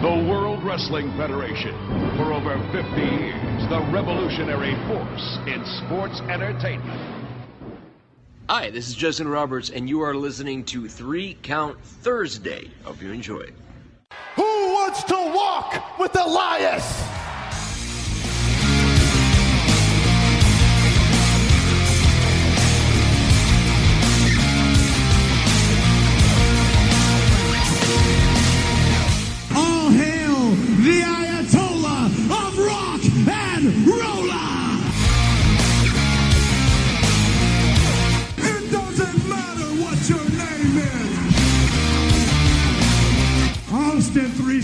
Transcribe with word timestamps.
The 0.00 0.06
World 0.30 0.62
Wrestling 0.62 1.10
Federation. 1.16 1.74
For 2.16 2.32
over 2.32 2.56
50 2.70 3.00
years, 3.00 3.68
the 3.68 3.80
revolutionary 3.90 4.76
force 4.86 5.38
in 5.48 5.64
sports 5.66 6.20
entertainment. 6.20 7.26
Hi, 8.48 8.70
this 8.70 8.86
is 8.86 8.94
Justin 8.94 9.26
Roberts, 9.26 9.70
and 9.70 9.88
you 9.88 10.02
are 10.02 10.14
listening 10.14 10.62
to 10.66 10.86
Three 10.86 11.36
Count 11.42 11.82
Thursday. 11.82 12.70
Hope 12.84 13.02
you 13.02 13.10
enjoy. 13.10 13.48
Who 14.36 14.44
wants 14.44 15.02
to 15.02 15.14
walk 15.14 15.98
with 15.98 16.14
Elias? 16.14 17.17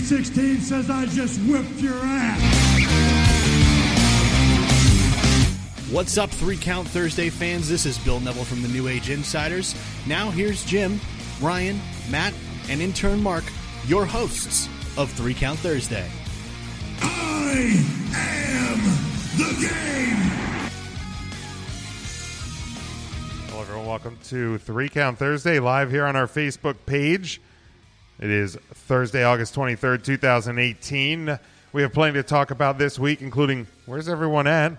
16 0.05 0.61
says 0.61 0.87
I 0.91 1.07
just 1.07 1.41
whipped 1.49 1.81
your 1.81 1.95
ass. 1.95 2.39
What's 5.91 6.19
up, 6.19 6.29
Three 6.29 6.57
Count 6.57 6.87
Thursday 6.87 7.31
fans? 7.31 7.67
This 7.67 7.87
is 7.87 7.97
Bill 7.97 8.19
Neville 8.19 8.43
from 8.43 8.61
the 8.61 8.67
New 8.67 8.87
Age 8.87 9.09
Insiders. 9.09 9.73
Now 10.05 10.29
here's 10.29 10.63
Jim, 10.63 11.01
Ryan, 11.41 11.79
Matt, 12.11 12.35
and 12.69 12.81
intern 12.81 13.19
Mark, 13.23 13.43
your 13.87 14.05
hosts 14.05 14.69
of 14.95 15.11
Three 15.13 15.33
Count 15.33 15.57
Thursday. 15.57 16.07
I 17.01 17.83
am 18.13 18.77
the 19.39 19.55
game. 19.59 20.17
Hello, 23.49 23.61
everyone. 23.61 23.87
Welcome 23.87 24.19
to 24.25 24.59
Three 24.59 24.89
Count 24.89 25.17
Thursday, 25.17 25.59
live 25.59 25.89
here 25.89 26.05
on 26.05 26.15
our 26.15 26.27
Facebook 26.27 26.75
page. 26.85 27.41
It 28.17 28.29
is 28.29 28.55
Thursday, 28.73 29.25
August 29.25 29.53
23rd, 29.55 30.05
2018. 30.05 31.37
We 31.73 31.81
have 31.81 31.91
plenty 31.91 32.13
to 32.13 32.23
talk 32.23 32.49
about 32.49 32.77
this 32.77 32.97
week, 32.97 33.21
including 33.21 33.67
where's 33.85 34.07
everyone 34.07 34.47
at? 34.47 34.71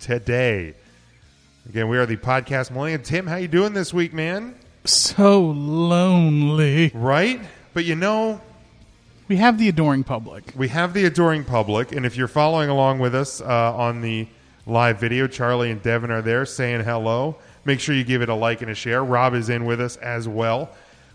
today. 0.00 0.74
Again, 1.68 1.88
we 1.88 1.98
are 1.98 2.06
the 2.06 2.16
podcast 2.16 2.70
Millennium. 2.70 3.02
Tim, 3.02 3.26
how 3.26 3.36
you 3.36 3.48
doing 3.48 3.72
this 3.74 3.92
week, 3.94 4.12
man? 4.12 4.54
so 4.84 5.40
lonely. 5.42 6.90
Right? 6.94 7.40
But 7.74 7.84
you 7.84 7.94
know, 7.94 8.40
We 9.28 9.36
have 9.36 9.58
the 9.58 9.68
adoring 9.68 10.02
public. 10.02 10.44
we 10.56 10.68
have 10.68 10.94
the 10.94 11.04
adoring 11.04 11.44
public, 11.44 11.92
and 11.92 12.06
if 12.06 12.16
you're 12.16 12.26
following 12.28 12.70
along 12.70 13.00
with 13.00 13.14
us 13.14 13.42
uh, 13.42 13.76
on 13.76 14.00
the 14.00 14.26
live 14.66 14.98
video, 14.98 15.26
Charlie 15.26 15.70
and 15.70 15.82
Devin 15.82 16.10
are 16.10 16.22
there 16.22 16.46
saying 16.46 16.84
hello. 16.84 17.36
Make 17.68 17.80
sure 17.80 17.94
you 17.94 18.02
give 18.02 18.22
it 18.22 18.30
a 18.30 18.34
like 18.34 18.62
and 18.62 18.70
a 18.70 18.74
share. 18.74 19.04
Rob 19.04 19.34
is 19.34 19.50
in 19.50 19.66
with 19.66 19.78
us 19.78 19.98
as 19.98 20.26
well. 20.26 20.70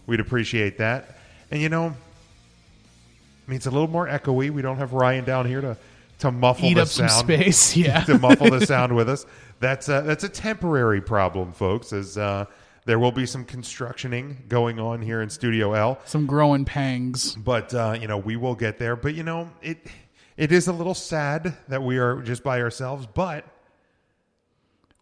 We'd 0.05 0.19
appreciate 0.19 0.77
that. 0.77 1.17
And 1.49 1.59
you 1.59 1.67
know, 1.67 1.85
I 1.87 3.49
mean, 3.49 3.55
it's 3.55 3.65
a 3.65 3.71
little 3.71 3.87
more 3.87 4.05
echoey. 4.07 4.51
We 4.51 4.61
don't 4.61 4.77
have 4.77 4.93
Ryan 4.93 5.25
down 5.25 5.47
here 5.47 5.61
to 5.61 5.75
to 6.19 6.31
muffle 6.31 6.65
Eat 6.65 6.75
the 6.75 6.83
up 6.83 6.89
some 6.89 7.09
sound. 7.09 7.25
space, 7.25 7.75
yeah. 7.85 8.01
to 8.03 8.19
muffle 8.19 8.51
the 8.51 8.63
sound 8.67 8.95
with 8.95 9.09
us. 9.09 9.25
That's 9.61 9.89
a, 9.89 10.03
that's 10.05 10.25
a 10.25 10.29
temporary 10.29 11.01
problem, 11.01 11.53
folks. 11.53 11.91
As 11.91 12.19
uh, 12.19 12.45
there 12.85 12.99
will 12.99 13.11
be 13.11 13.25
some 13.25 13.45
constructioning 13.45 14.37
going 14.47 14.79
on 14.79 15.01
here 15.01 15.23
in 15.23 15.31
Studio 15.31 15.73
L. 15.73 15.97
Some 16.05 16.27
growing 16.27 16.65
pangs. 16.65 17.33
but 17.33 17.73
uh, 17.73 17.97
you 17.99 18.07
know 18.07 18.19
we 18.19 18.35
will 18.35 18.53
get 18.53 18.77
there. 18.77 18.95
But 18.95 19.15
you 19.15 19.23
know 19.23 19.49
it 19.63 19.87
it 20.37 20.51
is 20.51 20.67
a 20.67 20.73
little 20.73 20.93
sad 20.93 21.57
that 21.67 21.81
we 21.81 21.97
are 21.97 22.21
just 22.21 22.43
by 22.43 22.61
ourselves. 22.61 23.07
But 23.11 23.43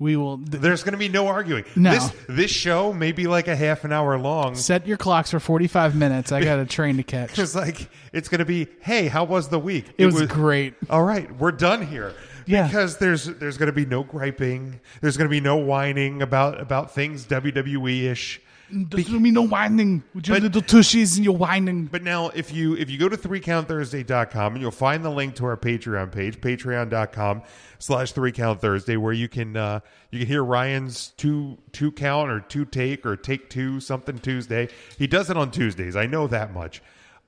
We 0.01 0.16
will 0.16 0.39
th- 0.39 0.63
there's 0.63 0.81
going 0.81 0.94
to 0.94 0.97
be 0.97 1.09
no 1.09 1.28
arguing. 1.28 1.63
No. 1.75 1.91
This 1.91 2.12
this 2.28 2.51
show 2.51 2.91
may 2.91 3.12
be 3.12 3.28
like 3.28 3.47
a 3.47 3.56
half 3.56 3.84
an 3.84 3.91
hour 3.94 4.17
long. 4.17 4.56
set 4.56 4.88
your 4.88 4.97
clocks 4.97 5.29
for 5.29 5.39
45 5.39 5.95
minutes. 5.95 6.31
I 6.31 6.44
got 6.44 6.57
a 6.57 6.66
train 6.78 6.97
to 6.97 7.03
catch. 7.03 7.38
It's 7.38 7.53
like 7.53 7.88
it's 8.11 8.28
going 8.28 8.40
to 8.40 8.45
be. 8.45 8.67
Hey, 8.79 9.09
how 9.09 9.25
was 9.25 9.50
the 9.50 9.59
week? 9.59 9.94
It 10.00 10.07
was 10.07 10.23
great. 10.23 10.73
All 10.90 11.03
right, 11.03 11.31
we're 11.38 11.51
done 11.51 11.85
here. 11.85 12.16
Yeah. 12.47 12.66
Because 12.66 12.97
there's 12.97 13.25
there's 13.25 13.57
going 13.57 13.67
to 13.67 13.73
be 13.73 13.85
no 13.85 14.01
griping. 14.03 14.79
There's 15.01 15.17
going 15.17 15.28
to 15.28 15.31
be 15.31 15.40
no 15.40 15.57
whining 15.57 16.23
about 16.23 16.59
about 16.59 16.95
things 16.95 17.28
WWE 17.28 18.06
ish. 18.06 18.41
There's 18.71 19.07
gonna 19.07 19.19
be 19.19 19.31
no 19.31 19.41
whining 19.41 20.03
with 20.13 20.27
your 20.27 20.35
But- 20.37 20.43
little 20.43 20.61
tushies 20.61 21.15
and 21.17 21.25
your 21.25 21.35
whining. 21.35 21.85
But 21.85 22.03
now, 22.03 22.29
if 22.29 22.53
you 22.53 22.75
if 22.75 22.89
you 22.89 22.97
go 22.97 23.09
to 23.09 23.17
3countthursday.com 23.17 24.53
and 24.53 24.61
you'll 24.61 24.71
find 24.71 25.03
the 25.03 25.09
link 25.09 25.35
to 25.35 25.45
our 25.45 25.57
Patreon 25.57 26.11
page, 26.11 26.39
patreon.com 26.41 27.41
slash 27.79 28.13
3countthursday, 28.13 28.97
where 28.97 29.13
you 29.13 29.27
can 29.27 29.57
uh, 29.57 29.79
you 30.11 30.19
can 30.19 30.27
hear 30.27 30.43
Ryan's 30.43 31.09
two 31.17 31.57
two 31.71 31.91
count 31.91 32.31
or 32.31 32.39
two 32.39 32.65
take 32.65 33.05
or 33.05 33.15
take 33.15 33.49
two 33.49 33.79
something 33.79 34.17
Tuesday. 34.19 34.69
He 34.97 35.07
does 35.07 35.29
it 35.29 35.37
on 35.37 35.51
Tuesdays. 35.51 35.95
I 35.95 36.05
know 36.05 36.27
that 36.27 36.53
much. 36.53 36.81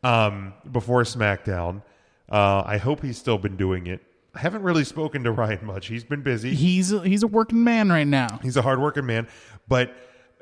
Um, 0.04 0.54
before 0.70 1.04
SmackDown, 1.04 1.82
uh, 2.30 2.64
I 2.66 2.78
hope 2.78 3.02
he's 3.04 3.18
still 3.18 3.38
been 3.38 3.56
doing 3.56 3.88
it. 3.88 4.02
I 4.36 4.40
haven't 4.40 4.64
really 4.64 4.84
spoken 4.84 5.24
to 5.24 5.32
Ryan 5.32 5.66
much. 5.66 5.88
He's 5.88 6.04
been 6.04 6.24
busy 6.24 6.54
He's 6.56 6.92
a, 6.92 7.02
he's 7.08 7.22
a 7.24 7.28
working 7.28 7.64
man 7.64 7.90
right 7.90 8.08
now. 8.08 8.40
he's 8.42 8.58
a 8.58 8.62
hardworking 8.64 9.06
man 9.06 9.28
but 9.68 9.94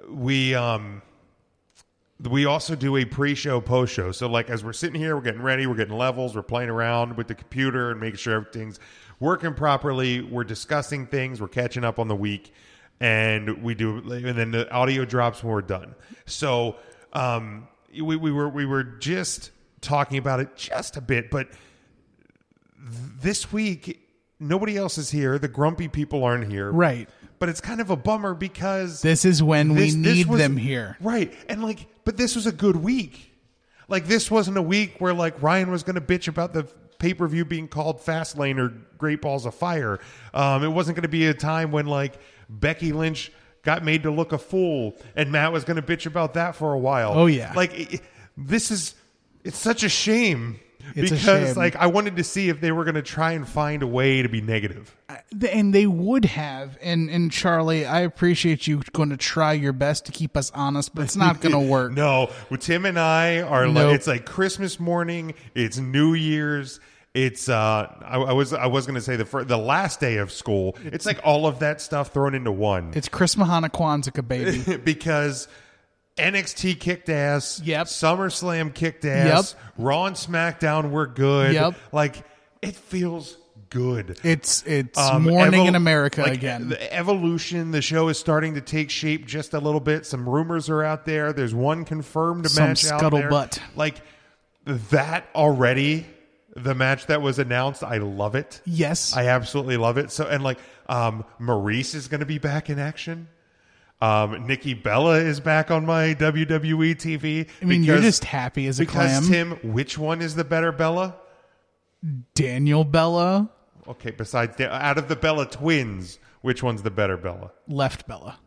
we 0.09 0.55
um 0.55 1.01
we 2.29 2.45
also 2.45 2.75
do 2.75 2.97
a 2.97 3.05
pre-show 3.05 3.59
post-show. 3.59 4.11
So 4.11 4.27
like 4.27 4.49
as 4.49 4.63
we're 4.63 4.73
sitting 4.73 4.99
here 4.99 5.15
we're 5.15 5.21
getting 5.23 5.41
ready 5.41 5.65
we're 5.67 5.75
getting 5.75 5.97
levels 5.97 6.35
we're 6.35 6.43
playing 6.43 6.69
around 6.69 7.17
with 7.17 7.27
the 7.27 7.35
computer 7.35 7.91
and 7.91 7.99
making 7.99 8.17
sure 8.17 8.35
everything's 8.35 8.79
working 9.19 9.53
properly. 9.53 10.21
We're 10.21 10.43
discussing 10.43 11.07
things 11.07 11.41
we're 11.41 11.47
catching 11.47 11.83
up 11.83 11.99
on 11.99 12.07
the 12.07 12.15
week 12.15 12.53
and 12.99 13.63
we 13.63 13.73
do 13.73 13.97
and 13.97 14.37
then 14.37 14.51
the 14.51 14.71
audio 14.71 15.05
drops 15.05 15.43
when 15.43 15.53
we're 15.53 15.61
done. 15.61 15.95
So 16.25 16.77
um 17.13 17.67
we, 17.93 18.15
we 18.15 18.31
were 18.31 18.49
we 18.49 18.65
were 18.65 18.83
just 18.83 19.51
talking 19.81 20.17
about 20.17 20.39
it 20.39 20.55
just 20.55 20.95
a 20.97 21.01
bit 21.01 21.31
but 21.31 21.47
this 23.21 23.51
week 23.51 24.00
nobody 24.41 24.75
else 24.77 24.97
is 24.97 25.09
here. 25.11 25.39
The 25.39 25.47
grumpy 25.47 25.87
people 25.87 26.23
aren't 26.25 26.51
here. 26.51 26.69
Right. 26.71 27.07
but 27.39 27.47
it's 27.49 27.61
kind 27.61 27.79
of 27.81 27.89
a 27.89 27.95
bummer 27.95 28.33
because 28.35 29.01
This 29.01 29.23
is 29.25 29.41
when 29.41 29.69
this- 29.69 29.95
we 29.95 30.01
this 30.01 30.15
need 30.17 30.27
was- 30.27 30.39
them 30.39 30.57
here. 30.57 30.97
right. 30.99 31.33
And 31.47 31.63
like 31.63 31.87
but 32.03 32.17
this 32.17 32.35
was 32.35 32.45
a 32.47 32.51
good 32.51 32.75
week. 32.75 33.31
Like 33.87 34.07
this 34.07 34.29
wasn't 34.31 34.57
a 34.57 34.61
week 34.61 34.95
where 34.99 35.13
like 35.13 35.41
ryan 35.41 35.69
was 35.71 35.83
going 35.83 35.95
to 35.95 36.01
bitch 36.01 36.27
about 36.27 36.53
the 36.53 36.63
pay-per-view 36.99 37.45
being 37.45 37.67
called 37.67 37.99
fastlane 37.99 38.59
or 38.59 38.69
great 38.99 39.21
balls 39.21 39.45
of 39.47 39.55
fire. 39.55 39.99
Um, 40.35 40.63
it 40.63 40.67
wasn't 40.69 40.95
going 40.97 41.01
to 41.03 41.09
be 41.09 41.25
a 41.27 41.33
time 41.33 41.71
when 41.71 41.87
like 41.87 42.19
becky 42.47 42.91
lynch 42.91 43.31
got 43.63 43.83
made 43.83 44.03
to 44.03 44.11
look 44.11 44.33
a 44.33 44.37
fool 44.37 44.95
and 45.15 45.31
matt 45.31 45.51
was 45.51 45.63
going 45.63 45.77
to 45.77 45.81
bitch 45.81 46.05
about 46.05 46.35
that 46.35 46.55
for 46.55 46.73
a 46.73 46.77
while. 46.79 47.13
Oh, 47.15 47.25
yeah. 47.25 47.53
like 47.55 47.93
it, 47.93 48.01
this 48.37 48.69
is 48.71 48.93
it's 49.43 49.57
such 49.57 49.83
a 49.83 49.89
shame 49.89 50.59
It's 50.95 51.11
because 51.11 51.55
like 51.57 51.75
i 51.75 51.87
wanted 51.87 52.15
to 52.17 52.23
see 52.23 52.49
if 52.49 52.61
they 52.61 52.71
were 52.71 52.83
going 52.83 52.95
to 52.95 53.01
try 53.01 53.31
and 53.33 53.47
find 53.47 53.83
a 53.83 53.87
way 53.87 54.21
to 54.21 54.29
be 54.29 54.41
negative 54.41 54.95
and 55.49 55.73
they 55.73 55.85
would 55.87 56.25
have 56.25 56.77
and 56.81 57.09
and 57.09 57.31
charlie 57.31 57.85
i 57.85 57.99
appreciate 58.01 58.67
you 58.67 58.81
going 58.93 59.09
to 59.09 59.17
try 59.17 59.53
your 59.53 59.73
best 59.73 60.05
to 60.05 60.11
keep 60.11 60.35
us 60.37 60.51
honest 60.55 60.93
but 60.95 61.03
it's 61.03 61.15
not 61.15 61.41
going 61.41 61.53
to 61.59 61.59
work 61.59 61.91
No, 61.91 62.29
well, 62.49 62.57
Tim 62.57 62.85
and 62.85 62.97
I 62.99 63.41
are 63.41 63.65
Nope. 63.67 63.75
like 63.75 63.95
it's 63.95 64.07
like 64.07 64.25
Christmas 64.25 64.79
morning. 64.79 65.33
It's 65.55 65.77
New 65.77 66.13
Year's. 66.13 66.79
It's 67.13 67.49
uh, 67.49 67.53
I, 68.01 68.17
I 68.17 68.33
was 68.33 68.53
I 68.53 68.67
was 68.67 68.85
gonna 68.87 69.01
say 69.01 69.17
the 69.17 69.25
fir- 69.25 69.43
the 69.43 69.57
last 69.57 69.99
day 69.99 70.17
of 70.17 70.31
school. 70.31 70.77
It's 70.85 71.05
like 71.05 71.19
all 71.25 71.45
of 71.45 71.59
that 71.59 71.81
stuff 71.81 72.13
thrown 72.13 72.33
into 72.35 72.51
one 72.53 72.91
it's 72.95 73.09
chris 73.09 73.35
mahana 73.35 73.69
kwanzaa 73.69 74.25
baby 74.25 74.77
because 74.83 75.47
NXT 76.17 76.79
kicked 76.79 77.09
ass. 77.09 77.61
Yep. 77.63 77.87
SummerSlam 77.87 78.73
kicked 78.73 79.05
ass. 79.05 79.55
Yep. 79.55 79.61
Raw 79.77 80.05
and 80.05 80.15
SmackDown 80.15 80.91
were 80.91 81.07
good. 81.07 81.53
Yep. 81.53 81.75
Like 81.91 82.23
it 82.61 82.75
feels 82.75 83.37
good. 83.69 84.19
It's 84.23 84.63
it's 84.67 84.99
Um, 84.99 85.23
morning 85.23 85.61
evol- 85.61 85.67
in 85.69 85.75
America 85.75 86.21
like, 86.21 86.33
again. 86.33 86.69
The 86.69 86.93
evolution, 86.93 87.71
the 87.71 87.81
show 87.81 88.09
is 88.09 88.19
starting 88.19 88.55
to 88.55 88.61
take 88.61 88.89
shape 88.89 89.25
just 89.25 89.53
a 89.53 89.59
little 89.59 89.79
bit. 89.79 90.05
Some 90.05 90.27
rumors 90.27 90.69
are 90.69 90.83
out 90.83 91.05
there. 91.05 91.31
There's 91.33 91.55
one 91.55 91.85
confirmed 91.85 92.49
Some 92.51 92.67
match 92.69 92.85
out 92.85 93.11
there. 93.11 93.29
scuttlebutt. 93.29 93.59
Like 93.75 94.01
that 94.65 95.25
already. 95.33 96.05
The 96.53 96.75
match 96.75 97.05
that 97.05 97.21
was 97.21 97.39
announced, 97.39 97.81
I 97.81 97.99
love 97.99 98.35
it. 98.35 98.59
yes, 98.65 99.15
I 99.15 99.27
absolutely 99.27 99.77
love 99.77 99.97
it. 99.97 100.11
So 100.11 100.27
and 100.27 100.43
like 100.43 100.59
um 100.89 101.23
Maryse 101.39 101.95
is 101.95 102.09
going 102.09 102.19
to 102.19 102.25
be 102.25 102.39
back 102.39 102.69
in 102.69 102.77
action. 102.77 103.29
Um 104.01 104.47
Nikki 104.47 104.73
Bella 104.73 105.15
is 105.19 105.39
back 105.39 105.69
on 105.71 105.85
my 105.85 106.15
WWE 106.15 106.95
TV. 106.95 107.47
I 107.61 107.65
mean 107.65 107.83
you're 107.83 107.99
just 108.01 108.23
happy 108.23 108.67
as 108.67 108.79
a 108.79 108.83
because 108.83 109.27
clam. 109.27 109.57
Tim, 109.59 109.73
which 109.73 109.97
one 109.97 110.21
is 110.21 110.35
the 110.35 110.43
better 110.43 110.71
Bella? 110.71 111.15
Daniel 112.33 112.83
Bella, 112.83 113.49
Okay, 113.87 114.11
besides 114.11 114.59
out 114.61 114.97
of 114.97 115.07
the 115.07 115.15
Bella 115.15 115.45
twins, 115.45 116.19
which 116.41 116.63
one's 116.63 116.81
the 116.81 116.89
better 116.91 117.17
Bella? 117.17 117.51
left 117.67 118.07
Bella, 118.07 118.39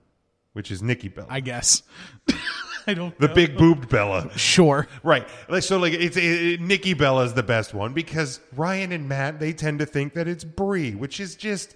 Which 0.55 0.71
is 0.71 0.83
Nikki 0.83 1.09
Bella, 1.09 1.29
I 1.31 1.41
guess. 1.41 1.83
I 2.87 2.95
don't 2.95 3.17
the 3.19 3.29
know. 3.29 3.35
big 3.35 3.56
boobed 3.56 3.89
Bella. 3.89 4.29
Sure. 4.37 4.87
Right. 5.03 5.27
Like 5.49 5.62
so, 5.62 5.79
like 5.79 5.93
it's 5.95 6.17
it, 6.19 6.61
Nikki 6.61 6.95
Bella 6.95 7.25
is 7.25 7.35
the 7.35 7.43
best 7.45 7.73
one 7.75 7.95
because 7.95 8.41
Ryan 8.56 8.93
and 8.93 9.09
Matt 9.09 9.39
they 9.41 9.53
tend 9.53 9.79
to 9.79 9.87
think 9.87 10.15
that 10.15 10.27
it's 10.29 10.45
Brie, 10.45 10.95
which 10.95 11.19
is 11.21 11.35
just 11.37 11.75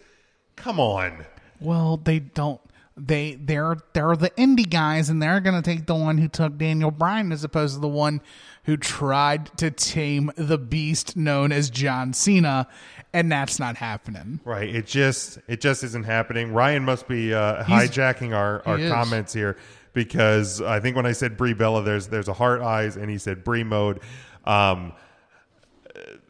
come 0.56 0.78
on. 0.80 1.24
Well, 1.60 1.96
they 1.96 2.18
don't. 2.18 2.60
They 2.98 3.34
they're 3.34 3.76
they're 3.92 4.16
the 4.16 4.30
indie 4.30 4.68
guys, 4.68 5.08
and 5.08 5.22
they're 5.22 5.40
gonna 5.40 5.62
take 5.62 5.86
the 5.86 5.94
one 5.94 6.18
who 6.18 6.28
took 6.28 6.58
Daniel 6.58 6.90
Bryan 6.90 7.32
as 7.32 7.44
opposed 7.44 7.74
to 7.74 7.80
the 7.80 7.88
one 7.88 8.20
who 8.64 8.76
tried 8.76 9.56
to 9.58 9.70
tame 9.70 10.30
the 10.36 10.58
beast 10.58 11.16
known 11.16 11.52
as 11.52 11.70
John 11.70 12.12
Cena, 12.12 12.66
and 13.12 13.30
that's 13.30 13.58
not 13.58 13.76
happening. 13.76 14.40
Right. 14.44 14.68
It 14.74 14.86
just 14.86 15.38
it 15.46 15.60
just 15.60 15.84
isn't 15.84 16.04
happening. 16.04 16.52
Ryan 16.52 16.84
must 16.84 17.08
be 17.08 17.32
uh, 17.32 17.64
hijacking 17.64 18.34
our, 18.36 18.62
our 18.66 18.78
he 18.78 18.88
comments 18.88 19.32
here 19.32 19.56
because 19.92 20.60
I 20.60 20.80
think 20.80 20.96
when 20.96 21.06
I 21.06 21.12
said 21.12 21.36
Brie 21.36 21.54
Bella, 21.54 21.82
there's 21.82 22.08
there's 22.08 22.28
a 22.28 22.34
heart 22.34 22.60
eyes, 22.60 22.96
and 22.96 23.10
he 23.10 23.18
said 23.18 23.44
Brie 23.44 23.64
mode. 23.64 24.00
Um, 24.44 24.92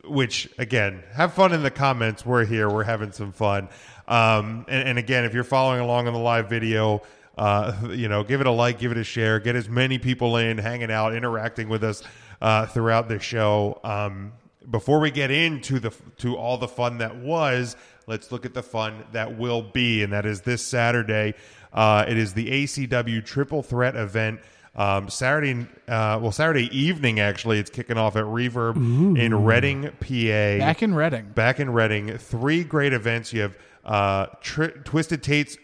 which 0.05 0.49
again, 0.59 1.03
have 1.12 1.35
fun 1.35 1.53
in 1.53 1.62
the 1.62 1.71
comments. 1.71 2.25
We're 2.25 2.44
here. 2.44 2.69
We're 2.69 2.85
having 2.85 3.12
some 3.12 3.32
fun. 3.32 3.69
Um, 4.08 4.64
and, 4.69 4.88
and 4.88 4.99
again, 4.99 5.25
if 5.25 5.34
you're 5.34 5.44
following 5.44 5.81
along 5.81 6.08
on 6.08 6.14
the 6.14 6.19
live 6.19 6.49
video, 6.49 7.02
uh, 7.37 7.72
you 7.90 8.08
know, 8.08 8.25
give 8.25 8.40
it 8.40 8.46
a 8.46 8.50
like, 8.50 8.78
give 8.78 8.90
it 8.90 8.99
a 8.99 9.05
share, 9.05 9.38
get 9.38 9.55
as 9.55 9.69
many 9.69 9.99
people 9.99 10.37
in, 10.37 10.58
hanging 10.58 10.90
out, 10.90 11.14
interacting 11.14 11.69
with 11.69 11.84
us 11.84 12.02
uh, 12.40 12.66
throughout 12.66 13.08
the 13.08 13.20
show. 13.20 13.78
Um, 13.84 14.32
before 14.70 14.99
we 15.00 15.10
get 15.10 15.31
into 15.31 15.78
the 15.78 15.93
to 16.19 16.37
all 16.37 16.58
the 16.58 16.69
fun 16.69 16.99
that 16.99 17.16
was, 17.16 17.76
let's 18.06 18.32
look 18.32 18.44
at 18.44 18.55
the 18.55 18.62
fun 18.62 19.05
that 19.12 19.38
will 19.38 19.62
be, 19.62 20.02
and 20.02 20.12
that 20.12 20.26
is 20.26 20.43
this 20.43 20.64
Saturday. 20.64 21.34
Uh, 21.72 22.04
it 22.08 22.16
is 22.16 22.34
the 22.34 22.64
ACW 22.64 23.25
Triple 23.25 23.62
Threat 23.62 23.94
event. 23.94 24.40
Um, 24.75 25.08
Saturday, 25.08 25.66
uh, 25.88 26.19
well, 26.22 26.31
Saturday 26.31 26.69
evening 26.76 27.19
actually, 27.19 27.58
it's 27.58 27.70
kicking 27.70 27.99
off 27.99 28.14
at 28.14 28.25
Reverb 28.25 28.76
in 29.19 29.44
Reading, 29.44 29.90
PA. 30.00 30.64
Back 30.64 30.82
in 30.82 30.94
Reading. 30.94 31.31
Back 31.34 31.61
in 31.61 31.70
Reading, 31.70 32.16
three 32.16 32.62
great 32.62 32.93
events. 32.93 33.32
You 33.32 33.43
have 33.43 33.56
uh, 33.88 34.26
Tri- 34.40 34.73
Twisted 34.85 35.23
Tate's 35.23 35.56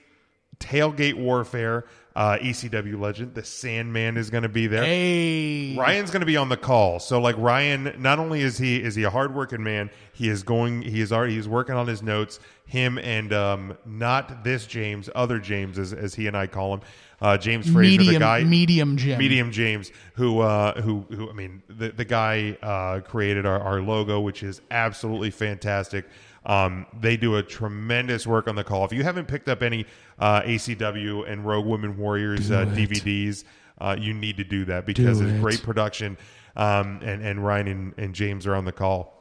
Tailgate 0.59 1.15
Warfare, 1.15 1.85
uh, 2.17 2.39
ECW 2.41 2.99
legend. 2.99 3.35
The 3.35 3.45
Sandman 3.45 4.17
is 4.17 4.31
going 4.31 4.45
to 4.45 4.49
be 4.49 4.67
there. 4.67 4.85
Hey, 4.85 5.77
Ryan's 5.77 6.11
going 6.11 6.21
to 6.21 6.27
be 6.27 6.37
on 6.37 6.49
the 6.49 6.57
call. 6.57 7.01
So 7.01 7.21
like 7.21 7.37
Ryan, 7.39 7.95
not 7.99 8.19
only 8.19 8.41
is 8.41 8.57
he 8.57 8.83
is 8.83 8.95
he 8.95 9.03
a 9.03 9.11
hardworking 9.11 9.63
man, 9.63 9.91
he 10.13 10.29
is 10.29 10.43
going. 10.43 10.83
He 10.83 11.01
is 11.01 11.13
already 11.13 11.35
he's 11.35 11.49
working 11.49 11.75
on 11.75 11.87
his 11.87 12.03
notes. 12.03 12.41
Him 12.67 12.99
and 12.99 13.33
um, 13.33 13.77
not 13.85 14.43
this 14.43 14.67
James, 14.67 15.11
other 15.15 15.39
James, 15.39 15.79
as, 15.79 15.93
as 15.93 16.15
he 16.15 16.27
and 16.29 16.37
I 16.37 16.47
call 16.47 16.75
him, 16.75 16.81
uh, 17.21 17.37
James 17.37 17.71
Fraser, 17.71 17.99
medium 17.99 18.15
the 18.15 18.19
guy, 18.21 18.45
medium 18.45 18.97
Jim. 18.97 19.19
Medium 19.19 19.53
James, 19.53 19.91
who 20.15 20.41
uh, 20.41 20.81
who 20.81 21.05
who 21.11 21.29
I 21.29 21.33
mean, 21.35 21.63
the 21.69 21.91
the 21.91 22.05
guy 22.05 22.57
uh, 22.63 23.01
created 23.01 23.45
our, 23.45 23.61
our 23.61 23.81
logo, 23.83 24.21
which 24.21 24.43
is 24.43 24.63
absolutely 24.71 25.31
fantastic. 25.31 26.07
Um, 26.47 26.87
they 27.01 27.17
do 27.17 27.37
a 27.37 27.43
tremendous 27.43 28.27
work 28.27 28.49
on 28.49 28.55
the 28.55 28.65
call. 28.65 28.85
If 28.85 28.93
you 28.93 29.03
haven't 29.03 29.29
picked 29.29 29.49
up 29.49 29.63
any 29.63 29.87
uh, 30.19 30.43
ACW 30.43 31.31
and 31.31 31.47
Rogue 31.47 31.67
Women 31.67 31.97
Warriors 31.97 32.51
uh, 32.51 32.67
DVDs, 32.67 33.45
uh, 33.79 33.97
you 33.99 34.13
need 34.13 34.37
to 34.37 34.45
do 34.45 34.65
that 34.67 34.85
because 34.87 35.21
Do 35.21 35.27
it's 35.27 35.35
it. 35.39 35.41
great 35.41 35.63
production. 35.63 36.19
Um, 36.57 37.01
and 37.03 37.23
and 37.23 37.45
Ryan 37.45 37.67
and, 37.69 37.95
and 37.97 38.15
James 38.15 38.47
are 38.47 38.55
on 38.55 38.65
the 38.65 38.73
call. 38.73 39.13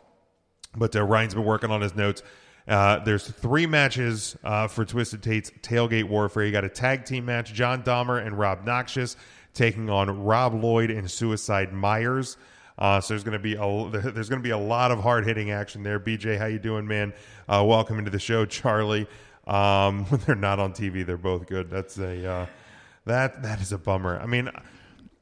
But 0.76 0.96
uh, 0.96 1.04
Ryan's 1.04 1.34
been 1.34 1.46
working 1.46 1.72
on 1.72 1.82
his 1.82 1.96
notes. 1.96 2.22
Uh, 2.68 3.00
there's 3.00 3.28
three 3.28 3.66
matches 3.66 4.38
uh, 4.44 4.68
for 4.68 4.86
Twisted 4.86 5.22
Tate's 5.24 5.52
Tailgate 5.62 6.06
Warfare. 6.06 6.46
You 6.46 6.52
got 6.52 6.64
a 6.64 6.70
tag 6.70 7.06
team 7.06 7.26
match: 7.26 7.54
John 7.54 7.84
Dahmer 7.84 8.24
and 8.26 8.38
Rob 8.38 8.66
Noxious 8.66 9.16
taking 9.54 9.90
on 9.90 10.24
Rob 10.24 10.54
Lloyd 10.54 10.92
and 10.92 11.10
Suicide 11.10 11.74
Myers. 11.74 12.38
Uh, 12.78 13.00
so 13.00 13.14
there's 13.14 13.24
going 13.24 13.38
to 13.38 13.40
be 13.40 13.56
a 13.56 14.02
there's 14.12 14.30
going 14.30 14.42
to 14.42 14.44
be 14.44 14.52
a 14.52 14.58
lot 14.58 14.92
of 14.92 15.00
hard 15.00 15.26
hitting 15.26 15.52
action 15.52 15.84
there. 15.84 16.00
BJ, 16.00 16.38
how 16.38 16.46
you 16.46 16.60
doing, 16.60 16.88
man? 16.88 17.14
Uh, 17.48 17.64
welcome 17.66 18.00
into 18.00 18.12
the 18.12 18.20
show, 18.20 18.46
Charlie. 18.46 19.08
Um, 19.46 20.06
they're 20.26 20.36
not 20.36 20.60
on 20.60 20.74
TV, 20.74 21.06
they're 21.06 21.18
both 21.18 21.48
good. 21.48 21.70
That's 21.70 21.98
a 21.98 22.26
uh, 22.26 22.46
that 23.06 23.44
that 23.44 23.62
is 23.62 23.72
a 23.72 23.78
bummer. 23.78 24.20
I 24.20 24.26
mean, 24.26 24.50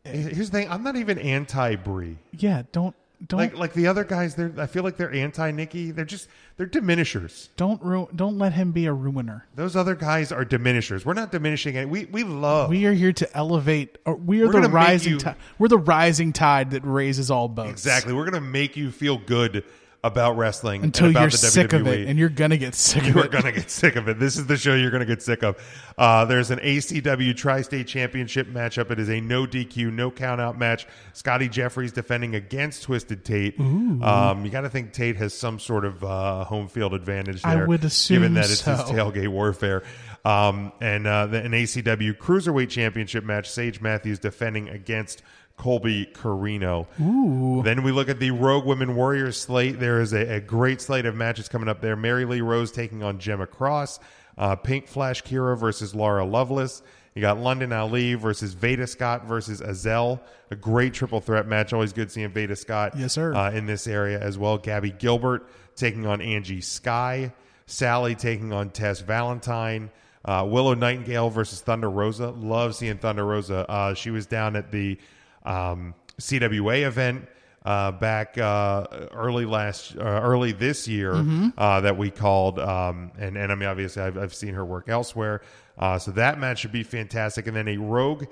here's 0.03 0.49
the 0.49 0.57
thing: 0.59 0.69
I'm 0.69 0.83
not 0.83 0.95
even 0.95 1.17
anti 1.17 1.75
Brie. 1.75 2.17
Yeah, 2.31 2.63
don't 2.71 2.95
don't 3.27 3.39
Like 3.39 3.57
like 3.57 3.73
the 3.73 3.87
other 3.87 4.03
guys, 4.03 4.35
they're 4.35 4.51
I 4.57 4.65
feel 4.65 4.83
like 4.83 4.97
they're 4.97 5.11
anti 5.13 5.51
Nikki. 5.51 5.91
They're 5.91 6.05
just 6.05 6.27
they're 6.57 6.65
diminishers. 6.67 7.49
don't 7.55 7.81
ru- 7.83 8.09
don't 8.15 8.37
let 8.37 8.53
him 8.53 8.71
be 8.71 8.85
a 8.87 8.93
ruiner. 8.93 9.45
Those 9.55 9.75
other 9.75 9.95
guys 9.95 10.31
are 10.31 10.43
diminishers. 10.43 11.05
We're 11.05 11.13
not 11.13 11.31
diminishing 11.31 11.75
it. 11.75 11.87
We 11.89 12.05
we 12.05 12.23
love. 12.23 12.69
We 12.69 12.85
are 12.85 12.93
here 12.93 13.13
to 13.13 13.37
elevate. 13.37 13.97
Or 14.05 14.15
we 14.15 14.41
are 14.41 14.47
We're 14.47 14.61
the 14.61 14.69
rising. 14.69 15.13
you- 15.13 15.19
tide. 15.19 15.35
We're 15.59 15.67
the 15.67 15.77
rising 15.77 16.33
tide 16.33 16.71
that 16.71 16.83
raises 16.83 17.29
all 17.29 17.47
boats. 17.47 17.69
exactly. 17.71 18.13
We're 18.13 18.25
gonna 18.25 18.41
make 18.41 18.75
you 18.75 18.91
feel 18.91 19.17
good 19.17 19.63
about 20.03 20.35
wrestling 20.35 20.83
Until 20.83 21.07
and 21.07 21.15
about 21.15 21.21
you're 21.21 21.29
the 21.29 21.37
sick 21.37 21.73
of 21.73 21.85
it, 21.85 22.07
and 22.07 22.17
you're 22.17 22.29
gonna 22.29 22.57
get 22.57 22.73
sick 22.73 23.03
of 23.03 23.09
it. 23.09 23.15
You're 23.15 23.25
it. 23.25 23.31
gonna 23.31 23.51
get 23.51 23.69
sick 23.69 23.95
of 23.95 24.07
it. 24.07 24.19
This 24.19 24.35
is 24.35 24.47
the 24.47 24.57
show 24.57 24.73
you're 24.73 24.89
gonna 24.89 25.05
get 25.05 25.21
sick 25.21 25.43
of. 25.43 25.57
Uh, 25.97 26.25
there's 26.25 26.49
an 26.49 26.59
ACW 26.59 27.35
Tri-State 27.35 27.87
Championship 27.87 28.47
matchup. 28.47 28.89
It 28.89 28.99
is 28.99 29.09
a 29.09 29.21
no 29.21 29.45
DQ, 29.45 29.91
no 29.93 30.09
countout 30.09 30.57
match. 30.57 30.87
Scotty 31.13 31.49
Jeffries 31.49 31.91
defending 31.91 32.33
against 32.35 32.83
Twisted 32.83 33.23
Tate. 33.23 33.59
Um, 33.59 34.43
you 34.43 34.49
got 34.49 34.61
to 34.61 34.69
think 34.69 34.93
Tate 34.93 35.17
has 35.17 35.33
some 35.33 35.59
sort 35.59 35.85
of 35.85 36.03
uh, 36.03 36.45
home 36.45 36.67
field 36.67 36.93
advantage 36.93 37.43
there. 37.43 37.63
I 37.63 37.65
would 37.65 37.83
assume 37.83 38.15
given 38.15 38.33
that 38.35 38.49
it's 38.49 38.61
his 38.61 38.79
tailgate 38.79 39.27
warfare. 39.27 39.83
Um, 40.23 40.71
and 40.81 41.07
uh, 41.07 41.27
the, 41.27 41.43
an 41.43 41.51
ACW 41.51 42.17
Cruiserweight 42.17 42.69
Championship 42.69 43.23
match. 43.23 43.49
Sage 43.49 43.81
Matthews 43.81 44.19
defending 44.19 44.69
against. 44.69 45.21
Colby 45.61 46.07
Corino. 46.07 46.87
Ooh. 46.99 47.61
Then 47.61 47.83
we 47.83 47.91
look 47.91 48.09
at 48.09 48.19
the 48.19 48.31
Rogue 48.31 48.65
Women 48.65 48.95
Warriors 48.95 49.39
slate. 49.39 49.79
There 49.79 50.01
is 50.01 50.11
a, 50.11 50.37
a 50.37 50.39
great 50.39 50.81
slate 50.81 51.05
of 51.05 51.15
matches 51.15 51.47
coming 51.47 51.69
up 51.69 51.81
there. 51.81 51.95
Mary 51.95 52.25
Lee 52.25 52.41
Rose 52.41 52.71
taking 52.71 53.03
on 53.03 53.19
Gemma 53.19 53.45
Cross. 53.45 53.99
Uh, 54.39 54.55
Pink 54.55 54.87
Flash 54.87 55.21
Kira 55.21 55.55
versus 55.55 55.93
Laura 55.93 56.25
Lovelace. 56.25 56.81
You 57.13 57.21
got 57.21 57.37
London 57.37 57.71
Ali 57.73 58.15
versus 58.15 58.53
Veda 58.53 58.87
Scott 58.87 59.25
versus 59.27 59.61
Azel. 59.61 60.19
A 60.49 60.55
great 60.55 60.95
triple 60.95 61.21
threat 61.21 61.45
match. 61.45 61.73
Always 61.73 61.93
good 61.93 62.11
seeing 62.11 62.31
Veda 62.31 62.55
Scott 62.55 62.93
Yes, 62.97 63.13
sir. 63.13 63.31
Uh, 63.35 63.51
in 63.51 63.67
this 63.67 63.85
area 63.85 64.19
as 64.19 64.39
well. 64.39 64.57
Gabby 64.57 64.89
Gilbert 64.89 65.47
taking 65.75 66.07
on 66.07 66.21
Angie 66.21 66.61
Sky. 66.61 67.31
Sally 67.67 68.15
taking 68.15 68.51
on 68.51 68.71
Tess 68.71 69.01
Valentine. 69.01 69.91
Uh, 70.25 70.43
Willow 70.49 70.73
Nightingale 70.73 71.29
versus 71.29 71.61
Thunder 71.61 71.89
Rosa. 71.89 72.31
Love 72.31 72.73
seeing 72.73 72.97
Thunder 72.97 73.25
Rosa. 73.25 73.69
Uh, 73.69 73.93
she 73.93 74.09
was 74.09 74.25
down 74.25 74.55
at 74.55 74.71
the 74.71 74.97
um, 75.43 75.93
CWA 76.19 76.85
event 76.85 77.27
uh, 77.63 77.91
back 77.91 78.37
uh, 78.37 78.87
early 79.13 79.45
last, 79.45 79.95
uh, 79.95 80.01
early 80.01 80.51
this 80.51 80.87
year 80.87 81.13
uh, 81.57 81.81
that 81.81 81.97
we 81.97 82.09
called, 82.09 82.59
um, 82.59 83.11
and 83.19 83.37
and 83.37 83.51
I 83.51 83.55
mean 83.55 83.69
obviously 83.69 84.01
I've, 84.01 84.17
I've 84.17 84.33
seen 84.33 84.53
her 84.55 84.65
work 84.65 84.89
elsewhere, 84.89 85.41
uh, 85.77 85.99
so 85.99 86.11
that 86.11 86.39
match 86.39 86.59
should 86.59 86.71
be 86.71 86.83
fantastic. 86.83 87.47
And 87.47 87.55
then 87.55 87.67
a 87.67 87.77
Rogue 87.77 88.25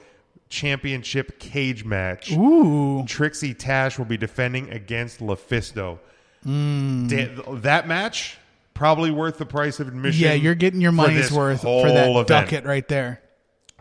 Championship 0.50 1.40
cage 1.40 1.86
match. 1.86 2.32
Ooh, 2.32 3.06
Trixie 3.06 3.54
Tash 3.54 4.00
will 4.00 4.06
be 4.06 4.18
defending 4.18 4.70
against 4.72 5.20
LuFisto. 5.20 6.00
Hmm. 6.44 7.08
Da- 7.08 7.56
that 7.56 7.88
match 7.88 8.38
probably 8.74 9.12
worth 9.12 9.38
the 9.38 9.46
price 9.46 9.80
of 9.80 9.88
admission. 9.90 10.24
yeah, 10.24 10.34
you're 10.34 10.56
getting 10.56 10.82
your 10.82 10.92
money's 10.92 11.32
worth 11.32 11.62
for 11.62 11.88
that 11.88 12.10
event 12.10 12.28
ducat 12.28 12.66
right 12.66 12.88
there. 12.88 13.22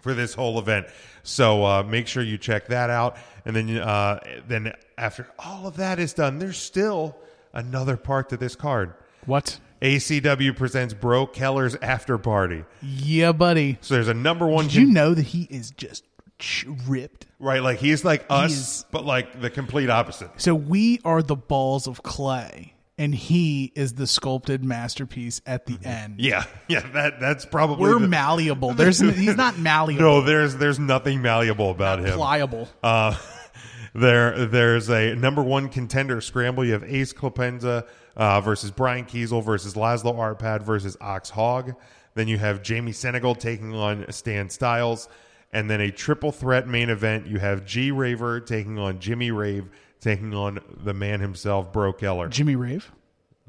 For 0.03 0.15
this 0.15 0.35
whole 0.35 0.59
event. 0.59 0.87
So 1.23 1.65
uh, 1.65 1.83
make 1.83 2.07
sure 2.07 2.23
you 2.23 2.39
check 2.39 2.69
that 2.69 2.91
out. 2.91 3.17
And 3.45 3.55
then, 3.57 3.77
uh, 3.79 4.21
then 4.47 4.73
after 4.97 5.29
all 5.39 5.67
of 5.67 5.77
that 5.77 5.99
is 5.99 6.13
done, 6.13 6.39
there's 6.39 6.59
still 6.59 7.17
another 7.53 7.97
part 7.97 8.29
to 8.31 8.37
this 8.37 8.55
card. 8.57 8.95
What? 9.27 9.59
ACW 9.83 10.57
presents 10.57 10.93
Bro 10.95 11.29
Keller's 11.29 11.75
After 11.77 12.19
Party. 12.19 12.65
Yeah, 12.83 13.33
buddy. 13.33 13.79
So 13.81 13.95
there's 13.95 14.09
a 14.09 14.15
number 14.15 14.47
one. 14.47 14.65
Did 14.67 14.75
you 14.75 14.87
know 14.87 15.15
that 15.15 15.23
he 15.27 15.43
is 15.51 15.71
just 15.71 16.05
ripped? 16.87 17.27
right, 17.41 17.63
like 17.63 17.79
he's 17.79 18.05
like 18.05 18.25
us, 18.29 18.53
is- 18.53 18.85
but 18.91 19.05
like 19.05 19.41
the 19.41 19.51
complete 19.51 19.91
opposite. 19.91 20.31
So 20.37 20.55
we 20.55 21.01
are 21.05 21.23
the 21.23 21.37
balls 21.37 21.87
of 21.87 22.03
clay, 22.03 22.75
and 22.99 23.15
he 23.15 23.73
is 23.75 23.95
the 23.95 24.07
sculpted 24.07 24.65
masterpiece 24.65 25.41
at 25.47 25.67
the 25.67 25.79
end. 25.85 26.17
Yeah, 26.19 26.45
yeah, 26.69 26.81
that 26.93 27.21
that's 27.21 27.45
probably 27.47 27.83
We're 27.89 27.99
the- 27.99 28.09
malleable. 28.09 28.75
There's 28.75 28.99
he's 28.99 29.37
not 29.37 29.59
malleable. 29.59 30.03
No, 30.03 30.21
there's 30.21 30.57
there's 30.57 30.79
nothing 30.79 31.23
malleable 31.23 31.71
about 31.71 32.01
him. 32.01 32.13
pliable. 32.15 32.69
Uh, 32.83 33.17
there, 33.95 34.47
there's 34.47 34.91
a 34.91 35.15
number 35.15 35.43
one 35.43 35.69
contender 35.69 36.21
scramble. 36.21 36.65
You 36.65 36.73
have 36.73 36.85
Ace 36.85 37.13
Clepenza 37.13 37.87
uh, 38.17 38.41
versus 38.41 38.71
Brian 38.71 39.05
Kiesel 39.05 39.43
versus 39.45 39.75
Laszlo 39.75 40.15
Arpad 40.17 40.63
versus 40.63 40.97
Ox 41.01 41.31
Hogg. 41.31 41.75
Then 42.15 42.27
you 42.29 42.37
have 42.39 42.63
Jamie 42.63 42.93
Senegal 42.93 43.35
taking 43.35 43.75
on 43.75 44.11
Stan 44.11 44.51
Styles. 44.51 45.09
And 45.51 45.71
then 45.71 45.81
a 45.81 45.91
triple 45.91 46.31
threat 46.31 46.69
main 46.69 46.91
event. 46.91 47.27
You 47.27 47.39
have 47.39 47.65
G 47.65 47.91
Raver 47.91 48.39
taking 48.41 48.79
on 48.79 48.99
Jimmy 48.99 49.31
Rave, 49.31 49.71
taking 50.01 50.35
on 50.35 50.61
the 50.85 50.95
man 50.95 51.21
himself, 51.21 51.73
Bro 51.73 51.95
Keller. 51.95 52.29
Jimmy 52.29 52.57
Rave, 52.57 52.91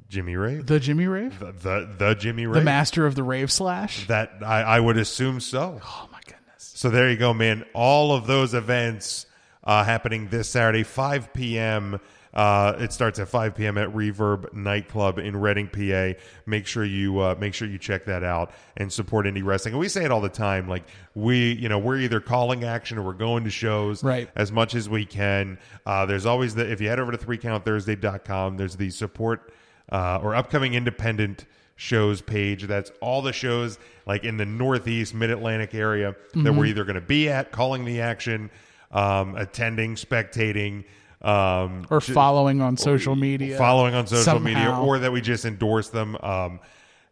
Jimmy 0.09 0.35
Rave? 0.35 0.65
the 0.65 0.79
Jimmy 0.79 1.07
Rave, 1.07 1.39
The, 1.39 1.51
the, 1.51 1.89
the 1.97 2.15
Jimmy 2.15 2.45
Rave? 2.47 2.55
the 2.55 2.61
master 2.65 3.05
of 3.05 3.15
the 3.15 3.23
rave 3.23 3.51
slash. 3.51 4.07
That 4.07 4.31
I, 4.45 4.61
I 4.61 4.79
would 4.79 4.97
assume 4.97 5.39
so. 5.39 5.79
Oh 5.83 6.09
my 6.11 6.19
goodness! 6.25 6.71
So 6.75 6.89
there 6.89 7.09
you 7.09 7.17
go, 7.17 7.33
man. 7.33 7.65
All 7.73 8.13
of 8.13 8.25
those 8.27 8.53
events 8.53 9.25
uh, 9.63 9.83
happening 9.83 10.29
this 10.29 10.49
Saturday, 10.49 10.83
5 10.83 11.33
p.m. 11.33 11.99
Uh, 12.39 12.77
it 12.79 12.93
starts 12.93 13.19
at 13.19 13.27
5 13.27 13.53
p.m. 13.53 13.77
at 13.77 13.89
Reverb 13.89 14.53
Nightclub 14.53 15.19
in 15.19 15.35
Reading, 15.35 15.67
PA. 15.67 16.17
Make 16.45 16.67
sure 16.67 16.85
you 16.85 17.19
uh, 17.19 17.35
make 17.37 17.53
sure 17.53 17.67
you 17.67 17.77
check 17.77 18.05
that 18.05 18.23
out 18.23 18.51
and 18.77 18.93
support 18.93 19.25
indie 19.25 19.43
wrestling. 19.43 19.73
And 19.73 19.79
we 19.81 19.89
say 19.89 20.05
it 20.05 20.11
all 20.11 20.21
the 20.21 20.29
time, 20.29 20.69
like 20.69 20.83
we, 21.15 21.51
you 21.51 21.67
know, 21.67 21.77
we're 21.79 21.97
either 21.97 22.21
calling 22.21 22.63
action 22.63 22.97
or 22.97 23.01
we're 23.01 23.11
going 23.13 23.43
to 23.43 23.49
shows 23.49 24.05
Right. 24.05 24.29
as 24.37 24.53
much 24.53 24.73
as 24.73 24.87
we 24.87 25.03
can. 25.05 25.57
Uh, 25.85 26.05
there's 26.05 26.25
always 26.25 26.55
the 26.55 26.71
if 26.71 26.79
you 26.79 26.87
head 26.87 26.99
over 27.01 27.11
to 27.11 27.17
3countthursday.com, 27.17 28.55
there's 28.55 28.77
the 28.77 28.89
support 28.89 29.51
uh, 29.91 30.19
or 30.23 30.33
upcoming 30.33 30.75
independent 30.75 31.45
shows 31.75 32.21
page. 32.21 32.63
That's 32.67 32.91
all 33.01 33.21
the 33.21 33.33
shows 33.33 33.79
like 34.05 34.23
in 34.23 34.37
the 34.37 34.45
Northeast, 34.45 35.13
Mid 35.13 35.29
Atlantic 35.29 35.73
area 35.75 36.15
that 36.35 36.53
we're 36.53 36.67
either 36.67 36.85
going 36.85 36.95
to 36.95 37.01
be 37.01 37.27
at, 37.29 37.51
calling 37.51 37.83
the 37.85 37.99
action, 38.01 38.49
um, 38.91 39.35
attending, 39.35 39.95
spectating, 39.95 40.85
um, 41.21 41.85
Or 41.89 41.99
following 42.01 42.61
on 42.61 42.77
social 42.77 43.15
media, 43.15 43.57
following 43.57 43.93
on 43.93 44.07
social 44.07 44.39
media, 44.39 44.75
or 44.75 44.99
that 44.99 45.11
we 45.11 45.21
just 45.21 45.45
endorse 45.45 45.89
them. 45.89 46.15
Um, 46.21 46.59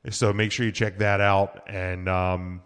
so 0.09 0.31
make 0.31 0.51
sure 0.51 0.65
you 0.65 0.71
check 0.71 0.99
that 0.99 1.19
out. 1.19 1.63
And 1.67 2.07
um, 2.07 2.61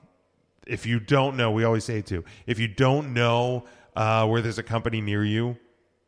if 0.68 0.86
you 0.86 1.00
don't 1.00 1.38
know, 1.38 1.52
we 1.52 1.64
always 1.64 1.84
say 1.84 2.02
too, 2.02 2.24
if 2.46 2.60
you 2.60 2.68
don't 2.68 3.14
know 3.14 3.66
uh, 3.96 4.28
where 4.28 4.42
there's 4.42 4.60
a 4.60 4.64
company 4.64 5.02
near 5.02 5.24
you, 5.24 5.58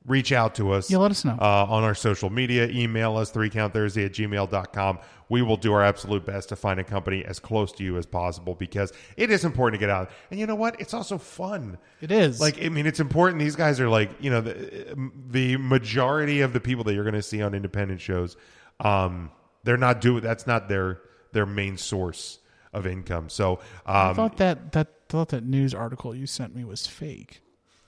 reach 0.05 0.31
out 0.31 0.55
to 0.55 0.71
us. 0.71 0.91
Yeah, 0.91 0.97
let 0.97 1.11
us 1.11 1.25
know. 1.25 1.37
Uh, 1.39 1.65
on 1.69 1.83
our 1.83 1.95
social 1.95 2.29
media. 2.29 2.67
Email 2.67 3.17
us, 3.17 3.31
3countthursday 3.31 4.05
at 4.05 4.13
gmail.com. 4.13 4.99
We 5.33 5.41
will 5.41 5.57
do 5.57 5.73
our 5.73 5.81
absolute 5.81 6.27
best 6.27 6.49
to 6.49 6.55
find 6.55 6.79
a 6.79 6.83
company 6.83 7.25
as 7.25 7.39
close 7.39 7.71
to 7.71 7.83
you 7.83 7.97
as 7.97 8.05
possible 8.05 8.53
because 8.53 8.93
it 9.17 9.31
is 9.31 9.43
important 9.43 9.79
to 9.81 9.83
get 9.83 9.89
out. 9.89 10.11
And 10.29 10.39
you 10.39 10.45
know 10.45 10.53
what? 10.53 10.79
It's 10.79 10.93
also 10.93 11.17
fun. 11.17 11.79
It 12.01 12.11
is. 12.11 12.39
Like, 12.39 12.63
I 12.63 12.69
mean, 12.69 12.85
it's 12.85 12.99
important. 12.99 13.39
These 13.39 13.55
guys 13.55 13.79
are 13.79 13.89
like, 13.89 14.11
you 14.19 14.29
know, 14.29 14.41
the, 14.41 14.95
the 15.31 15.57
majority 15.57 16.41
of 16.41 16.53
the 16.53 16.59
people 16.59 16.83
that 16.83 16.93
you're 16.93 17.03
going 17.03 17.15
to 17.15 17.23
see 17.23 17.41
on 17.41 17.55
independent 17.55 17.99
shows, 17.99 18.37
um, 18.79 19.31
they're 19.63 19.75
not 19.75 20.01
doing, 20.01 20.21
that's 20.21 20.45
not 20.45 20.69
their, 20.69 21.01
their 21.31 21.47
main 21.47 21.77
source 21.77 22.37
of 22.71 22.85
income. 22.85 23.27
So, 23.29 23.59
I 23.87 24.09
um, 24.09 24.15
thought 24.15 24.37
that 24.37 24.71
that 24.73 25.09
thought 25.09 25.29
that 25.29 25.43
news 25.43 25.73
article 25.73 26.13
you 26.13 26.27
sent 26.27 26.55
me 26.55 26.63
was 26.63 26.85
fake. 26.85 27.41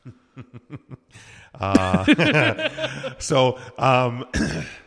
So, 3.20 3.60
um, 3.78 4.26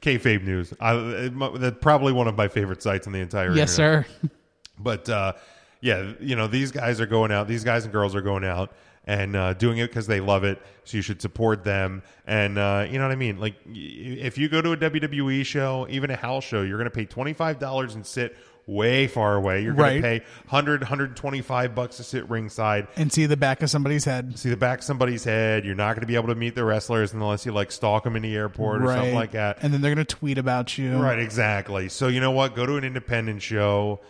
kayfabe 0.00 0.42
news. 0.44 0.72
I, 0.80 0.94
it 0.96 1.32
that's 1.60 1.78
probably 1.80 2.12
one 2.12 2.28
of 2.28 2.36
my 2.36 2.48
favorite 2.48 2.82
sites 2.82 3.06
on 3.06 3.12
the 3.12 3.20
entire 3.20 3.54
Yes, 3.54 3.78
internet. 3.78 4.06
sir. 4.06 4.28
But 4.82 5.08
uh, 5.10 5.34
yeah, 5.82 6.12
you 6.20 6.36
know, 6.36 6.46
these 6.46 6.72
guys 6.72 7.00
are 7.02 7.06
going 7.06 7.30
out. 7.32 7.46
These 7.48 7.64
guys 7.64 7.84
and 7.84 7.92
girls 7.92 8.14
are 8.14 8.22
going 8.22 8.44
out 8.44 8.72
and 9.06 9.36
uh, 9.36 9.52
doing 9.54 9.76
it 9.78 9.88
because 9.88 10.06
they 10.06 10.20
love 10.20 10.42
it. 10.44 10.58
So 10.84 10.96
you 10.96 11.02
should 11.02 11.20
support 11.20 11.64
them. 11.64 12.02
And 12.26 12.56
uh, 12.58 12.86
you 12.90 12.98
know 12.98 13.04
what 13.04 13.12
I 13.12 13.16
mean? 13.16 13.38
Like, 13.38 13.56
y- 13.66 13.72
if 13.74 14.38
you 14.38 14.48
go 14.48 14.62
to 14.62 14.72
a 14.72 14.76
WWE 14.78 15.44
show, 15.44 15.86
even 15.90 16.10
a 16.10 16.16
house 16.16 16.44
show, 16.44 16.62
you're 16.62 16.78
going 16.78 16.88
to 16.90 16.94
pay 16.96 17.04
twenty 17.04 17.34
five 17.34 17.58
dollars 17.58 17.94
and 17.94 18.06
sit 18.06 18.36
way 18.66 19.06
far 19.06 19.34
away. 19.34 19.62
You're 19.62 19.72
going 19.74 20.02
Right. 20.02 20.18
to 20.18 20.20
pay 20.20 20.24
100 20.48 20.82
125 20.82 21.74
bucks 21.74 21.96
to 21.96 22.04
sit 22.04 22.28
ringside. 22.30 22.86
And 22.96 23.12
see 23.12 23.26
the 23.26 23.36
back 23.36 23.62
of 23.62 23.70
somebody's 23.70 24.04
head. 24.04 24.38
See 24.38 24.50
the 24.50 24.56
back 24.56 24.78
of 24.78 24.84
somebody's 24.84 25.24
head. 25.24 25.64
You're 25.64 25.74
not 25.74 25.94
going 25.94 26.02
to 26.02 26.06
be 26.06 26.14
able 26.14 26.28
to 26.28 26.34
meet 26.34 26.54
the 26.54 26.64
wrestlers 26.64 27.12
unless 27.12 27.44
you 27.46 27.52
like 27.52 27.72
stalk 27.72 28.04
them 28.04 28.16
in 28.16 28.22
the 28.22 28.34
airport 28.34 28.82
or 28.82 28.86
something 28.88 29.14
like 29.14 29.32
that. 29.32 29.58
And 29.62 29.72
then 29.72 29.80
they're 29.80 29.94
gonna 29.94 30.04
tweet 30.04 30.38
about 30.38 30.78
you. 30.78 30.96
Right, 30.98 31.18
exactly. 31.18 31.88
So 31.88 32.08
you 32.08 32.20
know 32.20 32.30
what? 32.30 32.54
Go 32.54 32.66
to 32.66 32.76
an 32.76 32.84
independent 32.84 33.42
show, 33.42 34.00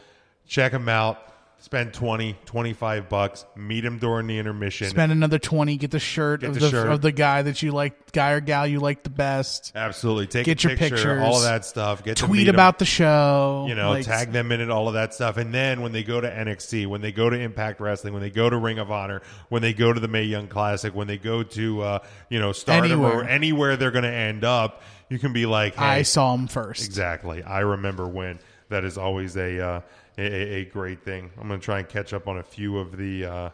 check 0.47 0.73
them 0.73 0.89
out, 0.89 1.30
spend 1.61 1.93
20, 1.95 2.37
25 2.47 3.09
bucks, 3.09 3.45
meet 3.55 3.85
him 3.85 3.99
during 3.99 4.27
the 4.27 4.39
intermission. 4.39 4.89
Spend 4.89 5.13
another 5.13 5.39
twenty, 5.39 5.77
get 5.77 5.91
the 5.91 5.99
shirt 6.01 6.41
Get 6.41 6.49
of 6.49 6.55
the 6.55 6.61
the, 6.61 6.71
shirt. 6.71 6.89
of 6.91 7.01
the 7.03 7.13
guy 7.13 7.43
that 7.43 7.63
you 7.63 7.71
like, 7.73 8.13
guy 8.13 8.31
or 8.33 8.41
gal 8.41 8.67
you 8.67 8.81
like 8.81 9.03
the 9.03 9.11
best. 9.11 9.73
Absolutely. 9.75 10.27
Take 10.27 10.47
Get 10.47 10.65
a 10.65 10.69
your 10.69 10.77
picture, 10.77 10.97
pictures. 10.97 11.23
all 11.23 11.37
of 11.37 11.43
that 11.45 11.65
stuff. 11.65 12.03
Get 12.03 12.17
to 12.17 12.25
Tweet 12.27 12.41
meet 12.41 12.49
'em. 12.49 12.55
about 12.57 12.79
the 12.79 12.85
show. 12.85 13.67
you 13.69 13.75
know, 13.75 13.91
Like, 13.91 14.05
tag 14.07 14.33
them 14.33 14.51
in 14.53 14.61
it, 14.61 14.71
all 14.71 14.89
of 14.89 14.95
that 14.95 15.15
stuff. 15.15 15.37
And 15.37 15.55
then 15.55 15.81
when 15.83 15.93
they 15.93 16.03
go 16.03 16.21
to 16.21 16.29
NXT, 16.29 16.87
when 16.87 17.01
they 17.01 17.13
go 17.13 17.31
to 17.31 17.39
Impact 17.39 17.81
Wrestling, 17.81 18.13
when 18.15 18.23
they 18.23 18.31
go 18.31 18.51
to 18.51 18.57
Ring 18.57 18.79
of 18.79 18.91
Honor, 18.91 19.23
when 19.49 19.63
they 19.63 19.73
go 19.73 19.93
to 19.93 20.01
the 20.01 20.09
Mae 20.09 20.25
Young 20.25 20.49
Classic, 20.49 20.95
when 20.95 21.07
they 21.07 21.19
go 21.19 21.43
to, 21.43 21.83
uh, 21.83 21.99
you 22.29 22.39
know, 22.41 22.53
Stardom 22.53 23.01
or 23.01 23.07
Anywhere. 23.09 23.29
anywhere 23.29 23.77
they're 23.77 23.91
going 23.91 24.05
to 24.05 24.13
end 24.13 24.45
up, 24.45 24.83
you 25.09 25.19
can 25.19 25.33
be 25.33 25.45
like, 25.47 25.75
hey, 25.77 25.85
I 25.85 26.03
saw 26.03 26.35
him 26.35 26.47
first. 26.47 26.85
Exactly. 26.87 27.43
I 27.43 27.61
remember 27.61 28.07
when. 28.09 28.39
That 28.71 28.85
is 28.85 28.97
always 28.97 29.37
a 29.37 29.61
uh, 29.61 29.81
a, 30.19 30.23
a 30.61 30.65
great 30.67 31.05
thing. 31.05 31.31
I'm 31.41 31.49
going 31.49 31.61
to 31.61 31.65
try 31.65 31.79
and 31.79 31.89
catch 31.89 32.13
up 32.13 32.29
on 32.29 32.39
a 32.39 32.43
few 32.43 32.79
of 32.79 32.97
the 32.97 33.25
uh, 33.25 33.51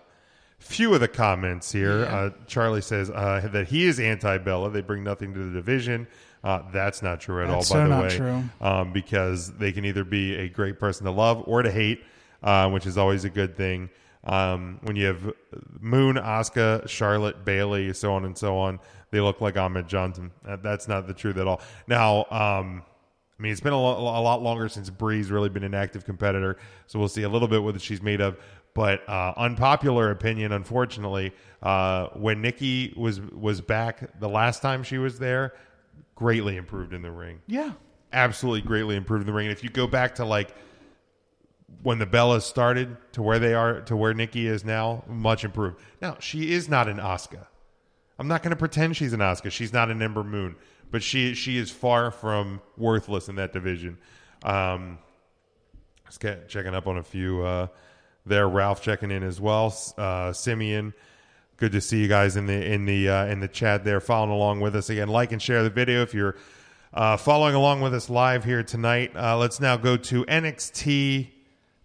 few 0.58 0.94
of 0.94 1.00
the 1.00 1.08
comments 1.08 1.70
here. 1.72 2.04
Uh, 2.06 2.30
Charlie 2.46 2.80
says 2.82 3.10
uh, 3.10 3.48
that 3.52 3.68
he 3.68 3.84
is 3.86 4.00
anti 4.00 4.38
Bella. 4.38 4.70
They 4.70 4.80
bring 4.80 5.04
nothing 5.04 5.34
to 5.34 5.40
the 5.40 5.52
division. 5.52 6.06
Uh, 6.44 6.62
that's 6.72 7.02
not 7.02 7.20
true 7.20 7.42
at 7.42 7.48
That's 7.48 7.70
all, 7.70 7.76
by 7.76 7.84
so 7.84 7.88
the 7.88 7.94
not 7.96 8.02
way. 8.04 8.16
true. 8.16 8.44
Um, 8.60 8.92
because 8.92 9.52
they 9.54 9.72
can 9.72 9.84
either 9.84 10.04
be 10.04 10.36
a 10.36 10.48
great 10.48 10.78
person 10.78 11.04
to 11.06 11.10
love 11.10 11.42
or 11.46 11.62
to 11.62 11.70
hate, 11.70 12.04
uh, 12.42 12.70
which 12.70 12.86
is 12.86 12.96
always 12.96 13.24
a 13.24 13.30
good 13.30 13.56
thing. 13.56 13.90
Um, 14.22 14.78
when 14.82 14.96
you 14.96 15.06
have 15.06 15.32
Moon, 15.80 16.16
Asuka, 16.16 16.88
Charlotte, 16.88 17.44
Bayley, 17.44 17.92
so 17.94 18.12
on 18.14 18.24
and 18.24 18.36
so 18.36 18.58
on, 18.58 18.80
they 19.10 19.20
look 19.20 19.40
like 19.40 19.56
Ahmed 19.56 19.88
Johnson. 19.88 20.30
That, 20.44 20.62
that's 20.62 20.88
not 20.88 21.06
the 21.06 21.14
truth 21.14 21.36
at 21.36 21.46
all. 21.46 21.60
Now, 21.88 22.26
um, 22.30 22.82
I 23.38 23.42
mean, 23.42 23.52
it's 23.52 23.60
been 23.60 23.72
a, 23.74 23.80
lo- 23.80 23.98
a 23.98 24.22
lot 24.22 24.42
longer 24.42 24.68
since 24.68 24.88
Brie's 24.88 25.30
really 25.30 25.48
been 25.50 25.64
an 25.64 25.74
active 25.74 26.04
competitor, 26.04 26.56
so 26.86 26.98
we'll 26.98 27.08
see 27.08 27.22
a 27.22 27.28
little 27.28 27.48
bit 27.48 27.62
what 27.62 27.78
she's 27.80 28.00
made 28.02 28.20
of. 28.20 28.38
But 28.72 29.06
uh, 29.08 29.34
unpopular 29.36 30.10
opinion, 30.10 30.52
unfortunately, 30.52 31.32
uh, 31.62 32.08
when 32.14 32.40
Nikki 32.42 32.94
was 32.96 33.20
was 33.20 33.60
back 33.60 34.18
the 34.20 34.28
last 34.28 34.62
time 34.62 34.82
she 34.82 34.98
was 34.98 35.18
there, 35.18 35.54
greatly 36.14 36.56
improved 36.56 36.92
in 36.94 37.02
the 37.02 37.10
ring 37.10 37.40
Yeah. 37.46 37.72
absolutely 38.12 38.62
greatly 38.62 38.96
improved 38.96 39.22
in 39.22 39.26
the 39.26 39.32
ring. 39.32 39.46
And 39.48 39.52
if 39.56 39.62
you 39.64 39.70
go 39.70 39.86
back 39.86 40.14
to 40.16 40.24
like 40.24 40.54
when 41.82 41.98
the 41.98 42.06
Bellas 42.06 42.42
started 42.42 42.96
to 43.12 43.22
where 43.22 43.38
they 43.38 43.54
are 43.54 43.80
to 43.82 43.96
where 43.96 44.14
Nikki 44.14 44.46
is 44.46 44.64
now, 44.64 45.04
much 45.08 45.44
improved. 45.44 45.78
Now 46.00 46.16
she 46.20 46.52
is 46.52 46.68
not 46.68 46.88
an 46.88 46.98
Asuka. 46.98 47.46
I'm 48.18 48.28
not 48.28 48.42
going 48.42 48.50
to 48.50 48.56
pretend 48.56 48.96
she's 48.96 49.12
an 49.12 49.20
Asuka. 49.20 49.50
She's 49.50 49.72
not 49.74 49.90
an 49.90 50.00
Ember 50.00 50.24
Moon, 50.24 50.56
but 50.96 51.02
she 51.02 51.34
she 51.34 51.58
is 51.58 51.70
far 51.70 52.10
from 52.10 52.58
worthless 52.78 53.28
in 53.28 53.36
that 53.36 53.52
division. 53.52 53.98
Um, 54.42 54.96
just 56.06 56.20
get, 56.20 56.48
checking 56.48 56.74
up 56.74 56.86
on 56.86 56.96
a 56.96 57.02
few 57.02 57.42
uh, 57.42 57.66
there. 58.24 58.48
Ralph 58.48 58.80
checking 58.80 59.10
in 59.10 59.22
as 59.22 59.38
well. 59.38 59.76
Uh, 59.98 60.32
Simeon, 60.32 60.94
good 61.58 61.72
to 61.72 61.82
see 61.82 62.00
you 62.00 62.08
guys 62.08 62.36
in 62.36 62.46
the 62.46 62.72
in 62.72 62.86
the 62.86 63.10
uh, 63.10 63.26
in 63.26 63.40
the 63.40 63.48
chat 63.48 63.84
there, 63.84 64.00
following 64.00 64.30
along 64.30 64.60
with 64.60 64.74
us 64.74 64.88
again. 64.88 65.08
Like 65.08 65.32
and 65.32 65.42
share 65.42 65.62
the 65.62 65.68
video 65.68 66.00
if 66.00 66.14
you're 66.14 66.34
uh, 66.94 67.18
following 67.18 67.54
along 67.54 67.82
with 67.82 67.92
us 67.92 68.08
live 68.08 68.42
here 68.42 68.62
tonight. 68.62 69.14
Uh, 69.14 69.36
let's 69.36 69.60
now 69.60 69.76
go 69.76 69.98
to 69.98 70.24
NXT 70.24 71.28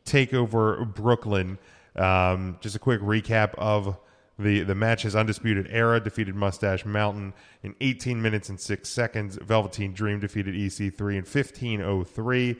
Takeover 0.05 0.95
Brooklyn. 0.95 1.57
Um, 1.97 2.59
just 2.61 2.77
a 2.77 2.79
quick 2.79 3.01
recap 3.01 3.55
of 3.55 3.97
the 4.41 4.63
the 4.63 4.75
matches. 4.75 5.15
Undisputed 5.15 5.67
Era 5.69 5.99
defeated 5.99 6.35
Mustache 6.35 6.85
Mountain 6.85 7.33
in 7.63 7.75
18 7.81 8.21
minutes 8.21 8.49
and 8.49 8.59
six 8.59 8.89
seconds. 8.89 9.37
Velveteen 9.41 9.93
Dream 9.93 10.19
defeated 10.19 10.55
EC3 10.55 11.17
in 11.17 11.23
15:03. 11.23 12.57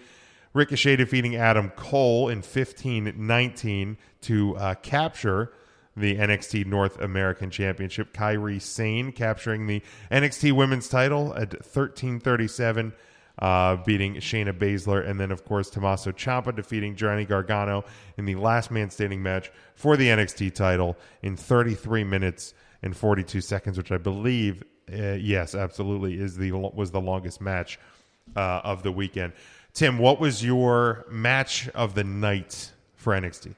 Ricochet 0.54 0.98
defeating 0.98 1.36
Adam 1.38 1.70
Cole 1.70 2.28
in 2.28 2.42
15-19 2.42 3.96
to 4.22 4.58
uh, 4.58 4.76
capture 4.76 5.54
the 5.96 6.18
NXT 6.18 6.66
North 6.66 7.00
American 7.00 7.50
Championship. 7.50 8.14
Kairi 8.14 8.62
Sane 8.62 9.12
capturing 9.12 9.68
the 9.68 9.82
NXT 10.12 10.52
Women's 10.54 10.90
title 10.90 11.34
at 11.36 11.54
1337, 11.54 12.94
uh, 13.42 13.78
beating 13.78 14.16
Shayna 14.16 14.58
Baszler. 14.58 15.08
And 15.08 15.20
then, 15.20 15.32
of 15.32 15.44
course, 15.46 15.70
Tommaso 15.70 16.12
Ciampa 16.12 16.56
defeating 16.56 16.96
Johnny 16.96 17.26
Gargano 17.26 17.84
in 18.18 18.26
the 18.26 18.36
last 18.36 18.72
man 18.72 18.90
standing 18.90 19.22
match 19.24 19.52
for 19.76 19.98
the 19.98 20.08
NXT 20.08 20.54
title 20.54 20.98
in 21.22 21.36
33 21.36 22.04
minutes 22.04 22.54
and 22.82 22.96
42 22.96 23.42
seconds, 23.42 23.78
which 23.78 23.92
I 23.92 23.98
believe, 23.98 24.64
uh, 24.92 25.14
yes, 25.14 25.56
absolutely, 25.56 26.20
is 26.20 26.38
the 26.38 26.52
was 26.52 26.92
the 26.92 27.02
longest 27.02 27.42
match 27.42 27.80
uh, 28.36 28.62
of 28.64 28.84
the 28.84 28.92
weekend. 28.92 29.34
Tim, 29.74 29.98
what 29.98 30.20
was 30.20 30.44
your 30.44 31.06
match 31.10 31.70
of 31.70 31.96
the 31.96 32.04
night 32.04 32.72
for 32.96 33.14
NXT? 33.14 33.56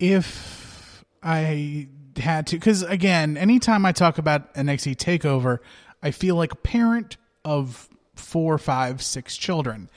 if 0.00 1.04
I 1.22 1.88
had 2.16 2.48
to, 2.48 2.56
because 2.56 2.82
again, 2.82 3.36
anytime 3.36 3.84
I 3.86 3.92
talk 3.92 4.18
about 4.18 4.52
NXT 4.54 4.96
Takeover, 4.96 5.58
I 6.02 6.10
feel 6.10 6.34
like 6.34 6.52
a 6.52 6.56
parent 6.56 7.18
of 7.44 7.88
four, 8.20 8.58
five, 8.58 9.02
six 9.02 9.36
children. 9.36 9.90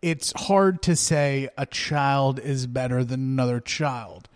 It's 0.00 0.32
hard 0.36 0.82
to 0.82 0.96
say 0.96 1.48
a 1.56 1.66
child 1.66 2.38
is 2.38 2.66
better 2.66 3.04
than 3.04 3.20
another 3.20 3.60
child. 3.60 4.28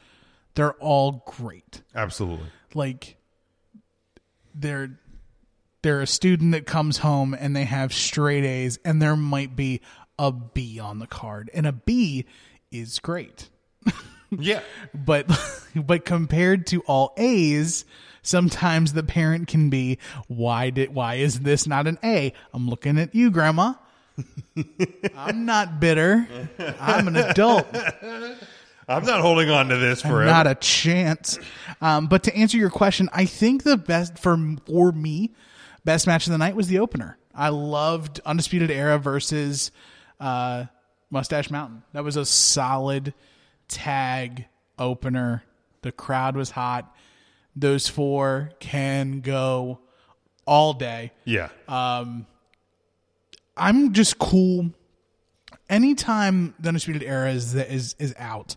They're 0.54 0.72
all 0.74 1.22
great. 1.26 1.82
Absolutely. 1.94 2.46
Like 2.74 3.16
they're 4.54 4.98
they're 5.82 6.00
a 6.00 6.06
student 6.06 6.52
that 6.52 6.66
comes 6.66 6.98
home 6.98 7.34
and 7.38 7.54
they 7.54 7.64
have 7.64 7.92
straight 7.92 8.44
A's 8.44 8.78
and 8.84 9.00
there 9.00 9.14
might 9.16 9.54
be 9.54 9.80
a 10.18 10.32
B 10.32 10.80
on 10.80 10.98
the 10.98 11.06
card. 11.06 11.50
And 11.54 11.66
a 11.66 11.72
B 11.72 12.24
is 12.72 12.98
great 12.98 13.48
Yeah. 14.30 14.60
but 14.94 15.30
but 15.76 16.04
compared 16.04 16.66
to 16.68 16.80
all 16.82 17.14
A's, 17.16 17.84
sometimes 18.22 18.92
the 18.92 19.02
parent 19.02 19.48
can 19.48 19.70
be 19.70 19.98
why 20.26 20.70
did 20.70 20.94
why 20.94 21.16
is 21.16 21.40
this 21.40 21.66
not 21.66 21.86
an 21.86 21.98
A? 22.02 22.32
I'm 22.52 22.68
looking 22.68 22.98
at 22.98 23.14
you, 23.14 23.30
grandma. 23.30 23.74
I'm 25.16 25.44
not 25.44 25.80
bitter. 25.80 26.26
I'm 26.80 27.08
an 27.08 27.16
adult. 27.16 27.66
I'm 28.88 29.04
not 29.04 29.20
holding 29.20 29.50
on 29.50 29.68
to 29.68 29.76
this 29.76 30.00
forever. 30.00 30.24
Not 30.24 30.46
a 30.46 30.54
chance. 30.54 31.38
Um, 31.80 32.06
but 32.06 32.22
to 32.24 32.34
answer 32.34 32.56
your 32.56 32.70
question, 32.70 33.08
I 33.12 33.26
think 33.26 33.62
the 33.62 33.76
best 33.76 34.18
for 34.18 34.36
for 34.66 34.92
me, 34.92 35.34
best 35.84 36.06
match 36.06 36.26
of 36.26 36.32
the 36.32 36.38
night 36.38 36.56
was 36.56 36.68
the 36.68 36.78
opener. 36.78 37.18
I 37.34 37.50
loved 37.50 38.20
Undisputed 38.26 38.70
Era 38.70 38.98
versus 38.98 39.70
uh, 40.18 40.64
Mustache 41.10 41.50
Mountain. 41.50 41.82
That 41.92 42.02
was 42.02 42.16
a 42.16 42.24
solid 42.24 43.14
tag 43.68 44.46
opener. 44.78 45.44
The 45.82 45.92
crowd 45.92 46.36
was 46.36 46.50
hot. 46.50 46.92
Those 47.60 47.88
four 47.88 48.50
can 48.60 49.20
go 49.20 49.80
all 50.46 50.72
day. 50.74 51.12
yeah. 51.24 51.48
Um, 51.66 52.26
I'm 53.56 53.92
just 53.92 54.18
cool. 54.18 54.70
Anytime 55.68 56.54
the 56.60 56.68
Undisputed 56.68 57.02
Era 57.02 57.30
is 57.32 57.54
is 57.54 57.94
is 57.98 58.14
out, 58.18 58.56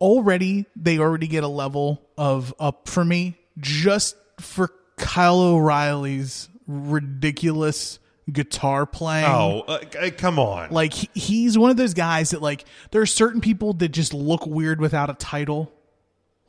already 0.00 0.66
they 0.74 0.98
already 0.98 1.26
get 1.28 1.44
a 1.44 1.48
level 1.48 2.02
of 2.16 2.54
up 2.58 2.88
for 2.88 3.04
me 3.04 3.36
just 3.58 4.16
for 4.40 4.70
Kyle 4.96 5.40
O'Reilly's 5.40 6.48
ridiculous 6.66 7.98
guitar 8.32 8.86
playing. 8.86 9.26
oh, 9.26 9.60
uh, 9.68 9.80
uh, 10.00 10.10
come 10.16 10.38
on. 10.38 10.70
Like 10.70 10.94
he- 10.94 11.10
he's 11.14 11.58
one 11.58 11.70
of 11.70 11.76
those 11.76 11.94
guys 11.94 12.30
that 12.30 12.40
like 12.42 12.64
there 12.90 13.02
are 13.02 13.06
certain 13.06 13.40
people 13.40 13.74
that 13.74 13.88
just 13.88 14.14
look 14.14 14.46
weird 14.46 14.80
without 14.80 15.10
a 15.10 15.14
title. 15.14 15.70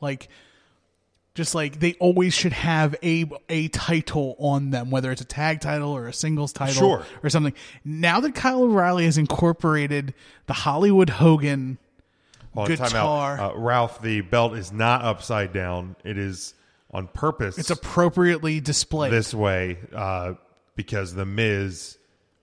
Like 0.00 0.28
just 1.34 1.54
like 1.54 1.80
they 1.80 1.94
always 1.94 2.32
should 2.34 2.52
have 2.52 2.94
a 3.02 3.24
a 3.48 3.68
title 3.68 4.36
on 4.38 4.70
them, 4.70 4.90
whether 4.90 5.10
it's 5.10 5.20
a 5.20 5.24
tag 5.26 5.60
title 5.60 5.90
or 5.90 6.06
a 6.08 6.12
singles 6.12 6.52
title 6.52 6.74
Sure. 6.74 7.06
or 7.22 7.30
something. 7.30 7.54
Now 7.84 8.20
that 8.20 8.34
Kyle 8.34 8.62
O'Reilly 8.62 9.04
has 9.04 9.18
incorporated 9.18 10.14
the 10.46 10.52
Hollywood 10.52 11.10
Hogan 11.10 11.78
Hold 12.54 12.68
time 12.68 12.76
guitar. 12.76 13.36
out. 13.38 13.54
Uh, 13.56 13.58
Ralph, 13.58 14.00
the 14.00 14.20
belt 14.20 14.54
is 14.56 14.70
not 14.72 15.02
upside 15.02 15.52
down. 15.52 15.96
It 16.04 16.16
is 16.18 16.54
on 16.92 17.08
purpose. 17.08 17.58
it's 17.58 17.70
appropriately 17.70 18.60
displayed. 18.60 19.12
this 19.12 19.34
way 19.34 19.78
uh, 19.92 20.34
because 20.76 21.14
the 21.14 21.26
Miz, 21.26 21.98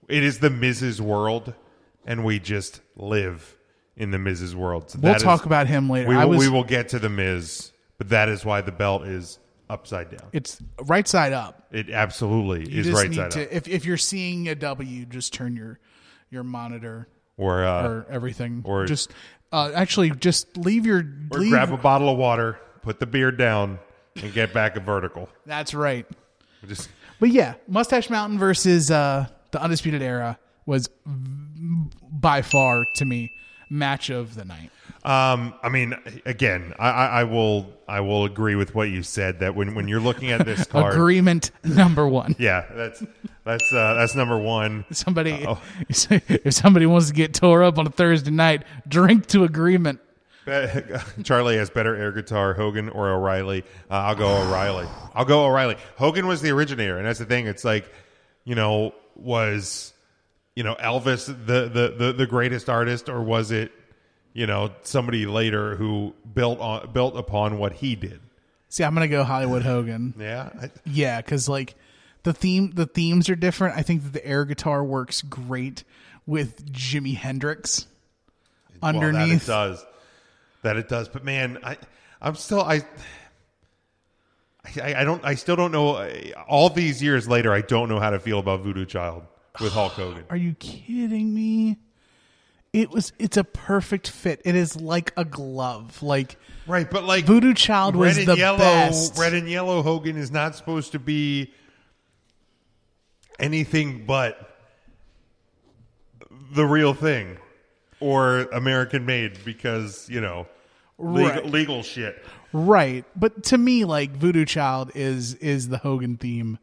it 0.08 0.22
is 0.22 0.40
the 0.40 0.50
Miz's 0.50 1.00
world, 1.00 1.54
and 2.04 2.22
we 2.26 2.38
just 2.38 2.82
live 2.94 3.56
in 3.96 4.10
the 4.10 4.18
Miz's 4.18 4.54
world. 4.54 4.90
So 4.90 4.98
we'll 5.00 5.12
that 5.12 5.16
is- 5.16 5.22
talk 5.22 5.46
about 5.46 5.66
him 5.68 5.88
later. 5.88 6.10
We 6.10 6.16
I 6.16 6.26
will, 6.26 6.36
was 6.36 6.40
we 6.46 6.52
will 6.52 6.64
get 6.64 6.90
to 6.90 6.98
the 6.98 7.08
Miz, 7.08 7.71
but 8.02 8.08
that 8.08 8.28
is 8.28 8.44
why 8.44 8.60
the 8.60 8.72
belt 8.72 9.06
is 9.06 9.38
upside 9.70 10.10
down. 10.10 10.28
it's 10.32 10.60
right 10.86 11.06
side 11.06 11.32
up. 11.32 11.68
It 11.70 11.88
absolutely 11.88 12.68
You 12.68 12.80
is 12.80 12.86
just 12.86 12.98
right 13.00 13.08
need 13.10 13.16
side 13.16 13.30
to 13.32 13.42
up, 13.44 13.48
if 13.52 13.68
if 13.68 13.84
you're 13.84 13.96
seeing 13.96 14.48
a 14.48 14.56
W, 14.56 15.06
just 15.06 15.32
turn 15.32 15.54
your 15.54 15.78
your 16.30 16.42
monitor 16.42 17.06
or 17.36 17.64
uh, 17.64 17.86
or 17.88 18.06
everything. 18.10 18.62
or- 18.64 18.86
just 18.86 19.12
uh, 19.52 19.70
actually 19.74 20.10
just 20.10 20.56
leave 20.56 20.84
your 20.84 20.98
or 21.30 21.38
leave, 21.38 21.50
grab 21.50 21.72
a 21.72 21.76
bottle 21.76 22.08
of 22.08 22.18
water, 22.18 22.58
put 22.82 22.98
the 22.98 23.06
beard 23.06 23.38
down, 23.38 23.78
and 24.16 24.32
get 24.32 24.52
back 24.52 24.76
a 24.76 24.80
vertical. 24.80 25.28
That's 25.46 25.74
right. 25.74 26.06
Just 26.66 26.88
But 27.20 27.30
yeah, 27.30 27.54
Mustache 27.68 28.10
Mountain 28.10 28.38
versus 28.40 28.90
uh, 28.90 29.26
the 29.52 29.62
Undisputed 29.62 30.02
Era 30.02 30.38
was 30.66 30.88
v- 31.06 31.90
by 32.10 32.42
far 32.42 32.84
to 32.96 33.04
me 33.04 33.30
match 33.70 34.10
of 34.10 34.34
the 34.34 34.44
night. 34.44 34.70
Um, 35.04 35.54
I 35.62 35.68
mean, 35.68 35.94
again, 36.24 36.74
I, 36.78 36.90
I, 36.90 37.06
I 37.06 37.24
will 37.24 37.72
I 37.88 38.00
will 38.00 38.24
agree 38.24 38.54
with 38.54 38.72
what 38.74 38.88
you 38.88 39.02
said 39.02 39.40
that 39.40 39.56
when, 39.56 39.74
when 39.74 39.88
you're 39.88 40.00
looking 40.00 40.30
at 40.30 40.44
this 40.44 40.64
card, 40.68 40.94
Agreement 40.94 41.50
number 41.64 42.06
one. 42.06 42.36
yeah, 42.38 42.64
that's 42.72 43.02
that's 43.44 43.72
uh, 43.72 43.94
that's 43.94 44.14
number 44.14 44.38
one. 44.38 44.84
Somebody, 44.92 45.44
if 45.88 46.54
somebody 46.54 46.86
wants 46.86 47.08
to 47.08 47.14
get 47.14 47.34
tore 47.34 47.64
up 47.64 47.78
on 47.78 47.86
a 47.88 47.90
Thursday 47.90 48.30
night, 48.30 48.62
drink 48.86 49.26
to 49.28 49.42
agreement. 49.42 49.98
Charlie 51.24 51.56
has 51.56 51.70
better 51.70 51.94
air 51.96 52.12
guitar, 52.12 52.54
Hogan 52.54 52.88
or 52.88 53.10
O'Reilly. 53.10 53.64
Uh, 53.90 53.94
I'll 53.94 54.14
go 54.14 54.42
O'Reilly. 54.42 54.86
I'll 55.14 55.24
go 55.24 55.46
O'Reilly. 55.46 55.76
Hogan 55.96 56.26
was 56.26 56.42
the 56.42 56.50
originator, 56.50 56.96
and 56.98 57.06
that's 57.06 57.18
the 57.18 57.24
thing. 57.24 57.46
It's 57.46 57.64
like, 57.64 57.92
you 58.44 58.54
know, 58.54 58.94
was 59.16 59.92
you 60.54 60.62
know 60.62 60.76
Elvis 60.76 61.26
the 61.26 61.68
the 61.68 61.94
the, 61.96 62.12
the 62.12 62.26
greatest 62.26 62.68
artist, 62.68 63.08
or 63.08 63.20
was 63.20 63.50
it 63.50 63.72
you 64.32 64.46
know 64.46 64.70
somebody 64.82 65.26
later 65.26 65.76
who 65.76 66.14
built 66.34 66.58
on 66.60 66.90
built 66.92 67.16
upon 67.16 67.58
what 67.58 67.72
he 67.72 67.94
did? 67.96 68.20
See, 68.68 68.84
I'm 68.84 68.94
gonna 68.94 69.08
go 69.08 69.24
Hollywood 69.24 69.62
Hogan. 69.62 70.14
Yeah, 70.18 70.50
I, 70.60 70.70
Yeah, 70.84 71.20
because 71.20 71.48
like 71.48 71.74
the 72.22 72.32
theme, 72.32 72.70
the 72.70 72.86
themes 72.86 73.28
are 73.28 73.34
different. 73.36 73.76
I 73.76 73.82
think 73.82 74.02
that 74.04 74.12
the 74.12 74.24
air 74.26 74.44
guitar 74.44 74.82
works 74.84 75.22
great 75.22 75.84
with 76.26 76.72
Jimi 76.72 77.16
Hendrix 77.16 77.86
Well, 78.80 78.92
that 78.92 78.98
it 78.98 79.04
underneath. 79.04 79.46
does. 79.46 79.84
That 80.62 80.76
it 80.76 80.88
does. 80.88 81.08
But 81.08 81.24
man, 81.24 81.58
I 81.64 81.76
I'm 82.20 82.36
still 82.36 82.62
I 82.62 82.82
I, 84.80 84.94
I 85.00 85.04
don't 85.04 85.24
I 85.24 85.34
still 85.34 85.56
don't 85.56 85.72
know 85.72 86.08
all 86.48 86.70
these 86.70 87.02
years 87.02 87.26
later 87.28 87.52
I 87.52 87.60
don't 87.62 87.88
know 87.88 87.98
how 87.98 88.10
to 88.10 88.20
feel 88.20 88.38
about 88.38 88.60
Voodoo 88.60 88.86
Child 88.86 89.24
with 89.60 89.72
Hulk 89.72 89.92
Hogan. 89.92 90.24
Are 90.30 90.36
you 90.36 90.54
kidding 90.54 91.34
me? 91.34 91.78
It 92.72 92.90
was. 92.90 93.12
It's 93.18 93.36
a 93.36 93.44
perfect 93.44 94.08
fit. 94.08 94.40
It 94.44 94.54
is 94.54 94.76
like 94.76 95.12
a 95.16 95.24
glove. 95.24 96.02
Like 96.02 96.36
Right, 96.66 96.88
but 96.90 97.04
like 97.04 97.24
Voodoo 97.26 97.52
Child 97.54 97.96
was 97.96 98.16
red 98.16 98.18
and 98.20 98.28
the 98.28 98.36
yellow 98.36 98.58
best. 98.58 99.18
red 99.18 99.34
and 99.34 99.48
yellow 99.48 99.82
Hogan 99.82 100.16
is 100.16 100.30
not 100.30 100.54
supposed 100.56 100.92
to 100.92 100.98
be 100.98 101.52
anything 103.38 104.04
but 104.06 104.56
the 106.52 106.64
real 106.64 106.94
thing 106.94 107.36
or 108.00 108.40
American 108.52 109.06
made 109.06 109.44
because, 109.44 110.08
you 110.10 110.20
know, 110.20 110.46
legal, 110.98 111.30
Right. 111.30 111.46
legal 111.46 111.82
shit. 111.82 112.24
Right. 112.52 113.04
But 113.16 113.44
to 113.44 113.58
me, 113.58 113.84
like 113.84 114.12
Voodoo 114.16 114.44
Child 114.44 114.92
is 114.94 115.34
is 115.34 115.68
the 115.68 115.78
Hogan 115.78 116.16
theme. 116.16 116.58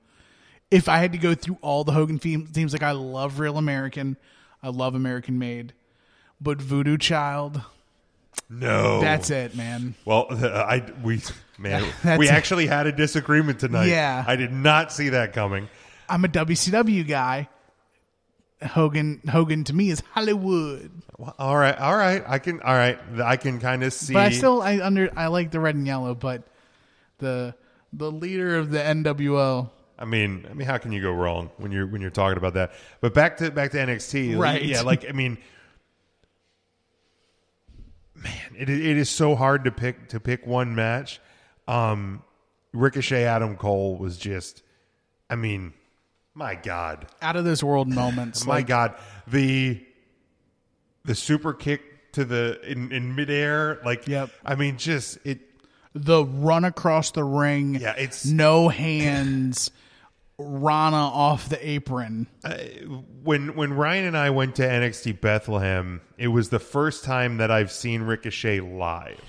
If 0.71 0.87
I 0.87 0.97
had 0.99 1.11
to 1.13 1.17
go 1.17 1.33
through 1.33 1.57
all 1.61 1.83
the 1.83 1.93
Hogan 1.93 2.19
theme, 2.19 2.45
themes, 2.45 2.73
like 2.73 2.83
I 2.83 2.91
love 2.91 3.39
Real 3.39 3.57
American, 3.57 4.17
I 4.61 4.69
love 4.69 4.93
American 4.93 5.39
Made, 5.39 5.73
but 6.41 6.61
Voodoo 6.61 6.97
Child, 6.97 7.61
No. 8.49 9.01
that's 9.01 9.29
it, 9.29 9.55
man. 9.55 9.95
Well, 10.05 10.27
I 10.31 10.83
we 11.03 11.21
man, 11.57 11.83
we 12.17 12.27
it. 12.27 12.31
actually 12.31 12.67
had 12.67 12.87
a 12.87 12.91
disagreement 12.91 13.59
tonight. 13.59 13.87
Yeah. 13.87 14.23
I 14.27 14.35
did 14.35 14.51
not 14.51 14.91
see 14.91 15.09
that 15.09 15.33
coming. 15.33 15.69
I'm 16.07 16.25
a 16.25 16.29
WCW 16.29 17.07
guy. 17.07 17.49
Hogan 18.61 19.21
Hogan 19.29 19.63
to 19.65 19.73
me 19.73 19.89
is 19.89 20.01
Hollywood. 20.11 20.91
Well, 21.17 21.33
all 21.39 21.55
right, 21.55 21.77
all 21.77 21.95
right. 21.95 22.23
I 22.27 22.39
can 22.39 22.61
all 22.61 22.73
right. 22.73 22.99
I 23.23 23.37
can 23.37 23.59
kind 23.59 23.83
of 23.83 23.93
see 23.93 24.13
But 24.13 24.23
I 24.23 24.29
still 24.31 24.61
I 24.61 24.79
under 24.79 25.09
I 25.15 25.27
like 25.27 25.51
the 25.51 25.61
red 25.61 25.75
and 25.75 25.87
yellow, 25.87 26.13
but 26.13 26.43
the 27.19 27.55
the 27.93 28.11
leader 28.11 28.57
of 28.57 28.69
the 28.69 28.79
NWO 28.79 29.69
I 29.97 30.05
mean, 30.05 30.45
I 30.49 30.53
mean, 30.53 30.65
how 30.65 30.77
can 30.77 30.93
you 30.93 31.01
go 31.01 31.11
wrong 31.11 31.51
when 31.57 31.71
you're 31.73 31.85
when 31.85 31.99
you're 32.01 32.09
talking 32.09 32.37
about 32.37 32.53
that? 32.53 32.71
But 33.01 33.13
back 33.13 33.37
to 33.37 33.51
back 33.51 33.71
to 33.71 33.77
NXT, 33.77 34.37
Right. 34.37 34.63
Yeah, 34.63 34.81
like 34.81 35.07
I 35.07 35.11
mean, 35.11 35.37
man, 38.21 38.55
it 38.57 38.69
it 38.69 38.97
is 38.97 39.09
so 39.09 39.35
hard 39.35 39.63
to 39.65 39.71
pick 39.71 40.09
to 40.09 40.19
pick 40.19 40.45
one 40.45 40.75
match. 40.75 41.19
Um, 41.67 42.23
Ricochet 42.73 43.23
Adam 43.25 43.55
Cole 43.57 43.97
was 43.97 44.17
just, 44.17 44.63
I 45.29 45.35
mean, 45.35 45.73
my 46.33 46.55
God, 46.55 47.07
out 47.21 47.35
of 47.35 47.45
this 47.45 47.63
world 47.63 47.87
moments. 47.87 48.45
my 48.47 48.55
like 48.55 48.67
God, 48.67 48.95
the 49.27 49.83
the 51.05 51.15
super 51.15 51.53
kick 51.53 52.11
to 52.13 52.25
the 52.25 52.59
in 52.69 52.91
in 52.91 53.15
midair, 53.15 53.79
like, 53.85 54.07
Yep. 54.07 54.29
I 54.45 54.55
mean, 54.55 54.77
just 54.77 55.17
it. 55.25 55.39
the 55.93 56.25
run 56.25 56.65
across 56.65 57.11
the 57.11 57.23
ring. 57.23 57.75
Yeah, 57.75 57.91
it's- 57.91 58.25
no 58.25 58.67
hands. 58.69 59.71
Rana 60.39 60.95
off 60.95 61.49
the 61.49 61.69
apron. 61.69 62.27
when 63.23 63.55
when 63.55 63.73
Ryan 63.73 64.05
and 64.05 64.17
I 64.17 64.29
went 64.29 64.55
to 64.55 64.63
NXT 64.63 65.19
Bethlehem, 65.19 66.01
it 66.17 66.29
was 66.29 66.49
the 66.49 66.59
first 66.59 67.03
time 67.03 67.37
that 67.37 67.51
I've 67.51 67.71
seen 67.71 68.03
Ricochet 68.03 68.61
live. 68.61 69.21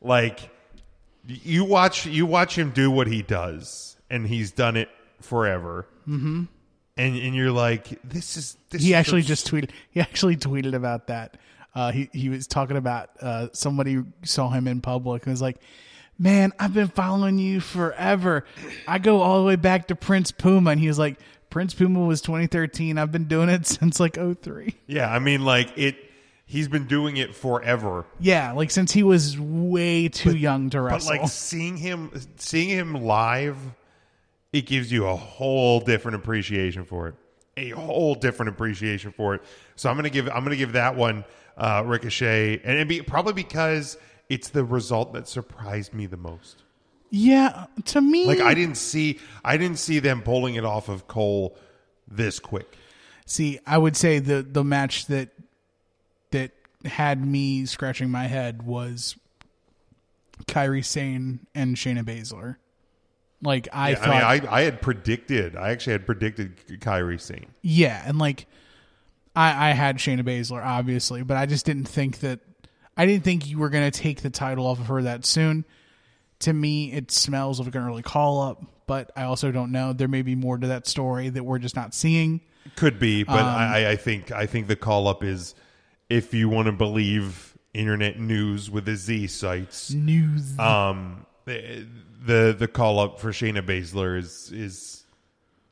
Like 0.00 0.50
you 1.24 1.64
watch 1.64 2.06
you 2.06 2.26
watch 2.26 2.58
him 2.58 2.70
do 2.70 2.90
what 2.90 3.06
he 3.06 3.22
does, 3.22 3.96
and 4.10 4.26
he's 4.26 4.50
done 4.50 4.76
it 4.76 4.88
forever. 5.20 5.86
Mm-hmm. 6.08 6.44
And 6.96 7.16
and 7.16 7.34
you're 7.34 7.52
like, 7.52 8.00
this 8.02 8.36
is 8.36 8.56
this 8.70 8.82
he 8.82 8.94
actually 8.94 9.22
just 9.22 9.48
tweeted 9.48 9.70
he 9.90 10.00
actually 10.00 10.36
tweeted 10.36 10.74
about 10.74 11.06
that 11.06 11.36
uh, 11.76 11.92
he, 11.92 12.08
he 12.14 12.30
was 12.30 12.46
talking 12.46 12.78
about 12.78 13.10
uh, 13.20 13.48
somebody 13.52 14.02
saw 14.24 14.48
him 14.48 14.66
in 14.66 14.80
public 14.80 15.26
and 15.26 15.32
was 15.32 15.42
like 15.42 15.58
man 16.18 16.52
i've 16.58 16.72
been 16.74 16.88
following 16.88 17.38
you 17.38 17.60
forever 17.60 18.44
i 18.88 18.98
go 18.98 19.20
all 19.20 19.40
the 19.40 19.46
way 19.46 19.56
back 19.56 19.88
to 19.88 19.94
prince 19.94 20.32
puma 20.32 20.70
and 20.70 20.80
he 20.80 20.88
was 20.88 20.98
like 20.98 21.18
prince 21.50 21.74
puma 21.74 22.00
was 22.00 22.20
2013 22.22 22.98
i've 22.98 23.12
been 23.12 23.24
doing 23.24 23.48
it 23.48 23.66
since 23.66 24.00
like 24.00 24.16
03 24.16 24.74
yeah. 24.86 25.10
I 25.12 25.18
mean, 25.18 25.44
like 25.44 25.76
it. 25.76 25.96
He's 26.48 26.68
been 26.68 26.86
doing 26.86 27.16
it 27.16 27.34
forever. 27.34 28.04
yeah 28.20 28.52
like 28.52 28.70
since 28.70 28.92
he 28.92 29.02
was 29.02 29.36
way 29.38 30.08
too 30.08 30.36
young 30.36 30.70
to 30.70 30.80
wrestle. 30.80 31.10
But 31.10 31.20
like 31.22 31.28
seeing 31.28 31.76
him 31.76 32.10
seeing 32.36 32.68
him 32.68 32.94
live, 32.94 33.56
it 34.52 34.64
gives 34.64 34.92
you 34.92 35.06
a 35.06 35.16
whole 35.16 35.80
different 35.80 36.14
appreciation 36.14 36.84
for 36.84 37.08
it. 37.08 37.14
A 37.56 37.70
whole 37.70 38.14
different 38.14 38.50
appreciation 38.50 39.10
for 39.10 39.34
it. 39.34 39.42
So 39.74 39.90
I'm 39.90 39.96
gonna 39.96 40.08
give 40.08 40.28
I'm 40.28 40.44
gonna 40.44 40.54
give 40.54 40.72
that 40.74 40.94
one 40.94 41.24
uh, 41.56 41.82
Ricochet, 41.84 42.60
and 42.62 42.74
it'd 42.74 42.86
be 42.86 43.02
probably 43.02 43.32
because 43.32 43.96
it's 44.28 44.48
the 44.48 44.64
result 44.64 45.12
that 45.12 45.28
surprised 45.28 45.94
me 45.94 46.06
the 46.06 46.16
most. 46.16 46.62
yeah 47.10 47.66
to 47.84 48.00
me 48.00 48.26
Like 48.26 48.40
I 48.40 48.54
didn't 48.54 48.76
see 48.76 49.18
I 49.44 49.56
didn't 49.56 49.78
see 49.78 49.98
them 50.00 50.22
pulling 50.22 50.54
it 50.56 50.64
off 50.64 50.88
of 50.88 51.06
Cole 51.06 51.56
this 52.08 52.38
quick. 52.38 52.76
See, 53.28 53.58
I 53.66 53.78
would 53.78 53.96
say 53.96 54.18
the 54.20 54.42
the 54.42 54.62
match 54.64 55.06
that 55.06 55.30
that 56.30 56.52
had 56.84 57.24
me 57.24 57.66
scratching 57.66 58.10
my 58.10 58.24
head 58.26 58.62
was 58.62 59.16
Kairi 60.46 60.84
Sane 60.84 61.46
and 61.54 61.76
Shayna 61.76 62.04
Baszler. 62.04 62.56
Like 63.42 63.68
I 63.72 63.90
Yeah, 63.90 63.96
thought, 63.96 64.08
I 64.22 64.38
mean, 64.38 64.48
I, 64.48 64.56
I 64.56 64.62
had 64.62 64.80
predicted. 64.80 65.56
I 65.56 65.70
actually 65.70 65.92
had 65.94 66.06
predicted 66.06 66.56
Kairi 66.80 67.20
Sane. 67.20 67.46
yeah, 67.62 68.02
and 68.06 68.18
like 68.18 68.46
I 69.34 69.70
I 69.70 69.72
had 69.72 69.98
Shayna 69.98 70.22
Baszler 70.22 70.64
obviously, 70.64 71.22
but 71.22 71.36
I 71.36 71.46
just 71.46 71.66
didn't 71.66 71.88
think 71.88 72.20
that 72.20 72.40
I 72.96 73.06
didn't 73.06 73.24
think 73.24 73.46
you 73.46 73.58
were 73.58 73.68
gonna 73.68 73.90
take 73.90 74.22
the 74.22 74.30
title 74.30 74.66
off 74.66 74.80
of 74.80 74.86
her 74.86 75.02
that 75.02 75.24
soon. 75.26 75.64
To 76.40 76.52
me, 76.52 76.92
it 76.92 77.10
smells 77.10 77.60
of 77.60 77.66
an 77.66 77.76
early 77.76 78.02
call 78.02 78.42
up, 78.42 78.62
but 78.86 79.10
I 79.16 79.22
also 79.22 79.50
don't 79.50 79.72
know. 79.72 79.92
There 79.92 80.08
may 80.08 80.22
be 80.22 80.34
more 80.34 80.58
to 80.58 80.66
that 80.66 80.86
story 80.86 81.28
that 81.30 81.44
we're 81.44 81.58
just 81.58 81.76
not 81.76 81.94
seeing. 81.94 82.40
Could 82.74 82.98
be, 82.98 83.22
but 83.22 83.38
Um, 83.40 83.46
I, 83.46 83.90
I 83.90 83.96
think 83.96 84.32
I 84.32 84.46
think 84.46 84.66
the 84.66 84.76
call 84.76 85.08
up 85.08 85.22
is 85.24 85.54
if 86.10 86.34
you 86.34 86.48
want 86.48 86.66
to 86.66 86.72
believe 86.72 87.56
internet 87.74 88.18
news 88.18 88.70
with 88.70 88.84
the 88.86 88.96
Z 88.96 89.28
sites. 89.28 89.92
News. 89.92 90.58
Um, 90.58 91.26
the 91.44 91.86
the, 92.24 92.56
the 92.58 92.68
call 92.68 92.98
up 92.98 93.20
for 93.20 93.30
Shayna 93.30 93.64
Baszler 93.64 94.18
is 94.18 94.50
is 94.52 95.04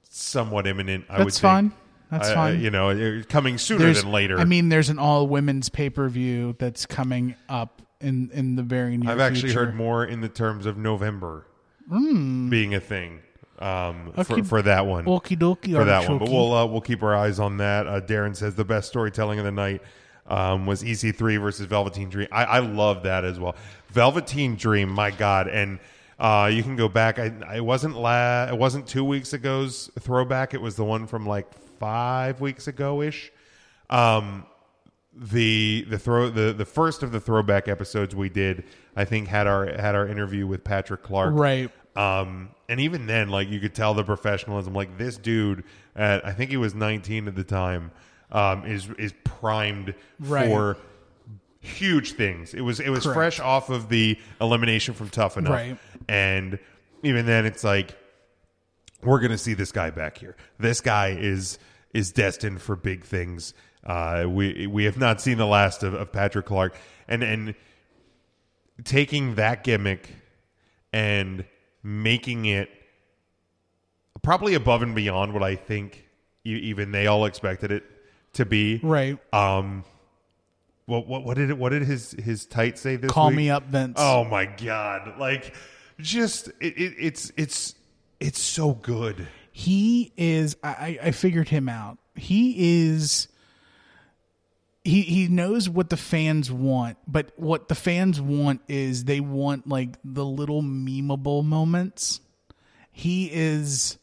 somewhat 0.09 0.67
imminent. 0.67 1.07
I 1.09 1.19
would 1.19 1.27
That's 1.27 1.41
think. 1.41 1.51
fine. 1.51 1.73
That's 2.19 2.29
I- 2.29 2.33
I- 2.33 2.35
fine. 2.35 2.61
you 2.61 2.71
know, 2.71 2.91
it- 2.91 3.29
coming 3.29 3.59
sooner 3.59 3.85
there's, 3.85 4.03
than 4.03 4.13
later. 4.13 4.39
I 4.39 4.45
mean, 4.45 4.69
there's 4.69 4.89
an 4.89 4.99
all 4.99 5.27
women's 5.27 5.69
pay 5.69 5.91
per 5.91 6.09
view 6.09 6.55
that's 6.59 6.87
coming 6.87 7.35
up 7.49 7.83
in 8.01 8.31
in 8.33 8.57
the 8.57 8.63
very 8.63 8.97
near 8.97 9.11
I've 9.11 9.21
actually 9.21 9.51
future. 9.51 9.67
heard 9.67 9.75
more 9.75 10.05
in 10.05 10.21
the 10.21 10.29
terms 10.29 10.67
of 10.67 10.77
November 10.77 11.47
being 11.89 12.75
a 12.75 12.81
thing 12.81 13.21
um, 13.59 14.13
for. 14.15 14.35
Okay. 14.35 14.43
for 14.43 14.63
that 14.63 14.87
one. 14.87 15.05
Okie 15.05 15.39
dokie, 15.39 15.75
for 15.75 15.85
that 15.85 16.09
one. 16.09 16.19
But 16.19 16.29
we'll 16.29 16.53
uh, 16.53 16.67
we'll 16.67 16.81
keep 16.81 17.03
our 17.03 17.15
eyes 17.15 17.39
on 17.39 17.59
that. 17.59 17.87
Uh, 17.87 18.01
Darren 18.01 18.35
says 18.37 18.55
the 18.55 18.65
best 18.65 18.89
storytelling 18.89 19.39
of 19.39 19.45
the 19.45 19.53
night 19.53 19.83
um, 20.27 20.67
was 20.67 20.83
EC3 20.83 21.41
versus 21.41 21.67
Velveteen 21.67 22.09
Dream. 22.09 22.29
I, 22.33 22.45
I 22.45 22.59
love 22.61 23.03
that 23.05 23.25
as 23.25 23.39
well. 23.39 23.55
Velveteen 23.89 24.57
Dream, 24.57 24.89
my 24.89 25.11
God, 25.11 25.49
and 25.49 25.79
uh, 26.19 26.51
you 26.53 26.63
can 26.63 26.77
go 26.77 26.89
back. 26.89 27.19
I 27.19 27.33
it 27.57 27.65
wasn't 27.65 27.97
la- 27.97 28.47
it 28.47 28.57
wasn't 28.57 28.87
two 28.87 29.05
weeks 29.05 29.33
ago's 29.35 29.91
throwback. 30.01 30.55
It 30.55 30.61
was 30.61 30.77
the 30.77 30.85
one 30.85 31.07
from 31.07 31.27
like 31.27 31.47
five 31.85 32.41
weeks 32.41 32.67
ago 32.67 33.03
ish. 33.03 33.31
Um, 33.91 34.47
the 35.15 35.85
the 35.91 35.99
throw 35.99 36.31
the 36.31 36.53
the 36.55 36.65
first 36.65 37.03
of 37.03 37.13
the 37.13 37.21
throwback 37.21 37.69
episodes 37.69 38.17
we 38.17 38.29
did, 38.31 38.65
I 38.97 39.05
think 39.05 39.29
had 39.29 39.47
our 39.47 39.67
had 39.67 39.95
our 39.95 40.09
interview 40.09 40.47
with 40.47 40.65
Patrick 40.65 41.03
Clark, 41.03 41.35
Right. 41.37 41.71
um, 41.95 42.49
and 42.71 42.81
even 42.81 43.07
then, 43.07 43.29
like 43.29 43.49
you 43.51 43.61
could 43.61 43.75
tell 43.75 43.93
the 43.95 44.03
professionalism. 44.03 44.73
Like 44.75 44.97
this 44.97 45.19
dude, 45.19 45.65
at 45.95 46.27
I 46.27 46.33
think 46.33 46.51
he 46.51 46.57
was 46.57 46.75
19 46.75 47.29
at 47.29 47.37
the 47.37 47.45
time, 47.45 47.91
um, 48.33 48.65
is 48.65 48.89
is 48.99 49.13
primed 49.25 49.95
Right. 50.19 50.49
for 50.49 50.79
huge 51.61 52.13
things. 52.13 52.55
It 52.55 52.63
was 52.63 52.81
it 52.81 52.89
was 52.89 53.05
Correct. 53.05 53.15
fresh 53.17 53.41
off 53.41 53.69
of 53.69 53.91
the 53.91 54.19
elimination 54.41 54.95
from 54.95 55.11
Tough 55.11 55.37
Enough, 55.37 55.53
Right. 55.53 55.79
and 56.09 56.59
even 57.03 57.27
then, 57.27 57.45
it's 57.47 57.63
like 57.63 57.95
we're 59.03 59.21
going 59.21 59.31
to 59.33 59.39
see 59.39 59.53
this 59.55 59.71
guy 59.71 59.91
back 59.91 60.17
here. 60.19 60.35
This 60.59 60.81
guy 60.81 61.09
is 61.11 61.59
is 61.95 62.13
destined 62.13 62.61
for 62.61 62.77
big 62.77 63.05
things. 63.05 63.55
Uh, 63.83 64.27
we 64.29 64.67
we 64.67 64.85
have 64.85 64.99
not 64.99 65.21
seen 65.23 65.39
the 65.39 65.47
last 65.47 65.83
of, 65.83 65.95
of 65.95 66.13
Patrick 66.13 66.45
Clark, 66.45 66.77
and 67.09 67.23
and 67.23 67.55
taking 68.85 69.37
that 69.37 69.65
gimmick 69.65 70.11
and 70.93 71.45
making 71.83 72.45
it 72.47 72.69
probably 74.23 74.55
above 74.55 74.83
and 74.83 74.95
beyond 74.95 75.33
what 75.33 75.43
I 75.43 75.55
think 75.57 76.05
even 76.45 76.93
they 76.93 77.07
all 77.07 77.25
expected 77.25 77.71
it 77.71 77.85
to 78.35 78.45
be. 78.45 78.81
right. 78.83 79.19
Um, 79.33 79.85
what 80.87 81.07
what 81.07 81.25
what 81.25 81.37
did 81.37 81.51
it, 81.51 81.57
what 81.57 81.71
did 81.71 81.83
his 81.83 82.13
his 82.13 82.45
tight 82.45 82.79
say 82.79 82.97
this 82.97 83.11
Call 83.11 83.29
week? 83.29 83.37
me 83.37 83.51
up, 83.51 83.65
Vince. 83.69 83.95
Oh 83.97 84.25
my 84.25 84.45
god! 84.45 85.19
Like, 85.19 85.55
just 85.99 86.49
it, 86.61 86.77
it, 86.77 86.95
it's 86.99 87.33
it's 87.37 87.75
it's 88.21 88.41
so 88.41 88.73
good. 88.73 89.27
He 89.57 90.13
is 90.17 90.57
I, 90.65 90.99
I 91.01 91.11
figured 91.13 91.49
him 91.49 91.69
out. 91.69 91.99
He 92.17 92.89
is 92.89 93.29
he 94.83 95.03
he 95.03 95.29
knows 95.29 95.69
what 95.69 95.91
the 95.91 95.97
fans 95.97 96.51
want, 96.51 96.99
but 97.07 97.31
what 97.37 97.69
the 97.69 97.77
fans 97.77 98.21
want 98.21 98.63
is 98.67 99.05
they 99.05 99.21
want 99.21 99.69
like 99.69 99.91
the 100.03 100.25
little 100.25 100.61
memeable 100.61 101.45
moments. 101.45 102.21
He 102.91 103.31
is 103.33 103.97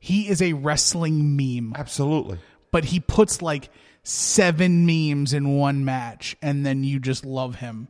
he 0.00 0.28
is 0.28 0.42
a 0.42 0.54
wrestling 0.54 1.36
meme, 1.36 1.74
Absolutely. 1.76 2.38
but 2.72 2.86
he 2.86 2.98
puts 2.98 3.40
like 3.40 3.70
seven 4.02 4.84
memes 4.86 5.32
in 5.32 5.56
one 5.56 5.84
match 5.84 6.36
and 6.42 6.66
then 6.66 6.82
you 6.82 6.98
just 6.98 7.24
love 7.24 7.54
him. 7.54 7.86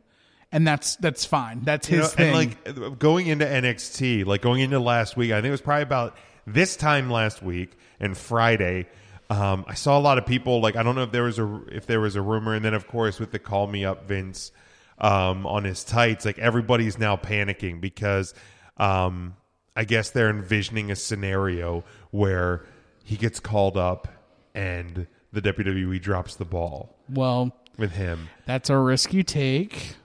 And 0.51 0.67
that's 0.67 0.97
that's 0.97 1.25
fine. 1.25 1.61
That's 1.63 1.89
You 1.89 1.97
his 2.01 2.05
know, 2.11 2.15
thing. 2.15 2.27
and 2.67 2.79
like 2.85 2.99
going 2.99 3.25
into 3.25 3.45
NXT, 3.45 4.27
like 4.27 4.43
going 4.43 4.61
into 4.61 4.79
last 4.79 5.17
week, 5.17 5.31
I 5.31 5.37
think 5.37 5.47
it 5.47 5.51
was 5.51 5.61
probably 5.61 5.81
about 5.81 6.15
this 6.45 6.75
time 6.75 7.09
last 7.09 7.41
week 7.41 7.71
and 7.99 8.17
Friday. 8.17 8.87
Um, 9.29 9.65
I 9.67 9.73
saw 9.73 9.97
a 9.97 10.01
lot 10.01 10.17
of 10.17 10.25
people 10.25 10.61
like 10.61 10.75
I 10.75 10.83
don't 10.83 10.95
know 10.95 11.03
if 11.03 11.11
there 11.11 11.23
was 11.23 11.39
a 11.39 11.61
if 11.71 11.87
there 11.87 11.99
was 11.99 12.15
a 12.15 12.21
rumor, 12.21 12.53
and 12.53 12.63
then 12.63 12.73
of 12.73 12.87
course 12.87 13.19
with 13.19 13.31
the 13.31 13.39
call 13.39 13.67
me 13.67 13.83
up 13.83 14.07
Vince 14.07 14.51
um, 14.99 15.45
on 15.47 15.63
his 15.63 15.83
tights, 15.83 16.25
like 16.25 16.39
everybody's 16.39 16.97
now 16.97 17.15
panicking 17.15 17.81
because 17.81 18.33
um, 18.77 19.35
I 19.75 19.83
guess 19.83 20.11
they're 20.11 20.29
envisioning 20.29 20.91
a 20.91 20.95
scenario 20.95 21.83
where 22.11 22.65
he 23.03 23.17
gets 23.17 23.39
called 23.39 23.77
up 23.77 24.07
and 24.53 25.07
the 25.33 25.41
WWE 25.41 26.01
drops 26.01 26.35
the 26.35 26.45
ball 26.45 26.95
well, 27.09 27.55
with 27.77 27.91
him. 27.91 28.29
that's 28.45 28.69
a 28.69 28.77
risk 28.77 29.13
you 29.13 29.23
take. 29.23 29.95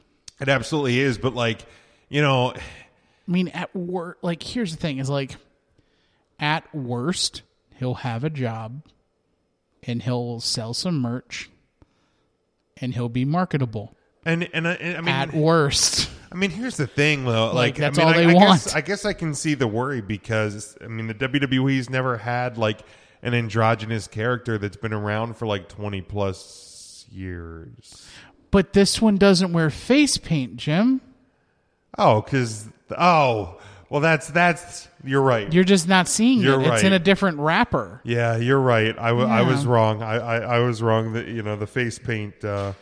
It 0.40 0.48
absolutely 0.48 0.98
is, 0.98 1.18
but 1.18 1.34
like 1.34 1.60
you 2.08 2.22
know, 2.22 2.52
I 2.52 2.60
mean, 3.30 3.48
at 3.48 3.74
work, 3.74 4.18
like 4.22 4.42
here's 4.42 4.72
the 4.72 4.76
thing: 4.76 4.98
is 4.98 5.08
like, 5.08 5.36
at 6.40 6.74
worst, 6.74 7.42
he'll 7.76 7.94
have 7.94 8.24
a 8.24 8.30
job, 8.30 8.82
and 9.82 10.02
he'll 10.02 10.40
sell 10.40 10.74
some 10.74 11.00
merch, 11.00 11.50
and 12.78 12.94
he'll 12.94 13.08
be 13.08 13.24
marketable. 13.24 13.94
and 14.24 14.48
and 14.52 14.66
I, 14.66 14.72
and 14.74 14.96
I 14.96 15.00
mean, 15.00 15.08
at 15.08 15.32
worst, 15.32 16.10
I 16.32 16.34
mean, 16.36 16.50
here's 16.50 16.76
the 16.76 16.86
thing, 16.86 17.24
though. 17.24 17.46
Like, 17.46 17.54
Like, 17.54 17.76
that's 17.76 17.98
I 17.98 18.04
mean, 18.04 18.08
all 18.14 18.20
I, 18.20 18.26
they 18.26 18.34
want. 18.34 18.64
Guess, 18.64 18.74
I 18.74 18.80
guess 18.80 19.04
I 19.04 19.12
can 19.12 19.34
see 19.34 19.54
the 19.54 19.66
worry 19.66 20.00
because 20.00 20.76
I 20.82 20.88
mean, 20.88 21.06
the 21.06 21.14
WWE's 21.14 21.90
never 21.90 22.16
had 22.16 22.56
like 22.58 22.80
an 23.22 23.34
androgynous 23.34 24.06
character 24.06 24.56
that's 24.58 24.76
been 24.76 24.92
around 24.94 25.36
for 25.36 25.46
like 25.46 25.68
20 25.68 26.00
plus 26.02 27.04
years. 27.10 28.08
but 28.50 28.72
this 28.72 29.00
one 29.02 29.16
doesn't 29.16 29.52
wear 29.52 29.68
face 29.68 30.16
paint, 30.16 30.56
Jim. 30.56 31.00
Oh, 31.98 32.22
because 32.22 32.68
oh, 32.96 33.60
well, 33.88 34.00
that's 34.00 34.28
that's 34.28 34.88
you're 35.04 35.22
right. 35.22 35.52
You're 35.52 35.64
just 35.64 35.88
not 35.88 36.08
seeing 36.08 36.40
You're 36.40 36.60
it. 36.60 36.66
It's 36.66 36.82
in 36.82 36.92
a 36.92 36.98
different 36.98 37.38
wrapper. 37.38 38.00
yeah, 38.04 38.36
you're 38.36 38.60
right. 38.60 38.96
I, 38.98 39.08
w- 39.08 39.26
I 39.28 39.40
Yeah. 39.42 39.48
was 39.48 39.66
wrong. 39.66 40.02
I, 40.02 40.16
I, 40.18 40.36
I 40.38 40.58
was 40.60 40.82
wrong. 40.82 41.12
That 41.14 41.28
you 41.28 41.42
know 41.42 41.56
the 41.56 41.66
face 41.66 41.98
paint. 41.98 42.44
Uh, 42.44 42.72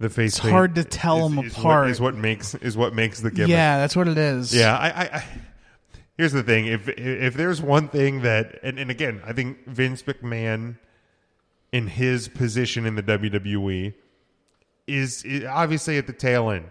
the 0.00 0.10
face 0.10 0.32
It's 0.32 0.40
paint 0.40 0.52
hard 0.52 0.74
to 0.74 0.84
tell 0.84 1.26
is- 1.26 1.34
them 1.34 1.44
is 1.46 1.52
what- 1.54 1.60
apart. 1.60 1.90
Is 1.90 2.00
what 2.00 2.14
makes 2.16 2.54
is 2.56 2.76
what 2.76 2.94
makes 2.94 3.20
the 3.20 3.30
gimmick. 3.30 3.50
Yeah, 3.50 3.78
that's 3.78 3.94
what 3.96 4.08
it 4.08 4.18
is. 4.18 4.54
Yeah, 4.54 4.76
I, 4.76 4.88
I, 4.88 5.04
I 5.18 5.24
Here's 6.16 6.32
the 6.32 6.42
thing: 6.42 6.66
if 6.66 6.88
if 6.88 7.34
there's 7.34 7.60
one 7.60 7.88
thing 7.88 8.22
that, 8.22 8.58
and, 8.62 8.78
and 8.78 8.90
again, 8.90 9.20
I 9.26 9.32
think 9.32 9.66
Vince 9.66 10.02
McMahon, 10.04 10.76
in 11.72 11.88
his 11.88 12.28
position 12.28 12.86
in 12.86 12.94
the 12.94 13.02
WWE, 13.02 13.94
is, 14.86 15.24
is 15.24 15.44
obviously 15.44 15.98
at 15.98 16.06
the 16.06 16.12
tail 16.12 16.50
end. 16.50 16.66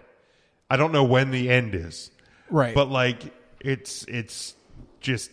I 0.69 0.77
don't 0.77 0.91
know 0.93 1.03
when 1.03 1.31
the 1.31 1.49
end 1.49 1.75
is, 1.75 2.09
Right. 2.49 2.73
But 2.73 2.89
like, 2.89 3.33
it's 3.59 4.05
it's 4.07 4.53
just 5.03 5.29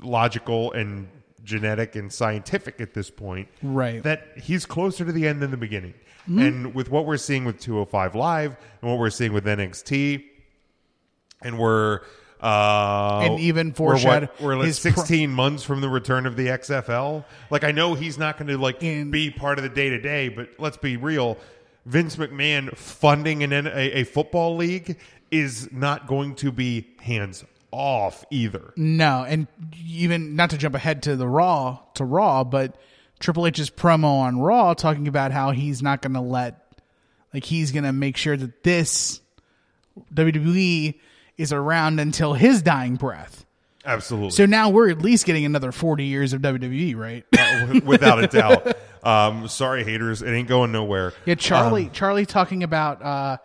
logical 0.00 0.72
and 0.72 1.08
genetic 1.42 1.96
and 1.96 2.12
scientific 2.12 2.80
at 2.80 2.94
this 2.94 3.10
point, 3.10 3.48
Right. 3.62 4.02
That 4.02 4.28
he's 4.36 4.66
closer 4.66 5.04
to 5.04 5.10
the 5.12 5.26
end 5.26 5.40
than 5.42 5.50
the 5.50 5.56
beginning. 5.56 5.94
And 6.26 6.74
with 6.76 6.90
what 6.92 7.06
we're 7.06 7.16
seeing 7.16 7.44
with 7.44 7.58
205 7.58 8.14
Live 8.14 8.56
and 8.80 8.90
what 8.90 9.00
we're 9.00 9.10
seeing 9.10 9.32
with 9.32 9.44
NXT, 9.46 10.22
and 11.42 11.58
we're 11.58 12.00
uh 12.40 13.20
And 13.24 13.40
even 13.40 13.74
we're 13.76 13.98
what- 13.98 14.40
we're, 14.40 14.54
like 14.56 14.66
his 14.66 14.78
pro- 14.78 14.92
16 14.92 15.30
months 15.30 15.64
from 15.64 15.80
the 15.80 15.88
return 15.88 16.26
of 16.26 16.36
the 16.36 16.46
XFL. 16.48 17.24
Like 17.50 17.64
I 17.64 17.72
know 17.72 17.94
he's 17.94 18.16
not 18.16 18.38
going 18.38 18.46
to 18.48 18.58
like 18.58 18.80
In- 18.82 19.10
be 19.10 19.30
part 19.30 19.58
of 19.58 19.64
the 19.64 19.68
day 19.70 19.88
to 19.90 19.98
day, 20.00 20.28
but 20.28 20.50
let's 20.58 20.76
be 20.76 20.96
real. 20.96 21.36
Vince 21.84 22.14
McMahon 22.16 22.76
funding 22.76 23.42
an, 23.42 23.52
a, 23.52 23.70
a 24.00 24.04
football 24.04 24.54
league 24.56 24.98
is 25.32 25.72
not 25.72 26.06
going 26.06 26.34
to 26.36 26.52
be 26.52 26.86
hands 27.00 27.44
off 27.72 28.24
either. 28.30 28.72
No, 28.76 29.24
and 29.26 29.46
even 29.86 30.36
not 30.36 30.50
to 30.50 30.58
jump 30.58 30.74
ahead 30.74 31.02
to 31.04 31.16
the 31.16 31.28
Raw 31.28 31.78
to 31.94 32.04
Raw, 32.04 32.44
but 32.44 32.76
Triple 33.18 33.46
H's 33.46 33.70
promo 33.70 34.20
on 34.20 34.38
Raw 34.40 34.74
talking 34.74 35.08
about 35.08 35.32
how 35.32 35.50
he's 35.50 35.82
not 35.82 36.02
going 36.02 36.14
to 36.14 36.20
let, 36.20 36.66
like 37.34 37.44
he's 37.44 37.72
going 37.72 37.84
to 37.84 37.92
make 37.92 38.16
sure 38.16 38.36
that 38.36 38.62
this 38.64 39.20
WWE 40.14 40.94
is 41.36 41.52
around 41.52 42.00
until 42.00 42.32
his 42.34 42.62
dying 42.62 42.96
breath. 42.96 43.44
Absolutely. 43.84 44.30
So 44.30 44.44
now 44.46 44.68
we're 44.68 44.90
at 44.90 45.00
least 45.00 45.24
getting 45.24 45.44
another 45.46 45.72
forty 45.72 46.04
years 46.04 46.32
of 46.32 46.42
WWE, 46.42 46.96
right? 46.96 47.24
without 47.84 48.22
a 48.22 48.26
doubt. 48.26 48.76
Um, 49.02 49.48
sorry, 49.48 49.82
haters. 49.82 50.20
It 50.20 50.28
ain't 50.30 50.46
going 50.46 50.72
nowhere. 50.72 51.14
yeah, 51.24 51.34
Charlie. 51.34 51.88
Charlie 51.90 52.26
talking 52.26 52.62
about 52.62 53.00
uh, 53.00 53.38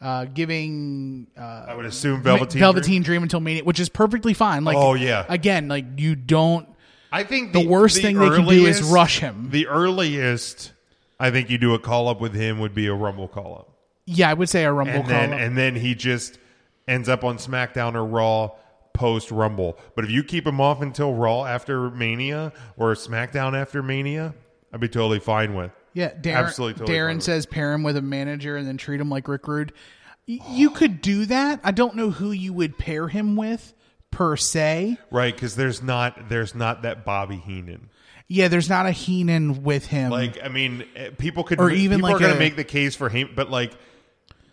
uh, 0.00 0.24
giving 0.26 1.26
uh, 1.36 1.66
I 1.68 1.74
would 1.74 1.86
assume 1.86 2.22
Velveteen. 2.22 2.60
Velveteen 2.60 3.02
Dream 3.02 3.22
until 3.22 3.40
Mania, 3.40 3.64
which 3.64 3.80
is 3.80 3.88
perfectly 3.88 4.34
fine. 4.34 4.64
Like, 4.64 4.76
Oh, 4.76 4.94
yeah. 4.94 5.24
again, 5.28 5.68
like 5.68 5.84
you 5.98 6.14
don't. 6.14 6.68
I 7.10 7.24
think 7.24 7.52
The 7.52 7.66
worst 7.66 8.00
thing 8.02 8.18
they 8.18 8.28
can 8.28 8.46
do 8.46 8.66
is 8.66 8.82
rush 8.82 9.18
him. 9.20 9.48
The 9.50 9.66
earliest 9.66 10.72
I 11.18 11.30
think 11.30 11.50
you 11.50 11.58
do 11.58 11.74
a 11.74 11.78
call 11.78 12.08
up 12.08 12.20
with 12.20 12.34
him 12.34 12.58
would 12.60 12.74
be 12.74 12.86
a 12.86 12.94
Rumble 12.94 13.26
call 13.28 13.54
up, 13.56 13.68
Yeah, 14.06 14.30
I 14.30 14.34
would 14.34 14.48
say 14.48 14.64
a 14.64 14.72
Rumble 14.72 14.94
and 14.94 15.02
call. 15.04 15.10
then 15.10 15.32
and 15.32 15.56
then 15.56 15.74
he 15.74 15.94
just 15.94 16.38
ends 16.86 17.08
up 17.08 17.24
on 17.24 17.38
SmackDown 17.38 17.94
or 17.94 18.04
Raw 18.04 18.50
post 18.94 19.30
Rumble. 19.30 19.78
But 19.96 20.04
if 20.04 20.10
you 20.10 20.22
keep 20.22 20.46
him 20.46 20.60
off 20.60 20.80
until 20.82 21.14
Raw 21.14 21.44
after 21.44 21.90
Mania 21.90 22.52
or 22.76 22.94
SmackDown 22.94 23.58
after 23.60 23.82
Mania, 23.82 24.34
I'd 24.72 24.80
be 24.80 24.88
totally 24.88 25.18
fine 25.20 25.54
with. 25.54 25.70
Yeah, 25.94 26.12
Darren, 26.14 26.36
Absolutely 26.46 26.80
totally 26.80 26.98
Darren 26.98 27.22
says 27.22 27.46
pair 27.46 27.72
him 27.72 27.82
with 27.82 27.96
a 27.96 28.02
manager 28.02 28.56
and 28.56 28.66
then 28.66 28.76
treat 28.76 29.00
him 29.00 29.10
like 29.10 29.26
Rick 29.28 29.46
Rude. 29.48 29.72
Y- 30.26 30.38
You 30.50 30.70
could 30.70 31.00
do 31.00 31.26
that. 31.26 31.60
I 31.64 31.70
don't 31.72 31.96
know 31.96 32.10
who 32.10 32.30
you 32.32 32.52
would 32.52 32.76
pair 32.78 33.08
him 33.08 33.34
with 33.36 33.74
per 34.10 34.36
se. 34.36 34.98
right 35.10 35.34
because 35.34 35.56
there's 35.56 35.82
not 35.82 36.28
there's 36.28 36.54
not 36.54 36.82
that 36.82 37.04
Bobby 37.04 37.36
Heenan. 37.36 37.88
Yeah, 38.30 38.48
there's 38.48 38.68
not 38.68 38.84
a 38.84 38.90
Heenan 38.90 39.62
with 39.62 39.86
him. 39.86 40.10
Like, 40.10 40.38
I 40.44 40.48
mean, 40.48 40.84
eh, 40.94 41.10
people 41.16 41.44
could, 41.44 41.58
Or 41.58 41.70
even 41.70 41.98
people 41.98 42.10
like 42.10 42.16
are 42.16 42.24
going 42.24 42.34
to 42.34 42.38
make 42.38 42.56
the 42.56 42.64
case 42.64 42.94
for 42.94 43.08
him, 43.08 43.30
but 43.34 43.50
like, 43.50 43.72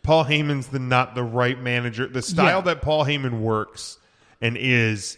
Paul 0.01 0.23
Heyman's 0.23 0.67
the 0.67 0.79
not 0.79 1.13
the 1.13 1.23
right 1.23 1.59
manager. 1.59 2.07
The 2.07 2.21
style 2.21 2.59
Yeah. 2.59 2.73
that 2.73 2.81
Paul 2.81 3.03
Heyman 3.03 3.39
works 3.41 3.97
and 4.39 4.55
is 4.55 5.17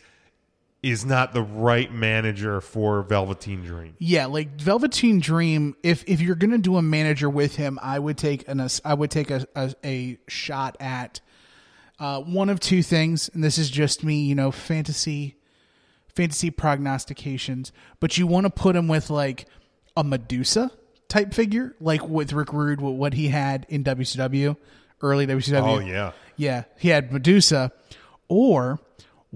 is 0.84 1.06
not 1.06 1.34
the 1.34 1.42
right 1.42 1.92
manager 1.92 2.62
for 2.62 3.02
Velveteen 3.02 3.64
Dream. 3.64 3.96
yeah, 4.00 4.28
like 4.28 4.60
Velveteen 4.60 5.20
Dream. 5.20 5.76
If 5.84 6.04
if 6.08 6.22
you're 6.22 6.36
gonna 6.36 6.58
do 6.58 6.78
a 6.78 6.82
manager 6.82 7.30
with 7.30 7.56
him, 7.56 7.80
I 7.82 7.98
would 8.00 8.18
take 8.18 8.48
an 8.48 8.66
I 8.86 8.94
would 8.94 9.12
take 9.12 9.32
a 9.32 9.46
a, 9.56 9.74
a 9.84 10.18
shot 10.28 10.78
at 10.80 11.20
uh, 12.00 12.22
one 12.22 12.50
of 12.50 12.60
two 12.60 12.84
things, 12.84 13.30
and 13.34 13.44
this 13.44 13.58
is 13.58 13.70
just 13.70 14.04
me, 14.04 14.22
you 14.22 14.36
know, 14.36 14.52
fantasy 14.52 15.38
fantasy 16.16 16.50
prognostications. 16.50 17.72
But 18.00 18.18
you 18.18 18.28
want 18.28 18.46
to 18.46 18.50
put 18.50 18.76
him 18.76 18.88
with 18.88 19.10
like 19.10 19.48
a 19.96 20.04
Medusa 20.04 20.72
type 21.10 21.34
figure, 21.34 21.76
like 21.80 22.08
with 22.08 22.34
Rick 22.34 22.54
Rude, 22.54 22.82
with 22.82 22.96
what 22.96 23.14
he 23.14 23.30
had 23.30 23.66
in 23.70 23.84
WCW, 23.84 24.58
early 25.02 25.26
WCW. 25.26 25.78
Oh 25.78 25.80
yeah, 25.80 26.12
Yeah, 26.36 26.64
he 26.78 26.90
had 26.90 27.12
Medusa. 27.12 27.72
Or 28.30 28.80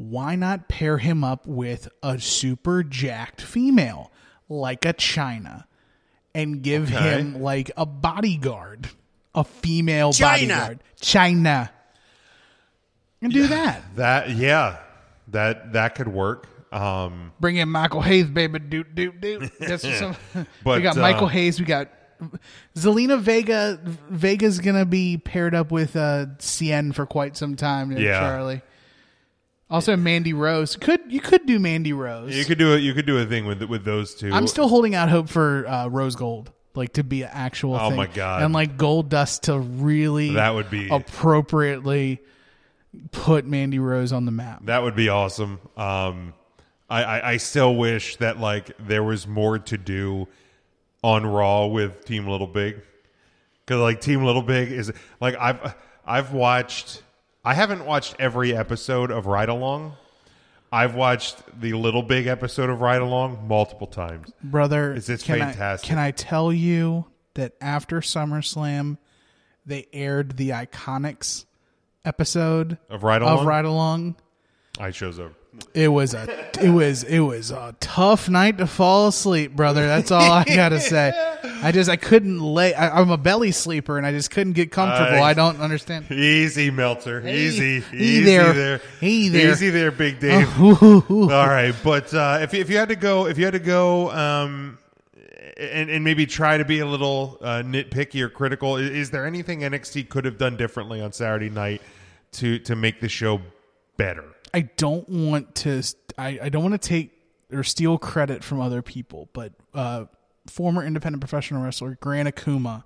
why 0.09 0.35
not 0.35 0.67
pair 0.67 0.97
him 0.97 1.23
up 1.23 1.45
with 1.45 1.87
a 2.01 2.19
super 2.19 2.83
jacked 2.83 3.41
female 3.41 4.11
like 4.49 4.85
a 4.85 4.93
Chyna 4.93 5.65
and 6.33 6.61
give 6.61 6.93
Okay. 6.93 7.19
him 7.19 7.41
like 7.41 7.71
a 7.77 7.85
bodyguard, 7.85 8.89
a 9.35 9.43
female 9.43 10.11
Chyna. 10.13 10.21
bodyguard. 10.49 10.79
Chyna. 11.01 11.69
And 13.21 13.31
do 13.31 13.47
that. 13.47 13.81
that 13.97 14.29
yeah, 14.31 14.77
that 15.27 15.73
that 15.73 15.95
could 15.95 16.07
work. 16.07 16.47
Um, 16.73 17.33
Bring 17.39 17.57
in 17.57 17.69
Michael 17.69 18.01
Hayes, 18.01 18.25
baby. 18.27 18.57
Doot, 18.59 18.95
doot, 18.95 19.19
doot. 19.21 19.51
That's 19.59 19.83
what's 19.83 20.01
up. 20.01 20.15
we 20.65 20.81
got 20.81 20.97
uh, 20.97 21.01
Michael 21.01 21.27
Hayes. 21.27 21.59
We 21.59 21.65
got 21.65 21.89
Zelina 22.75 23.19
Vega. 23.19 23.79
Vega's 24.09 24.59
to 24.75 24.85
be 24.85 25.17
paired 25.17 25.53
up 25.53 25.71
with 25.71 25.95
uh, 25.95 26.27
Cien 26.39 26.93
for 26.95 27.05
quite 27.05 27.35
some 27.37 27.55
time. 27.55 27.91
Yeah. 27.91 28.19
Charlie. 28.19 28.61
Also, 29.71 29.95
Mandy 29.95 30.33
Rose. 30.33 30.75
Could 30.75 30.99
you 31.07 31.21
could 31.21 31.45
do 31.45 31.57
Mandy 31.57 31.93
Rose? 31.93 32.35
you 32.35 32.43
could 32.43 32.57
do 32.57 32.73
it. 32.73 32.81
You 32.81 32.93
could 32.93 33.05
do 33.05 33.17
a 33.17 33.25
thing 33.25 33.45
with 33.45 33.63
with 33.63 33.85
those 33.85 34.13
two. 34.13 34.29
I'm 34.31 34.45
still 34.45 34.67
holding 34.67 34.93
out 34.95 35.09
hope 35.09 35.29
for 35.29 35.65
uh, 35.65 35.87
Rose 35.87 36.17
Gold, 36.17 36.51
like 36.75 36.93
to 36.93 37.03
be 37.05 37.23
an 37.23 37.29
actual. 37.31 37.75
Oh 37.75 37.87
thing. 37.87 37.97
my 37.97 38.07
God. 38.07 38.43
And 38.43 38.53
like 38.53 38.75
Gold 38.77 39.07
Dust 39.09 39.43
to 39.43 39.57
really 39.57 40.33
That 40.33 40.53
would 40.53 40.69
be- 40.69 40.89
appropriately 40.89 42.19
put 43.11 43.45
Mandy 43.45 43.79
Rose 43.79 44.11
on 44.11 44.25
the 44.25 44.31
map. 44.31 44.65
That 44.65 44.83
would 44.83 44.95
be 44.95 45.07
awesome. 45.07 45.59
Um, 45.77 46.33
I, 46.89 47.03
I, 47.03 47.29
I 47.31 47.37
still 47.37 47.73
wish 47.73 48.17
that 48.17 48.37
like 48.39 48.75
there 48.77 49.03
was 49.03 49.25
more 49.25 49.57
to 49.57 49.77
do 49.77 50.27
on 51.01 51.25
Raw 51.25 51.67
with 51.67 52.03
Team 52.03 52.27
Little 52.27 52.45
Big, 52.47 52.81
because 53.65 53.79
like 53.79 54.01
Team 54.01 54.25
Little 54.25 54.41
Big 54.41 54.69
is 54.69 54.91
like 55.21 55.35
I've 55.39 55.75
I've 56.05 56.33
watched. 56.33 57.03
I 57.43 57.53
haven't 57.53 57.85
watched 57.85 58.15
every 58.19 58.55
episode 58.55 59.09
of 59.11 59.25
Ride 59.25 59.49
Along. 59.49 59.93
I've 60.71 60.95
watched 60.95 61.37
the 61.59 61.73
Little 61.73 62.03
Big 62.03 62.27
episode 62.27 62.69
of 62.69 62.81
Ride 62.81 63.01
Along 63.01 63.47
multiple 63.47 63.87
times. 63.87 64.31
brother. 64.43 64.91
It's- 64.91 65.09
it's 65.09 65.23
can 65.23 65.41
I- 65.41 65.45
fantastic. 65.51 65.89
can 65.89 65.97
I 65.97 66.11
tell 66.11 66.53
you 66.53 67.05
that 67.33 67.53
after 67.59 67.99
SummerSlam, 68.01 68.97
they 69.65 69.87
aired 69.91 70.37
the 70.37 70.49
Iconics 70.49 71.45
episode 72.05 72.77
Of 72.89 73.03
Ride 73.03 73.21
Along? 73.21 73.39
Of 73.39 73.45
Ride 73.45 73.65
Along. 73.65 74.15
I 74.79 74.91
chose 74.91 75.19
over. 75.19 75.33
It 75.73 75.89
was 75.89 76.13
a 76.13 76.49
it 76.63 76.69
was 76.69 77.03
it 77.03 77.19
was 77.19 77.51
a 77.51 77.75
tough 77.81 78.29
night 78.29 78.57
to 78.59 78.67
fall 78.67 79.07
asleep, 79.09 79.53
brother. 79.53 79.85
That's 79.85 80.09
all 80.09 80.31
I 80.31 80.45
gotta 80.45 80.79
say. 80.79 81.11
I 81.63 81.71
just 81.71 81.89
I 81.89 81.95
couldn't 81.95 82.39
lay. 82.39 82.73
I, 82.73 82.99
I'm 82.99 83.11
a 83.11 83.17
belly 83.17 83.51
sleeper, 83.51 83.97
and 83.97 84.05
I 84.05 84.11
just 84.11 84.31
couldn't 84.31 84.53
get 84.53 84.71
comfortable. 84.71 85.21
I- 85.23 85.31
I 85.31 85.33
don't 85.33 85.59
understand. 85.59 86.11
Easy, 86.11 86.71
Meltzer. 86.71 87.25
easy, 87.27 87.79
hey 87.81 87.97
easy 87.97 88.23
there. 88.23 88.53
there. 88.53 88.81
Hey 88.99 89.29
there. 89.29 89.51
Easy 89.51 89.69
there, 89.69 89.91
Big 89.91 90.19
Dave. 90.19 90.49
All 90.59 91.03
All 91.31 91.47
right, 91.47 91.73
but 91.83 92.13
uh, 92.13 92.39
if 92.41 92.53
if 92.53 92.69
you 92.69 92.77
had 92.77 92.89
to 92.89 92.95
go, 92.95 93.27
if 93.27 93.37
you 93.37 93.45
had 93.45 93.53
to 93.53 93.59
go, 93.59 94.11
um, 94.11 94.77
and 95.57 95.89
and 95.89 96.03
maybe 96.03 96.25
try 96.25 96.57
to 96.57 96.65
be 96.65 96.79
a 96.79 96.85
little 96.85 97.37
uh, 97.41 97.61
nitpicky 97.63 98.21
or 98.21 98.29
critical, 98.29 98.77
is, 98.77 98.89
is 98.89 99.09
there 99.11 99.25
anything 99.25 99.61
NXT 99.61 100.09
could 100.09 100.25
have 100.25 100.37
done 100.37 100.57
differently 100.57 101.01
on 101.01 101.11
Saturday 101.11 101.49
night 101.49 101.81
to 102.33 102.59
to 102.59 102.75
make 102.75 102.99
the 103.01 103.09
show 103.09 103.39
better? 103.97 104.25
I 104.53 104.61
don't 104.61 105.07
want 105.07 105.55
to. 105.55 105.81
I, 106.17 106.39
I 106.43 106.49
don't 106.49 106.63
want 106.63 106.81
to 106.81 106.87
take 106.89 107.11
or 107.53 107.63
steal 107.63 107.97
credit 107.97 108.43
from 108.43 108.59
other 108.61 108.81
people, 108.81 109.29
but 109.33 109.53
uh, 109.73 110.05
former 110.51 110.83
independent 110.85 111.21
professional 111.21 111.63
wrestler 111.63 111.97
Grant 112.01 112.27
Akuma 112.33 112.83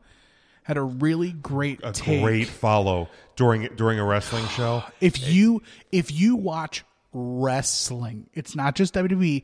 had 0.63 0.77
a 0.77 0.81
really 0.81 1.31
great 1.31 1.79
A 1.83 1.91
take. 1.91 2.21
great 2.23 2.47
follow 2.47 3.09
during 3.35 3.67
during 3.75 3.99
a 3.99 4.05
wrestling 4.05 4.45
show. 4.49 4.83
if 5.01 5.27
you 5.27 5.61
if 5.91 6.11
you 6.11 6.35
watch 6.35 6.83
wrestling, 7.13 8.29
it's 8.33 8.55
not 8.55 8.75
just 8.75 8.93
WWE, 8.93 9.43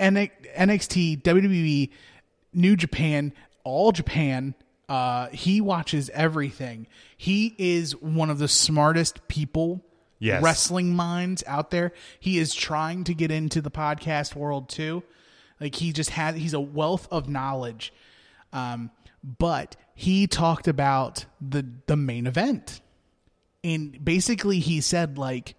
NXT, 0.00 1.22
WWE, 1.22 1.90
New 2.52 2.76
Japan, 2.76 3.32
all 3.64 3.92
Japan. 3.92 4.54
Uh, 4.88 5.28
he 5.28 5.60
watches 5.60 6.10
everything. 6.10 6.86
He 7.16 7.54
is 7.56 7.96
one 7.96 8.28
of 8.30 8.38
the 8.38 8.48
smartest 8.48 9.26
people, 9.28 9.82
Yes. 10.18 10.42
wrestling 10.42 10.94
minds 10.94 11.42
out 11.46 11.70
there. 11.70 11.92
He 12.20 12.38
is 12.38 12.54
trying 12.54 13.04
to 13.04 13.14
get 13.14 13.30
into 13.30 13.60
the 13.62 13.70
podcast 13.70 14.34
world 14.34 14.68
too. 14.68 15.02
Like 15.62 15.74
he 15.74 15.92
just 15.92 16.10
has, 16.10 16.36
he's 16.36 16.52
a 16.52 16.60
wealth 16.60 17.08
of 17.10 17.28
knowledge. 17.28 17.92
Um, 18.52 18.90
but 19.38 19.76
he 19.94 20.26
talked 20.26 20.68
about 20.68 21.24
the 21.40 21.64
the 21.86 21.96
main 21.96 22.26
event 22.26 22.82
and 23.64 24.04
basically 24.04 24.58
he 24.58 24.80
said 24.80 25.18
like 25.18 25.54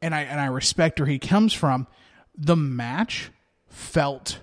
and 0.00 0.14
I 0.14 0.22
and 0.22 0.40
I 0.40 0.46
respect 0.46 0.98
where 0.98 1.08
he 1.08 1.18
comes 1.18 1.52
from. 1.52 1.86
The 2.36 2.56
match 2.56 3.30
felt 3.68 4.40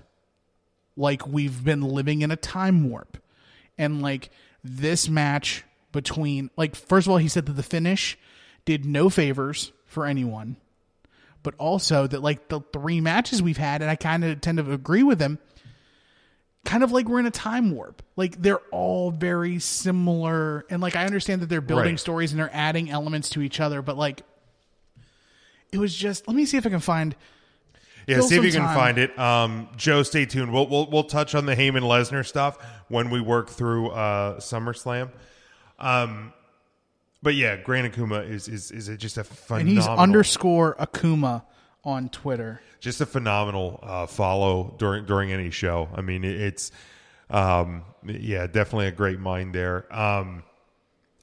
like 0.96 1.26
we've 1.26 1.62
been 1.62 1.82
living 1.82 2.22
in 2.22 2.30
a 2.30 2.36
time 2.36 2.88
warp, 2.88 3.18
and 3.76 4.00
like 4.00 4.30
this 4.64 5.08
match 5.08 5.64
between 5.92 6.50
like 6.56 6.74
first 6.74 7.06
of 7.06 7.10
all, 7.10 7.18
he 7.18 7.28
said 7.28 7.46
that 7.46 7.52
the 7.52 7.62
finish 7.62 8.18
did 8.64 8.84
no 8.86 9.10
favors 9.10 9.72
for 9.84 10.06
anyone, 10.06 10.56
but 11.42 11.54
also 11.58 12.06
that 12.06 12.22
like 12.22 12.48
the 12.48 12.60
three 12.72 13.00
matches 13.00 13.42
we've 13.42 13.56
had, 13.56 13.82
and 13.82 13.90
I 13.90 13.96
kind 13.96 14.24
of 14.24 14.40
tend 14.40 14.58
to 14.58 14.72
agree 14.72 15.02
with 15.02 15.20
him 15.20 15.38
kind 16.66 16.84
of 16.84 16.92
like 16.92 17.08
we're 17.08 17.18
in 17.20 17.24
a 17.26 17.30
time 17.30 17.70
warp. 17.70 18.02
Like 18.16 18.40
they're 18.40 18.58
all 18.70 19.10
very 19.10 19.58
similar, 19.60 20.66
and 20.68 20.82
like 20.82 20.94
I 20.96 21.06
understand 21.06 21.40
that 21.42 21.46
they're 21.48 21.60
building 21.62 21.92
Right. 21.92 22.00
stories 22.00 22.32
and 22.32 22.40
they're 22.40 22.50
adding 22.54 22.90
elements 22.90 23.30
to 23.30 23.42
each 23.42 23.60
other, 23.60 23.80
but 23.82 23.96
like 23.96 24.22
it 25.72 25.78
was 25.78 25.94
just. 25.94 26.26
Let 26.28 26.36
me 26.36 26.44
see 26.44 26.56
if 26.56 26.66
I 26.66 26.70
can 26.70 26.80
find. 26.80 27.14
Yeah, 28.06 28.20
see 28.20 28.36
if 28.36 28.44
you 28.44 28.50
can 28.50 28.62
time. 28.62 28.76
find 28.76 28.98
it. 28.98 29.16
Um, 29.18 29.68
Joe, 29.76 30.02
stay 30.02 30.26
tuned. 30.26 30.52
We'll, 30.52 30.66
we'll 30.66 30.90
we'll 30.90 31.04
touch 31.04 31.34
on 31.34 31.46
the 31.46 31.54
Heyman 31.54 31.82
Lesnar 31.82 32.26
stuff 32.26 32.58
when 32.88 33.08
we 33.10 33.20
work 33.20 33.48
through 33.48 33.90
uh, 33.90 34.40
SummerSlam. 34.40 35.10
Um, 35.78 36.32
but 37.22 37.34
yeah, 37.34 37.56
Gran 37.56 37.90
Akuma 37.90 38.28
is 38.28 38.48
is 38.48 38.70
is 38.70 38.88
just 38.98 39.16
a 39.16 39.20
And 39.20 39.28
phenomenal, 39.28 39.74
he's 39.74 39.86
underscore 39.86 40.74
Akuma 40.76 41.42
on 41.84 42.08
Twitter. 42.10 42.60
just 42.80 43.00
a 43.00 43.06
phenomenal 43.06 43.80
uh, 43.82 44.06
follow 44.06 44.74
during 44.78 45.04
during 45.06 45.32
any 45.32 45.50
show. 45.50 45.88
I 45.94 46.00
mean, 46.00 46.24
it's 46.24 46.72
um, 47.28 47.84
yeah, 48.04 48.46
definitely 48.46 48.86
a 48.86 48.92
great 48.92 49.18
mind 49.20 49.54
there. 49.54 49.86
Um, 49.94 50.42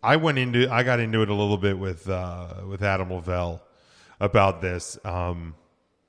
I 0.03 0.15
went 0.17 0.37
into 0.37 0.69
I 0.71 0.83
got 0.83 0.99
into 0.99 1.21
it 1.21 1.29
a 1.29 1.33
little 1.33 1.57
bit 1.57 1.77
with 1.77 2.07
uh, 2.09 2.61
with 2.67 2.81
Adam 2.83 3.11
Lavelle 3.11 3.61
about 4.19 4.61
this, 4.61 4.97
um, 5.03 5.53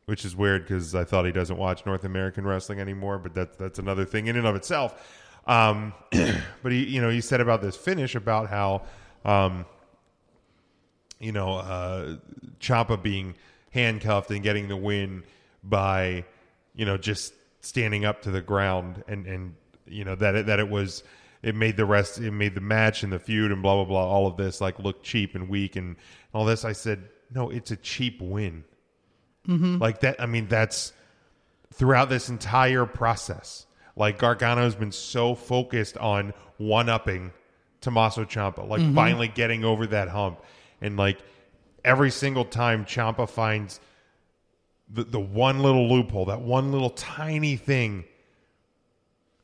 which 0.07 0.25
is 0.25 0.37
weird 0.37 0.63
because 0.63 0.95
I 0.95 1.05
thought 1.05 1.25
he 1.27 1.33
doesn't 1.33 1.57
watch 1.57 1.85
North 1.85 2.05
American 2.05 2.47
wrestling 2.47 2.81
anymore, 2.81 3.19
but 3.19 3.35
that's 3.35 3.57
that's 3.57 3.79
another 3.79 4.05
thing 4.05 4.27
in 4.27 4.37
and 4.37 4.47
of 4.47 4.55
itself. 4.57 4.95
Um, 5.47 5.95
but 6.63 6.73
he, 6.73 6.85
you 6.85 7.01
know, 7.01 7.09
he 7.09 7.21
said 7.23 7.41
about 7.41 7.63
this 7.63 7.75
finish 7.77 8.15
about 8.15 8.51
how, 8.51 8.83
um, 9.25 9.65
you 11.19 11.33
know, 11.33 11.55
uh, 11.55 12.17
Ciampa 12.61 13.03
being 13.03 13.35
handcuffed 13.71 14.31
and 14.31 14.43
getting 14.43 14.69
the 14.69 14.77
win 14.77 15.25
by, 15.63 16.25
you 16.75 16.85
know, 16.85 16.97
just 16.97 17.35
standing 17.61 18.05
up 18.05 18.23
to 18.23 18.31
the 18.31 18.41
ground 18.41 19.03
and 19.09 19.27
and 19.27 19.55
you 19.87 20.05
know 20.05 20.15
that 20.15 20.35
it, 20.35 20.47
that 20.47 20.61
it 20.61 20.69
was 20.69 21.03
it 21.43 21.55
made 21.55 21.77
the 21.77 21.85
rest 21.85 22.19
it 22.19 22.31
made 22.31 22.55
the 22.55 22.61
match 22.61 23.03
and 23.03 23.13
the 23.13 23.19
feud 23.19 23.51
and 23.51 23.63
blah 23.63 23.75
blah 23.75 23.85
blah 23.85 24.07
all 24.07 24.27
of 24.27 24.37
this 24.37 24.61
like 24.61 24.79
look 24.79 25.03
cheap 25.03 25.35
and 25.35 25.49
weak 25.49 25.77
and 25.77 25.97
all 26.33 26.45
this. 26.45 26.65
I 26.65 26.73
said 26.73 27.09
no, 27.35 27.51
it's 27.51 27.71
a 27.71 27.77
cheap 27.77 28.21
win. 28.21 28.65
Like 29.79 30.01
that. 30.01 30.21
I 30.21 30.27
mean, 30.27 30.47
that's 30.49 30.93
throughout 31.73 32.09
this 32.09 32.29
entire 32.29 32.87
process. 32.87 33.67
Like 33.97 34.19
Gargano's 34.19 34.75
been 34.75 34.93
so 34.93 35.35
focused 35.35 35.97
on 35.99 36.33
one 36.59 36.89
upping 36.89 37.33
Tommaso 37.81 38.25
Ciampa, 38.25 38.69
like 38.69 38.81
finally 38.95 39.29
getting 39.29 39.65
over 39.65 39.87
that 39.89 40.09
hump, 40.09 40.41
and 40.81 40.97
like 40.97 41.19
every 41.85 42.11
single 42.11 42.45
time 42.45 42.85
Ciampa 42.85 43.29
finds 43.29 43.81
the 44.91 45.05
the 45.05 45.21
one 45.21 45.61
little 45.61 45.89
loophole, 45.89 46.27
that 46.27 46.41
one 46.41 46.73
little 46.73 46.91
tiny 46.91 47.57
thing 47.57 48.05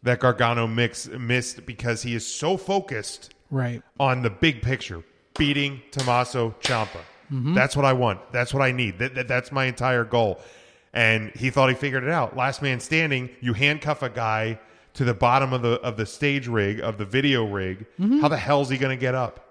that 0.03 0.21
Gargano 0.21 0.67
mix, 0.67 1.09
missed 1.09 1.65
because 1.65 2.03
he 2.03 2.15
is 2.15 2.27
so 2.27 2.57
focused 2.57 3.33
Right. 3.51 3.83
on 4.01 4.23
the 4.23 4.31
big 4.31 4.63
picture, 4.63 5.03
beating 5.39 5.81
Tommaso 5.93 6.55
Ciampa. 6.61 7.01
Mm-hmm. 7.33 7.55
That's 7.55 7.77
what 7.77 7.85
I 7.85 7.93
want. 7.93 8.21
That's 8.33 8.53
what 8.53 8.63
I 8.63 8.73
need. 8.73 8.99
That, 8.99 9.15
that- 9.15 9.29
that's 9.29 9.51
my 9.53 9.65
entire 9.67 10.05
goal. 10.05 10.41
And 10.93 11.31
he 11.35 11.51
thought 11.51 11.69
he 11.71 11.75
figured 11.75 12.05
it 12.05 12.11
out. 12.11 12.37
Last 12.37 12.63
man 12.63 12.81
standing. 12.81 13.29
You 13.41 13.53
handcuff 13.53 14.03
a 14.03 14.09
guy 14.11 14.61
to 14.95 15.05
the 15.05 15.15
bottom 15.15 15.53
of 15.53 15.63
the 15.63 15.81
of 15.81 15.97
the 15.97 16.07
stage 16.07 16.47
rig 16.47 16.81
of 16.81 16.99
the 16.99 17.05
video 17.05 17.45
rig. 17.51 17.87
Mm-hmm. 17.99 18.21
How 18.21 18.29
the 18.29 18.37
hell 18.37 18.61
is 18.63 18.69
he 18.69 18.79
going 18.79 18.97
to 18.97 19.01
get 19.01 19.15
up? 19.15 19.44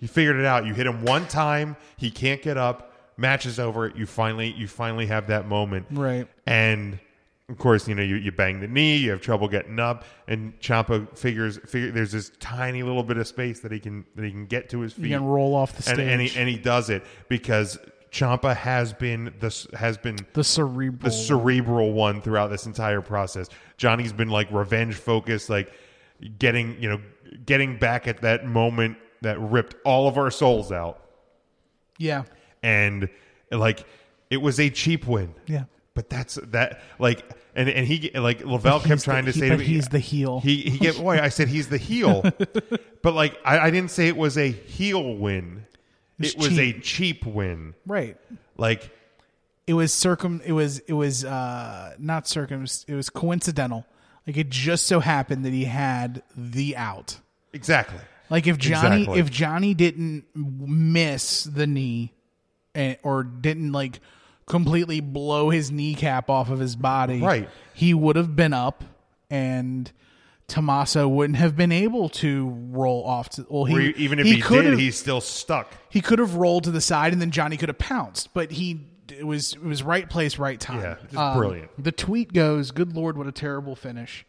You 0.00 0.08
figured 0.08 0.36
it 0.36 0.44
out. 0.44 0.66
You 0.66 0.74
hit 0.74 0.86
him 0.86 1.02
one 1.02 1.26
time. 1.26 1.76
He 1.96 2.10
can't 2.10 2.40
get 2.42 2.56
up. 2.56 2.92
Match 3.16 3.46
is 3.46 3.58
over. 3.58 3.88
You 3.88 4.06
finally 4.06 4.52
you 4.52 4.68
finally 4.68 5.06
have 5.06 5.26
that 5.26 5.48
moment. 5.48 5.86
Right. 5.90 6.28
And 6.46 7.00
of 7.48 7.58
course, 7.58 7.88
you 7.88 7.94
know, 7.94 8.02
you, 8.02 8.16
you 8.16 8.30
bang 8.30 8.60
the 8.60 8.68
knee, 8.68 8.96
you 8.96 9.10
have 9.10 9.22
trouble 9.22 9.48
getting 9.48 9.80
up, 9.80 10.04
and 10.26 10.58
Ciampa 10.60 11.16
figures 11.16 11.58
figure 11.66 11.90
there's 11.90 12.12
this 12.12 12.30
tiny 12.40 12.82
little 12.82 13.02
bit 13.02 13.16
of 13.16 13.26
space 13.26 13.60
that 13.60 13.72
he 13.72 13.80
can 13.80 14.04
that 14.16 14.24
he 14.24 14.30
can 14.30 14.46
get 14.46 14.68
to 14.70 14.80
his 14.80 14.92
feet. 14.92 15.06
You 15.06 15.16
can 15.16 15.24
roll 15.24 15.54
off 15.54 15.74
the 15.74 15.82
stage. 15.82 15.98
and, 15.98 16.10
and 16.10 16.20
he 16.20 16.38
and 16.38 16.48
he 16.48 16.56
does 16.56 16.90
it 16.90 17.02
because 17.28 17.78
Ciampa 18.12 18.54
has 18.54 18.92
been 18.92 19.34
this 19.40 19.66
has 19.72 19.96
been 19.96 20.18
the 20.34 20.44
cerebral. 20.44 21.10
the 21.10 21.10
cerebral 21.10 21.92
one 21.92 22.20
throughout 22.20 22.48
this 22.48 22.66
entire 22.66 23.00
process. 23.00 23.48
Johnny's 23.78 24.12
been 24.12 24.30
like 24.30 24.50
revenge 24.52 24.94
focused, 24.94 25.48
like 25.48 25.72
getting 26.38 26.80
you 26.80 26.88
know 26.88 27.00
getting 27.46 27.78
back 27.78 28.06
at 28.06 28.20
that 28.20 28.46
moment 28.46 28.96
that 29.22 29.38
ripped 29.40 29.76
all 29.84 30.08
of 30.08 30.16
our 30.18 30.30
souls 30.30 30.70
out, 30.72 31.00
yeah. 31.98 32.24
and 32.62 33.08
like 33.50 33.84
it 34.30 34.38
was 34.38 34.58
a 34.60 34.70
cheap 34.70 35.06
win. 35.06 35.34
Yeah. 35.46 35.64
But 35.94 36.08
that's 36.10 36.36
that 36.36 36.80
like 36.98 37.28
and 37.56 37.68
and 37.68 37.86
he 37.86 38.10
like 38.14 38.44
Lavelle 38.44 38.78
kept 38.80 39.00
the- 39.00 39.04
trying 39.04 39.24
to 39.24 39.32
he- 39.32 39.40
say 39.40 39.48
but 39.48 39.54
to 39.56 39.60
me, 39.60 39.64
he's 39.66 39.88
the 39.88 39.98
heel. 39.98 40.40
He 40.40 40.62
he 40.62 40.78
get 40.78 40.96
boy 40.98 41.18
I 41.18 41.28
said 41.28 41.48
he's 41.48 41.68
the 41.68 41.78
heel, 41.78 42.22
but 43.02 43.14
like 43.14 43.36
I, 43.44 43.58
I 43.58 43.70
didn't 43.70 43.90
say 43.90 44.06
it 44.06 44.16
was 44.16 44.38
a 44.38 44.50
heel 44.50 45.14
win. 45.16 45.64
It 46.20 46.36
was 46.36 46.58
a 46.58 46.72
cheap. 46.72 46.82
cheap 46.82 47.26
win. 47.26 47.74
Right. 47.86 48.16
Like 48.56 48.90
It 49.68 49.74
was 49.74 49.92
circum. 49.92 50.40
It 50.44 50.52
was. 50.52 50.78
It 50.80 50.92
was 50.92 51.24
uh 51.24 51.94
not 51.98 52.26
circum. 52.28 52.64
It 52.88 52.94
was 52.94 53.08
coincidental. 53.10 53.86
Like 54.26 54.36
it 54.36 54.50
just 54.50 54.86
so 54.86 55.00
happened 55.00 55.44
that 55.44 55.52
he 55.52 55.64
had 55.64 56.22
the 56.36 56.76
out. 56.76 57.18
exactly. 57.52 58.00
Like 58.30 58.46
if 58.46 58.58
Johnny 58.58 59.00
Exactly. 59.02 59.20
if 59.20 59.30
Johnny 59.30 59.74
didn't 59.74 60.24
miss 60.34 61.44
the 61.44 61.66
knee, 61.66 62.12
and, 62.74 62.96
or 63.02 63.22
didn't 63.22 63.72
like 63.72 64.00
completely 64.46 65.00
blow 65.00 65.50
his 65.50 65.70
kneecap 65.70 66.28
off 66.30 66.50
of 66.50 66.58
his 66.58 66.76
body, 66.76 67.20
Right. 67.20 67.48
He 67.74 67.94
would 67.94 68.16
have 68.16 68.34
been 68.36 68.52
up, 68.52 68.82
and 69.30 69.90
Tommaso 70.46 71.06
wouldn't 71.06 71.36
have 71.38 71.56
been 71.56 71.72
able 71.72 72.08
to 72.08 72.48
roll 72.70 73.04
off. 73.04 73.28
To, 73.30 73.46
well, 73.48 73.64
he 73.66 73.74
Or 73.76 73.80
even 73.80 74.18
if 74.18 74.26
he, 74.26 74.40
could 74.40 74.62
did, 74.62 74.70
have- 74.72 74.78
he's 74.78 74.98
still 74.98 75.20
stuck. 75.20 75.72
he 75.90 76.00
could 76.00 76.18
have 76.18 76.34
rolled 76.34 76.64
to 76.64 76.70
the 76.70 76.80
side, 76.80 77.12
and 77.12 77.20
then 77.20 77.30
Johnny 77.30 77.56
could 77.56 77.68
have 77.68 77.78
pounced, 77.78 78.32
but 78.34 78.50
he. 78.52 78.80
It 79.10 79.26
was 79.26 79.54
it 79.54 79.62
was 79.62 79.82
right 79.82 80.08
place, 80.08 80.38
right 80.38 80.60
time. 80.60 80.80
Yeah, 80.82 80.94
just 81.10 81.36
brilliant. 81.38 81.70
Um, 81.78 81.82
the 81.82 81.92
tweet 81.92 82.32
goes, 82.34 82.70
"Good 82.72 82.94
lord, 82.94 83.16
what 83.16 83.26
a 83.26 83.32
terrible 83.32 83.74
finish." 83.74 84.26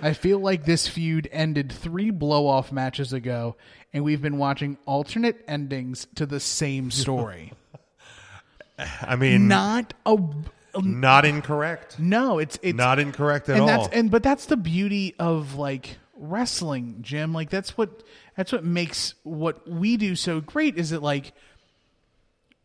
I 0.00 0.12
feel 0.12 0.38
like 0.38 0.64
this 0.64 0.86
feud 0.86 1.28
ended 1.32 1.72
three 1.72 2.10
blow 2.10 2.46
off 2.46 2.70
matches 2.72 3.12
ago, 3.12 3.56
and 3.92 4.04
we've 4.04 4.22
been 4.22 4.38
watching 4.38 4.78
alternate 4.86 5.44
endings 5.48 6.06
to 6.16 6.26
the 6.26 6.40
same 6.40 6.90
story. 6.90 7.52
I 9.02 9.16
mean, 9.16 9.48
Not 9.48 9.94
a 10.06 10.10
um, 10.10 10.44
not 11.00 11.24
incorrect. 11.24 11.98
no, 11.98 12.38
it's 12.38 12.58
it's 12.62 12.76
Not 12.76 12.98
incorrect 12.98 13.48
at 13.48 13.54
and 13.56 13.62
all. 13.62 13.66
that's 13.66 13.88
and 13.94 14.10
but 14.10 14.22
that's 14.22 14.46
the 14.46 14.56
beauty 14.56 15.14
of 15.18 15.56
like 15.56 15.98
wrestling, 16.16 16.98
Jim. 17.00 17.32
Like 17.32 17.50
that's 17.50 17.76
what 17.76 18.02
that's 18.36 18.52
what 18.52 18.64
makes 18.64 19.14
what 19.24 19.66
we 19.68 19.96
do 19.96 20.14
so 20.14 20.40
great 20.40 20.76
is 20.78 20.92
it 20.92 21.02
like 21.02 21.32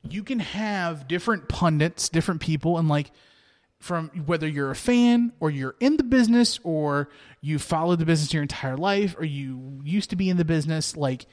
you 0.07 0.23
can 0.23 0.39
have 0.39 1.07
different 1.07 1.47
pundits, 1.47 2.09
different 2.09 2.41
people, 2.41 2.77
and 2.77 2.89
like 2.89 3.09
from 3.83 4.07
whether 4.25 4.47
you're 4.47 4.71
a 4.71 4.75
fan 4.75 5.33
or 5.41 5.51
you're 5.51 5.75
in 5.81 5.97
the 5.97 6.03
business 6.03 6.57
or 6.63 7.09
you 7.41 7.59
followed 7.59 7.99
the 7.99 8.05
business 8.05 8.33
your 8.33 8.41
entire 8.41 8.77
life 8.77 9.13
or 9.19 9.25
you 9.25 9.81
used 9.83 10.09
to 10.11 10.15
be 10.15 10.29
in 10.29 10.37
the 10.37 10.45
business, 10.45 10.95
like 10.95 11.25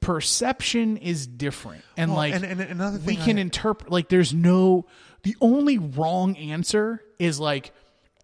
perception 0.00 0.96
is 0.96 1.26
different. 1.26 1.84
And 1.96 2.10
Well, 2.10 2.18
like 2.18 2.34
and- 2.34 2.44
and 2.44 2.60
another 2.60 2.98
we 2.98 3.16
can 3.16 3.38
I- 3.38 3.42
interpret 3.42 3.90
like 3.90 4.08
there's 4.08 4.32
no 4.34 4.86
the 5.24 5.36
only 5.40 5.78
wrong 5.78 6.36
answer 6.36 7.02
is 7.18 7.38
like 7.40 7.72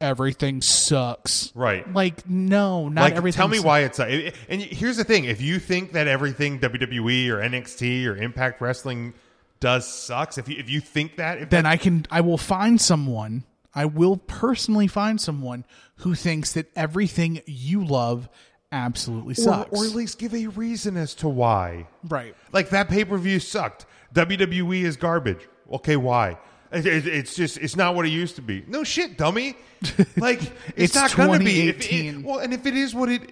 everything 0.01 0.61
sucks. 0.62 1.53
Right. 1.55 1.90
Like 1.92 2.29
no, 2.29 2.88
not 2.88 3.03
like, 3.03 3.14
everything. 3.14 3.37
tell 3.39 3.49
me 3.49 3.59
sucks. 3.59 3.66
why 3.66 3.80
it's. 3.80 3.99
And 3.99 4.61
here's 4.62 4.97
the 4.97 5.05
thing: 5.05 5.24
if 5.24 5.41
you 5.41 5.59
think 5.59 5.93
that 5.93 6.09
everything 6.09 6.61
WWE 6.61 7.28
or 7.30 7.39
NXT 7.41 8.07
or 8.07 8.16
Impact 8.16 8.61
Wrestling 8.61 9.12
does 9.61 9.87
sucks, 9.87 10.37
if 10.39 10.49
you 10.49 10.57
if 10.59 10.68
you 10.70 10.80
think 10.80 11.16
that, 11.16 11.43
if 11.43 11.51
then 11.51 11.64
that, 11.64 11.70
I 11.70 11.76
can 11.78 12.07
I 12.11 12.20
will 12.22 12.39
find 12.39 12.80
someone 12.80 13.45
I 13.75 13.85
will 13.85 14.16
personally 14.16 14.87
find 14.89 15.21
someone 15.21 15.64
who 15.97 16.14
thinks 16.14 16.53
that 16.53 16.66
everything 16.75 17.41
you 17.47 17.85
love 17.85 18.29
absolutely 18.73 19.35
sucks. 19.35 19.71
or 19.79 19.85
at 19.85 19.93
least 19.95 20.18
give 20.18 20.35
a 20.35 20.47
reason 20.49 20.97
as 20.97 21.14
to 21.16 21.29
why. 21.29 21.87
right. 22.09 22.35
Like 22.53 22.71
that 22.71 22.89
pay 22.89 23.05
per 23.05 23.18
view 23.18 23.41
sucked. 23.41 23.87
WWE 24.14 24.83
is 24.85 24.97
garbage. 24.97 25.49
Okay, 25.73 25.97
why? 25.97 26.39
It- 26.73 26.87
it- 26.87 27.07
it's 27.07 27.35
just 27.35 27.59
it's 27.59 27.75
not 27.77 27.95
what 27.97 28.07
it 28.07 28.11
used 28.11 28.37
to 28.37 28.43
be. 28.43 28.64
No 28.68 28.85
shit, 28.85 29.16
dummy. 29.18 29.57
Like 30.16 30.41
it's, 30.43 30.53
It's 30.77 30.95
not 30.95 31.14
gonna 31.16 31.39
be. 31.39 31.68
If 31.68 31.91
it- 31.93 32.23
well, 32.25 32.39
and 32.39 32.53
if 32.53 32.66
it 32.66 32.75
is 32.77 32.95
what 32.95 33.09
it, 33.09 33.23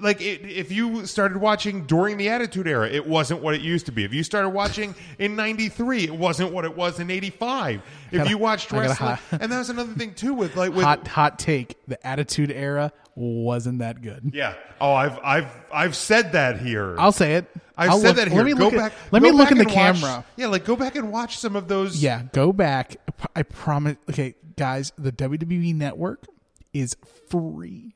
like 0.00 0.20
it, 0.20 0.42
if 0.44 0.70
you 0.72 1.06
started 1.06 1.38
watching 1.38 1.84
during 1.86 2.16
the 2.16 2.28
Attitude 2.28 2.66
Era, 2.66 2.88
it 2.88 3.06
wasn't 3.06 3.42
what 3.42 3.54
it 3.54 3.60
used 3.60 3.86
to 3.86 3.92
be. 3.92 4.04
If 4.04 4.12
you 4.14 4.22
started 4.22 4.50
watching 4.50 4.94
in 5.18 5.36
'93, 5.36 6.04
it 6.04 6.14
wasn't 6.16 6.52
what 6.52 6.64
it 6.64 6.76
was 6.76 7.00
in 7.00 7.10
'85. 7.10 7.82
If 8.10 8.18
gotta- 8.18 8.30
you 8.30 8.38
watched 8.38 8.72
wrestling, 8.72 9.10
hi- 9.16 9.38
and 9.40 9.50
that 9.52 9.58
was 9.58 9.70
another 9.70 9.92
thing 9.94 10.14
too 10.14 10.34
with 10.34 10.56
like 10.56 10.72
with 10.72 10.84
hot 10.84 11.06
hot 11.08 11.38
take. 11.38 11.76
The 11.86 12.04
Attitude 12.06 12.50
Era 12.50 12.92
wasn't 13.16 13.78
that 13.78 14.02
good. 14.02 14.32
yeah. 14.34 14.54
Oh, 14.80 14.92
I've 14.92 15.18
I've 15.22 15.50
I've 15.72 15.94
said 15.96 16.32
that 16.32 16.60
here. 16.60 16.96
I'll 16.98 17.12
say 17.12 17.34
it. 17.34 17.46
I've 17.76 17.90
I'll 17.90 17.98
said 17.98 18.06
look- 18.08 18.16
that 18.16 18.28
here. 18.28 18.36
Let 18.38 18.46
me 18.46 18.54
go 18.54 18.64
look 18.64 18.74
back. 18.74 18.92
At, 18.92 19.12
let 19.12 19.22
me 19.22 19.30
look 19.30 19.50
in 19.50 19.58
the 19.58 19.64
watch- 19.64 19.74
camera. 19.74 20.24
yeah, 20.36 20.46
like 20.48 20.64
go 20.64 20.76
back 20.76 20.96
and 20.96 21.10
watch 21.12 21.38
some 21.38 21.56
of 21.56 21.68
those. 21.68 22.02
Yeah, 22.02 22.22
go 22.32 22.52
back. 22.52 22.96
I 23.36 23.42
promise. 23.42 23.96
Okay, 24.10 24.34
guys, 24.56 24.92
the 24.98 25.12
WWE 25.12 25.74
Network 25.74 26.24
is 26.72 26.96
free. 27.28 27.94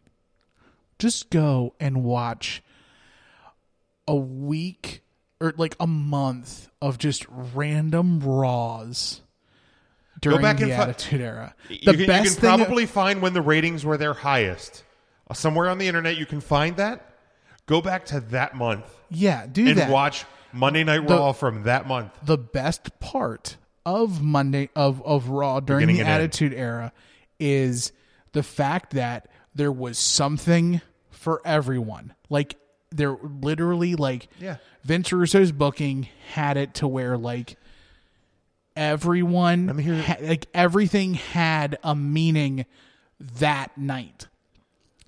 Just 0.98 1.30
go 1.30 1.74
and 1.78 2.02
watch 2.02 2.62
a 4.06 4.16
week 4.16 5.02
or 5.40 5.54
like 5.56 5.76
a 5.78 5.86
month 5.86 6.68
of 6.82 6.98
just 6.98 7.26
random 7.28 8.20
Raws 8.20 9.20
during 10.20 10.42
back 10.42 10.56
the 10.58 10.64
and 10.64 10.72
fi- 10.72 10.82
Attitude 10.82 11.20
Era. 11.20 11.54
The 11.68 11.74
you 11.74 11.80
can, 11.84 12.00
you 12.00 12.06
best 12.06 12.24
can 12.24 12.40
thing, 12.40 12.58
probably 12.58 12.86
find 12.86 13.22
when 13.22 13.34
the 13.34 13.42
ratings 13.42 13.84
were 13.84 13.96
their 13.96 14.14
highest. 14.14 14.84
Uh, 15.30 15.34
Somewhere 15.34 15.68
on 15.68 15.78
the 15.78 15.86
internet, 15.86 16.16
you 16.16 16.26
can 16.26 16.40
find 16.40 16.76
that. 16.78 17.04
Go 17.66 17.80
back 17.82 18.06
to 18.06 18.20
that 18.20 18.56
month 18.56 18.84
yeah, 19.10 19.46
do 19.46 19.66
and 19.68 19.78
that. 19.78 19.90
watch 19.90 20.24
Monday 20.52 20.82
Night 20.84 21.06
The- 21.06 21.14
Raw 21.14 21.32
from 21.32 21.64
that 21.64 21.86
month. 21.86 22.12
the 22.24 22.38
best 22.38 22.98
part 22.98 23.56
of 23.86 24.22
Monday 24.22 24.70
of 24.74 25.02
of 25.02 25.28
Raw 25.28 25.60
during 25.60 25.80
Beginning 25.86 25.96
the 25.96 26.00
and 26.02 26.08
end. 26.10 26.22
Attitude 26.24 26.54
Era 26.54 26.92
is 27.38 27.92
the 28.32 28.42
fact 28.42 28.94
that 28.94 29.28
there 29.54 29.70
was 29.72 29.98
something 29.98 30.80
for 31.18 31.42
everyone. 31.44 32.14
Like 32.30 32.56
they're 32.90 33.18
literally 33.22 33.94
like 33.96 34.28
Yeah. 34.40 34.56
Vince 34.84 35.12
Russo's 35.12 35.52
booking 35.52 36.08
had 36.32 36.56
it 36.56 36.74
to 36.74 36.88
where 36.88 37.18
like 37.18 37.56
everyone 38.76 39.66
me 39.76 39.82
hear- 39.82 40.02
ha- 40.02 40.16
like 40.20 40.46
everything 40.54 41.14
had 41.14 41.78
a 41.82 41.94
meaning 41.94 42.64
that 43.38 43.76
night. 43.76 44.28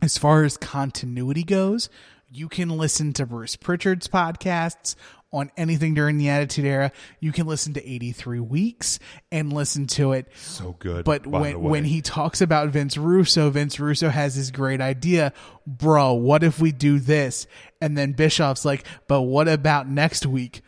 As 0.03 0.19
far 0.19 0.45
as 0.45 0.57
continuity 0.57 1.45
goes, 1.45 1.89
you 2.33 2.49
can 2.49 2.71
listen 2.71 3.13
to 3.15 3.27
Bruce 3.27 3.57
Pritchard's 3.57 4.09
podcasts 4.09 4.95
on 5.33 5.51
anything 5.57 5.95
during 5.95 6.18
the 6.18 6.28
Attitude 6.28 6.64
Era. 6.64 6.93
You 7.20 7.33
can 7.33 7.47
listen 7.47 7.74
to 7.74 7.89
83 7.89 8.41
Weeks 8.41 8.99
and 9.31 9.53
listen 9.53 9.87
to 9.89 10.12
it. 10.12 10.26
So 10.35 10.76
good. 10.78 11.05
But 11.05 11.26
when 11.26 11.61
when 11.61 11.85
he 11.85 12.03
talks 12.03 12.41
about 12.41 12.68
Vince 12.70 12.97
Russo, 12.97 13.51
Vince 13.51 13.78
Russo 13.78 14.09
has 14.09 14.37
this 14.37 14.51
great 14.51 14.81
idea, 14.81 15.33
bro. 15.66 16.14
What 16.14 16.43
if 16.43 16.61
we 16.61 16.72
do 16.72 16.99
this? 16.99 17.47
And 17.81 17.97
then 17.97 18.12
Bischoff's 18.12 18.64
like, 18.64 18.85
but 19.09 19.22
what 19.22 19.49
about 19.49 19.89
next 19.89 20.26
week? 20.26 20.62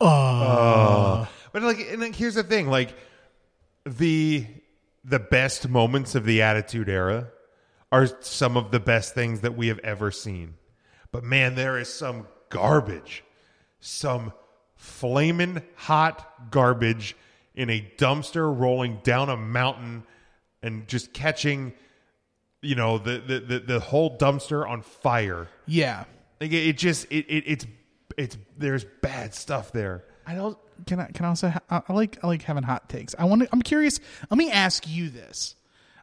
Ah. 0.00 1.26
Ah. 1.28 1.30
But 1.52 1.62
like, 1.62 1.78
and 1.90 2.00
like, 2.00 2.14
here's 2.14 2.34
the 2.34 2.42
thing: 2.42 2.68
like 2.68 2.94
the 3.84 4.46
the 5.04 5.18
best 5.18 5.68
moments 5.68 6.14
of 6.14 6.24
the 6.24 6.42
Attitude 6.42 6.88
Era 6.88 7.28
are 7.92 8.08
some 8.20 8.56
of 8.56 8.72
the 8.72 8.80
best 8.80 9.14
things 9.14 9.40
that 9.40 9.56
we 9.56 9.68
have 9.68 9.78
ever 9.78 10.10
seen. 10.10 10.54
But 11.12 11.24
man, 11.24 11.54
there 11.54 11.78
is 11.78 11.92
some 11.92 12.26
garbage, 12.50 13.24
some 13.86 14.32
flaming 14.74 15.62
hot 15.76 16.50
garbage 16.50 17.16
in 17.54 17.70
a 17.70 17.90
dumpster 17.96 18.58
rolling 18.58 19.00
down 19.02 19.30
a 19.30 19.36
mountain 19.36 20.02
and 20.62 20.86
just 20.88 21.12
catching, 21.12 21.72
you 22.60 22.74
know, 22.74 22.98
the 22.98 23.18
the 23.18 23.40
the, 23.40 23.58
the 23.60 23.80
whole 23.80 24.16
dumpster 24.18 24.68
on 24.68 24.82
fire. 24.82 25.48
Yeah. 25.66 26.04
Like 26.40 26.52
it, 26.52 26.68
it 26.68 26.78
just 26.78 27.06
it, 27.10 27.26
it 27.28 27.44
it's 27.46 27.66
it's 28.16 28.36
there's 28.58 28.84
bad 29.02 29.34
stuff 29.34 29.72
there. 29.72 30.04
I 30.26 30.34
don't. 30.34 30.58
Can 30.86 31.00
I? 31.00 31.06
Can 31.06 31.24
I 31.24 31.28
also? 31.28 31.48
Ha- 31.48 31.84
I 31.88 31.92
like. 31.92 32.18
I 32.22 32.26
like 32.26 32.42
having 32.42 32.64
hot 32.64 32.88
takes. 32.88 33.14
I 33.18 33.24
want. 33.24 33.42
to 33.42 33.48
I'm 33.52 33.62
curious. 33.62 34.00
Let 34.30 34.36
me 34.36 34.50
ask 34.50 34.86
you 34.86 35.08
this, 35.08 35.54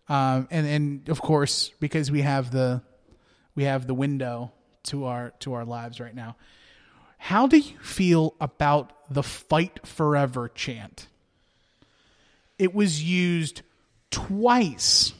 um, 0.08 0.48
and 0.50 0.66
and 0.66 1.10
of 1.10 1.22
course 1.22 1.72
because 1.80 2.10
we 2.10 2.22
have 2.22 2.50
the, 2.50 2.82
we 3.54 3.66
have 3.66 3.86
the 3.86 3.94
window 3.94 4.52
to 4.84 5.06
our 5.06 5.32
to 5.42 5.54
our 5.54 5.66
lives 5.66 6.00
right 6.00 6.16
now. 6.16 6.38
How 7.24 7.47
do 7.47 7.57
you 7.57 7.80
feel 7.80 8.36
about 8.41 8.91
the 9.09 9.24
"Fight 9.24 9.88
Forever" 9.88 10.49
chant? 10.53 11.07
It 12.59 12.76
was 12.76 13.01
used 13.01 13.61
twice 14.11 15.13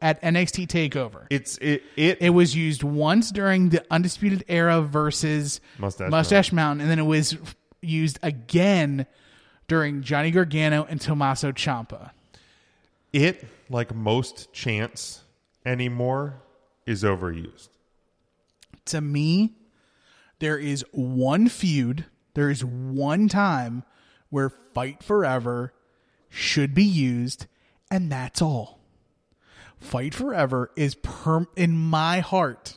at 0.00 0.22
NXT 0.22 0.68
Takeover. 0.68 1.26
It's 1.30 1.58
it 1.58 1.82
it, 1.96 2.18
It 2.20 2.30
was 2.30 2.54
used 2.54 2.84
once 2.84 3.32
during 3.32 3.70
the 3.70 3.84
Undisputed 3.90 4.44
Era 4.46 4.82
versus 4.82 5.60
Mustache 5.78 6.52
Mountain, 6.52 6.82
and 6.82 6.88
then 6.88 7.00
it 7.00 7.06
was 7.06 7.36
used 7.80 8.20
again 8.22 9.04
during 9.66 10.02
Johnny 10.02 10.30
Gargano 10.30 10.86
and 10.88 11.00
Tommaso 11.00 11.50
Ciampa. 11.50 12.12
it 13.12 13.44
like 13.68 13.92
most 13.92 14.52
chants 14.52 15.24
anymore 15.66 16.40
is 16.86 17.02
overused. 17.02 17.70
To 18.86 19.00
me, 19.00 19.56
there 20.42 20.58
is 20.58 20.84
one 20.90 21.48
feud, 21.48 22.04
there 22.34 22.50
is 22.50 22.64
one 22.64 23.28
time 23.28 23.84
where 24.28 24.48
Fight 24.48 25.00
Forever 25.00 25.72
should 26.28 26.74
be 26.74 26.82
used, 26.82 27.46
and 27.92 28.10
that's 28.10 28.42
all. 28.42 28.80
Fight 29.78 30.12
Forever 30.12 30.72
is 30.74 30.96
perm 30.96 31.46
in 31.54 31.76
my 31.76 32.18
heart 32.18 32.76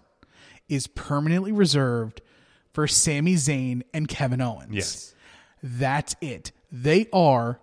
is 0.69 0.85
permanently 0.85 1.51
reserved 1.51 2.21
for 2.71 2.85
Sami 2.85 3.33
Zayn 3.33 3.81
and 3.95 4.07
Kevin 4.07 4.41
Owens. 4.41 4.69
Yes. 4.71 5.15
That's 5.63 6.15
it. 6.21 6.51
They 6.71 7.07
are 7.11 7.59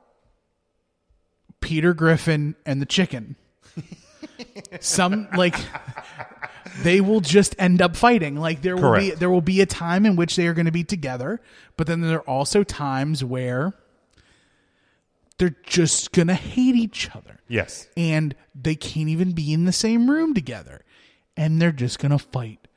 Peter 1.60 1.94
Griffin 1.94 2.56
and 2.66 2.82
the 2.82 2.86
chicken. 2.86 3.36
Some 4.80 5.28
like 5.36 5.54
they 6.82 7.00
will 7.00 7.20
just 7.20 7.54
end 7.58 7.82
up 7.82 7.96
fighting. 7.96 8.36
Like 8.36 8.62
there 8.62 8.76
will 8.76 8.94
be 8.98 9.10
there 9.10 9.30
will 9.30 9.40
be 9.40 9.60
a 9.60 9.66
time 9.66 10.06
in 10.06 10.16
which 10.16 10.36
they 10.36 10.46
are 10.46 10.54
going 10.54 10.66
to 10.66 10.72
be 10.72 10.84
together, 10.84 11.40
but 11.76 11.86
then 11.86 12.00
there 12.00 12.18
are 12.18 12.28
also 12.28 12.62
times 12.64 13.24
where 13.24 13.74
they're 15.38 15.56
just 15.66 16.12
going 16.12 16.28
to 16.28 16.34
hate 16.34 16.74
each 16.76 17.10
other 17.16 17.40
Yes. 17.48 17.88
and 17.96 18.34
they 18.54 18.74
can't 18.74 19.08
even 19.08 19.32
be 19.32 19.52
in 19.52 19.64
the 19.64 19.72
same 19.72 20.08
room 20.10 20.34
together 20.34 20.84
and 21.36 21.60
they're 21.60 21.72
just 21.72 21.98
going 21.98 22.12
to 22.12 22.18
fight 22.18 22.68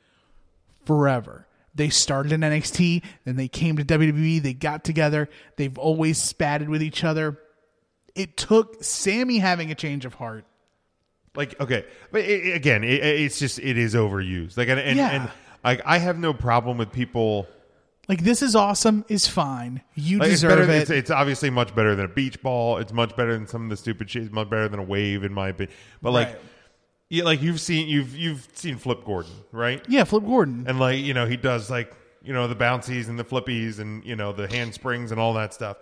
forever. 0.84 1.46
They 1.74 1.90
started 1.90 2.32
in 2.32 2.40
NXT, 2.40 3.04
then 3.24 3.36
they 3.36 3.48
came 3.48 3.76
to 3.76 3.84
WWE, 3.84 4.42
they 4.42 4.54
got 4.54 4.82
together, 4.82 5.28
they've 5.56 5.76
always 5.78 6.18
spatted 6.18 6.68
with 6.68 6.82
each 6.82 7.04
other. 7.04 7.38
It 8.14 8.36
took 8.36 8.82
Sami 8.82 9.38
having 9.38 9.70
a 9.70 9.74
change 9.74 10.04
of 10.06 10.14
heart. 10.14 10.46
Like 11.36 11.58
okay, 11.60 11.84
but 12.10 12.22
it, 12.22 12.54
again, 12.54 12.82
it, 12.84 13.02
it's 13.04 13.38
just 13.38 13.58
it 13.58 13.76
is 13.78 13.94
overused. 13.94 14.56
Like 14.56 14.68
and 14.68 14.80
and, 14.80 14.96
Yeah. 14.96 15.10
and 15.10 15.30
like 15.64 15.82
I 15.84 15.98
have 15.98 16.18
no 16.18 16.32
problem 16.32 16.78
with 16.78 16.92
people. 16.92 17.46
Like 18.08 18.22
this 18.22 18.40
is 18.40 18.54
awesome 18.54 19.04
is 19.08 19.26
fine. 19.26 19.82
You 19.96 20.18
Like, 20.18 20.26
it's 20.30 20.40
deserve 20.42 20.58
better. 20.66 20.72
it. 20.72 20.82
It's, 20.82 20.90
it's 20.90 21.10
obviously 21.10 21.50
much 21.50 21.74
better 21.74 21.96
than 21.96 22.04
a 22.04 22.08
beach 22.08 22.40
ball. 22.40 22.78
It's 22.78 22.92
much 22.92 23.16
better 23.16 23.32
than 23.32 23.46
some 23.48 23.64
of 23.64 23.70
the 23.70 23.76
stupid 23.76 24.08
shit. 24.08 24.22
It's 24.22 24.32
much 24.32 24.48
better 24.48 24.68
than 24.68 24.78
a 24.78 24.84
wave, 24.84 25.24
in 25.24 25.32
my 25.32 25.48
opinion. 25.48 25.76
But 26.00 26.12
like, 26.12 26.28
Right. 26.28 26.38
yeah, 27.10 27.24
like 27.24 27.42
you've 27.42 27.60
seen 27.60 27.88
you've 27.88 28.16
you've 28.16 28.46
seen 28.54 28.76
Flip 28.76 29.04
Gordon, 29.04 29.32
right? 29.50 29.84
yeah, 29.88 30.04
Flip 30.04 30.24
Gordon. 30.24 30.64
and 30.68 30.78
like 30.78 31.00
you 31.00 31.14
know 31.14 31.26
he 31.26 31.36
does 31.36 31.68
like 31.68 31.92
you 32.22 32.32
know 32.32 32.46
the 32.48 32.54
bouncies 32.54 33.08
and 33.08 33.18
the 33.18 33.24
flippies 33.24 33.78
and 33.80 34.04
you 34.04 34.14
know 34.16 34.32
the 34.32 34.46
handsprings 34.48 35.10
and 35.12 35.20
all 35.20 35.34
that 35.34 35.54
stuff 35.54 35.76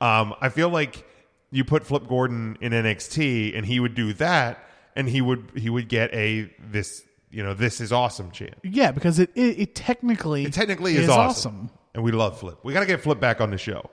um 0.00 0.34
i 0.40 0.48
feel 0.48 0.68
like 0.68 1.06
you 1.52 1.64
put 1.64 1.86
flip 1.86 2.08
gordon 2.08 2.58
in 2.60 2.72
nxt 2.72 3.56
and 3.56 3.64
he 3.64 3.78
would 3.78 3.94
do 3.94 4.12
that 4.14 4.66
and 4.96 5.08
he 5.08 5.20
would 5.20 5.50
he 5.56 5.70
would 5.70 5.88
get 5.88 6.12
a 6.14 6.50
this 6.58 7.02
you 7.30 7.42
know 7.42 7.54
this 7.54 7.80
is 7.80 7.92
awesome 7.92 8.30
chant 8.30 8.54
yeah, 8.62 8.90
because 8.92 9.18
it 9.18 9.30
it, 9.34 9.58
it 9.58 9.74
technically 9.74 10.44
it 10.44 10.52
technically 10.52 10.96
is, 10.96 11.08
awesome. 11.08 11.70
and 11.94 12.02
we 12.04 12.12
love 12.12 12.38
flip 12.38 12.58
we 12.62 12.72
got 12.72 12.80
to 12.80 12.86
get 12.86 13.00
flip 13.00 13.20
back 13.20 13.40
on 13.40 13.50
the 13.50 13.58
show 13.58 13.90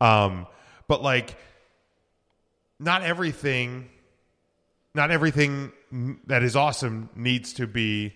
um 0.00 0.46
but 0.88 1.02
like 1.02 1.36
not 2.78 3.02
everything 3.02 3.88
not 4.94 5.10
everything 5.10 5.72
that 6.26 6.42
is 6.42 6.56
awesome 6.56 7.08
needs 7.16 7.52
to 7.54 7.66
be 7.66 8.14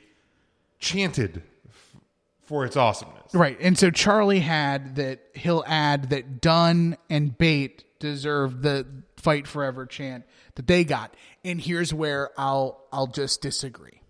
chanted 0.79 1.43
f- 1.69 1.97
for 2.45 2.65
its 2.65 2.77
awesomeness 2.77 3.17
Right. 3.33 3.57
And 3.61 3.79
so 3.79 3.91
Charlie 3.93 4.41
had 4.41 4.97
that 4.97 5.21
he'll 5.35 5.63
add 5.67 6.11
that 6.11 6.41
Dunn 6.41 6.97
and 7.09 7.37
Bate 7.39 7.85
deserve 8.01 8.63
the 8.63 8.85
fight 9.21 9.47
forever 9.47 9.87
chant 9.87 10.25
that 10.55 10.67
they 10.67 10.85
got. 10.85 11.15
And 11.45 11.61
here's 11.61 11.93
where 11.95 12.31
I'll 12.37 12.85
I'll 12.93 13.07
just 13.07 13.43
disagree. 13.43 14.01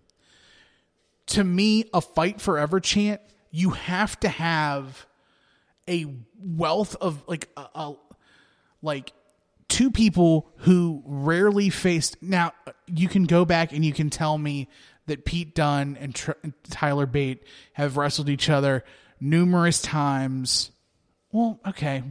To 1.27 1.43
me, 1.43 1.85
a 1.93 2.01
fight 2.01 2.41
forever 2.41 2.79
chant, 2.79 3.21
you 3.51 3.71
have 3.71 4.19
to 4.21 4.29
have 4.29 5.05
a 5.87 6.05
wealth 6.39 6.95
of 6.99 7.23
like 7.27 7.49
a, 7.55 7.67
a 7.75 7.93
like 8.81 9.13
two 9.67 9.91
people 9.91 10.51
who 10.57 11.01
rarely 11.05 11.69
faced 11.69 12.21
now 12.21 12.51
you 12.87 13.07
can 13.07 13.23
go 13.23 13.45
back 13.45 13.71
and 13.71 13.85
you 13.85 13.93
can 13.93 14.09
tell 14.09 14.37
me 14.37 14.67
that 15.05 15.25
Pete 15.25 15.55
Dunn 15.55 15.97
and 15.99 16.13
Tr- 16.13 16.31
Tyler 16.69 17.05
Bate 17.05 17.43
have 17.73 17.97
wrestled 17.97 18.29
each 18.29 18.49
other 18.49 18.83
numerous 19.19 19.81
times. 19.81 20.71
Well, 21.31 21.59
okay. 21.67 22.03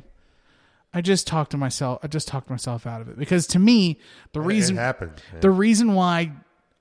I 0.93 1.01
just 1.01 1.27
talked 1.27 1.53
to 1.53 1.57
myself. 1.57 2.01
I 2.03 2.09
just 2.09 2.29
talked 2.29 2.51
myself 2.51 2.87
out 2.87 3.01
of 3.01 3.09
it 3.09 3.19
because 3.19 3.47
to 3.49 3.59
me, 3.59 3.99
the 4.33 4.41
reason 4.41 4.77
happened, 4.77 5.23
yeah. 5.33 5.41
the 5.41 5.51
reason 5.51 5.95
why 5.95 6.33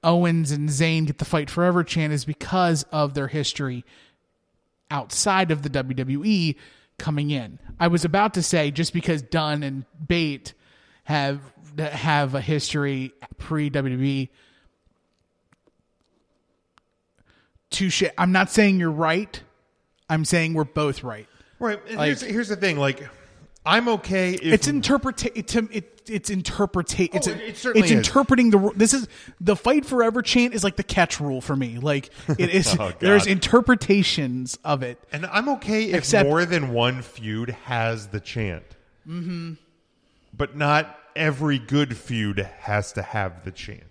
Owens 0.03 0.51
and 0.51 0.70
Zayn 0.70 1.05
get 1.05 1.18
the 1.20 1.26
fight 1.26 1.49
forever 1.49 1.84
chant 1.84 2.14
is 2.14 2.26
because 2.26 2.84
of 2.91 3.14
their 3.14 3.28
history 3.28 3.86
outside 4.89 5.51
of 5.51 5.62
the 5.62 5.70
WWE 5.70 6.55
coming 6.97 7.30
in. 7.32 7.60
I 7.80 7.88
was 7.88 8.03
about 8.03 8.34
to 8.34 8.43
say 8.43 8.72
just 8.72 8.93
because 8.93 9.22
Dunn 9.22 9.62
and 9.64 9.86
Bate 10.07 10.53
have 11.03 11.41
have 11.78 12.36
a 12.36 12.41
history 12.41 13.12
pre 13.38 13.70
WWE. 13.70 14.30
Touche. 17.70 18.03
I'm 18.18 18.32
not 18.32 18.49
saying 18.49 18.80
you're 18.80 18.89
right. 18.91 19.41
I'm 20.10 20.26
saying 20.26 20.55
we're 20.55 20.64
both 20.64 21.03
right. 21.03 21.28
Right. 21.60 21.80
And 21.88 21.97
Like- 21.97 22.07
here's, 22.07 22.22
here's 22.22 22.47
the 22.47 22.55
thing. 22.55 22.78
Like, 22.78 23.07
I'm 23.70 23.88
okay 23.89 24.34
if 24.34 24.41
It's 24.53 24.67
interpreta- 24.67 25.32
it's 25.36 25.55
it, 25.55 26.01
it's 26.09 26.30
interpreta- 26.32 27.09
it's 27.13 27.28
Oh, 27.28 27.32
it- 27.32 27.38
it 27.39 27.65
it's 27.84 27.91
interpreting 27.91 28.49
the 28.49 28.72
this 28.76 28.95
is 28.95 29.07
the 29.39 29.55
fight 29.55 29.86
forever 29.86 30.24
chant 30.24 30.55
is 30.55 30.63
like 30.63 30.76
the 30.76 30.84
catch 30.84 31.20
rule 31.20 31.39
for 31.39 31.55
me. 31.55 31.78
Like 31.78 32.09
it 32.39 32.49
is 32.49 32.76
Oh, 32.80 32.91
there's 32.99 33.28
interpretations 33.28 34.57
of 34.65 34.82
it. 34.82 34.97
And 35.11 35.26
I'm 35.28 35.47
okay 35.49 35.86
if 35.86 35.99
Except- 35.99 36.28
more 36.28 36.45
than 36.45 36.74
one 36.74 37.03
feud 37.03 37.49
has 37.65 38.07
the 38.07 38.20
chant. 38.20 38.63
Mm-hmm. 39.07 39.53
But 40.36 40.55
not 40.55 40.97
every 41.15 41.59
good 41.59 41.95
feud 41.95 42.39
has 42.61 42.91
to 42.93 43.01
have 43.03 43.43
the 43.45 43.51
chant. 43.51 43.84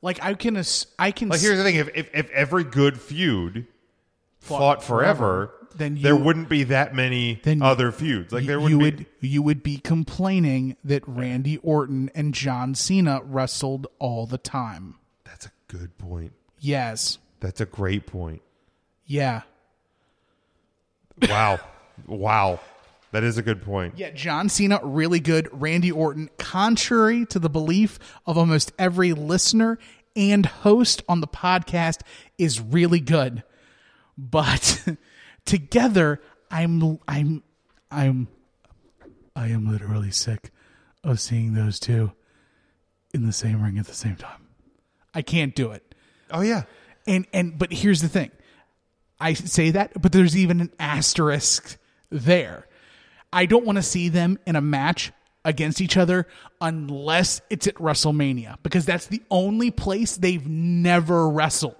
Like 0.00 0.22
I 0.22 0.34
can 0.34 0.62
I 0.98 1.10
can 1.10 1.28
Like 1.28 1.40
here's 1.40 1.58
the 1.58 1.64
thing: 1.64 1.76
if 1.76 1.88
if, 1.94 2.10
if 2.14 2.30
every 2.30 2.62
good 2.62 3.00
feud 3.00 3.66
fought, 4.38 4.84
forever, 4.84 5.50
then 5.76 5.96
you- 5.96 6.02
there 6.02 6.16
wouldn't 6.16 6.48
be 6.48 6.64
that 6.64 6.94
many 6.94 7.40
then 7.42 7.62
other 7.62 7.90
feuds. 7.92 8.32
Like 8.32 8.46
there 8.46 8.56
you 8.58 8.78
wouldn't 8.78 8.98
would 8.98 9.20
be. 9.20 9.28
you 9.28 9.42
would 9.42 9.62
be 9.62 9.78
complaining 9.78 10.76
that 10.84 11.02
Randy 11.06 11.58
Orton 11.58 12.10
and 12.14 12.32
John 12.34 12.74
Cena 12.74 13.20
wrestled 13.24 13.86
all 13.98 14.26
the 14.26 14.38
time. 14.38 14.94
That's 15.24 15.46
a 15.46 15.50
good 15.68 15.96
point. 15.98 16.32
Yes. 16.60 17.18
That's 17.40 17.60
a 17.60 17.66
great 17.66 18.06
point. 18.06 18.42
Yeah. 19.06 19.42
Wow, 21.28 21.60
wow, 22.06 22.60
that 23.12 23.22
is 23.22 23.38
a 23.38 23.42
good 23.42 23.62
point. 23.62 23.94
Yeah, 23.96 24.10
John 24.10 24.48
Cena, 24.48 24.80
really 24.82 25.20
good. 25.20 25.48
Randy 25.52 25.92
Orton, 25.92 26.28
contrary 26.38 27.24
to 27.26 27.38
the 27.38 27.48
belief 27.48 27.98
of 28.26 28.36
almost 28.36 28.72
every 28.78 29.12
listener 29.12 29.78
and 30.16 30.44
host 30.46 31.02
on 31.08 31.20
the 31.20 31.28
podcast, 31.28 32.00
is 32.36 32.60
really 32.60 32.98
good. 33.00 33.44
But 34.18 34.86
together, 35.44 36.20
I'm 36.50 36.98
I'm 37.08 37.42
I'm 37.90 38.28
I 39.36 39.48
am 39.48 39.70
literally 39.70 40.10
sick 40.10 40.50
of 41.02 41.20
seeing 41.20 41.54
those 41.54 41.78
two 41.78 42.12
in 43.12 43.26
the 43.26 43.32
same 43.32 43.62
ring 43.62 43.78
at 43.78 43.86
the 43.86 43.94
same 43.94 44.16
time. 44.16 44.48
I 45.14 45.22
can't 45.22 45.54
do 45.54 45.70
it. 45.70 45.94
Oh 46.30 46.40
yeah, 46.40 46.62
And 47.06 47.26
and 47.32 47.58
but 47.58 47.72
here's 47.72 48.02
the 48.02 48.08
thing. 48.08 48.30
I 49.20 49.34
say 49.34 49.70
that, 49.70 50.00
but 50.00 50.12
there's 50.12 50.36
even 50.36 50.60
an 50.60 50.72
asterisk 50.78 51.78
there. 52.10 52.66
I 53.32 53.46
don't 53.46 53.64
want 53.64 53.76
to 53.76 53.82
see 53.82 54.08
them 54.08 54.38
in 54.46 54.56
a 54.56 54.60
match 54.60 55.12
against 55.44 55.80
each 55.80 55.96
other 55.96 56.26
unless 56.60 57.40
it's 57.50 57.66
at 57.66 57.74
WrestleMania 57.74 58.56
because 58.62 58.86
that's 58.86 59.06
the 59.06 59.22
only 59.30 59.70
place 59.70 60.16
they've 60.16 60.46
never 60.46 61.28
wrestled. 61.28 61.76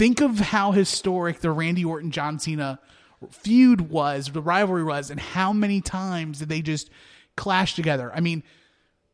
Think 0.00 0.22
of 0.22 0.38
how 0.38 0.72
historic 0.72 1.40
the 1.40 1.50
Randy 1.50 1.84
Orton 1.84 2.10
John 2.10 2.38
Cena 2.38 2.80
feud 3.28 3.90
was, 3.90 4.28
the 4.28 4.40
rivalry 4.40 4.82
was, 4.82 5.10
and 5.10 5.20
how 5.20 5.52
many 5.52 5.82
times 5.82 6.38
did 6.38 6.48
they 6.48 6.62
just 6.62 6.88
clash 7.36 7.74
together? 7.74 8.10
I 8.14 8.20
mean, 8.20 8.42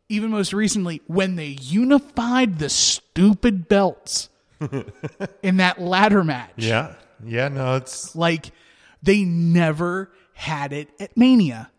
even 0.09 0.30
most 0.30 0.53
recently, 0.53 1.03
when 1.09 1.34
they 1.34 1.57
unified 1.61 2.61
the 2.61 2.68
stupid 2.68 3.66
belts 3.66 4.28
in 5.43 5.57
that 5.57 5.80
ladder 5.80 6.22
match. 6.22 6.53
yeah, 6.55 6.95
yeah. 7.24 7.49
No, 7.49 7.74
it's 7.74 8.14
Like 8.14 8.53
they 9.03 9.24
never 9.24 10.12
had 10.34 10.72
it 10.72 10.91
at 11.01 11.16
Mania. 11.16 11.72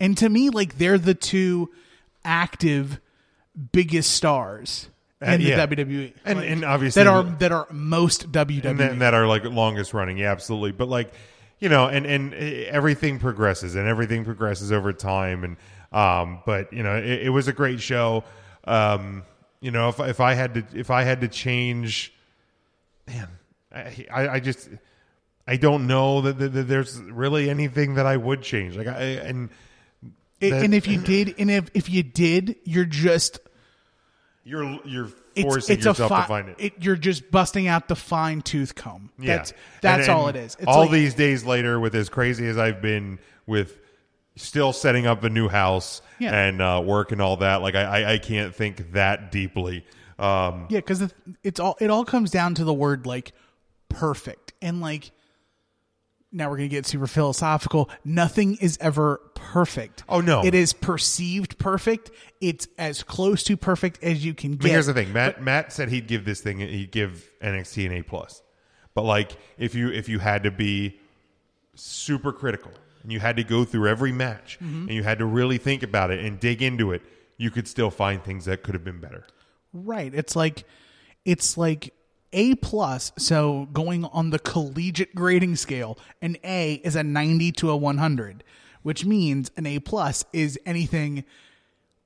And 0.00 0.18
to 0.18 0.28
me, 0.28 0.50
like 0.50 0.78
they're 0.78 0.98
the 0.98 1.14
two 1.14 1.70
active 2.24 2.98
biggest 3.70 4.10
stars 4.10 4.90
in 5.20 5.28
Uh, 5.28 5.36
the 5.36 5.42
yeah. 5.42 5.66
WWE. 5.66 6.12
And- 6.24 6.38
Like, 6.38 6.48
and 6.50 6.64
obviously- 6.64 7.02
that 7.02 7.08
are 7.10 7.22
that 7.24 7.52
are 7.52 7.66
most 7.70 8.30
WWE. 8.32 8.64
and 8.64 8.78
that, 8.80 8.92
and 8.92 9.00
that 9.00 9.14
are 9.14 9.26
like 9.26 9.44
longest 9.44 9.92
running. 9.94 10.18
Yeah, 10.18 10.30
absolutely. 10.32 10.72
But 10.72 10.88
like 10.88 11.12
you 11.58 11.68
know, 11.68 11.86
and 11.88 12.06
and 12.06 12.34
eh, 12.34 12.64
everything 12.68 13.18
progresses, 13.18 13.74
and 13.74 13.88
everything 13.88 14.24
progresses 14.24 14.70
over 14.72 14.92
time. 14.92 15.42
And 15.44 15.56
um, 15.92 16.40
but 16.46 16.72
you 16.72 16.82
know, 16.82 16.96
it, 16.96 17.22
it 17.26 17.30
was 17.30 17.48
a 17.48 17.52
great 17.52 17.80
show. 17.80 18.22
Um, 18.64 19.24
you 19.60 19.70
know, 19.70 19.88
if 19.88 19.98
if 20.00 20.20
I 20.20 20.34
had 20.34 20.54
to 20.54 20.64
if 20.78 20.90
I 20.90 21.02
had 21.02 21.20
to 21.22 21.28
change, 21.28 22.12
man, 23.06 23.28
I 23.74 24.06
I, 24.12 24.28
I 24.28 24.40
just. 24.40 24.68
I 25.50 25.56
don't 25.56 25.86
know 25.86 26.20
that, 26.20 26.38
that, 26.40 26.50
that 26.50 26.62
there's 26.68 27.00
really 27.00 27.48
anything 27.48 27.94
that 27.94 28.04
I 28.04 28.18
would 28.18 28.42
change. 28.42 28.76
Like 28.76 28.86
I 28.86 29.00
and 29.00 29.48
that- 30.40 30.52
and 30.62 30.74
if 30.74 30.86
you 30.86 31.00
did, 31.00 31.36
and 31.38 31.50
if 31.50 31.70
if 31.72 31.88
you 31.88 32.02
did, 32.02 32.56
you're 32.64 32.84
just 32.84 33.38
you're 34.48 34.78
you're 34.84 35.08
forcing 35.40 35.76
it's 35.76 35.86
a 35.86 35.90
yourself 35.90 36.08
fi- 36.08 36.22
to 36.22 36.26
find 36.28 36.48
it. 36.48 36.56
it. 36.58 36.72
You're 36.82 36.96
just 36.96 37.30
busting 37.30 37.68
out 37.68 37.86
the 37.88 37.94
fine 37.96 38.40
tooth 38.42 38.74
comb. 38.74 39.10
Yeah. 39.18 39.36
That's 39.36 39.52
that's 39.82 40.08
And- 40.08 40.16
all 40.16 40.28
and 40.28 40.36
it 40.36 40.40
is. 40.44 40.56
It's 40.58 40.66
all 40.66 40.82
like, 40.82 40.90
these 40.90 41.14
days 41.14 41.44
later, 41.44 41.78
with 41.78 41.94
as 41.94 42.08
crazy 42.08 42.46
as 42.48 42.56
I've 42.58 42.80
been 42.82 43.18
with 43.46 43.78
still 44.36 44.72
setting 44.72 45.06
up 45.06 45.24
a 45.24 45.28
new 45.30 45.48
house 45.48 46.00
Yeah. 46.18 46.32
and 46.34 46.62
uh, 46.62 46.80
work 46.84 47.12
and 47.12 47.20
all 47.20 47.36
that, 47.38 47.56
like 47.62 47.74
I, 47.74 47.82
I, 48.02 48.12
I 48.14 48.18
can't 48.18 48.54
think 48.54 48.92
that 48.92 49.30
deeply. 49.32 49.84
Um, 50.18 50.66
Yeah, 50.70 50.78
because 50.78 51.12
it's 51.44 51.60
all 51.60 51.76
it 51.80 51.90
all 51.90 52.04
comes 52.04 52.30
down 52.30 52.54
to 52.56 52.64
the 52.64 52.74
word 52.74 53.06
like 53.06 53.32
perfect, 53.88 54.52
and 54.62 54.80
like 54.80 55.10
now 56.30 56.50
we're 56.50 56.56
gonna 56.56 56.68
get 56.68 56.86
super 56.86 57.06
philosophical. 57.06 57.88
Nothing 58.04 58.56
is 58.56 58.76
ever 58.80 59.20
perfect. 59.34 60.04
Oh, 60.08 60.20
no. 60.20 60.44
it 60.44 60.54
is 60.54 60.72
perceived 60.72 61.58
perfect. 61.58 62.10
It's 62.40 62.68
as 62.76 63.02
close 63.02 63.42
to 63.44 63.56
perfect 63.56 64.02
as 64.04 64.24
you 64.24 64.34
can 64.34 64.52
I 64.52 64.56
get. 64.56 64.64
mean, 64.64 64.72
here's 64.72 64.86
the 64.86 64.94
thing: 64.94 65.12
Matt 65.12 65.42
Matt 65.42 65.72
said 65.72 65.88
he'd 65.88 66.06
give 66.06 66.24
this 66.24 66.40
thing 66.40 66.58
he'd 66.58 66.90
give 66.92 67.28
NXT 67.42 67.86
an 67.86 67.92
A 67.92 68.02
plus, 68.02 68.42
but 68.94 69.02
like 69.04 69.32
if 69.56 69.74
you 69.74 69.90
if 69.90 70.08
you 70.08 70.18
had 70.18 70.42
to 70.42 70.50
be 70.50 70.98
super 71.74 72.32
critical 72.32 72.72
and 73.02 73.12
you 73.12 73.20
had 73.20 73.36
to 73.36 73.44
go 73.44 73.64
through 73.64 73.88
every 73.88 74.12
match 74.12 74.58
Mm-hmm. 74.62 74.82
and 74.88 74.90
you 74.90 75.02
had 75.02 75.18
to 75.20 75.24
really 75.24 75.58
think 75.58 75.82
about 75.82 76.10
it 76.10 76.24
and 76.24 76.38
dig 76.40 76.62
into 76.62 76.92
it, 76.92 77.02
you 77.36 77.50
could 77.50 77.68
still 77.68 77.90
find 77.90 78.22
things 78.22 78.44
that 78.46 78.62
could 78.62 78.74
have 78.74 78.84
been 78.84 79.00
better. 79.00 79.26
Right. 79.72 80.12
It's 80.14 80.34
like 80.34 80.64
it's 81.24 81.56
like 81.56 81.94
A 82.32 82.54
plus. 82.56 83.12
So 83.18 83.68
going 83.72 84.04
on 84.04 84.30
the 84.30 84.38
collegiate 84.38 85.14
grading 85.14 85.56
scale, 85.56 85.98
an 86.22 86.36
A 86.44 86.74
is 86.84 86.96
a 86.96 87.02
90 87.02 87.52
to 87.52 87.70
a 87.70 87.76
100, 87.76 88.44
which 88.82 89.04
means 89.04 89.50
an 89.56 89.66
A 89.66 89.78
plus 89.78 90.24
is 90.32 90.58
anything 90.66 91.24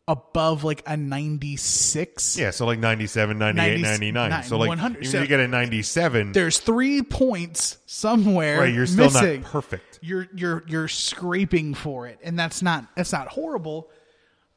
above 0.08 0.64
like 0.64 0.82
a 0.86 0.96
96. 0.96 2.36
Yeah, 2.36 2.50
so 2.50 2.66
like 2.66 2.78
97, 2.80 3.38
98, 3.38 3.80
90 3.82 4.12
99. 4.12 4.42
So 4.44 4.58
like 4.58 4.68
100. 4.68 4.98
even 4.98 5.10
So- 5.10 5.20
you 5.20 5.26
get 5.26 5.40
a 5.40 5.48
97, 5.48 6.32
There's 6.32 6.58
3 6.58 7.02
points 7.02 7.78
somewhere 7.86 8.60
right, 8.60 8.74
you're 8.74 8.86
still 8.86 9.04
missing. 9.06 9.42
not 9.42 9.50
perfect. 9.50 10.00
You're 10.02 10.28
you're 10.34 10.64
you're 10.66 10.88
scraping 10.88 11.74
for 11.74 12.08
it. 12.08 12.18
And 12.24 12.36
that's 12.38 12.62
not 12.62 12.86
that's 12.96 13.12
not 13.12 13.28
horrible, 13.28 13.90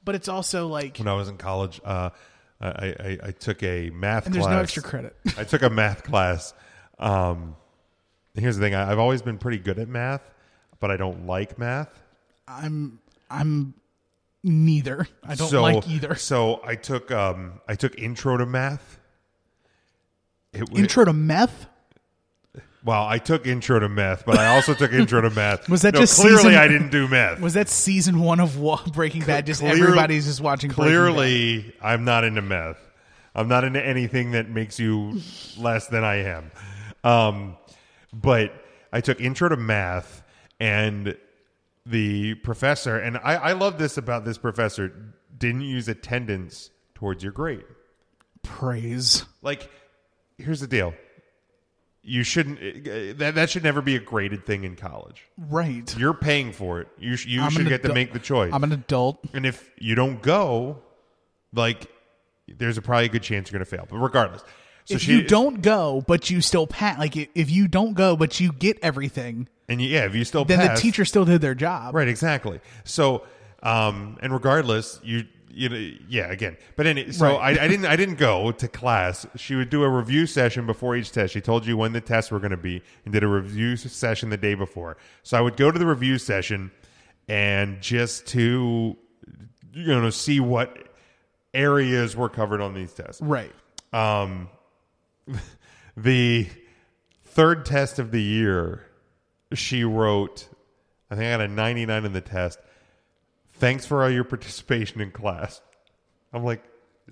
but 0.04 0.16
it's 0.16 0.28
also 0.28 0.68
like 0.68 0.98
When 0.98 1.08
I 1.08 1.14
was 1.14 1.30
in 1.30 1.38
college, 1.38 1.80
uh, 1.86 2.10
I, 2.62 2.68
I, 2.68 3.18
I 3.24 3.32
took 3.32 3.62
a 3.64 3.90
math 3.90 4.26
and 4.26 4.34
there's 4.34 4.46
class. 4.46 4.56
no 4.56 4.62
extra 4.62 4.84
credit. 4.84 5.16
I 5.38 5.44
took 5.44 5.62
a 5.62 5.70
math 5.70 6.04
class. 6.04 6.54
Um, 7.00 7.56
here's 8.34 8.58
the 8.58 8.62
thing: 8.62 8.76
I, 8.76 8.92
I've 8.92 9.00
always 9.00 9.22
been 9.22 9.38
pretty 9.38 9.60
good 9.60 9.78
at 9.78 9.88
math, 9.90 10.22
but 10.80 10.90
I 10.92 10.98
don't 10.98 11.28
like 11.28 11.60
math. 11.60 11.90
I'm 12.48 13.00
I'm 13.30 13.74
neither. 14.44 15.08
I 15.24 15.36
don't 15.36 15.50
so, 15.50 15.62
like 15.62 15.88
either. 15.90 16.16
So 16.16 16.62
I 16.64 16.76
took 16.76 17.12
um, 17.12 17.60
I 17.68 17.76
took 17.76 18.00
intro 18.00 18.38
to 18.38 18.46
math. 18.46 19.00
It, 20.56 20.70
Intro 20.74 21.04
to 21.04 21.14
meth? 21.14 21.68
Well, 22.86 23.04
I 23.04 23.18
took 23.18 23.48
intro 23.48 23.80
to 23.80 23.90
math, 23.90 24.26
but 24.26 24.38
I 24.38 24.56
also 24.56 24.76
took 24.76 24.94
intro 24.94 25.20
to 25.20 25.32
math. 25.32 25.68
Was 25.70 25.82
that 25.82 25.96
No, 25.96 26.02
just 26.02 26.20
clearly 26.22 26.38
season- 26.38 26.56
I 26.56 26.68
didn't 26.68 26.92
do 26.92 27.08
math? 27.08 27.42
Was 27.42 27.56
that 27.56 27.68
season 27.68 28.20
one 28.20 28.40
of 28.40 28.58
Breaking 28.94 29.24
Bad? 29.24 29.48
Just 29.48 29.64
everybody's 29.64 30.26
just 30.26 30.40
watching. 30.40 30.70
Clearly, 30.70 31.74
I'm 31.82 32.06
not 32.06 32.24
into 32.24 32.44
meth. 32.44 32.78
I'm 33.34 33.48
not 33.48 33.64
into 33.64 33.84
anything 33.84 34.32
that 34.32 34.50
makes 34.50 34.80
you 34.80 35.20
less 35.58 35.88
than 35.88 36.04
I 36.04 36.18
am. 36.24 36.52
Um, 37.04 37.58
but 38.14 38.54
I 38.94 39.02
took 39.02 39.20
intro 39.20 39.50
to 39.50 39.58
math, 39.58 40.22
and 40.60 41.18
the 41.88 42.36
professor, 42.36 42.98
and 43.00 43.18
I, 43.18 43.34
I 43.36 43.52
love 43.54 43.78
this 43.80 43.98
about 43.98 44.26
this 44.26 44.38
professor, 44.38 45.14
didn't 45.38 45.62
use 45.62 45.88
attendance 45.90 46.70
towards 46.94 47.24
your 47.24 47.32
grade. 47.34 47.66
praise. 48.44 49.26
Like, 49.42 49.70
here's 50.38 50.60
the 50.62 50.68
deal. 50.68 50.94
You 52.08 52.22
shouldn't 52.22 52.60
uh, 52.60 53.14
that 53.18 53.34
that 53.34 53.50
should 53.50 53.64
never 53.64 53.82
be 53.82 53.96
a 53.96 54.00
graded 54.00 54.46
thing 54.46 54.64
in 54.64 54.76
college. 54.76 55.24
Right. 55.38 55.98
You're 55.98 56.14
paying 56.14 56.52
for 56.52 56.80
it. 56.82 56.88
You 57.00 57.16
sh- 57.16 57.26
you 57.26 57.42
I'm 57.42 57.50
should 57.50 57.68
get 57.68 57.82
to 57.84 57.94
make 57.94 58.14
the 58.14 58.20
choice. 58.20 58.52
I'm 58.54 58.64
an 58.64 58.72
adult. 58.72 59.26
and 59.34 59.44
if 59.46 59.72
you 59.80 59.96
don't 59.96 60.22
go, 60.22 60.84
like 61.52 61.90
there's 62.48 62.78
a 62.78 62.82
probably 62.84 63.06
a 63.06 63.10
good 63.10 63.24
chance 63.24 63.50
you're 63.52 63.58
going 63.58 63.66
to 63.66 63.76
fail. 63.78 63.88
But 63.90 63.98
regardless, 63.98 64.44
so 64.86 64.96
if 64.96 65.02
she 65.02 65.14
you 65.14 65.24
don't 65.24 65.64
go, 65.64 66.04
but 66.06 66.30
you 66.30 66.42
still 66.42 66.68
pass, 66.68 67.00
like 67.00 67.16
if 67.18 67.50
you 67.50 67.68
don't 67.68 67.96
go, 67.96 68.16
but 68.16 68.40
you 68.40 68.52
get 68.52 68.78
everything, 68.84 69.48
and 69.68 69.82
you, 69.82 69.88
yeah, 69.90 70.06
if 70.06 70.14
you 70.14 70.24
still 70.26 70.46
then 70.46 70.60
pass, 70.60 70.78
the 70.78 70.82
teacher 70.84 71.06
still 71.06 71.26
did 71.26 71.42
their 71.42 71.56
job. 71.56 71.96
Right, 71.96 72.08
exactly. 72.08 72.60
So, 72.84 73.24
um, 73.64 74.20
and 74.22 74.32
regardless, 74.32 75.00
you 75.04 75.26
you 75.56 75.70
know, 75.70 75.92
yeah, 76.10 76.32
again. 76.32 76.58
But 76.76 76.86
any, 76.86 77.12
so 77.12 77.38
Right. 77.38 77.58
I, 77.58 77.64
I 77.64 77.68
didn't 77.68 77.86
I 77.86 77.96
didn't 77.96 78.16
go 78.16 78.52
to 78.52 78.68
class. 78.68 79.26
She 79.38 79.56
would 79.56 79.70
do 79.70 79.84
a 79.84 79.90
review 79.90 80.28
session 80.28 80.66
before 80.66 80.96
each 80.96 81.12
test. 81.12 81.34
She 81.34 81.42
told 81.42 81.66
you 81.66 81.78
when 81.78 81.94
the 81.94 82.02
tests 82.02 82.30
were 82.30 82.40
going 82.40 82.52
to 82.52 82.58
be, 82.58 82.82
and 83.06 83.14
did 83.14 83.24
a 83.24 83.28
review 83.28 83.78
session 83.78 84.30
the 84.30 84.38
day 84.38 84.54
before. 84.54 84.98
So 85.24 85.38
I 85.38 85.42
would 85.42 85.56
go 85.56 85.72
to 85.72 85.80
the 85.80 85.86
review 85.86 86.18
session, 86.18 86.72
and 87.30 87.82
just 87.82 88.28
to 88.28 88.98
you 89.74 90.02
know 90.02 90.10
see 90.10 90.42
what 90.42 90.90
areas 91.54 92.16
were 92.18 92.30
covered 92.30 92.62
on 92.62 92.74
these 92.74 92.94
tests. 92.94 93.22
Right. 93.22 93.54
Um, 93.94 94.50
the 95.98 96.50
third 97.24 97.66
test 97.66 97.98
of 97.98 98.12
the 98.12 98.22
year, 98.22 98.86
she 99.54 99.84
wrote, 99.84 100.50
I 101.10 101.16
think 101.16 101.28
I 101.28 101.32
got 101.38 101.42
a 101.42 101.48
99 101.48 102.06
in 102.06 102.14
the 102.14 102.22
test. 102.22 102.60
Thanks 103.58 103.86
for 103.86 104.04
all 104.04 104.10
your 104.10 104.24
participation 104.24 105.02
in 105.02 105.12
class. 105.12 105.62
I'm 106.34 106.44
like, 106.44 106.64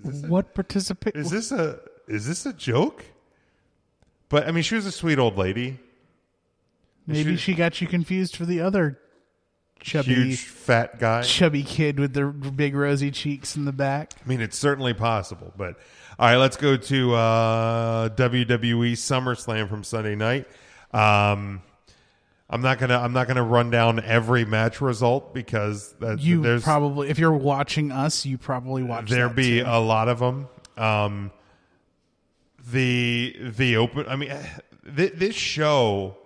is 0.04 0.22
this, 0.22 0.30
What 0.30 0.54
participate? 0.54 1.16
is 1.16 1.30
this 1.30 1.50
a 1.52 1.80
is 2.08 2.26
this 2.26 2.44
a 2.46 2.52
joke? 2.52 3.04
But 4.28 4.46
I 4.46 4.50
mean, 4.50 4.62
she 4.62 4.74
was 4.74 4.86
a 4.86 4.92
sweet 4.92 5.18
old 5.18 5.36
lady, 5.38 5.78
Maybe 7.06 7.32
she- 7.36 7.52
she 7.52 7.54
got 7.54 7.80
you 7.80 7.86
confused 7.86 8.36
for 8.36 8.44
the 8.44 8.60
other 8.60 8.98
chubby, 9.80 10.14
huge 10.14 10.40
fat 10.40 10.98
guy. 10.98 11.22
chubby 11.22 11.62
kid 11.62 11.98
with 12.00 12.14
the 12.14 12.26
big 12.26 12.74
rosy 12.74 13.10
cheeks 13.10 13.56
in 13.56 13.64
the 13.66 13.72
back. 13.72 14.12
I 14.24 14.28
mean, 14.28 14.40
it's 14.40 14.58
certainly 14.58 14.94
possible. 14.94 15.52
But 15.56 15.78
all 16.18 16.26
right, 16.28 16.36
let's 16.36 16.56
go 16.56 16.76
to 16.76 17.14
uh, 17.14 18.08
WWE 18.10 18.92
SummerSlam 18.92 19.68
from 19.68 19.84
Sunday 19.84 20.14
night. 20.14 20.46
Um, 20.92 21.62
I'm 22.50 22.60
not 22.60 22.78
gonna 22.78 22.98
I'm 22.98 23.12
not 23.12 23.26
gonna 23.26 23.42
run 23.42 23.70
down 23.70 24.00
every 24.00 24.44
match 24.44 24.80
result 24.80 25.32
because 25.34 25.92
that, 26.00 26.20
You 26.20 26.42
there's 26.42 26.62
probably, 26.62 27.08
if 27.08 27.18
you're 27.18 27.32
watching 27.32 27.90
us, 27.90 28.26
you 28.26 28.36
probably 28.38 28.82
watch. 28.82 29.10
there 29.10 29.28
be 29.28 29.60
too. 29.60 29.64
a 29.66 29.80
lot 29.80 30.08
of 30.08 30.18
them. 30.18 30.48
Um, 30.76 31.30
the 32.70 33.36
the 33.56 33.76
open. 33.76 34.06
I 34.08 34.16
mean, 34.16 34.32
th- 34.96 35.12
this 35.14 35.34
show 35.34 36.16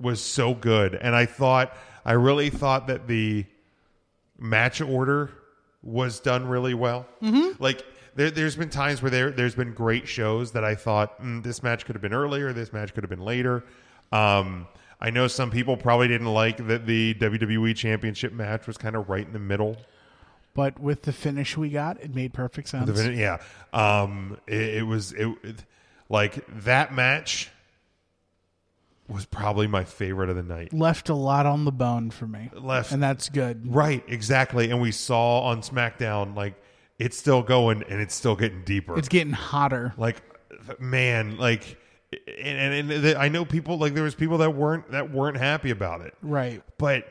was 0.00 0.20
so 0.20 0.54
good, 0.54 0.94
and 0.94 1.14
I 1.14 1.26
thought 1.26 1.76
I 2.04 2.12
really 2.12 2.50
thought 2.50 2.86
that 2.88 3.06
the 3.06 3.46
match 4.38 4.80
order 4.80 5.30
was 5.82 6.20
done 6.20 6.46
really 6.46 6.74
well. 6.74 7.06
Mm-hmm. 7.22 7.62
Like 7.62 7.84
there, 8.14 8.30
there's 8.30 8.56
been 8.56 8.70
times 8.70 9.02
where 9.02 9.10
there 9.10 9.30
there's 9.30 9.54
been 9.54 9.74
great 9.74 10.08
shows 10.08 10.52
that 10.52 10.64
I 10.64 10.74
thought 10.74 11.20
mm, 11.22 11.42
this 11.42 11.62
match 11.62 11.84
could 11.84 11.94
have 11.94 12.02
been 12.02 12.14
earlier, 12.14 12.52
this 12.52 12.72
match 12.72 12.94
could 12.94 13.04
have 13.04 13.10
been 13.10 13.24
later. 13.24 13.64
Um, 14.12 14.66
I 15.04 15.10
know 15.10 15.26
some 15.28 15.50
people 15.50 15.76
probably 15.76 16.08
didn't 16.08 16.32
like 16.32 16.66
that 16.66 16.86
the 16.86 17.12
WWE 17.12 17.76
Championship 17.76 18.32
match 18.32 18.66
was 18.66 18.78
kind 18.78 18.96
of 18.96 19.10
right 19.10 19.26
in 19.26 19.34
the 19.34 19.38
middle. 19.38 19.76
But 20.54 20.80
with 20.80 21.02
the 21.02 21.12
finish 21.12 21.58
we 21.58 21.68
got, 21.68 22.00
it 22.00 22.14
made 22.14 22.32
perfect 22.32 22.68
sense. 22.70 22.98
Yeah, 23.14 23.36
um, 23.74 24.38
it, 24.46 24.76
it 24.76 24.82
was 24.86 25.12
it, 25.12 25.28
it- 25.42 25.64
like 26.08 26.42
that 26.62 26.94
match 26.94 27.50
was 29.06 29.26
probably 29.26 29.66
my 29.66 29.84
favorite 29.84 30.30
of 30.30 30.36
the 30.36 30.42
night. 30.42 30.72
Left 30.72 31.10
a 31.10 31.14
lot 31.14 31.44
on 31.44 31.66
the 31.66 31.72
bone 31.72 32.08
for 32.10 32.26
me. 32.26 32.50
Left- 32.54 32.90
and 32.90 33.02
that's 33.02 33.28
good. 33.28 33.74
Right, 33.74 34.02
exactly. 34.08 34.70
And 34.70 34.80
we 34.80 34.90
saw 34.90 35.40
on 35.42 35.60
SmackDown 35.60 36.34
like 36.34 36.54
it's 36.98 37.18
still 37.18 37.42
going 37.42 37.82
and 37.90 38.00
it's 38.00 38.14
still 38.14 38.36
getting 38.36 38.64
deeper. 38.64 38.98
It's 38.98 39.08
getting 39.08 39.34
hotter. 39.34 39.92
like 39.98 40.22
man, 40.80 41.36
like 41.36 41.78
and, 42.26 42.74
and, 42.74 42.92
and 42.92 43.04
the, 43.04 43.18
I 43.18 43.28
know 43.28 43.44
people 43.44 43.78
like 43.78 43.94
there 43.94 44.04
was 44.04 44.14
people 44.14 44.38
that 44.38 44.50
weren't 44.54 44.90
that 44.90 45.10
weren't 45.10 45.36
happy 45.36 45.70
about 45.70 46.00
it. 46.00 46.14
Right. 46.22 46.62
But 46.78 47.08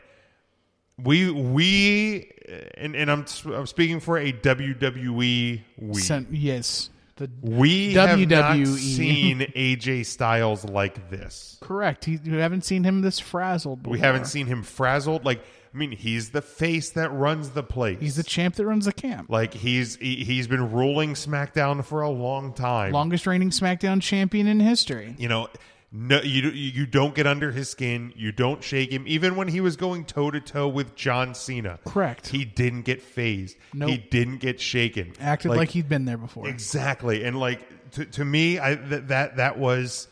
we 1.01 1.29
we 1.31 2.31
and, 2.77 2.95
and 2.95 3.11
I'm 3.11 3.25
I'm 3.45 3.67
speaking 3.67 3.99
for 3.99 4.17
a 4.17 4.31
WWE 4.31 5.61
we. 5.77 6.01
Sen- 6.01 6.27
yes. 6.31 6.89
The 7.15 7.29
We 7.41 7.93
have 7.93 8.17
not 8.17 8.55
WWE. 8.57 8.77
seen 8.77 9.39
AJ 9.55 10.07
Styles 10.07 10.65
like 10.65 11.11
this. 11.11 11.59
Correct. 11.61 12.05
He, 12.05 12.19
you 12.23 12.37
haven't 12.37 12.65
seen 12.65 12.83
him 12.83 13.01
this 13.01 13.19
frazzled. 13.19 13.85
We 13.85 13.99
haven't 13.99 14.25
seen 14.25 14.47
him 14.47 14.63
frazzled. 14.63 15.23
Like, 15.23 15.43
I 15.73 15.77
mean, 15.77 15.91
he's 15.91 16.29
the 16.29 16.41
face 16.41 16.91
that 16.91 17.11
runs 17.11 17.49
the 17.51 17.63
place. 17.63 17.97
He's 17.99 18.15
the 18.15 18.23
champ 18.23 18.55
that 18.55 18.65
runs 18.65 18.85
the 18.85 18.93
camp. 18.93 19.29
like 19.29 19.53
he's 19.53 19.95
he, 19.95 20.23
he's 20.23 20.47
been 20.47 20.71
ruling 20.71 21.15
SmackDown 21.15 21.83
for 21.83 22.01
a 22.01 22.09
long 22.09 22.53
time. 22.53 22.91
Longest 22.91 23.25
reigning 23.25 23.49
SmackDown 23.49 24.01
champion 24.01 24.47
in 24.47 24.59
history. 24.59 25.15
you 25.17 25.27
know, 25.27 25.47
no, 25.91 26.21
you 26.21 26.49
you 26.49 26.85
don't 26.85 27.13
get 27.13 27.27
under 27.27 27.51
his 27.51 27.69
skin. 27.69 28.13
You 28.15 28.31
don't 28.31 28.63
shake 28.63 28.91
him. 28.91 29.03
Even 29.07 29.35
when 29.35 29.47
he 29.47 29.61
was 29.61 29.75
going 29.75 30.05
toe 30.05 30.31
to 30.31 30.39
toe 30.39 30.67
with 30.67 30.95
John 30.95 31.35
Cena, 31.35 31.79
Correct. 31.85 32.27
He 32.27 32.45
didn't 32.45 32.81
get 32.81 33.01
fazed. 33.01 33.57
Nope. 33.73 33.89
He 33.89 33.97
didn't 33.97 34.37
get 34.37 34.59
shaken. 34.59 35.13
Acted 35.19 35.49
like, 35.49 35.69
he'd 35.69 35.89
been 35.89 36.05
there 36.05 36.17
before. 36.17 36.47
Exactly, 36.47 37.23
and 37.23 37.39
like 37.39 37.91
to, 37.91 38.05
to 38.05 38.25
me, 38.25 38.59
I 38.59 38.75
th- 38.75 39.03
that 39.07 39.37
that 39.37 39.59
was, 39.59 40.07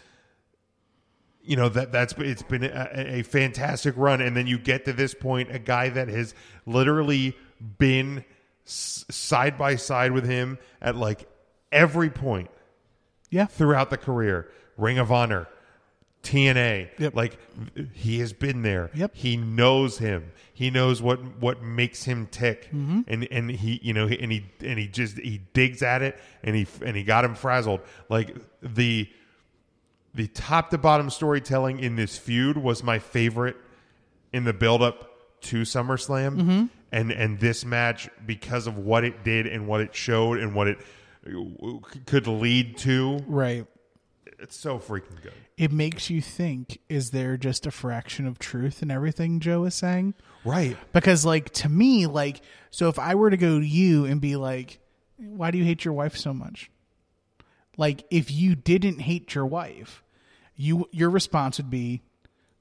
you 1.44 1.56
know, 1.56 1.70
that 1.70 1.92
that's 1.92 2.14
it's 2.18 2.44
been 2.44 2.64
a, 2.64 2.89
a 3.20 3.24
fantastic 3.24 3.94
run, 3.98 4.22
and 4.22 4.36
then 4.38 4.48
you 4.48 4.58
get 4.60 4.86
to 4.86 4.94
this 4.94 5.14
point, 5.14 5.54
a 5.54 5.60
guy 5.60 5.89
that 5.89 6.08
has 6.08 6.34
literally 6.66 7.36
been 7.78 8.24
s- 8.66 9.06
side 9.10 9.58
by 9.58 9.76
side 9.76 10.12
with 10.12 10.26
him 10.26 10.58
at 10.82 10.96
like 10.96 11.28
every 11.72 12.10
point 12.10 12.50
yeah. 13.30 13.46
throughout 13.46 13.89
the 13.89 13.98
career, 13.98 14.50
Ring 14.78 14.98
of 15.00 15.12
Honor. 15.12 15.48
TNA, 16.24 16.89
Yep. 17.00 17.16
like 17.16 17.39
he 17.94 18.20
has 18.20 18.32
been 18.32 18.62
there. 18.62 18.92
Yep. 18.94 19.16
He 19.16 19.38
knows 19.38 19.98
him. 19.98 20.32
He 20.54 20.70
knows 20.70 21.02
what 21.02 21.20
what 21.42 21.64
makes 21.64 22.04
him 22.04 22.28
tick, 22.28 22.66
Mm-hmm. 22.72 23.02
and 23.08 23.28
and 23.32 23.50
he 23.50 23.80
you 23.82 23.92
know 23.94 24.06
and 24.06 24.32
he 24.32 24.46
and 24.64 24.78
he 24.78 24.88
just 24.88 25.18
he 25.18 25.39
digs 25.54 25.82
at 25.82 26.04
it, 26.04 26.20
and 26.44 26.56
he 26.56 26.68
and 26.86 26.96
he 26.96 27.04
got 27.04 27.26
him 27.26 27.34
frazzled. 27.34 27.82
Like 28.08 28.36
the 28.62 29.10
the 30.14 30.28
top 30.28 30.70
to 30.72 30.78
bottom 30.78 31.09
storytelling 31.09 31.80
in 31.80 31.95
this 31.95 32.18
feud 32.18 32.57
was 32.57 32.84
my 32.84 32.99
favorite 32.99 33.55
in 34.34 34.43
the 34.43 34.53
build 34.53 34.82
up 34.82 35.07
to 35.41 35.62
SummerSlam, 35.62 36.36
Mm-hmm. 36.38 36.66
and 36.91 37.12
and 37.12 37.39
this 37.39 37.66
match 37.66 38.09
because 38.26 38.68
of 38.68 38.78
what 38.78 39.03
it 39.03 39.24
did 39.24 39.47
and 39.47 39.68
what 39.68 39.82
it 39.82 39.95
showed 39.95 40.38
and 40.39 40.53
what 40.53 40.68
it 40.68 40.78
uh, 41.28 41.78
could 42.05 42.28
lead 42.28 42.78
to. 42.80 43.20
Right. 43.28 43.66
It's 44.39 44.55
so 44.55 44.80
freaking 44.80 45.22
good. 45.22 45.34
It 45.57 45.72
makes 45.72 46.09
you 46.09 46.22
think 46.22 46.80
is 46.89 47.12
there 47.12 47.38
just 47.38 47.66
a 47.68 47.72
fraction 47.72 48.26
of 48.26 48.39
truth 48.39 48.82
in 48.82 48.89
everything 48.91 49.39
Joe 49.39 49.66
is 49.66 49.76
saying? 49.76 50.16
Right. 50.43 50.76
Because, 50.93 51.24
like, 51.26 51.51
to 51.51 51.70
me, 51.70 52.07
like, 52.07 52.41
so 52.72 52.88
if 52.88 52.97
I 52.97 53.14
were 53.16 53.30
to 53.30 53.38
go 53.38 53.59
to 53.59 53.66
you 53.66 54.05
and 54.05 54.20
be 54.20 54.36
like, 54.36 54.80
why 55.18 55.51
do 55.51 55.59
you 55.59 55.64
hate 55.64 55.86
your 55.86 55.93
wife 55.93 56.18
so 56.18 56.34
much? 56.34 56.72
Like, 57.78 58.03
if 58.11 58.30
you 58.32 58.55
didn't 58.55 58.99
hate 58.99 59.34
your 59.34 59.45
wife, 59.45 60.03
you 60.55 60.88
your 60.91 61.09
response 61.09 61.57
would 61.57 61.69
be, 61.69 62.01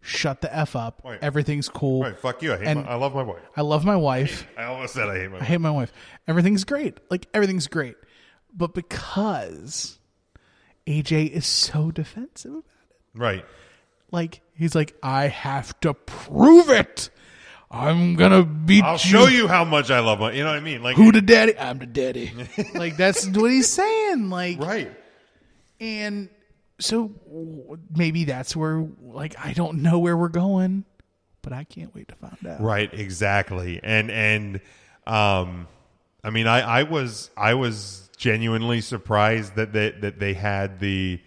shut 0.01 0.41
the 0.41 0.55
F 0.57 0.75
up. 0.77 1.05
Everything's 1.21 1.69
cool. 1.69 2.03
Right. 2.03 2.19
Fuck 2.19 2.43
you. 2.43 2.53
I 2.55 2.59
hate. 2.59 2.67
And- 2.69 2.85
my, 2.85 2.91
I 2.93 2.95
love 2.95 3.15
my 3.15 3.23
wife. 3.23 3.43
I 3.57 3.61
love 3.63 3.85
my 3.85 3.97
wife. 3.97 4.47
I 4.57 4.65
almost 4.65 4.95
said 4.95 5.09
I 5.09 5.19
hate 5.19 5.31
my. 5.31 5.37
I 5.37 5.41
wife. 5.41 5.49
hate 5.49 5.61
my 5.61 5.71
wife. 5.71 5.93
Everything's 6.29 6.65
great. 6.65 6.99
Like 7.11 7.27
everything's 7.35 7.67
great. 7.67 7.97
But 8.57 8.73
because 8.75 9.99
AJ 10.87 11.31
is 11.31 11.47
so 11.47 11.91
defensive 11.91 12.51
about 12.53 12.65
it, 12.65 13.19
Right. 13.19 13.45
like 14.11 14.41
he's 14.55 14.75
like, 14.75 14.97
I 15.03 15.27
have 15.29 15.79
to 15.81 15.95
prove 15.95 16.69
it. 16.71 17.11
I'm 17.73 18.17
gonna 18.17 18.43
beat 18.45 18.83
I'll 18.83 18.95
you. 18.95 18.99
show 18.99 19.27
you 19.29 19.47
how 19.47 19.65
much 19.65 19.91
I 19.93 20.01
love 20.01 20.19
my. 20.19 20.33
You 20.33 20.43
know 20.43 20.51
what 20.51 20.57
I 20.57 20.61
mean? 20.61 20.83
Like 20.83 20.97
who 20.97 21.13
the 21.13 21.21
daddy. 21.21 21.57
I'm 21.59 21.79
the 21.79 21.87
daddy. 21.87 22.33
like 22.75 22.97
that's 22.97 23.29
what 23.29 23.51
he's 23.51 23.69
saying. 23.69 24.29
Like 24.31 24.59
Right. 24.61 24.91
And 25.81 26.29
so 26.79 27.11
maybe 27.95 28.25
that's 28.25 28.55
where 28.55 28.87
like 29.03 29.35
I 29.39 29.53
don't 29.53 29.83
know 29.83 29.99
where 29.99 30.17
we're 30.17 30.29
going, 30.29 30.85
but 31.43 31.53
I 31.53 31.65
can't 31.65 31.95
wait 31.95 32.09
to 32.09 32.15
find 32.15 32.47
out. 32.47 32.61
Right. 32.61 32.93
Exactly. 32.93 33.81
And 33.83 34.11
and 34.11 34.61
um, 35.07 35.67
I 36.23 36.31
mean, 36.31 36.47
I 36.47 36.61
I 36.61 36.83
was 36.85 37.31
I 37.37 37.55
was 37.55 38.11
genuinely 38.17 38.81
surprised 38.81 39.57
that 39.57 39.73
they 39.73 39.91
that 39.91 40.19
they 40.19 40.35
had 40.35 40.81
the 40.81 41.21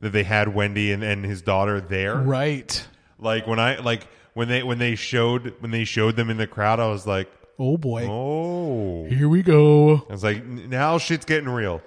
that 0.00 0.10
they 0.12 0.22
had 0.22 0.54
Wendy 0.54 0.92
and, 0.92 1.02
and 1.02 1.24
his 1.24 1.42
daughter 1.42 1.80
there. 1.80 2.16
Right. 2.16 2.86
Like 3.18 3.46
when 3.46 3.58
I 3.58 3.78
like 3.78 4.06
when 4.34 4.48
they 4.48 4.62
when 4.62 4.78
they 4.78 4.94
showed 4.94 5.54
when 5.60 5.70
they 5.70 5.84
showed 5.84 6.16
them 6.16 6.30
in 6.30 6.36
the 6.36 6.46
crowd, 6.46 6.80
I 6.80 6.88
was 6.88 7.06
like, 7.06 7.30
Oh 7.58 7.76
boy. 7.76 8.06
oh. 8.08 9.04
Here 9.06 9.28
we 9.28 9.42
go. 9.42 10.06
I 10.08 10.12
was 10.12 10.24
like, 10.24 10.44
now 10.44 10.96
shit's 10.96 11.26
getting 11.26 11.48
real. 11.48 11.82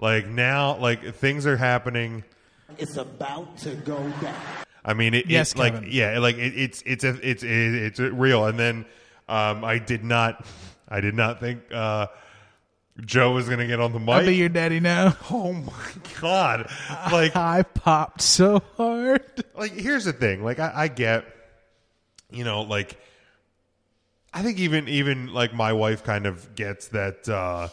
Like 0.00 0.26
now, 0.26 0.76
like 0.78 1.14
things 1.14 1.46
are 1.46 1.58
happening. 1.58 2.24
It's 2.78 2.96
about 2.96 3.58
to 3.58 3.74
go 3.74 3.98
down. 4.22 4.34
I 4.82 4.94
mean, 4.94 5.12
it, 5.12 5.26
Yes, 5.26 5.50
it's 5.52 5.58
like 5.58 5.74
yeah, 5.86 6.18
like 6.18 6.36
it, 6.38 6.54
it's 6.56 6.82
it's 6.86 7.04
a, 7.04 7.10
it's 7.22 7.42
it, 7.42 7.48
it's 7.50 8.00
a 8.00 8.10
real. 8.10 8.46
And 8.46 8.58
then 8.58 8.86
um, 9.28 9.62
I 9.62 9.78
did 9.78 10.02
not, 10.02 10.46
I 10.88 11.02
did 11.02 11.14
not 11.14 11.38
think 11.38 11.60
uh, 11.70 12.06
Joe 13.04 13.32
was 13.32 13.46
gonna 13.48 13.66
get 13.66 13.78
on 13.78 13.92
the 13.92 13.98
mic. 14.00 14.08
I'll 14.08 14.24
be 14.26 14.36
your 14.36 14.48
daddy 14.48 14.80
now. 14.80 15.16
Oh 15.30 15.52
my 15.52 15.72
god! 16.20 16.70
Like 17.12 17.36
I 17.36 17.62
popped 17.62 18.22
so 18.22 18.62
hard. 18.78 19.44
like 19.54 19.72
here's 19.72 20.06
the 20.06 20.14
thing 20.14 20.42
like 20.42 20.58
I, 20.58 20.72
I 20.74 20.88
get 20.88 21.26
you 22.32 22.44
know 22.44 22.62
like 22.62 22.96
i 24.32 24.40
think 24.40 24.58
even 24.60 24.86
even 24.86 25.32
like 25.34 25.52
my 25.52 25.72
wife 25.72 26.04
kind 26.04 26.26
of 26.26 26.54
gets 26.54 26.86
that 26.88 27.28
uh 27.28 27.66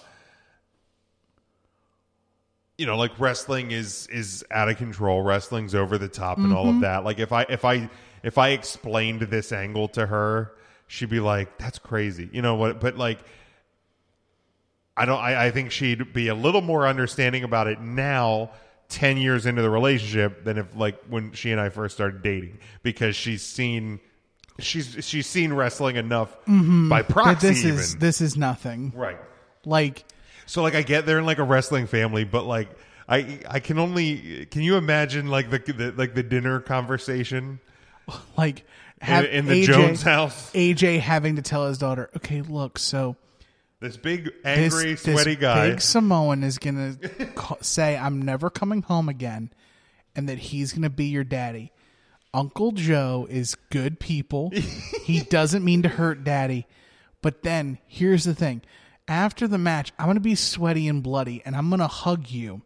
you 2.77 2.85
know 2.85 2.97
like 2.97 3.11
wrestling 3.19 3.71
is 3.71 4.07
is 4.07 4.45
out 4.51 4.69
of 4.69 4.77
control 4.77 5.21
wrestling's 5.21 5.73
over 5.73 5.97
the 5.97 6.07
top 6.07 6.37
and 6.37 6.53
all 6.53 6.65
of 6.65 6.73
mm-hmm. 6.73 6.81
that 6.81 7.03
like 7.03 7.19
if 7.19 7.31
i 7.31 7.43
if 7.49 7.65
i 7.65 7.89
if 8.23 8.37
i 8.37 8.49
explained 8.49 9.21
this 9.21 9.51
angle 9.51 9.87
to 9.87 10.05
her 10.05 10.53
she'd 10.87 11.09
be 11.09 11.19
like 11.19 11.57
that's 11.57 11.79
crazy 11.79 12.29
you 12.31 12.41
know 12.41 12.55
what 12.55 12.79
but 12.79 12.97
like 12.97 13.19
I 14.97 15.05
don't. 15.05 15.19
I, 15.19 15.45
I 15.45 15.51
think 15.51 15.71
she'd 15.71 16.11
be 16.11 16.27
a 16.27 16.35
little 16.35 16.61
more 16.61 16.87
understanding 16.87 17.43
about 17.43 17.67
it 17.67 17.79
now, 17.79 18.49
ten 18.89 19.17
years 19.17 19.45
into 19.45 19.61
the 19.61 19.69
relationship, 19.69 20.43
than 20.43 20.57
if 20.57 20.75
like 20.75 20.99
when 21.07 21.33
she 21.33 21.51
and 21.51 21.61
I 21.61 21.69
first 21.69 21.93
started 21.95 22.23
dating, 22.23 22.57
because 22.81 23.15
she's 23.15 23.43
seen, 23.43 23.99
she's 24.57 24.97
she's 25.05 25.27
seen 25.27 25.53
wrestling 25.53 25.97
enough 25.97 26.35
mm-hmm. 26.45 26.89
by 26.89 27.03
But 27.03 27.11
proxy. 27.11 27.47
this 27.47 27.63
even. 27.63 27.79
is 27.79 27.95
this 27.97 28.21
is 28.21 28.37
nothing. 28.37 28.91
right. 28.95 29.19
Like 29.65 30.03
So 30.47 30.63
like 30.63 30.73
I 30.75 30.81
get 30.81 31.05
they're 31.05 31.19
in 31.19 31.25
like 31.25 31.37
a 31.37 31.43
wrestling 31.43 31.85
family, 31.87 32.23
but 32.23 32.45
like 32.45 32.69
I 33.07 33.39
I 33.47 33.59
can 33.59 33.77
only 33.77 34.47
can 34.47 34.63
you 34.63 34.75
imagine 34.77 35.27
like 35.27 35.49
the, 35.51 35.59
the 35.59 35.93
like 35.95 36.15
the 36.15 36.23
dinner 36.23 36.59
conversation 36.59 37.59
like 38.37 38.65
in, 39.05 39.25
in 39.25 39.45
the 39.45 39.63
AJ, 39.63 39.65
Jones 39.65 40.01
house? 40.01 40.51
AJ 40.53 40.99
having 41.01 41.35
to 41.35 41.41
tell 41.41 41.67
his 41.67 41.77
daughter, 41.77 42.09
okay, 42.17 42.41
look, 42.41 42.79
so 42.79 43.15
This 43.79 43.95
big 43.97 44.25
this, 44.25 44.33
angry 44.43 44.95
this 44.95 45.03
sweaty 45.03 45.35
guy. 45.35 45.69
big 45.69 45.81
Samoan 45.81 46.43
is 46.43 46.57
gonna 46.57 46.97
say, 47.61 47.95
"I'm 47.97 48.21
never 48.21 48.49
coming 48.49 48.81
home 48.81 49.07
again," 49.09 49.51
and 50.15 50.27
that 50.29 50.37
he's 50.39 50.73
gonna 50.73 50.89
be 50.89 51.05
your 51.05 51.23
daddy. 51.23 51.71
Uncle 52.33 52.71
Joe 52.71 53.27
is 53.29 53.55
good 53.69 53.99
people. 53.99 54.51
he 55.03 55.21
doesn't 55.21 55.63
mean 55.63 55.83
to 55.83 55.89
hurt 55.89 56.23
daddy. 56.23 56.67
But 57.21 57.43
then 57.43 57.79
here's 57.87 58.23
the 58.23 58.35
thing. 58.35 58.61
After 59.07 59.47
the 59.47 59.57
match, 59.57 59.93
I'm 59.97 60.05
going 60.05 60.15
to 60.15 60.21
be 60.21 60.35
sweaty 60.35 60.87
and 60.87 61.01
bloody 61.01 61.41
and 61.45 61.55
I'm 61.55 61.69
going 61.69 61.79
to 61.79 61.87
hug 61.87 62.29
you. 62.29 62.61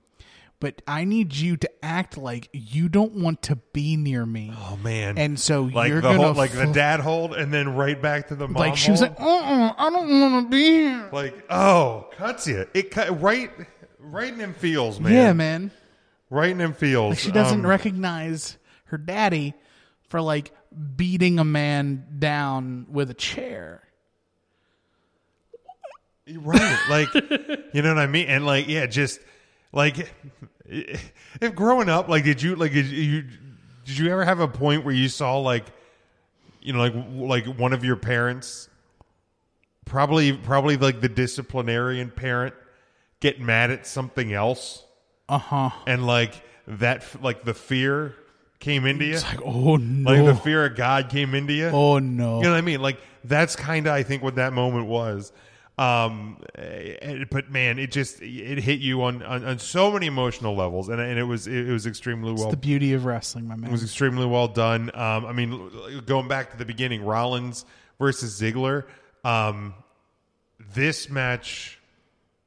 But 0.59 0.83
I 0.87 1.05
need 1.05 1.33
you 1.35 1.57
to 1.57 1.69
act 1.83 2.17
like 2.19 2.47
you 2.53 2.87
don't 2.87 3.13
want 3.13 3.41
to 3.43 3.55
be 3.73 3.97
near 3.97 4.23
me. 4.27 4.53
oh 4.55 4.77
man! 4.77 5.17
And 5.17 5.39
so 5.39 5.63
like 5.63 5.89
you're 5.89 6.01
the 6.01 6.09
going 6.09 6.17
whole, 6.21 6.33
to 6.33 6.37
like 6.37 6.51
the 6.51 6.67
dad 6.67 6.99
hold, 6.99 7.33
and 7.33 7.51
then 7.51 7.73
right 7.75 7.99
back 7.99 8.27
to 8.27 8.35
the 8.35 8.47
mom. 8.47 8.59
like 8.59 8.77
she 8.77 8.91
was 8.91 8.99
hold. 8.99 9.09
like, 9.09 9.19
"Uh-uh, 9.19 9.73
I 9.75 9.89
don't 9.89 10.21
want 10.21 10.45
to 10.45 10.49
be 10.51 10.63
here." 10.63 11.09
Like, 11.11 11.45
oh, 11.49 12.09
cuts 12.15 12.45
you. 12.45 12.67
It 12.75 12.91
cut 12.91 13.19
right, 13.19 13.49
right 13.97 14.31
in 14.31 14.37
them 14.37 14.53
feels, 14.53 14.99
man. 14.99 15.13
Yeah, 15.13 15.33
man. 15.33 15.71
Right 16.29 16.51
in 16.51 16.59
them 16.59 16.73
feels. 16.73 17.09
Like 17.13 17.17
she 17.19 17.31
doesn't 17.31 17.61
Um, 17.61 17.65
recognize 17.67 18.59
her 18.85 18.99
daddy 18.99 19.55
for 20.09 20.21
like 20.21 20.51
beating 20.95 21.39
a 21.39 21.43
man 21.43 22.05
down 22.19 22.85
with 22.87 23.09
a 23.09 23.15
chair. 23.15 23.81
Right. 26.37 26.79
Like, 26.89 27.13
you 27.73 27.81
know 27.81 27.89
what 27.93 27.99
I 28.01 28.07
mean? 28.07 28.27
And 28.27 28.45
like, 28.45 28.67
yeah, 28.67 28.85
just 28.85 29.19
like, 29.71 30.11
if 30.65 31.55
growing 31.55 31.89
up, 31.89 32.07
like, 32.07 32.23
did 32.23 32.41
you 32.41 32.55
like 32.55 32.73
did 32.73 32.87
you 32.87 33.23
did 33.85 33.97
you 33.97 34.11
ever 34.11 34.23
have 34.25 34.39
a 34.39 34.47
point 34.47 34.85
where 34.85 34.93
you 34.93 35.09
saw 35.09 35.37
like, 35.39 35.65
you 36.61 36.73
know, 36.73 36.79
like 36.79 36.93
like 37.45 37.57
one 37.59 37.73
of 37.73 37.83
your 37.83 37.95
parents, 37.95 38.69
probably 39.85 40.33
probably 40.33 40.77
like 40.77 41.01
the 41.01 41.09
disciplinarian 41.09 42.11
parent, 42.11 42.53
get 43.19 43.39
mad 43.39 43.71
at 43.71 43.87
something 43.87 44.33
else, 44.33 44.83
Uh 45.29 45.37
huh. 45.37 45.69
and 45.87 46.05
like 46.05 46.41
that, 46.67 47.03
like 47.23 47.43
the 47.43 47.53
fear 47.53 48.15
came 48.59 48.85
into 48.85 49.05
you. 49.05 49.13
It's 49.15 49.23
like, 49.23 49.41
oh 49.43 49.77
no, 49.77 50.11
like 50.11 50.25
the 50.25 50.35
fear 50.41 50.65
of 50.65 50.75
God 50.75 51.09
came 51.09 51.33
into 51.33 51.53
you. 51.53 51.67
oh 51.67 51.99
no. 51.99 52.37
You 52.37 52.43
know 52.43 52.51
what 52.51 52.57
I 52.57 52.61
mean? 52.61 52.81
Like 52.81 52.99
that's 53.23 53.55
kind 53.55 53.87
of 53.87 53.93
I 53.93 54.03
think 54.03 54.21
what 54.23 54.35
that 54.35 54.53
moment 54.53 54.87
was. 54.87 55.31
Um, 55.77 56.37
eh, 56.55 57.23
but 57.31 57.49
man, 57.49 57.79
it 57.79 57.91
just 57.91 58.21
it 58.21 58.59
hit 58.59 58.79
you 58.79 59.03
on 59.03 59.23
on, 59.23 59.43
on 59.43 59.59
so 59.59 59.91
many 59.91 60.05
emotional 60.05 60.55
levels, 60.55 60.89
and 60.89 60.99
and 60.99 61.17
it 61.17 61.23
was 61.23 61.47
it 61.47 61.67
was 61.67 61.87
extremely 61.87 62.33
well 62.33 62.49
the 62.49 62.57
beauty 62.57 62.93
of 62.93 63.05
wrestling, 63.05 63.47
my 63.47 63.55
man. 63.55 63.69
it 63.69 63.71
was 63.71 63.83
extremely 63.83 64.25
well 64.25 64.47
done. 64.47 64.91
Um, 64.93 65.25
I 65.25 65.31
mean, 65.31 66.03
going 66.05 66.27
back 66.27 66.51
to 66.51 66.57
the 66.57 66.65
beginning, 66.65 67.03
Rollins 67.03 67.65
versus 67.97 68.39
Ziggler. 68.39 68.85
Um, 69.23 69.73
this 70.73 71.09
match 71.09 71.79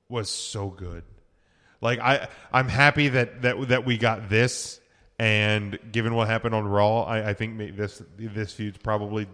was 0.09 0.31
so 0.31 0.69
good. 0.69 1.03
Like 1.81 1.99
I, 2.01 2.29
I'm 2.53 2.69
happy 2.69 3.09
that 3.09 3.43
that 3.43 3.69
that 3.69 3.85
we 3.85 3.99
got 3.99 4.29
this. 4.29 4.81
And 5.17 5.79
given 5.93 6.15
what 6.15 6.27
happened 6.27 6.55
on 6.57 6.67
Raw, 6.67 7.03
I, 7.03 7.31
I 7.31 7.35
think 7.35 7.77
this 7.77 8.03
this 8.19 8.53
feud's 8.53 8.79
probably 8.79 9.29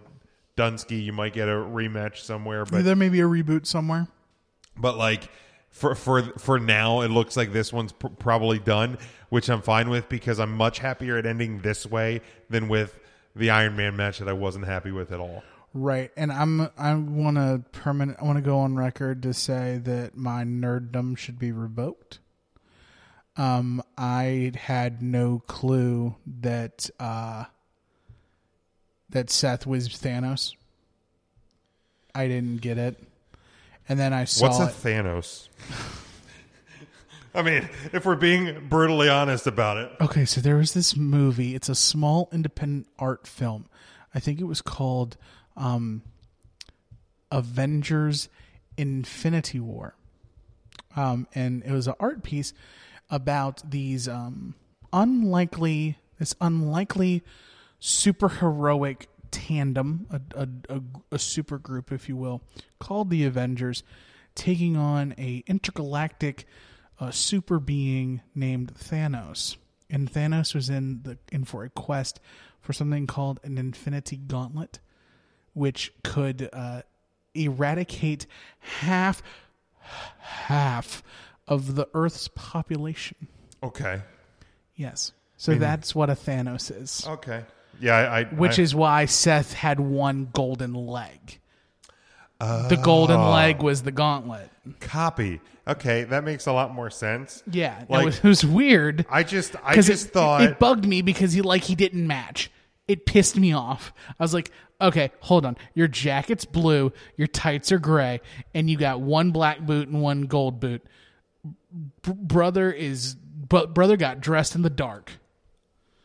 Dunsky. 0.60 1.02
You 1.02 1.12
might 1.12 1.32
get 1.32 1.48
a 1.48 1.52
rematch 1.52 2.18
somewhere, 2.18 2.64
but 2.64 2.84
there 2.84 2.96
may 2.96 3.08
be 3.08 3.20
a 3.20 3.24
reboot 3.24 3.66
somewhere. 3.66 4.08
but 4.76 4.96
like 4.96 5.28
for 5.70 5.94
for 5.94 6.22
for 6.38 6.58
now, 6.58 7.00
it 7.00 7.08
looks 7.10 7.36
like 7.36 7.52
this 7.52 7.72
one's 7.72 7.92
pr- 7.92 8.08
probably 8.08 8.58
done, 8.58 8.98
which 9.28 9.48
I'm 9.48 9.62
fine 9.62 9.88
with 9.88 10.08
because 10.08 10.38
I'm 10.40 10.52
much 10.52 10.78
happier 10.80 11.16
at 11.16 11.26
ending 11.26 11.60
this 11.60 11.86
way 11.86 12.20
than 12.48 12.68
with 12.68 12.98
the 13.36 13.50
Iron 13.50 13.76
Man 13.76 13.96
match 13.96 14.18
that 14.18 14.28
I 14.28 14.32
wasn't 14.32 14.66
happy 14.66 14.90
with 14.90 15.12
at 15.12 15.20
all. 15.20 15.42
Right, 15.72 16.10
and 16.16 16.32
I'm 16.32 16.68
I 16.76 16.94
want 16.94 17.36
to 17.36 17.62
permanent. 17.70 18.18
I 18.20 18.24
want 18.24 18.38
to 18.38 18.42
go 18.42 18.58
on 18.58 18.74
record 18.74 19.22
to 19.22 19.32
say 19.32 19.78
that 19.84 20.16
my 20.16 20.42
nerddom 20.42 21.16
should 21.16 21.38
be 21.38 21.52
revoked. 21.52 22.18
Um, 23.36 23.80
I 23.96 24.52
had 24.56 25.00
no 25.00 25.42
clue 25.46 26.16
that 26.40 26.90
uh, 26.98 27.44
that 29.10 29.30
Seth 29.30 29.66
was 29.66 29.88
Thanos. 29.88 30.54
I 32.14 32.26
didn't 32.26 32.58
get 32.60 32.78
it, 32.78 33.02
and 33.88 33.98
then 33.98 34.12
I 34.12 34.24
saw 34.24 34.48
What's 34.48 34.58
a 34.84 34.88
it. 34.88 35.04
Thanos? 35.04 35.48
I 37.34 37.42
mean, 37.42 37.68
if 37.92 38.04
we're 38.04 38.16
being 38.16 38.66
brutally 38.68 39.08
honest 39.08 39.46
about 39.46 39.76
it, 39.76 39.92
Okay, 40.00 40.24
so 40.24 40.40
there 40.40 40.56
was 40.56 40.74
this 40.74 40.96
movie. 40.96 41.54
It's 41.54 41.68
a 41.68 41.76
small 41.76 42.28
independent 42.32 42.88
art 42.98 43.26
film. 43.26 43.66
I 44.12 44.18
think 44.18 44.40
it 44.40 44.44
was 44.44 44.60
called 44.60 45.16
um, 45.56 46.02
Avengers 47.30 48.28
Infinity 48.76 49.60
War. 49.60 49.94
Um, 50.96 51.28
and 51.32 51.62
it 51.64 51.70
was 51.70 51.86
an 51.86 51.94
art 52.00 52.24
piece 52.24 52.52
about 53.10 53.70
these 53.70 54.08
um, 54.08 54.54
unlikely, 54.92 55.98
this 56.18 56.34
unlikely 56.40 57.22
superheroic 57.80 59.06
tandem, 59.30 60.06
a, 60.10 60.20
a, 60.34 60.48
a, 60.68 60.82
a 61.12 61.18
super 61.18 61.58
group, 61.58 61.92
if 61.92 62.08
you 62.08 62.16
will, 62.16 62.42
called 62.78 63.10
the 63.10 63.24
Avengers, 63.24 63.82
taking 64.34 64.76
on 64.76 65.14
a 65.18 65.42
intergalactic 65.46 66.46
uh, 66.98 67.10
super 67.10 67.58
being 67.58 68.20
named 68.34 68.74
Thanos. 68.74 69.56
And 69.88 70.12
Thanos 70.12 70.54
was 70.54 70.68
in 70.70 71.02
the 71.02 71.18
in 71.32 71.44
for 71.44 71.64
a 71.64 71.70
quest 71.70 72.20
for 72.60 72.72
something 72.72 73.06
called 73.06 73.40
an 73.42 73.58
Infinity 73.58 74.16
Gauntlet, 74.16 74.78
which 75.54 75.92
could 76.04 76.48
uh, 76.52 76.82
eradicate 77.34 78.26
half 78.58 79.22
half 80.20 81.02
of 81.48 81.74
the 81.74 81.88
Earth's 81.94 82.28
population. 82.28 83.28
okay, 83.62 84.02
Yes. 84.76 85.12
So 85.36 85.54
that's 85.54 85.94
what 85.94 86.10
a 86.10 86.14
Thanos 86.14 86.70
is. 86.70 87.06
okay, 87.08 87.44
yeah, 87.80 87.94
I, 87.96 88.20
I 88.20 88.24
Which 88.24 88.58
I- 88.58 88.62
is 88.62 88.74
why 88.74 89.04
Seth 89.06 89.52
had 89.52 89.80
one 89.80 90.28
golden 90.32 90.74
leg. 90.74 91.38
the 92.38 92.80
golden 92.82 93.20
oh. 93.20 93.30
leg 93.32 93.62
was 93.62 93.82
the 93.82 93.92
gauntlet. 93.92 94.50
copy. 94.80 95.40
Okay, 95.68 96.04
that 96.04 96.24
makes 96.24 96.46
a 96.46 96.52
lot 96.52 96.74
more 96.74 96.90
sense. 96.90 97.42
Yeah, 97.50 97.84
Like- 97.88 98.02
it, 98.02 98.04
was, 98.04 98.16
it 98.18 98.24
was 98.24 98.44
weird. 98.44 99.06
I 99.10 99.22
just, 99.22 99.54
I 99.62 99.74
just 99.76 100.06
it, 100.06 100.10
thought 100.12 100.42
it 100.42 100.58
bugged 100.58 100.86
me 100.86 101.02
because 101.02 101.32
he 101.32 101.42
like 101.42 101.62
he 101.64 101.74
didn't 101.74 102.06
match. 102.06 102.50
It 102.88 103.06
pissed 103.06 103.36
me 103.36 103.52
off. 103.52 103.92
I 104.18 104.22
was 104.24 104.34
like, 104.34 104.50
okay, 104.80 105.12
hold 105.20 105.46
on. 105.46 105.56
Your 105.74 105.86
jacket's 105.86 106.44
blue, 106.44 106.92
your 107.16 107.28
tights 107.28 107.70
are 107.70 107.78
gray, 107.78 108.20
and 108.52 108.68
you 108.68 108.76
got 108.76 109.00
one 109.00 109.30
black 109.30 109.60
boot 109.60 109.86
and 109.86 110.02
one 110.02 110.22
gold 110.22 110.58
boot. 110.58 110.82
B- 112.02 112.12
brother 112.16 112.72
is, 112.72 113.14
but 113.14 113.74
brother 113.74 113.96
got 113.96 114.20
dressed 114.20 114.56
in 114.56 114.62
the 114.62 114.70
dark. 114.70 115.12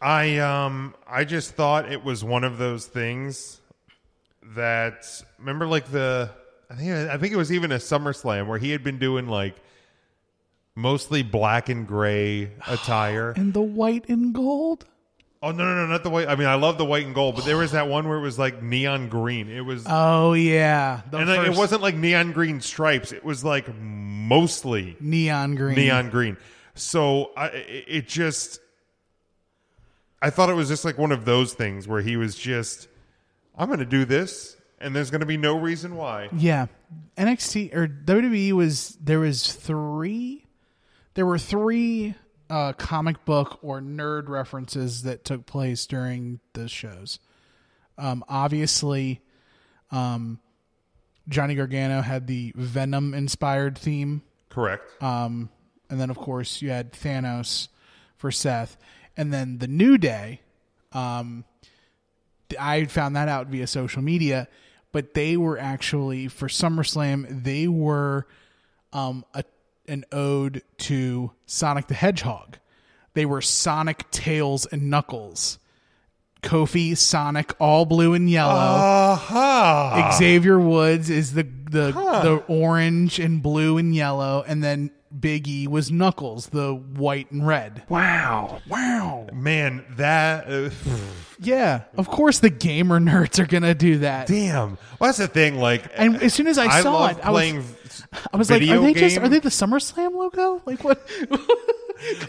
I 0.05 0.37
um 0.37 0.93
I 1.09 1.23
just 1.23 1.55
thought 1.55 1.91
it 1.91 2.03
was 2.03 2.23
one 2.23 2.43
of 2.43 2.59
those 2.59 2.85
things 2.85 3.59
that 4.55 5.03
remember 5.39 5.65
like 5.65 5.89
the 5.89 6.29
I 6.69 6.75
think 6.75 6.91
I 6.91 7.17
think 7.17 7.33
it 7.33 7.37
was 7.37 7.51
even 7.51 7.71
a 7.71 7.77
SummerSlam 7.77 8.45
where 8.45 8.59
he 8.59 8.69
had 8.69 8.83
been 8.83 8.99
doing 8.99 9.27
like 9.27 9.55
mostly 10.75 11.23
black 11.23 11.69
and 11.69 11.87
gray 11.87 12.51
attire. 12.67 13.31
And 13.35 13.51
the 13.51 13.63
white 13.63 14.07
and 14.07 14.31
gold. 14.31 14.85
Oh 15.41 15.49
no, 15.51 15.63
no, 15.63 15.75
no, 15.75 15.87
not 15.87 16.03
the 16.03 16.11
white. 16.11 16.27
I 16.27 16.35
mean, 16.35 16.47
I 16.47 16.55
love 16.55 16.77
the 16.77 16.85
white 16.85 17.05
and 17.05 17.15
gold, 17.15 17.35
but 17.35 17.45
there 17.45 17.57
was 17.57 17.71
that 17.71 17.87
one 17.87 18.07
where 18.07 18.19
it 18.19 18.21
was 18.21 18.37
like 18.37 18.61
neon 18.61 19.09
green. 19.09 19.49
It 19.49 19.61
was, 19.61 19.85
Oh 19.87 20.33
yeah, 20.33 21.01
the 21.09 21.17
and 21.17 21.29
like, 21.29 21.39
it 21.39 21.45
first 21.47 21.57
wasn't 21.57 21.81
like 21.81 21.95
neon 21.95 22.31
green 22.31 22.61
stripes. 22.61 23.11
It 23.11 23.23
was 23.23 23.43
like 23.43 23.73
mostly 23.75 24.97
neon 24.99 25.55
green. 25.55 25.75
neon 25.75 26.09
green. 26.11 26.37
So 26.75 27.31
I, 27.35 27.47
it 27.47 27.85
it 27.87 28.07
just, 28.07 28.59
I 30.25 30.31
thought 30.31 30.49
it 30.49 30.55
was 30.55 30.69
just 30.69 30.83
like 30.83 30.97
one 30.97 31.11
of 31.11 31.23
those 31.23 31.53
things 31.53 31.87
where 31.87 32.01
he 32.01 32.17
was 32.17 32.33
just, 32.33 32.87
I'm 33.55 33.67
going 33.67 33.77
to 33.77 33.85
do 33.85 34.05
this, 34.05 34.57
and 34.79 34.95
there's 34.95 35.11
going 35.11 35.19
to 35.19 35.27
be 35.27 35.37
no 35.37 35.55
reason 35.59 35.95
why. 35.95 36.29
Yeah, 36.35 36.65
NXT 37.15 37.75
or 37.75 37.87
WWE 37.87 38.53
was 38.53 38.97
there 38.99 39.19
was 39.19 39.53
three. 39.53 40.47
There 41.13 41.27
were 41.27 41.37
three 41.37 42.15
uh, 42.49 42.73
comic 42.73 43.23
book 43.23 43.59
or 43.61 43.81
nerd 43.81 44.27
references 44.27 45.03
that 45.03 45.25
took 45.25 45.45
place 45.45 45.85
during 45.85 46.39
the 46.53 46.67
shows. 46.67 47.19
Um, 47.99 48.25
obviously, 48.27 49.21
um, 49.91 50.39
Johnny 51.29 51.53
Gargano 51.53 52.01
had 52.01 52.25
the 52.25 52.51
Venom 52.55 53.13
inspired 53.13 53.77
theme. 53.77 54.23
Correct. 54.49 55.03
Um, 55.03 55.49
and 55.87 56.01
then 56.01 56.09
of 56.09 56.17
course 56.17 56.63
you 56.63 56.71
had 56.71 56.93
Thanos 56.93 57.67
for 58.17 58.31
Seth, 58.31 58.75
and 59.17 59.33
then 59.33 59.57
the 59.59 59.67
New 59.67 59.97
Day. 59.97 60.41
Um, 60.91 61.45
I 62.59 62.85
found 62.85 63.15
that 63.15 63.27
out 63.27 63.47
via 63.47 63.67
social 63.67 64.01
media, 64.01 64.47
but 64.91 65.13
they 65.13 65.35
were 65.35 65.57
actually 65.57 66.27
for 66.27 66.47
SummerSlam. 66.47 67.43
They 67.43 67.67
were 67.67 68.27
um, 68.93 69.25
a, 69.33 69.43
an 69.87 70.05
ode 70.11 70.61
to 70.79 71.31
Sonic 71.45 71.87
the 71.87 71.93
Hedgehog. 71.95 72.57
They 73.13 73.25
were 73.25 73.41
Sonic, 73.41 74.09
Tails, 74.11 74.65
and 74.65 74.89
Knuckles. 74.89 75.59
Kofi, 76.41 76.95
Sonic, 76.95 77.53
all 77.59 77.85
blue 77.85 78.13
and 78.13 78.29
yellow. 78.29 78.53
Aha! 78.53 80.15
Xavier 80.17 80.59
Woods 80.59 81.09
is 81.09 81.33
the 81.33 81.43
the 81.43 81.91
the 81.91 82.43
orange 82.47 83.19
and 83.19 83.41
blue 83.41 83.77
and 83.79 83.95
yellow, 83.95 84.43
and 84.47 84.63
then 84.63 84.91
Big 85.19 85.47
E 85.47 85.67
was 85.67 85.91
Knuckles, 85.91 86.47
the 86.47 86.73
white 86.73 87.31
and 87.31 87.45
red. 87.45 87.83
Wow! 87.89 88.61
Wow! 88.67 89.27
Man, 89.33 89.85
that 89.97 90.47
uh, 90.47 90.69
Yeah, 91.39 91.83
of 91.97 92.07
course 92.07 92.39
the 92.39 92.49
gamer 92.49 92.99
nerds 92.99 93.39
are 93.39 93.45
gonna 93.45 93.75
do 93.75 93.99
that. 93.99 94.27
damn. 94.27 94.77
Well, 94.99 95.09
that's 95.09 95.17
the 95.17 95.27
thing. 95.27 95.57
Like, 95.59 95.83
And 95.95 96.21
as 96.21 96.33
soon 96.33 96.47
as 96.47 96.57
I, 96.57 96.81
saw 96.81 96.93
love 96.93 97.17
it, 97.17 97.25
I 97.25 97.31
was. 97.31 98.03
I 98.33 98.37
was 98.37 98.49
like, 98.49 98.61
are 98.61 98.79
they 98.79 98.93
just 98.93 99.17
are 99.17 99.27
they 99.27 99.39
the 99.39 99.49
SummerSlam 99.49 100.13
logo? 100.13 100.61
Like 100.65 100.83
what? 100.83 101.07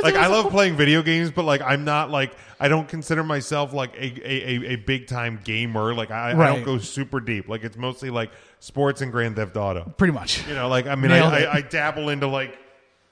like 0.03 0.14
I 0.14 0.26
love 0.26 0.51
playing 0.51 0.76
video 0.76 1.03
games, 1.03 1.30
but 1.30 1.45
like 1.45 1.61
I'm 1.61 1.84
not 1.84 2.11
like 2.11 2.34
I 2.59 2.68
don't 2.68 2.89
consider 2.89 3.22
myself 3.22 3.72
like 3.72 3.95
a 3.95 4.05
a, 4.05 4.49
a, 4.49 4.72
a 4.72 4.76
big 4.76 5.07
time 5.07 5.41
gamer. 5.45 5.95
Like 5.95 6.11
I, 6.11 6.30
I 6.30 6.47
don't 6.47 6.64
go 6.64 6.78
super 6.78 7.20
deep. 7.20 7.49
Like 7.49 7.64
it's 7.64 7.76
mostly 7.76 8.11
like 8.11 8.30
sports 8.59 9.01
and 9.01 9.12
Grand 9.12 9.37
Theft 9.37 9.57
Auto. 9.57 9.93
Pretty 9.97 10.12
much. 10.12 10.47
You 10.49 10.55
know, 10.55 10.68
like 10.68 10.87
I 10.87 10.95
mean, 10.95 11.12
I. 11.12 11.45
I, 11.45 11.55
I 11.55 11.61
dabble 11.61 12.09
into 12.09 12.26
like 12.26 12.59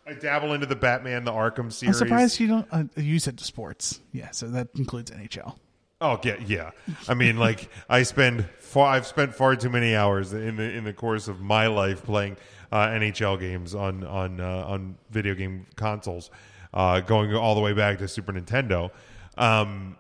I 0.07 0.13
dabble 0.13 0.53
into 0.53 0.67
the 0.67 0.77
Batman, 0.77 1.25
the 1.25 1.33
Arkham 1.33 1.73
series. 1.73 2.01
I'm 2.01 2.07
surprised 2.07 2.41
you 2.41 2.49
don't 2.49 2.67
uh, 2.71 2.85
you 2.97 3.19
said 3.19 3.39
to 3.39 3.45
sports. 3.45 4.01
Yeah, 4.13 4.31
so 4.31 4.49
that 4.49 4.69
includes 4.75 5.11
NHL. 5.11 5.57
Oh 6.01 6.21
yeah, 6.23 6.37
yeah. 6.47 6.71
I 7.09 7.15
mean, 7.15 7.39
like 7.39 7.71
I 7.89 8.03
spend 8.03 8.47
far, 8.59 8.89
I've 8.89 9.07
spent 9.07 9.35
far 9.35 9.57
too 9.57 9.71
many 9.71 9.95
hours 9.95 10.33
in 10.33 10.57
the 10.57 10.65
in 10.65 10.85
the 10.85 10.93
course 10.93 11.29
of 11.29 11.41
my 11.41 11.69
life 11.69 12.05
playing 12.05 12.37
uh, 12.71 12.89
NHL 12.89 13.41
games 13.41 13.75
on 13.75 14.05
on 14.05 14.41
uh, 14.41 14.65
on 14.67 14.97
video 15.11 15.35
game 15.35 15.67
consoles, 15.77 16.31
uh, 16.75 17.01
going 17.01 17.35
all 17.35 17.55
the 17.55 17.61
way 17.61 17.73
back 17.73 17.99
to 17.99 18.09
Super 18.09 18.33
Nintendo. 18.33 18.91
Um, 19.39 19.97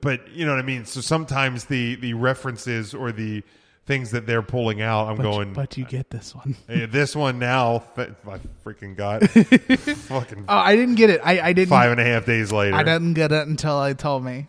but 0.00 0.28
you 0.30 0.46
know 0.46 0.52
what 0.52 0.60
I 0.60 0.66
mean. 0.66 0.86
So 0.86 1.00
sometimes 1.00 1.66
the 1.66 1.96
the 1.96 2.14
references 2.14 2.94
or 2.94 3.12
the 3.12 3.42
things 3.86 4.12
that 4.12 4.26
they're 4.26 4.42
pulling 4.42 4.80
out, 4.80 5.08
I'm 5.08 5.16
But, 5.16 5.22
going. 5.24 5.52
but 5.54 5.76
you 5.76 5.84
get 5.84 6.08
this 6.10 6.34
one. 6.34 6.54
"Hey, 6.68 6.86
this 6.86 7.16
one 7.16 7.38
now, 7.38 7.82
I 7.96 8.38
freaking 8.64 8.96
got 8.96 9.22
fucking 9.30 10.44
Oh, 10.48 10.56
I 10.56 10.76
didn't 10.76 10.94
get 10.94 11.10
it. 11.10 11.20
I, 11.24 11.40
I 11.40 11.52
didn't. 11.52 11.68
five 11.70 11.90
and 11.90 12.00
a 12.00 12.04
half 12.04 12.24
days 12.24 12.52
later. 12.52 12.76
I 12.76 12.82
didn't 12.84 13.14
get 13.14 13.32
it 13.32 13.46
until 13.48 13.76
I 13.78 13.92
told 13.94 14.24
me. 14.24 14.46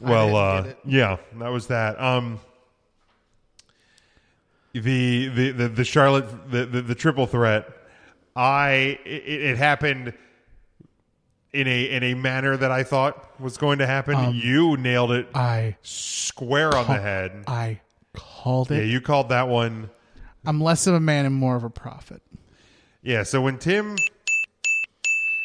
Well, 0.00 0.36
uh, 0.36 0.66
yeah, 0.84 1.16
that 1.38 1.48
was 1.48 1.68
that. 1.68 2.00
Um, 2.00 2.38
the 4.72 5.28
the 5.28 5.50
the, 5.52 5.68
the 5.68 5.84
Charlotte 5.84 6.50
the, 6.50 6.66
the 6.66 6.82
the 6.82 6.94
triple 6.94 7.26
threat. 7.26 7.68
I 8.36 8.98
it, 9.04 9.42
it 9.42 9.56
happened 9.58 10.12
in 11.52 11.66
a 11.66 11.84
in 11.90 12.02
a 12.04 12.14
manner 12.14 12.56
that 12.56 12.70
I 12.70 12.84
thought 12.84 13.40
was 13.40 13.56
going 13.56 13.78
to 13.78 13.86
happen. 13.86 14.34
you 14.34 14.76
nailed 14.76 15.10
it 15.12 15.26
Um, 15.34 15.40
I 15.42 15.76
square 15.82 16.76
on 16.76 16.86
the 16.86 17.00
head. 17.00 17.44
I 17.48 17.80
called 18.48 18.70
Yeah, 18.70 18.78
you 18.80 19.00
called 19.00 19.28
that 19.28 19.48
one. 19.48 19.90
I'm 20.46 20.60
less 20.60 20.86
of 20.86 20.94
a 20.94 21.00
man 21.00 21.26
and 21.26 21.34
more 21.34 21.56
of 21.56 21.64
a 21.64 21.70
prophet. 21.70 22.22
Yeah, 23.02 23.22
so 23.22 23.40
when 23.42 23.58
Tim 23.58 23.96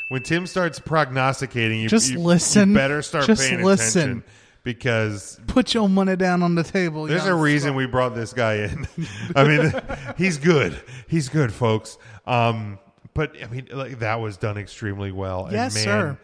when 0.10 0.24
Tim 0.24 0.48
starts 0.48 0.80
prognosticating, 0.80 1.82
you 1.82 1.90
Just 1.90 2.12
you- 2.12 2.20
listen. 2.20 2.70
You 2.70 2.76
better 2.76 3.02
start 3.02 3.26
Just 3.26 3.42
paying 3.42 3.64
listen. 3.64 4.02
attention 4.02 4.24
because 4.64 5.40
Put 5.48 5.74
your 5.74 5.90
money 5.90 6.16
down 6.16 6.42
on 6.44 6.56
the 6.56 6.64
table. 6.64 7.06
There's 7.06 7.26
a 7.26 7.36
reason 7.36 7.76
we 7.76 7.86
brought 7.86 8.16
this 8.16 8.32
guy 8.32 8.56
in. 8.56 8.88
I 9.36 9.44
mean, 9.44 9.74
he's 10.18 10.38
good. 10.38 10.80
He's 11.08 11.28
good, 11.30 11.52
folks. 11.52 11.98
Um, 12.26 12.80
but 13.14 13.36
I 13.44 13.48
mean, 13.48 13.68
like 13.72 14.00
that 14.00 14.22
was 14.22 14.38
done 14.38 14.58
extremely 14.58 15.12
well. 15.12 15.46
And, 15.46 15.54
Yes, 15.54 15.76
man, 15.76 15.84
sir. 15.84 16.20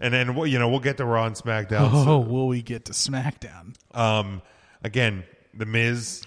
And 0.00 0.12
then 0.12 0.36
you 0.48 0.58
know 0.58 0.68
we'll 0.68 0.80
get 0.80 0.96
to 0.96 1.04
Raw 1.04 1.26
and 1.26 1.36
SmackDown. 1.36 1.90
Oh, 1.92 2.18
will 2.18 2.48
we 2.48 2.62
get 2.62 2.86
to 2.86 2.92
SmackDown? 2.92 3.74
Um, 3.94 4.42
again, 4.82 5.24
the 5.56 5.66
Miz. 5.66 6.22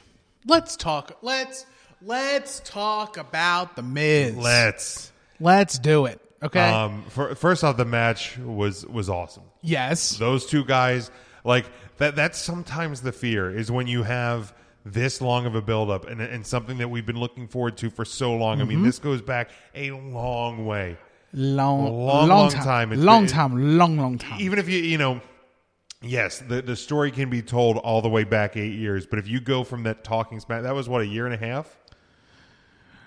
Let's 0.47 0.75
talk. 0.75 1.17
Let's 1.21 1.65
let's 2.01 2.61
talk 2.65 3.17
about 3.17 3.75
the 3.75 3.83
Miz. 3.83 4.35
Let's. 4.35 5.11
Let's 5.39 5.79
do 5.79 6.05
it. 6.05 6.19
Okay. 6.41 6.59
Um, 6.69 7.03
for, 7.09 7.35
first 7.35 7.63
off, 7.63 7.77
the 7.77 7.85
match 7.85 8.37
was 8.37 8.85
was 8.85 9.09
awesome. 9.09 9.43
yes. 9.61 10.17
Those 10.17 10.45
two 10.45 10.63
guys, 10.65 11.11
like 11.43 11.65
that. 11.97 12.15
That's 12.15 12.37
sometimes 12.39 13.01
the 13.01 13.11
fear 13.11 13.55
is 13.55 13.71
when 13.71 13.87
you 13.87 14.03
have 14.03 14.53
this 14.85 15.21
long 15.21 15.45
of 15.45 15.55
a 15.55 15.61
buildup 15.61 16.07
and, 16.07 16.21
and 16.21 16.45
something 16.47 16.77
that 16.77 16.89
we've 16.89 17.05
been 17.05 17.19
looking 17.19 17.47
forward 17.47 17.77
to 17.77 17.89
for 17.89 18.05
so 18.05 18.33
long. 18.35 18.59
I 18.59 18.61
Mm-hmm. 18.63 18.69
mean, 18.69 18.83
this 18.83 18.99
goes 18.99 19.21
back 19.21 19.49
a 19.75 19.91
long 19.91 20.65
way. 20.65 20.97
long, 21.33 21.85
a 21.87 21.89
long, 21.91 22.27
long 22.29 22.49
time. 22.49 22.93
It's 22.93 23.01
long 23.01 23.23
been- 23.25 23.31
time. 23.33 23.77
Long, 23.77 23.97
long 23.97 24.17
time. 24.17 24.39
Even 24.41 24.57
if 24.59 24.69
you, 24.69 24.79
you 24.79 24.97
know, 24.97 25.21
yes, 26.01 26.39
the 26.39 26.61
the 26.61 26.75
story 26.75 27.11
can 27.11 27.29
be 27.29 27.41
told 27.41 27.77
all 27.77 28.01
the 28.01 28.09
way 28.09 28.23
back 28.23 28.55
eight 28.57 28.73
years. 28.73 29.05
But 29.05 29.19
if 29.19 29.27
you 29.27 29.39
go 29.39 29.63
from 29.63 29.83
that 29.83 30.03
talking 30.03 30.39
smack, 30.39 30.63
that 30.63 30.73
was 30.75 30.87
what 30.89 31.01
a 31.01 31.07
year 31.07 31.25
and 31.25 31.33
a 31.35 31.37
half. 31.37 31.77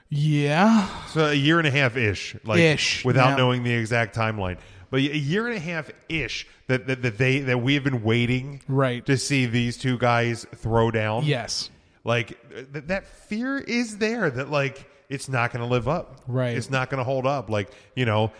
yeah. 0.08 0.88
So 1.08 1.26
a 1.26 1.34
year 1.34 1.58
and 1.58 1.66
a 1.66 1.70
half 1.70 1.96
ish, 1.96 2.36
like 2.44 2.60
Ish, 2.60 3.04
without 3.04 3.30
yeah. 3.30 3.36
knowing 3.36 3.62
the 3.62 3.72
exact 3.72 4.14
timeline. 4.14 4.58
But 4.90 4.98
a 5.00 5.16
year 5.16 5.46
and 5.48 5.56
a 5.56 5.60
half 5.60 5.90
ish 6.08 6.46
that, 6.66 6.86
that 6.86 7.02
that 7.02 7.16
they 7.18 7.40
that 7.40 7.58
we 7.62 7.74
have 7.74 7.84
been 7.84 8.02
waiting 8.02 8.60
Right. 8.68 9.04
to 9.06 9.16
see 9.16 9.46
these 9.46 9.78
two 9.78 9.96
guys 9.98 10.46
throw 10.56 10.90
down. 10.90 11.24
Yes. 11.24 11.70
like 12.04 12.36
th- 12.72 12.84
that 12.88 13.06
fear 13.06 13.56
is 13.58 13.96
there 13.98 14.28
that 14.30 14.50
like 14.50 14.88
it's 15.08 15.28
not 15.28 15.52
going 15.52 15.62
to 15.62 15.68
live 15.70 15.88
up. 15.88 16.20
Right. 16.26 16.56
It's 16.56 16.70
not 16.70 16.88
going 16.90 16.98
to 16.98 17.04
hold 17.04 17.26
up. 17.26 17.48
Like 17.48 17.70
you 17.96 18.04
know, 18.04 18.32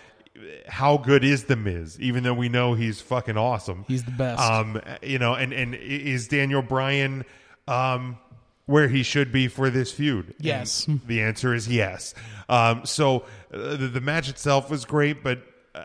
how 0.67 0.97
good 0.97 1.25
is 1.25 1.45
the 1.45 1.57
Miz? 1.57 2.01
Even 2.01 2.23
though 2.25 2.35
we 2.35 2.49
know 2.49 2.75
he's 2.75 3.01
fucking 3.01 3.37
awesome, 3.37 3.85
He's 3.89 4.05
the 4.05 4.11
best. 4.13 4.41
Um, 4.41 4.81
you 5.03 5.19
know, 5.19 5.35
and 5.35 5.53
and 5.53 5.75
is 5.75 6.29
Daniel 6.29 6.63
Bryan 6.63 7.25
um 7.69 8.19
where 8.67 8.89
he 8.89 9.03
should 9.03 9.33
be 9.33 9.49
for 9.49 9.71
this 9.71 9.93
feud? 9.93 10.27
And 10.27 10.35
Yes. 10.41 10.87
the 11.07 11.21
answer 11.23 11.53
is 11.55 11.69
yes. 11.69 12.15
Um, 12.49 12.87
so 12.87 13.25
uh, 13.53 13.77
the, 13.77 13.89
the 13.89 14.01
match 14.01 14.29
itself 14.29 14.71
was 14.71 14.85
great, 14.85 15.23
but 15.23 15.43
uh, 15.75 15.85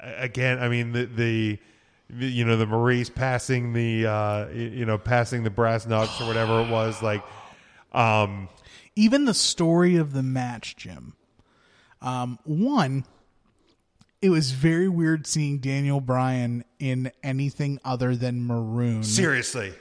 again, 0.00 0.58
I 0.58 0.68
mean 0.68 0.92
the 0.92 1.04
the. 1.06 1.58
the- 2.10 2.26
You 2.26 2.44
know 2.46 2.56
the 2.56 2.64
Maryse 2.66 3.14
passing 3.14 3.74
the 3.74 4.06
uh, 4.06 4.48
you 4.48 4.86
know 4.86 4.96
passing 4.96 5.42
the 5.42 5.50
brass 5.50 5.86
knucks 5.86 6.18
or 6.22 6.26
whatever 6.26 6.62
it 6.62 6.70
was 6.70 7.02
like 7.02 7.22
um 7.92 8.48
Even 8.96 9.26
the 9.26 9.34
story 9.34 9.96
of 9.96 10.12
the 10.14 10.22
match, 10.22 10.74
Jim. 10.76 11.12
Um, 12.00 12.38
one, 12.44 13.04
it 14.20 14.30
was 14.30 14.50
very 14.50 14.88
weird 14.88 15.26
seeing 15.26 15.58
Daniel 15.58 16.00
Bryan 16.00 16.64
in 16.78 17.12
anything 17.22 17.78
other 17.84 18.16
than 18.16 18.46
maroon. 18.46 19.02
seriously 19.02 19.72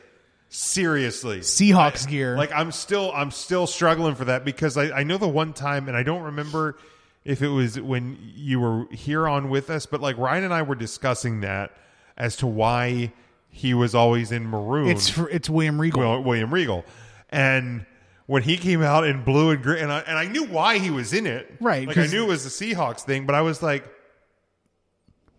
seriously 0.49 1.39
Seahawks 1.39 2.07
gear. 2.07 2.37
like 2.37 2.53
i'm 2.53 2.71
still 2.71 3.11
i'm 3.13 3.31
still 3.31 3.67
struggling 3.67 4.15
for 4.15 4.25
that 4.25 4.45
because 4.45 4.77
i 4.77 4.85
i 4.99 5.03
know 5.03 5.17
the 5.17 5.27
one 5.27 5.51
time 5.51 5.89
and 5.89 5.97
i 5.97 6.03
don't 6.03 6.23
remember 6.23 6.77
if 7.25 7.41
it 7.41 7.49
was 7.49 7.77
when 7.81 8.17
you 8.33 8.61
were 8.61 8.85
here 8.91 9.27
on 9.27 9.49
with 9.49 9.69
us 9.69 9.85
but 9.85 9.99
like 9.99 10.17
ryan 10.17 10.45
and 10.45 10.53
i 10.53 10.61
were 10.61 10.73
discussing 10.73 11.41
that 11.41 11.75
as 12.15 12.37
to 12.37 12.47
why 12.47 13.11
he 13.49 13.73
was 13.73 13.93
always 13.93 14.31
in 14.31 14.47
maroon 14.47 14.87
it's 14.87 15.09
for, 15.09 15.29
it's 15.29 15.49
William 15.49 15.81
Regal. 15.81 15.99
Will- 15.99 16.23
william 16.23 16.53
regal 16.53 16.85
and 17.29 17.85
when 18.25 18.41
he 18.43 18.55
came 18.55 18.81
out 18.81 19.05
in 19.05 19.23
blue 19.23 19.51
and 19.51 19.61
green, 19.63 19.83
and 19.83 19.91
I, 19.91 19.99
and 19.99 20.17
I 20.17 20.25
knew 20.27 20.43
why 20.45 20.79
he 20.79 20.89
was 20.89 21.13
in 21.13 21.25
it. 21.25 21.49
Right, 21.61 21.87
Like 21.87 21.97
I 21.97 22.07
knew 22.07 22.25
it 22.25 22.27
was 22.27 22.43
the 22.43 22.49
Seahawks 22.49 22.99
thing, 22.99 23.25
but 23.25 23.35
I 23.35 23.41
was 23.41 23.63
like, 23.63 23.85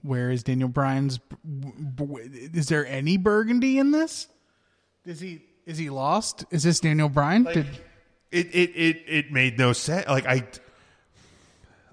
Where 0.09 0.31
is 0.31 0.43
Daniel 0.43 0.71
Bryan's? 0.71 1.21
Is 2.55 2.69
there 2.69 2.87
any 2.87 3.19
burgundy 3.19 3.79
in 3.79 3.91
this? 3.91 4.27
Is 5.05 5.21
he 5.21 5.43
is 5.67 5.77
he 5.77 5.91
lost? 5.91 6.47
Is 6.51 6.63
this 6.63 6.81
Daniel 6.81 7.11
Bryan? 7.11 7.45
Did, 7.45 7.67
it 8.33 8.47
it 8.55 8.71
it 8.75 9.03
it 9.07 9.33
made 9.33 9.59
no 9.59 9.75
sense. 9.75 10.09
Like 10.09 10.25
I, 10.27 10.49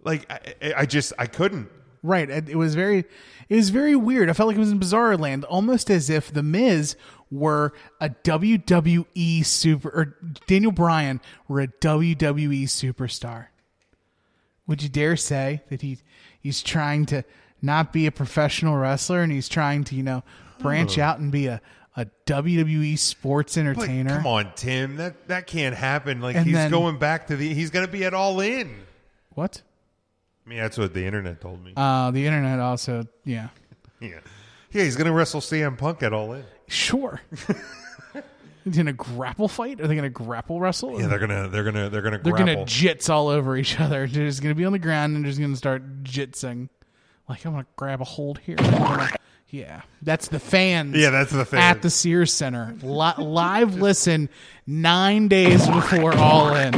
like 0.06 0.32
I, 0.32 0.74
I 0.78 0.86
just 0.86 1.12
I 1.20 1.26
couldn't. 1.26 1.68
right. 2.04 2.30
It, 2.30 2.48
it 2.48 2.56
was 2.56 2.74
very 2.74 3.04
it 3.50 3.56
was 3.58 3.70
very 3.70 3.98
weird. 3.98 4.30
I 4.30 4.34
felt 4.34 4.48
like 4.48 4.56
it 4.56 4.62
was 4.62 4.72
in 4.72 4.80
Bizarre 4.80 5.18
Land, 5.18 5.44
almost 5.44 5.90
as 5.90 6.10
if 6.10 6.32
the 6.32 6.42
Miz 6.42 6.96
were 7.30 7.74
a 8.00 8.10
WWE 8.10 9.46
super 9.46 9.90
or 9.90 10.18
Daniel 10.48 10.72
Bryan 10.72 11.20
were 11.50 11.60
a 11.60 11.68
WWE 11.68 12.64
superstar. 12.64 13.48
Would 14.68 14.82
you 14.82 14.88
dare 14.88 15.18
say 15.18 15.64
that 15.70 15.82
he 15.82 15.98
he's 16.40 16.64
trying 16.64 17.08
to 17.08 17.26
not 17.66 17.92
be 17.92 18.06
a 18.08 18.12
professional 18.12 18.76
wrestler 18.78 19.22
and 19.22 19.32
he's 19.32 19.50
trying 19.50 19.84
to 19.86 19.96
you 19.96 20.04
know 20.04 20.24
branch 20.60 20.98
out 20.98 21.20
and 21.20 21.32
be 21.32 21.48
a 21.48 21.60
a 21.98 22.06
WWE 22.26 22.98
sports 23.00 23.56
But 23.56 23.62
entertainer? 23.62 24.18
come 24.18 24.28
on, 24.28 24.52
Tim, 24.56 24.98
that 24.98 25.28
that 25.30 25.48
can't 25.48 25.74
happen. 25.76 26.20
Like 26.22 26.36
And 26.36 26.46
he's 26.46 26.54
then- 26.56 26.70
going 26.72 26.98
back 26.98 27.28
to 27.28 27.36
the. 27.38 27.54
He's 27.54 27.70
going 27.70 27.86
to 27.86 27.92
be 27.92 28.04
at 28.04 28.14
All 28.14 28.40
In. 28.42 28.76
What? 29.30 29.62
I 30.46 30.50
mean, 30.50 30.60
that's 30.60 30.78
what 30.78 30.94
the 30.94 31.06
internet 31.06 31.40
told 31.42 31.64
me. 31.64 31.74
Uh, 31.76 32.12
the 32.12 32.26
internet 32.26 32.60
also, 32.60 33.06
yeah, 33.24 33.48
yeah, 34.02 34.20
yeah, 34.72 34.84
he's 34.84 34.96
going 34.98 35.08
to 35.08 35.14
wrestle 35.14 35.40
CM 35.42 35.78
Punk 35.78 36.04
at 36.04 36.12
All 36.14 36.34
In. 36.34 36.44
sure. 36.68 37.22
Is 38.66 38.78
in 38.78 38.88
a 38.88 38.94
grapple 38.94 39.48
fight? 39.48 39.80
Are 39.80 39.88
they 39.88 39.96
going 39.96 40.04
to 40.04 40.10
grapple 40.10 40.60
wrestle? 40.60 41.00
Yeah, 41.00 41.08
they're 41.08 41.20
gonna 41.20 41.48
they're 41.48 41.64
gonna 41.64 41.90
they're 41.90 42.02
gonna 42.02 42.18
They're 42.20 42.34
grapple. 42.34 42.56
gonna 42.56 42.66
jits 42.66 43.10
all 43.10 43.28
over 43.30 43.56
each 43.58 43.80
other. 43.80 44.06
They're 44.12 44.28
just 44.28 44.42
gonna 44.42 44.54
be 44.56 44.66
on 44.66 44.72
the 44.74 44.80
ground 44.80 45.16
and 45.16 45.24
they're 45.24 45.32
just 45.32 45.42
gonna 45.42 45.56
start 45.56 46.04
jitsing. 46.04 46.68
Like 47.28 47.46
I'm 47.46 47.54
gonna 47.54 47.66
grab 47.76 48.02
a 48.02 48.06
hold 48.06 48.40
here. 48.40 48.58
Yeah, 49.50 49.82
that's 50.02 50.28
the 50.28 50.40
fans. 50.40 50.96
Yeah, 50.98 51.12
that's 51.12 51.32
the 51.32 51.46
fans. 51.46 51.78
at 51.78 51.82
the 51.82 51.90
Sears 51.90 52.34
Center. 52.34 52.76
Li- 52.82 53.14
live 53.24 53.76
listen 53.76 54.30
nine 54.68 55.28
days 55.28 55.68
before 55.68 56.16
All 56.18 56.54
In. 56.56 56.74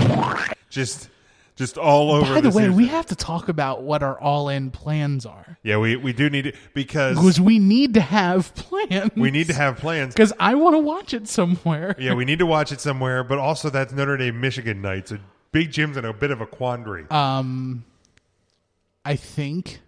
just 0.70 1.10
just 1.56 1.78
all 1.78 2.12
over. 2.12 2.36
By 2.36 2.42
the 2.42 2.50
way, 2.50 2.64
series. 2.64 2.78
we 2.78 2.88
have 2.88 3.08
to 3.08 3.16
talk 3.16 3.50
about 3.50 3.82
what 3.84 4.04
our 4.04 4.20
All 4.20 4.48
In 4.50 4.70
plans 4.70 5.26
are 5.26 5.58
yeah 5.64 5.78
we 5.78 5.96
we 5.96 6.14
do 6.14 6.30
need 6.30 6.56
because 6.74 7.18
because 7.18 7.42
we 7.42 7.58
need 7.58 7.96
to 7.96 8.02
have 8.02 8.54
plans. 8.56 9.12
we 9.16 9.32
need 9.32 9.48
to 9.48 9.54
have 9.54 9.78
plans. 9.78 10.14
because 10.14 10.32
I 10.40 10.56
want 10.56 10.76
to 10.76 10.80
watch 10.80 11.14
it 11.14 11.28
somewhere. 11.28 11.96
Yeah, 11.98 12.14
we 12.14 12.26
need 12.26 12.40
to 12.40 12.46
watch 12.46 12.72
it 12.72 12.80
somewhere. 12.80 13.24
But 13.24 13.40
also, 13.40 13.70
that's 13.70 13.92
Notre 13.92 14.18
Dame 14.18 14.40
Michigan 14.40 14.82
night. 14.82 15.08
So 15.10 15.18
Big 15.52 15.72
Jim's 15.72 15.98
in 15.98 16.06
a 16.06 16.14
bit 16.14 16.32
of 16.32 16.42
a 16.42 16.46
quandary. 16.46 17.06
Um, 17.10 17.84
I 19.04 19.16
think. 19.16 19.80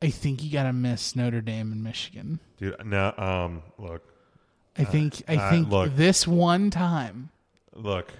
I 0.00 0.10
think 0.10 0.44
you 0.44 0.52
gotta 0.52 0.72
miss 0.72 1.16
Notre 1.16 1.40
Dame 1.40 1.72
and 1.72 1.82
Michigan. 1.82 2.40
Dude, 2.56 2.76
no, 2.84 3.12
um, 3.16 3.62
look, 3.78 4.02
I 4.76 4.84
think 4.84 5.22
I 5.28 5.36
uh, 5.36 5.50
think 5.50 5.68
look. 5.68 5.96
this 5.96 6.26
one 6.26 6.70
time. 6.70 7.30
look. 7.74 8.12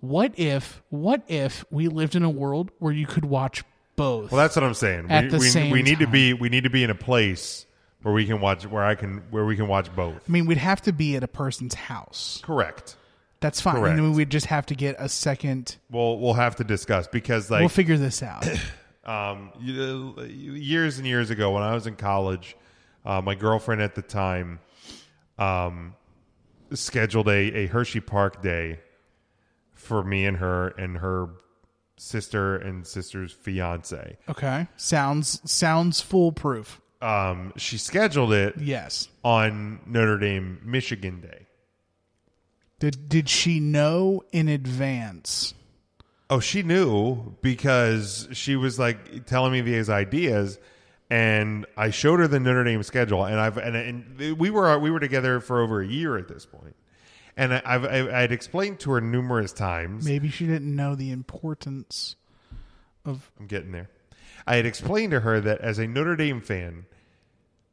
What 0.00 0.32
if 0.36 0.82
what 0.90 1.22
if 1.28 1.64
we 1.70 1.86
lived 1.88 2.16
in 2.16 2.24
a 2.24 2.30
world 2.30 2.72
where 2.80 2.92
you 2.92 3.06
could 3.06 3.24
watch 3.24 3.62
both? 3.94 4.32
Well, 4.32 4.40
that's 4.40 4.56
what 4.56 4.64
I'm 4.64 4.74
saying. 4.74 5.06
At 5.10 5.24
we, 5.24 5.30
the 5.30 5.38
we, 5.38 5.48
same 5.48 5.70
we 5.70 5.82
need 5.82 6.00
to 6.00 6.08
be 6.08 6.34
we 6.34 6.48
need 6.48 6.64
to 6.64 6.70
be 6.70 6.82
in 6.82 6.90
a 6.90 6.94
place 6.94 7.66
where 8.02 8.12
we 8.12 8.26
can 8.26 8.40
watch 8.40 8.66
where 8.66 8.82
I 8.82 8.94
can 8.94 9.22
where 9.30 9.44
we 9.44 9.56
can 9.56 9.68
watch 9.68 9.94
both. 9.94 10.16
I 10.28 10.32
mean, 10.32 10.46
we'd 10.46 10.58
have 10.58 10.82
to 10.82 10.92
be 10.92 11.16
at 11.16 11.22
a 11.22 11.28
person's 11.28 11.74
house. 11.74 12.40
Correct. 12.42 12.96
That's 13.40 13.60
fine. 13.60 13.76
Correct. 13.76 13.96
And 13.96 14.06
then 14.06 14.12
we'd 14.14 14.30
just 14.30 14.46
have 14.46 14.66
to 14.66 14.74
get 14.74 14.96
a 14.98 15.08
second. 15.08 15.76
We'll 15.90 16.18
we'll 16.18 16.34
have 16.34 16.56
to 16.56 16.64
discuss 16.64 17.06
because 17.06 17.50
like 17.50 17.60
we'll 17.60 17.68
figure 17.68 17.96
this 17.96 18.22
out. 18.22 18.46
um, 19.04 19.52
years 19.60 20.98
and 20.98 21.06
years 21.06 21.30
ago 21.30 21.52
when 21.52 21.62
I 21.62 21.74
was 21.74 21.86
in 21.86 21.96
college, 21.96 22.56
uh, 23.04 23.20
my 23.20 23.34
girlfriend 23.34 23.82
at 23.82 23.94
the 23.94 24.02
time 24.02 24.60
um, 25.38 25.94
scheduled 26.72 27.28
a, 27.28 27.32
a 27.64 27.66
Hershey 27.66 28.00
Park 28.00 28.42
day 28.42 28.80
for 29.74 30.02
me 30.04 30.26
and 30.26 30.36
her 30.36 30.68
and 30.68 30.98
her 30.98 31.28
sister 31.96 32.56
and 32.56 32.86
sister's 32.86 33.32
fiance. 33.32 34.16
okay, 34.28 34.66
sounds 34.76 35.40
sounds 35.50 36.00
foolproof. 36.00 36.80
Um, 37.00 37.52
she 37.56 37.78
scheduled 37.78 38.32
it 38.32 38.54
Yes. 38.58 39.08
on 39.24 39.80
Notre 39.86 40.18
Dame 40.18 40.60
Michigan 40.64 41.20
Day. 41.20 41.46
Did 42.78 43.08
did 43.08 43.28
she 43.28 43.58
know 43.60 44.22
in 44.32 44.48
advance? 44.48 45.54
Oh, 46.32 46.40
she 46.40 46.62
knew 46.62 47.36
because 47.42 48.26
she 48.32 48.56
was 48.56 48.78
like 48.78 49.26
telling 49.26 49.52
me 49.52 49.60
these 49.60 49.90
ideas, 49.90 50.58
and 51.10 51.66
I 51.76 51.90
showed 51.90 52.20
her 52.20 52.26
the 52.26 52.40
Notre 52.40 52.64
Dame 52.64 52.82
schedule, 52.82 53.22
and 53.26 53.38
I've 53.38 53.58
and, 53.58 53.76
and 53.76 54.38
we 54.38 54.48
were 54.48 54.78
we 54.78 54.90
were 54.90 54.98
together 54.98 55.40
for 55.40 55.60
over 55.60 55.82
a 55.82 55.86
year 55.86 56.16
at 56.16 56.28
this 56.28 56.46
point, 56.46 56.74
and 57.36 57.52
I, 57.52 57.60
I've 57.66 57.84
I, 57.84 58.22
I'd 58.22 58.32
explained 58.32 58.80
to 58.80 58.92
her 58.92 59.02
numerous 59.02 59.52
times. 59.52 60.06
Maybe 60.06 60.30
she 60.30 60.46
didn't 60.46 60.74
know 60.74 60.94
the 60.94 61.10
importance 61.10 62.16
of. 63.04 63.30
I'm 63.38 63.46
getting 63.46 63.72
there. 63.72 63.90
I 64.46 64.56
had 64.56 64.64
explained 64.64 65.10
to 65.10 65.20
her 65.20 65.38
that 65.38 65.60
as 65.60 65.78
a 65.78 65.86
Notre 65.86 66.16
Dame 66.16 66.40
fan, 66.40 66.86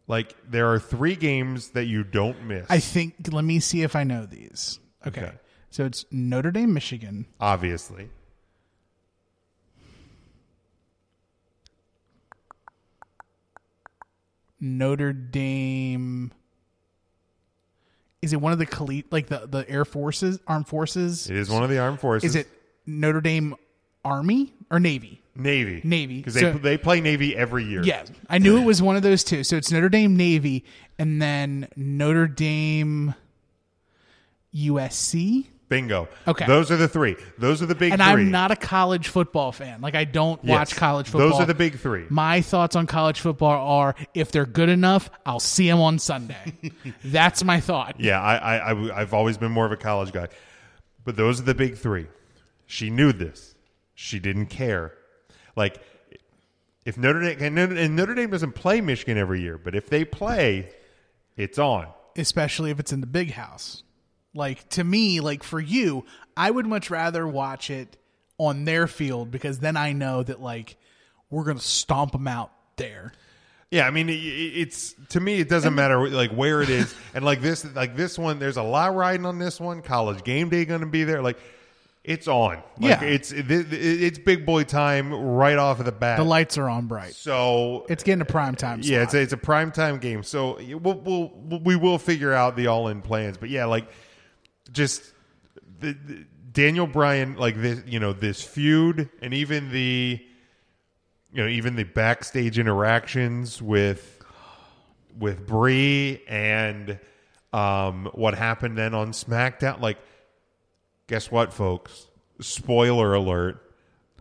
like 0.05 0.35
there 0.51 0.67
are 0.69 0.79
three 0.79 1.15
games 1.15 1.69
that 1.69 1.85
you 1.85 2.03
don't 2.03 2.43
miss. 2.43 2.65
I 2.69 2.79
think. 2.79 3.31
Let 3.31 3.45
me 3.45 3.61
see 3.61 3.83
if 3.83 3.95
I 3.95 4.03
know 4.03 4.25
these. 4.25 4.81
Okay. 5.07 5.21
Okay. 5.21 5.31
So 5.69 5.85
it's 5.85 6.03
Notre 6.11 6.51
Dame, 6.51 6.73
Michigan. 6.73 7.25
obviously. 7.39 8.09
Notre 14.59 15.13
Dame. 15.13 16.31
Is 18.21 18.33
it 18.33 18.41
one 18.41 18.51
of 18.51 18.59
the 18.59 18.65
colle- 18.65 19.03
like 19.11 19.27
the 19.27 19.47
the 19.47 19.69
Air 19.69 19.85
Forces, 19.85 20.39
Armed 20.47 20.67
Forces? 20.67 21.29
It 21.29 21.37
is 21.37 21.49
one 21.49 21.63
of 21.63 21.69
the 21.69 21.79
armed 21.79 21.99
forces. 22.01 22.31
Is 22.31 22.35
it 22.35 22.47
Notre 22.85 23.21
Dame 23.21 23.55
Army 24.03 24.53
or 24.69 24.79
Navy? 24.79 25.21
Navy? 25.35 25.79
Navy. 25.85 26.17
because 26.17 26.33
they 26.33 26.41
So- 26.41 26.53
they 26.53 26.77
play 26.77 26.99
Navy 26.99 27.33
every 27.35 27.63
year. 27.63 27.81
Yeah, 27.83 28.03
I 28.29 28.37
knew 28.39 28.57
it 28.57 28.65
was 28.65 28.81
one 28.81 28.97
of 28.97 29.03
those 29.03 29.23
two. 29.23 29.43
So 29.45 29.55
it's 29.55 29.71
Notre 29.71 29.87
Dame 29.87 30.17
Navy, 30.17 30.65
and 30.97 31.21
then 31.21 31.69
Notre 31.77 32.27
Dame 32.27 33.15
USC. 34.53 35.47
Bingo. 35.69 36.09
Okay. 36.27 36.45
Those 36.47 36.71
are 36.71 36.77
the 36.77 36.87
three. 36.87 37.15
Those 37.37 37.61
are 37.61 37.67
the 37.67 37.75
big 37.75 37.93
And 37.93 38.01
three. 38.01 38.23
I'm 38.23 38.31
not 38.31 38.49
a 38.51 38.55
college 38.55 39.07
football 39.07 39.51
fan. 39.51 39.81
Like 39.81 39.95
I 39.95 40.03
don't 40.03 40.43
Yes. 40.43 40.51
watch 40.57 40.75
college 40.75 41.07
football. 41.07 41.29
Those 41.29 41.39
are 41.39 41.45
the 41.45 41.53
big 41.53 41.77
three. 41.79 42.05
My 42.09 42.41
thoughts 42.41 42.75
on 42.75 42.87
college 42.87 43.19
football 43.19 43.51
are: 43.51 43.95
if 44.13 44.31
they're 44.31 44.45
good 44.47 44.69
enough, 44.69 45.09
I'll 45.25 45.39
see 45.39 45.67
them 45.67 45.79
on 45.79 45.99
Sunday. 45.99 46.35
That's 47.05 47.43
my 47.43 47.59
thought. 47.59 47.99
Yeah, 47.99 48.19
I, 48.21 48.35
I, 48.35 48.57
I, 48.73 49.01
I've 49.01 49.13
always 49.13 49.37
been 49.37 49.51
more 49.51 49.65
of 49.65 49.71
a 49.71 49.77
college 49.77 50.11
guy. 50.11 50.27
But 51.05 51.15
those 51.15 51.39
are 51.39 51.43
the 51.43 51.55
big 51.55 51.77
three. 51.77 52.07
She 52.65 52.89
knew 52.89 53.13
this. 53.13 53.55
She 53.95 54.19
didn't 54.19 54.47
care. 54.47 54.93
Like, 55.55 55.81
if 56.85 56.97
Notre 56.97 57.21
Dame, 57.35 57.57
and 57.57 57.95
Notre 57.95 58.15
Dame 58.15 58.29
doesn't 58.31 58.53
play 58.53 58.81
Michigan 58.81 59.17
every 59.17 59.41
year, 59.41 59.57
but 59.57 59.75
if 59.75 59.87
they 59.89 60.03
play, 60.05 60.69
it's 61.37 61.59
on. 61.59 61.87
especially 62.17 62.71
if 62.71 62.79
it's 62.79 62.91
in 62.91 63.01
the 63.01 63.07
big 63.07 63.31
house. 63.31 63.83
Like 64.33 64.67
to 64.69 64.83
me, 64.83 65.19
like 65.21 65.43
for 65.43 65.59
you, 65.59 66.05
I 66.37 66.51
would 66.51 66.65
much 66.67 66.89
rather 66.89 67.27
watch 67.27 67.69
it 67.69 67.97
on 68.37 68.63
their 68.65 68.87
field 68.87 69.31
because 69.31 69.59
then 69.59 69.75
I 69.75 69.93
know 69.93 70.23
that 70.23 70.41
like 70.41 70.77
we're 71.29 71.43
gonna 71.45 71.59
stomp 71.59 72.11
them 72.11 72.27
out 72.27 72.51
there. 72.77 73.11
Yeah, 73.71 73.85
I 73.85 73.91
mean, 73.91 74.09
it, 74.09 74.13
it's 74.13 74.95
to 75.09 75.19
me, 75.19 75.39
it 75.39 75.49
doesn't 75.49 75.75
matter 75.75 76.09
like 76.09 76.31
where 76.31 76.61
it 76.61 76.69
is, 76.69 76.93
and 77.13 77.23
like 77.25 77.41
this, 77.41 77.63
like 77.75 77.95
this 77.95 78.17
one, 78.17 78.39
there's 78.39 78.57
a 78.57 78.63
lot 78.63 78.95
riding 78.95 79.25
on 79.25 79.37
this 79.39 79.59
one. 79.59 79.81
College 79.81 80.23
game 80.23 80.49
day 80.49 80.65
going 80.65 80.81
to 80.81 80.87
be 80.87 81.03
there, 81.03 81.21
like 81.21 81.37
it's 82.03 82.27
on. 82.27 82.55
Like, 82.79 83.01
Yeah. 83.01 83.03
it's 83.03 83.31
it, 83.31 83.51
it- 83.51 83.71
it's 83.73 84.17
big 84.17 84.43
boy 84.45 84.63
time 84.63 85.13
right 85.13 85.57
off 85.57 85.79
of 85.79 85.85
the 85.85 85.91
bat. 85.91 86.17
The 86.17 86.23
lights 86.23 86.57
are 86.57 86.67
on 86.69 86.87
bright. 86.87 87.13
so 87.13 87.85
It's 87.89 88.01
getting 88.03 88.21
a 88.21 88.25
prime 88.25 88.55
time. 88.55 88.79
yeah, 88.81 88.99
slot. 88.99 89.03
it's 89.03 89.13
a, 89.13 89.21
it's 89.21 89.33
a 89.33 89.37
prime 89.37 89.71
time 89.71 89.97
game. 89.99 90.23
So 90.23 90.57
we'll, 90.77 90.95
we'll 91.01 91.59
we 91.63 91.75
will 91.75 91.99
figure 91.99 92.33
out 92.33 92.55
the 92.55 92.67
all 92.67 92.87
in 92.87 93.01
plans. 93.03 93.37
But 93.37 93.49
yeah, 93.49 93.65
like 93.65 93.87
just 94.71 95.13
the, 95.79 95.93
the 95.93 96.25
Daniel 96.51 96.87
Bryan, 96.87 97.35
like 97.35 97.61
this, 97.61 97.81
you 97.85 97.99
know, 97.99 98.13
this 98.13 98.41
feud, 98.41 99.09
and 99.21 99.33
even 99.33 99.71
the 99.71 100.19
you 101.31 101.43
know 101.43 101.47
even 101.47 101.75
the 101.75 101.83
backstage 101.83 102.57
interactions 102.57 103.61
with 103.61 104.23
with 105.17 105.45
Brie 105.45 106.21
and 106.27 106.99
um, 107.53 108.09
what 108.13 108.35
happened 108.35 108.77
then 108.77 108.93
on 108.93 109.11
SmackDown. 109.11 109.81
Like, 109.81 109.97
guess 111.07 111.31
what, 111.31 111.53
folks? 111.53 112.07
Spoiler 112.41 113.13
alert: 113.13 113.61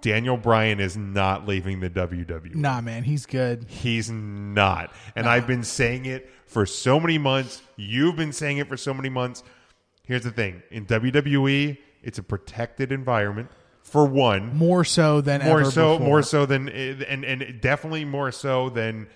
Daniel 0.00 0.36
Bryan 0.36 0.80
is 0.80 0.96
not 0.96 1.46
leaving 1.46 1.80
the 1.80 1.90
WWE. 1.90 2.54
nah, 2.54 2.80
man, 2.80 3.04
he's 3.04 3.26
good. 3.26 3.64
He's 3.68 4.10
not. 4.10 4.92
And 5.14 5.26
I've 5.26 5.46
been 5.46 5.64
saying 5.64 6.06
it 6.06 6.30
for 6.46 6.66
so 6.66 6.98
many 7.00 7.18
months. 7.18 7.62
You've 7.76 8.16
been 8.16 8.32
saying 8.32 8.58
it 8.58 8.68
for 8.68 8.76
so 8.76 8.92
many 8.92 9.08
months. 9.08 9.42
Here's 10.08 10.24
the 10.24 10.32
thing: 10.32 10.62
in 10.70 10.86
WWE, 10.86 11.76
it's 12.02 12.18
a 12.18 12.22
protected 12.22 12.90
environment 12.90 13.50
for 13.82 14.06
one. 14.06 14.56
More 14.56 14.82
so 14.84 15.20
than 15.20 15.44
more 15.44 15.60
ever 15.60 15.70
so, 15.70 15.98
before. 15.98 16.08
more 16.08 16.22
so 16.22 16.46
than, 16.46 16.68
and 16.68 17.24
and 17.24 17.60
definitely 17.60 18.06
more 18.06 18.32
so 18.32 18.70
than 18.70 19.06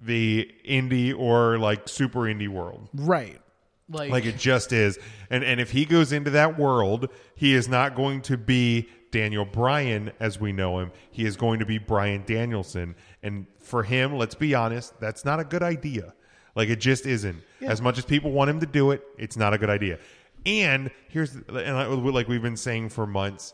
the 0.00 0.48
indie 0.64 1.16
or 1.16 1.58
like 1.58 1.88
super 1.88 2.20
indie 2.20 2.48
world. 2.48 2.88
right. 2.94 3.40
Like, 3.88 4.10
Like 4.10 4.24
it 4.24 4.36
just 4.36 4.72
is. 4.72 4.98
And 5.30 5.44
and 5.44 5.60
if 5.60 5.70
he 5.70 5.84
goes 5.84 6.12
into 6.12 6.30
that 6.30 6.58
world, 6.58 7.08
he 7.34 7.54
is 7.54 7.68
not 7.68 7.94
going 7.94 8.22
to 8.22 8.36
be 8.36 8.88
Daniel 9.12 9.44
Bryan 9.44 10.12
as 10.18 10.40
we 10.40 10.52
know 10.52 10.80
him. 10.80 10.90
He 11.10 11.24
is 11.24 11.36
going 11.36 11.60
to 11.60 11.66
be 11.66 11.78
Brian 11.78 12.24
Danielson. 12.26 12.96
And 13.22 13.46
for 13.58 13.84
him, 13.84 14.16
let's 14.16 14.34
be 14.34 14.54
honest, 14.54 14.98
that's 15.00 15.24
not 15.24 15.38
a 15.40 15.44
good 15.44 15.62
idea. 15.62 16.14
Like 16.56 16.68
it 16.68 16.80
just 16.80 17.06
isn't. 17.06 17.42
As 17.60 17.80
much 17.80 17.96
as 17.98 18.04
people 18.04 18.32
want 18.32 18.50
him 18.50 18.60
to 18.60 18.66
do 18.66 18.90
it, 18.90 19.04
it's 19.18 19.36
not 19.36 19.54
a 19.54 19.58
good 19.58 19.70
idea. 19.70 19.98
And 20.46 20.90
here's 21.08 21.34
and 21.34 21.58
I- 21.58 21.86
like 21.86 22.28
we've 22.28 22.40
been 22.42 22.56
saying 22.56 22.90
for 22.90 23.06
months, 23.06 23.52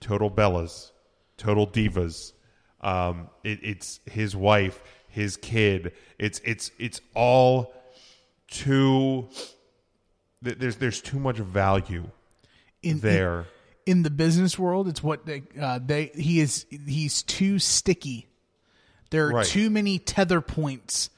total 0.00 0.30
Bellas, 0.30 0.90
total 1.38 1.66
divas. 1.66 2.32
Um, 2.80 3.30
it, 3.44 3.60
it's 3.62 4.00
his 4.10 4.34
wife, 4.34 4.82
his 5.08 5.36
kid. 5.36 5.92
It's 6.18 6.40
it's 6.44 6.72
it's 6.78 7.00
all 7.14 7.72
too. 8.48 9.28
There's 10.42 10.76
there's 10.76 11.00
too 11.00 11.20
much 11.20 11.36
value 11.38 12.10
in, 12.82 12.98
there. 12.98 13.46
in 13.86 14.02
the 14.02 14.10
business 14.10 14.58
world, 14.58 14.88
it's 14.88 15.00
what 15.04 15.24
they, 15.24 15.44
uh, 15.60 15.78
they 15.84 16.06
he 16.16 16.40
is 16.40 16.66
he's 16.68 17.22
too 17.22 17.60
sticky. 17.60 18.26
There 19.10 19.28
are 19.28 19.32
Right. 19.34 19.46
too 19.46 19.70
many 19.70 20.00
tether 20.00 20.40
points 20.40 21.10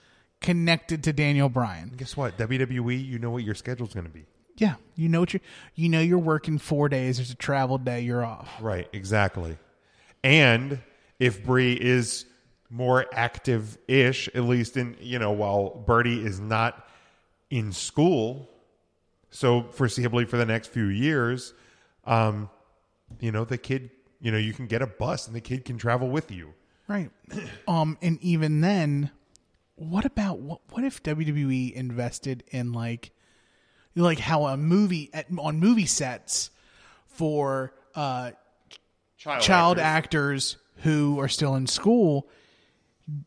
connected 0.43 1.05
to 1.05 1.15
Daniel 1.15 1.49
Bryan. 1.49 1.93
Guess 1.97 2.19
what? 2.19 2.37
WWE, 2.37 3.03
you 3.03 3.19
know 3.19 3.31
what 3.31 3.45
your 3.45 3.55
schedule's 3.55 3.95
going 3.95 4.05
to 4.05 4.13
be. 4.13 4.27
Yeah, 4.57 4.75
you 4.95 5.09
know 5.09 5.21
what 5.21 5.35
you 5.35 5.41
you 5.75 5.89
know 5.89 6.01
you're 6.01 6.19
working 6.19 6.59
four 6.59 6.89
days. 6.89 7.17
There's 7.17 7.31
a 7.31 7.37
travel 7.37 7.79
day. 7.79 8.01
You're 8.01 8.25
off. 8.25 8.49
Right, 8.61 8.89
exactly. 8.93 9.59
And 10.23 10.81
if 11.19 11.45
Brie 11.45 11.75
is 11.75 12.27
more 12.71 13.07
active 13.13 13.79
ish, 13.89 14.29
at 14.29 14.45
least 14.45 14.77
in 14.77 14.97
you 15.01 15.19
know, 15.19 15.33
while 15.33 15.71
Birdie 15.87 16.25
is 16.25 16.41
not 16.41 16.87
in 17.51 17.73
school, 17.73 18.49
so 19.31 19.63
foreseeably 19.63 20.29
for 20.29 20.37
the 20.37 20.47
next 20.47 20.69
few 20.69 20.87
years, 20.87 21.55
um, 22.05 22.49
you 23.21 23.33
know, 23.33 23.45
the 23.45 23.59
kid, 23.59 23.91
you 24.21 24.31
know, 24.31 24.39
you 24.39 24.53
can 24.53 24.67
get 24.67 24.83
a 24.83 24.87
bus 24.87 25.27
and 25.27 25.35
the 25.35 25.41
kid 25.41 25.65
can 25.65 25.79
travel 25.79 26.09
with 26.09 26.31
you. 26.31 26.55
Right. 26.89 27.11
Um, 27.67 27.97
and 28.03 28.21
even 28.21 28.61
then, 28.61 29.11
what 29.77 30.05
about 30.05 30.39
what? 30.39 30.61
What 30.71 30.85
if 30.85 31.03
WWE 31.03 31.73
invested 31.73 32.45
in 32.51 32.73
like, 32.73 33.11
like 33.95 34.19
how 34.19 34.47
a 34.47 34.57
movie 34.57 35.11
at, 35.13 35.27
on 35.39 35.59
movie 35.61 35.87
sets 35.87 36.51
for 37.07 37.73
uh, 37.95 38.33
child 39.41 39.79
actors 39.79 40.57
who 40.79 41.19
are 41.21 41.29
still 41.29 41.55
in 41.55 41.67
school 41.67 42.29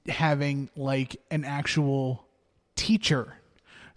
having 0.07 0.69
like 0.75 1.17
an 1.31 1.45
actual 1.45 2.25
teacher. 2.75 3.33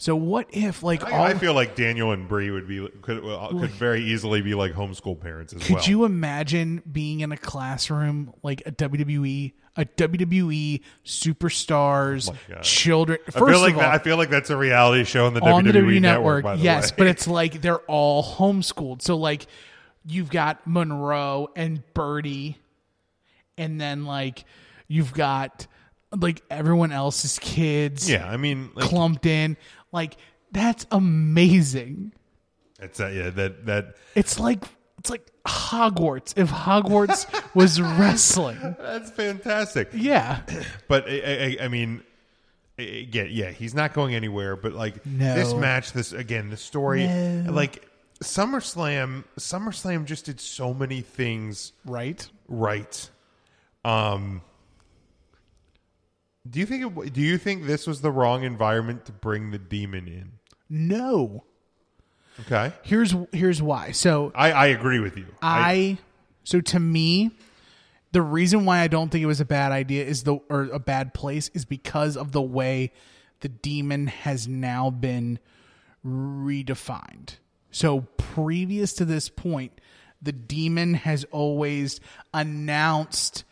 So 0.01 0.17
what 0.17 0.47
if 0.49 0.83
like 0.83 1.05
all 1.05 1.25
I, 1.25 1.29
I 1.29 1.35
feel 1.35 1.53
like 1.53 1.77
Daniel 1.77 2.13
and 2.13 2.27
Brie 2.27 2.51
would 2.51 2.67
be 2.67 2.89
could 3.03 3.23
could 3.23 3.71
very 3.71 4.03
easily 4.03 4.41
be 4.41 4.55
like 4.55 4.73
homeschool 4.73 5.21
parents 5.21 5.53
as 5.53 5.61
Could 5.61 5.71
well. 5.73 5.79
Could 5.81 5.89
you 5.89 6.07
imagine 6.07 6.83
being 6.91 7.21
in 7.21 7.33
a 7.33 7.37
classroom 7.37 8.33
like 8.43 8.63
a 8.65 8.73
WWE, 8.73 9.53
a 9.77 9.85
WWE 9.85 10.81
superstars, 11.05 12.31
Oh 12.33 12.61
children? 12.63 13.19
I 13.29 13.31
First 13.31 13.53
feel 13.53 13.61
like 13.61 13.73
of 13.73 13.77
all, 13.77 13.83
that, 13.83 13.95
I 13.95 13.99
feel 13.99 14.17
like 14.17 14.31
that's 14.31 14.49
a 14.49 14.57
reality 14.57 15.05
show 15.05 15.27
on 15.27 15.35
the 15.35 15.43
on 15.43 15.65
WWE, 15.65 15.73
the 15.73 15.79
WWE 15.81 16.01
network. 16.01 16.45
network, 16.47 16.65
yes, 16.65 16.93
way. 16.93 16.95
but 16.97 17.07
it's 17.09 17.29
like 17.29 17.61
they're 17.61 17.81
all 17.81 18.25
homeschooled. 18.25 19.03
So 19.03 19.19
like 19.19 19.49
you've 20.07 20.31
got 20.31 20.67
Monroe 20.67 21.51
and 21.55 21.83
Birdie, 21.93 22.57
and 23.59 23.79
then 23.79 24.07
like 24.07 24.47
you've 24.89 25.13
got 25.13 25.67
like 26.19 26.43
everyone 26.51 26.93
else's 26.93 27.39
kids, 27.39 28.09
yeah. 28.11 28.29
I 28.29 28.37
mean, 28.37 28.71
like, 28.75 28.89
clumped 28.89 29.27
in. 29.27 29.57
Like 29.93 30.17
that's 30.53 30.87
amazing. 30.91 32.13
it's 32.81 32.99
uh, 33.01 33.07
yeah 33.09 33.31
that 33.31 33.67
that 33.67 33.97
It's 34.15 34.39
like 34.41 34.65
it's 34.99 35.11
like 35.11 35.31
Hogwarts. 35.47 36.35
If 36.37 36.51
Hogwarts 36.51 37.27
was 37.55 37.81
wrestling, 37.81 38.59
that's 38.79 39.11
fantastic. 39.11 39.89
yeah, 39.95 40.41
But 40.89 41.09
I, 41.09 41.57
I, 41.61 41.65
I 41.65 41.69
mean, 41.69 42.03
yeah, 42.77 43.23
yeah, 43.25 43.51
he's 43.51 43.75
not 43.75 43.93
going 43.95 44.15
anywhere. 44.15 44.57
But 44.57 44.73
like 44.75 45.05
No. 45.07 45.35
this 45.35 45.55
match, 45.55 45.93
this 45.93 46.13
again, 46.13 46.51
the 46.51 46.57
story, 46.57 47.07
No. 47.07 47.53
like 47.53 47.87
SummerSlam, 48.23 49.25
SummerSlam 49.39 50.05
just 50.05 50.27
did 50.27 50.41
so 50.41 50.75
many 50.75 51.01
things 51.01 51.73
right. 51.87 52.29
right. 52.49 53.11
Um, 53.85 54.43
do 56.51 56.61
you 56.61 56.67
think? 56.67 56.85
It, 56.85 57.13
do 57.13 57.21
you 57.21 57.39
think 57.39 57.67
this 57.67 57.87
was 57.87 58.01
the 58.01 58.11
wrong 58.11 58.43
environment 58.43 59.05
to 59.07 59.13
bring 59.13 59.51
the 59.51 59.59
demon 59.59 60.09
in? 60.09 60.33
No, 60.69 61.45
Okay, 62.41 62.73
here's 62.83 63.15
here's 63.33 63.61
why. 63.61 63.93
So 63.93 64.33
I, 64.35 64.53
I 64.53 64.67
agree 64.67 65.01
with 65.01 65.17
you. 65.17 65.27
I 65.43 65.99
so 66.45 66.61
to 66.61 66.81
me, 66.81 67.33
the 68.13 68.23
reason 68.23 68.65
why 68.65 68.81
I 68.81 68.89
don't 68.89 69.11
think 69.11 69.23
it 69.23 69.27
was 69.27 69.41
a 69.41 69.47
bad 69.47 69.73
idea 69.73 70.05
is 70.05 70.23
the 70.23 70.37
or 70.49 70.65
a 70.73 70.79
bad 70.79 71.13
place 71.13 71.51
is 71.55 71.65
because 71.65 72.17
of 72.17 72.33
the 72.33 72.43
way 72.43 72.93
the 73.41 73.49
demon 73.49 74.07
has 74.07 74.49
now 74.49 74.91
been 74.91 75.39
redefined. 76.05 77.37
So 77.71 78.03
previous 78.17 78.93
to 78.95 79.05
this 79.05 79.29
point, 79.29 79.81
the 80.23 80.33
demon 80.33 80.95
has 80.95 81.25
always 81.31 82.01
announced 82.33 83.45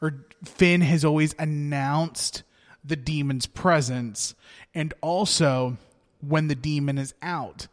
or 0.00 0.26
Finn 0.44 0.82
has 0.82 1.04
always 1.04 1.34
announced 1.38 2.42
the 2.86 2.96
demon's 2.96 3.46
presence 3.46 4.34
and 4.74 4.94
also 5.00 5.76
when 6.20 6.48
the 6.48 6.54
demon 6.54 6.98
is 6.98 7.14
out. 7.22 7.66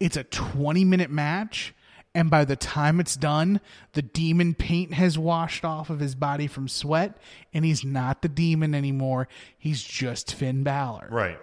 It's 0.00 0.16
a 0.16 0.24
20 0.24 0.84
minute 0.84 1.10
match 1.10 1.74
and 2.14 2.30
by 2.30 2.44
the 2.44 2.54
time 2.54 3.00
it's 3.00 3.16
done, 3.16 3.60
the 3.92 4.02
demon 4.02 4.54
paint 4.54 4.94
has 4.94 5.18
washed 5.18 5.64
off 5.64 5.90
of 5.90 5.98
his 5.98 6.14
body 6.14 6.46
from 6.46 6.68
sweat 6.68 7.16
and 7.52 7.64
he's 7.64 7.84
not 7.84 8.22
the 8.22 8.28
demon 8.28 8.74
anymore. 8.74 9.26
He's 9.58 9.82
just 9.82 10.32
Finn 10.32 10.62
Balor 10.62 11.08
right. 11.10 11.38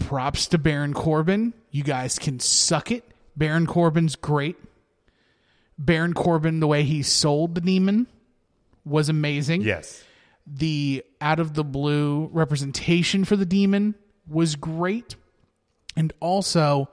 props 0.00 0.48
to 0.48 0.58
Baron 0.58 0.94
Corbin. 0.94 1.54
You 1.70 1.84
guys 1.84 2.18
can 2.18 2.40
suck 2.40 2.90
it. 2.90 3.04
Baron 3.36 3.66
Corbin's 3.66 4.16
great. 4.16 4.56
Baron 5.78 6.14
Corbin, 6.14 6.60
the 6.60 6.66
way 6.66 6.82
he 6.82 7.02
sold 7.02 7.54
the 7.54 7.60
demon 7.60 8.06
was 8.84 9.08
amazing. 9.08 9.62
Yes. 9.62 10.02
The 10.46 11.04
out 11.20 11.40
of 11.40 11.54
the 11.54 11.64
blue 11.64 12.30
representation 12.32 13.24
for 13.24 13.36
the 13.36 13.46
demon 13.46 13.94
was 14.28 14.54
great. 14.56 15.16
And 15.96 16.12
also, 16.20 16.88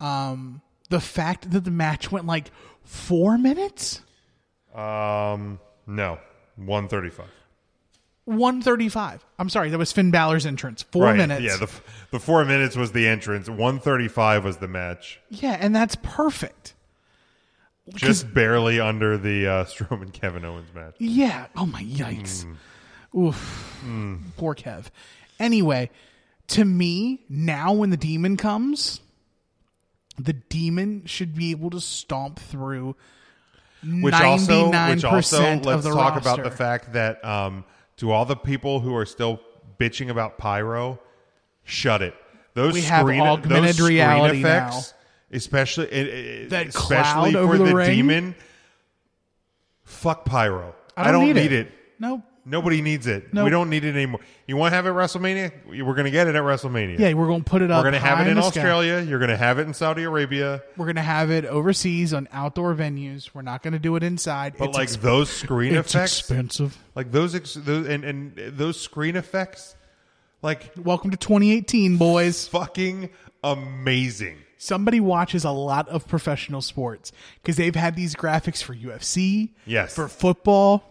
um, 0.00 0.60
the 0.90 1.00
fact 1.00 1.50
that 1.52 1.64
the 1.64 1.70
match 1.70 2.12
went 2.12 2.26
like 2.26 2.50
four 2.84 3.38
minutes, 3.38 4.02
Um, 4.74 5.58
no, 5.86 6.18
one 6.56 6.88
thirty-five. 6.88 7.30
one 8.26 8.60
thirty-five. 8.60 9.24
I'm 9.38 9.48
sorry, 9.48 9.70
that 9.70 9.78
was 9.78 9.92
Finn 9.92 10.10
Balor's 10.10 10.44
entrance. 10.44 10.82
Four 10.82 11.04
right. 11.04 11.16
minutes. 11.16 11.42
Yeah, 11.42 11.56
the 11.56 11.70
the 12.10 12.20
four 12.20 12.44
minutes 12.44 12.76
was 12.76 12.92
the 12.92 13.06
entrance. 13.08 13.48
One 13.48 13.80
thirty-five 13.80 14.44
was 14.44 14.58
the 14.58 14.68
match. 14.68 15.18
yeah, 15.30 15.56
and 15.58 15.74
that's 15.74 15.96
perfect. 16.02 16.74
Just 17.94 18.32
barely 18.34 18.80
under 18.80 19.16
the 19.16 19.46
uh, 19.46 19.64
Strowman 19.66 20.12
Kevin 20.12 20.44
Owens 20.44 20.68
match. 20.74 20.96
Yeah. 20.98 21.46
Oh 21.56 21.66
my 21.66 21.82
yikes. 21.82 22.44
Hmm. 23.12 23.18
Oof. 23.18 23.82
Poor 24.36 24.54
Kev. 24.54 24.86
Anyway, 25.38 25.90
to 26.48 26.64
me, 26.64 27.24
now 27.28 27.72
when 27.72 27.90
the 27.90 27.96
demon 27.96 28.36
comes, 28.36 29.00
the 30.18 30.32
demon 30.32 31.04
should 31.06 31.34
be 31.34 31.50
able 31.50 31.70
to 31.70 31.80
stomp 31.80 32.38
through 32.38 32.96
Which 33.84 34.14
also, 34.14 34.66
which 34.70 35.04
also, 35.04 35.40
99% 35.40 35.64
let's 35.64 35.84
talk 35.84 36.14
roster. 36.14 36.18
about 36.18 36.44
the 36.44 36.50
fact 36.50 36.92
that 36.94 37.24
um, 37.24 37.64
to 37.98 38.10
all 38.10 38.24
the 38.24 38.36
people 38.36 38.80
who 38.80 38.94
are 38.96 39.06
still 39.06 39.40
bitching 39.78 40.10
about 40.10 40.38
pyro, 40.38 40.98
shut 41.64 42.02
it. 42.02 42.14
Those 42.54 42.72
We 42.74 42.80
have 42.82 43.02
screen, 43.02 43.20
augmented 43.20 43.68
those 43.68 43.76
screen 43.76 43.88
reality 43.98 44.40
effects, 44.40 44.94
especially 45.32 45.86
it- 45.86 46.06
it- 46.08 46.50
That 46.50 46.68
especially 46.68 47.32
cloud 47.32 47.32
for 47.32 47.38
over 47.38 47.58
the, 47.58 47.64
the 47.64 47.74
ring? 47.74 47.90
demon. 47.90 48.34
Fuck 49.84 50.24
pyro. 50.24 50.74
I 50.96 51.12
don't, 51.12 51.26
need, 51.26 51.36
it. 51.36 51.52
it. 51.52 51.72
Nope. 51.98 52.22
Nobody 52.48 52.80
needs 52.80 53.06
it. 53.06 53.34
Nope. 53.34 53.44
We 53.44 53.50
don't 53.50 53.68
need 53.70 53.84
it 53.84 53.94
anymore. 53.94 54.20
You 54.46 54.56
want 54.56 54.72
to 54.72 54.76
have 54.76 54.86
it 54.86 54.90
at 54.90 54.94
WrestleMania? 54.94 55.84
We're 55.84 55.94
going 55.94 56.04
to 56.04 56.10
get 56.12 56.26
it 56.28 56.34
at 56.36 56.42
WrestleMania. 56.42 56.98
Yeah, 56.98 57.12
we're 57.14 57.26
going 57.26 57.42
to 57.42 57.50
put 57.50 57.60
it 57.60 57.70
up. 57.70 57.78
We're 57.78 57.90
going 57.90 58.00
to 58.00 58.06
have 58.06 58.18
high 58.18 58.24
it 58.24 58.28
in 58.30 58.36
the 58.36 58.42
sky. 58.42 58.60
Australia. 58.60 59.00
You're 59.00 59.18
going 59.18 59.30
to 59.30 59.36
have 59.36 59.58
it 59.58 59.66
in 59.66 59.74
Saudi 59.74 60.04
Arabia. 60.04 60.62
We're 60.76 60.86
going 60.86 60.96
to 60.96 61.02
have 61.02 61.30
it 61.30 61.44
overseas 61.44 62.14
on 62.14 62.28
outdoor 62.32 62.74
venues. 62.74 63.30
We're 63.34 63.42
not 63.42 63.62
going 63.62 63.72
to 63.72 63.78
do 63.80 63.94
it 63.96 64.02
inside. 64.04 64.54
But 64.58 64.68
it's 64.70 64.78
like 64.78 64.88
exp- 64.88 65.00
those 65.02 65.28
screen 65.28 65.74
it's 65.74 65.94
effects, 65.94 66.20
expensive. 66.20 66.78
like 66.94 67.10
those, 67.12 67.34
ex- 67.34 67.54
those 67.54 67.88
and, 67.88 68.04
and 68.04 68.32
those 68.36 68.80
screen 68.80 69.16
effects, 69.16 69.74
like 70.40 70.72
Welcome 70.76 71.10
to 71.10 71.16
2018, 71.16 71.96
boys. 71.96 72.46
fucking 72.48 73.10
amazing. 73.42 74.38
Somebody 74.66 74.98
watches 74.98 75.44
a 75.44 75.50
lot 75.52 75.88
of 75.88 76.08
professional 76.08 76.60
sports 76.60 77.12
because 77.40 77.56
they've 77.56 77.74
had 77.76 77.94
these 77.94 78.16
graphics 78.16 78.60
for 78.62 78.74
UFC, 78.74 79.50
Yes. 79.64 79.94
for 79.94 80.08
football, 80.08 80.82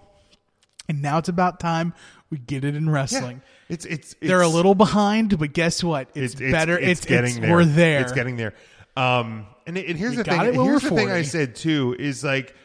and 0.88 1.02
now 1.02 1.18
it's 1.18 1.28
about 1.28 1.60
time 1.60 1.94
we 2.30 2.38
get 2.38 2.64
it 2.64 2.74
in 2.76 2.90
wrestling. 2.90 3.42
It's 3.68 3.84
it's, 3.86 4.14
it's 4.14 4.16
They're 4.22 4.42
a 4.42 4.48
little 4.48 4.76
behind, 4.76 5.38
but 5.38 5.52
guess 5.52 5.84
what? 5.84 6.08
It's, 6.16 6.36
better. 6.36 6.78
It's, 6.80 7.04
getting 7.04 7.32
it's- 7.32 7.40
there. 7.42 7.52
We're 7.52 7.66
there. 7.66 8.02
It's 8.02 8.14
getting 8.14 8.38
there. 8.38 8.54
Um, 8.96 9.46
and, 9.68 9.78
and 9.78 9.98
here's 9.98 10.12
We 10.12 10.18
the 10.18 10.24
thing. 10.24 10.54
Here's 10.54 10.82
the 10.84 10.92
thing 10.92 11.12
I 11.12 11.24
said 11.24 11.56
too 11.56 11.98
is 12.00 12.24
like, 12.24 12.56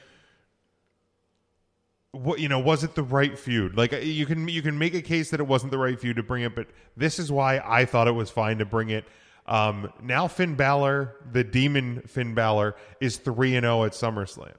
what 2.12 2.39
you 2.39 2.49
know 2.49 2.59
was 2.61 2.85
it 2.85 2.95
the 2.95 3.03
right 3.03 3.37
feud? 3.39 3.77
Like 3.77 3.93
you 4.05 4.27
can 4.27 4.47
you 4.47 4.62
can 4.62 4.78
make 4.78 4.95
a 4.95 5.03
case 5.03 5.31
that 5.31 5.41
it 5.41 5.47
wasn't 5.47 5.73
the 5.73 5.78
right 5.78 5.99
feud 5.99 6.16
to 6.16 6.23
bring 6.23 6.43
it, 6.45 6.55
but 6.55 6.69
this 6.97 7.19
is 7.19 7.32
why 7.32 7.61
I 7.65 7.85
thought 7.85 8.07
it 8.07 8.12
was 8.15 8.31
fine 8.31 8.59
to 8.59 8.65
bring 8.65 8.91
it. 8.91 9.05
Um, 9.51 9.93
now 10.01 10.29
Finn 10.29 10.55
Balor, 10.55 11.17
the 11.33 11.43
Demon 11.43 12.03
Finn 12.07 12.35
Balor, 12.35 12.77
is 13.01 13.17
three 13.17 13.57
and 13.57 13.65
zero 13.65 13.85
at 13.85 13.93
SummerSlam. 13.93 14.55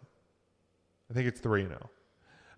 I 1.09 1.13
think 1.13 1.27
it's 1.27 1.39
three 1.39 1.61
and 1.61 1.69
zero. 1.69 1.89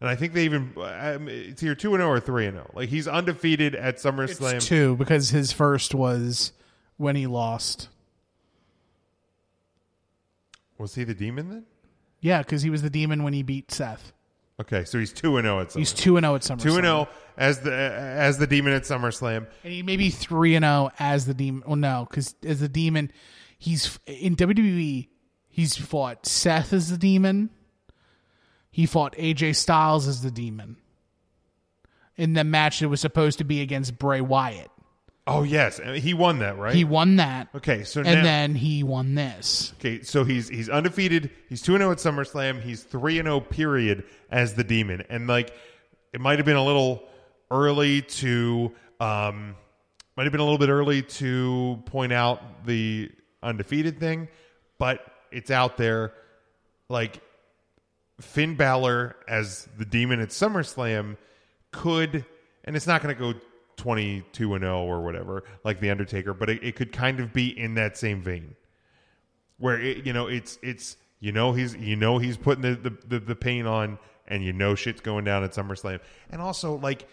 And 0.02 0.10
I 0.10 0.16
think 0.16 0.34
they 0.34 0.44
even 0.44 0.74
um, 0.78 1.30
it's 1.30 1.62
either 1.62 1.76
two 1.76 1.94
and 1.94 2.02
zero 2.02 2.12
or 2.12 2.20
three 2.20 2.48
and 2.48 2.56
zero. 2.56 2.72
Like 2.74 2.90
he's 2.90 3.08
undefeated 3.08 3.76
at 3.76 3.98
SummerSlam. 3.98 4.56
It's 4.56 4.66
two 4.66 4.96
because 4.96 5.30
his 5.30 5.52
first 5.52 5.94
was 5.94 6.54
when 6.98 7.16
he 7.16 7.28
lost. 7.28 7.90
Was 10.80 10.96
he 10.96 11.04
the 11.04 11.14
demon 11.14 11.50
then? 11.50 11.66
Yeah, 12.20 12.40
because 12.40 12.64
he 12.64 12.70
was 12.72 12.82
the 12.82 12.90
demon 12.90 13.24
when 13.24 13.34
he 13.34 13.44
beat 13.44 13.72
Seth. 13.72 14.12
Okay, 14.62 14.84
so 14.84 15.00
he's 15.00 15.12
two 15.12 15.38
and 15.38 15.46
zero 15.46 15.62
at 15.62 15.70
SummerSlam. 15.70 15.78
He's 15.80 15.94
two 15.94 16.18
and 16.18 16.24
zero 16.24 16.36
at 16.36 16.42
SummerSlam. 16.42 16.62
two 16.62 16.76
and 16.76 16.86
zero 16.86 17.10
as 17.38 17.60
the 17.62 17.74
as 17.74 18.38
the 18.38 18.48
demon 18.48 18.74
at 18.74 18.84
SummerSlam. 18.84 19.48
and 19.64 19.74
he 19.74 19.82
may 19.84 19.98
be 19.98 20.10
three 20.10 20.56
and 20.56 20.64
zero 20.64 20.92
as 21.00 21.26
the 21.26 21.34
demon. 21.34 21.64
Well, 21.66 21.76
no, 21.76 22.08
because 22.10 22.36
as 22.46 22.60
the 22.60 22.70
demon, 22.70 23.12
he's 23.58 24.00
in 24.06 24.36
WWE. 24.36 25.08
He's 25.50 25.76
fought 25.78 26.26
Seth 26.26 26.74
as 26.74 26.90
the 26.90 26.98
demon. 26.98 27.50
He 28.72 28.86
fought 28.88 29.14
AJ 29.18 29.56
Styles 29.56 30.08
as 30.08 30.22
the 30.24 30.32
demon. 30.32 30.78
In 32.16 32.34
the 32.34 32.44
match 32.44 32.80
that 32.80 32.90
was 32.90 33.02
supposed 33.02 33.40
to 33.40 33.44
be 33.44 33.62
against 33.62 33.98
Bray 33.98 34.22
Wyatt, 34.22 34.70
Oh 35.26 35.44
yes, 35.44 35.80
he 35.96 36.14
won 36.14 36.40
that 36.40 36.58
right. 36.58 36.76
he 36.76 36.84
won 36.84 37.16
that. 37.16 37.48
Okay, 37.56 37.84
so 37.84 38.02
and 38.02 38.10
now, 38.10 38.24
then 38.24 38.56
he 38.56 38.84
won 38.84 39.16
this. 39.16 39.74
okay, 39.80 40.02
so 40.02 40.26
he's 40.26 40.50
he's 40.50 40.68
undefeated. 40.68 41.32
He's 41.48 41.62
two 41.62 41.76
and 41.76 41.82
zero 41.82 41.92
at 41.94 42.00
SummerSlam. 42.00 42.62
He's 42.62 42.84
three 42.84 43.20
and 43.20 43.28
zero 43.28 43.40
period 43.40 44.04
as 44.30 44.56
the 44.56 44.66
demon. 44.66 45.04
And 45.10 45.28
like, 45.28 45.56
it 46.12 46.20
might 46.20 46.40
have 46.40 46.46
been 46.46 46.58
a 46.58 46.64
little 46.64 47.08
early 47.50 48.02
to 48.02 48.74
um, 49.00 49.56
might 50.18 50.24
have 50.24 50.34
been 50.34 50.42
a 50.42 50.44
little 50.44 50.58
bit 50.58 50.70
early 50.70 51.02
to 51.04 51.82
point 51.86 52.12
out 52.12 52.66
the 52.66 53.10
undefeated 53.42 54.00
thing, 54.00 54.28
but 54.78 55.00
it's 55.32 55.52
out 55.52 55.78
there. 55.78 56.14
Like 56.90 57.22
Finn 58.20 58.56
Balor 58.56 59.16
as 59.28 59.70
the 59.78 59.86
demon 59.86 60.20
at 60.20 60.30
SummerSlam 60.30 61.16
could, 61.72 62.26
and 62.66 62.76
it's 62.76 62.88
not 62.88 63.02
going 63.02 63.16
to 63.16 63.20
go 63.20 63.40
22 63.78 64.54
and 64.56 64.64
0 64.64 64.84
or 64.84 65.02
whatever, 65.04 65.44
like 65.64 65.80
The 65.80 65.90
Undertaker, 65.90 66.34
but 66.34 66.50
it, 66.50 66.64
it 66.64 66.76
could 66.76 66.92
kind 66.92 67.20
of 67.20 67.34
be 67.34 67.58
in 67.58 67.76
that 67.76 67.98
same 67.98 68.22
vein 68.22 68.56
where 69.58 69.80
it, 69.80 70.06
you 70.06 70.14
know, 70.14 70.28
it's, 70.28 70.60
it's, 70.62 70.98
you 71.20 71.32
know, 71.32 71.54
he's, 71.54 71.76
you 71.76 71.96
know, 71.96 72.18
he's 72.18 72.38
putting 72.38 72.62
the, 72.62 72.76
the, 72.76 72.98
the, 73.08 73.20
the 73.20 73.36
pain 73.36 73.66
on 73.66 73.98
and 74.28 74.44
you 74.44 74.54
know, 74.54 74.76
shit's 74.76 75.02
going 75.02 75.26
down 75.26 75.44
at 75.44 75.52
SummerSlam. 75.52 76.00
And 76.30 76.42
also, 76.42 76.76
like, 76.78 77.08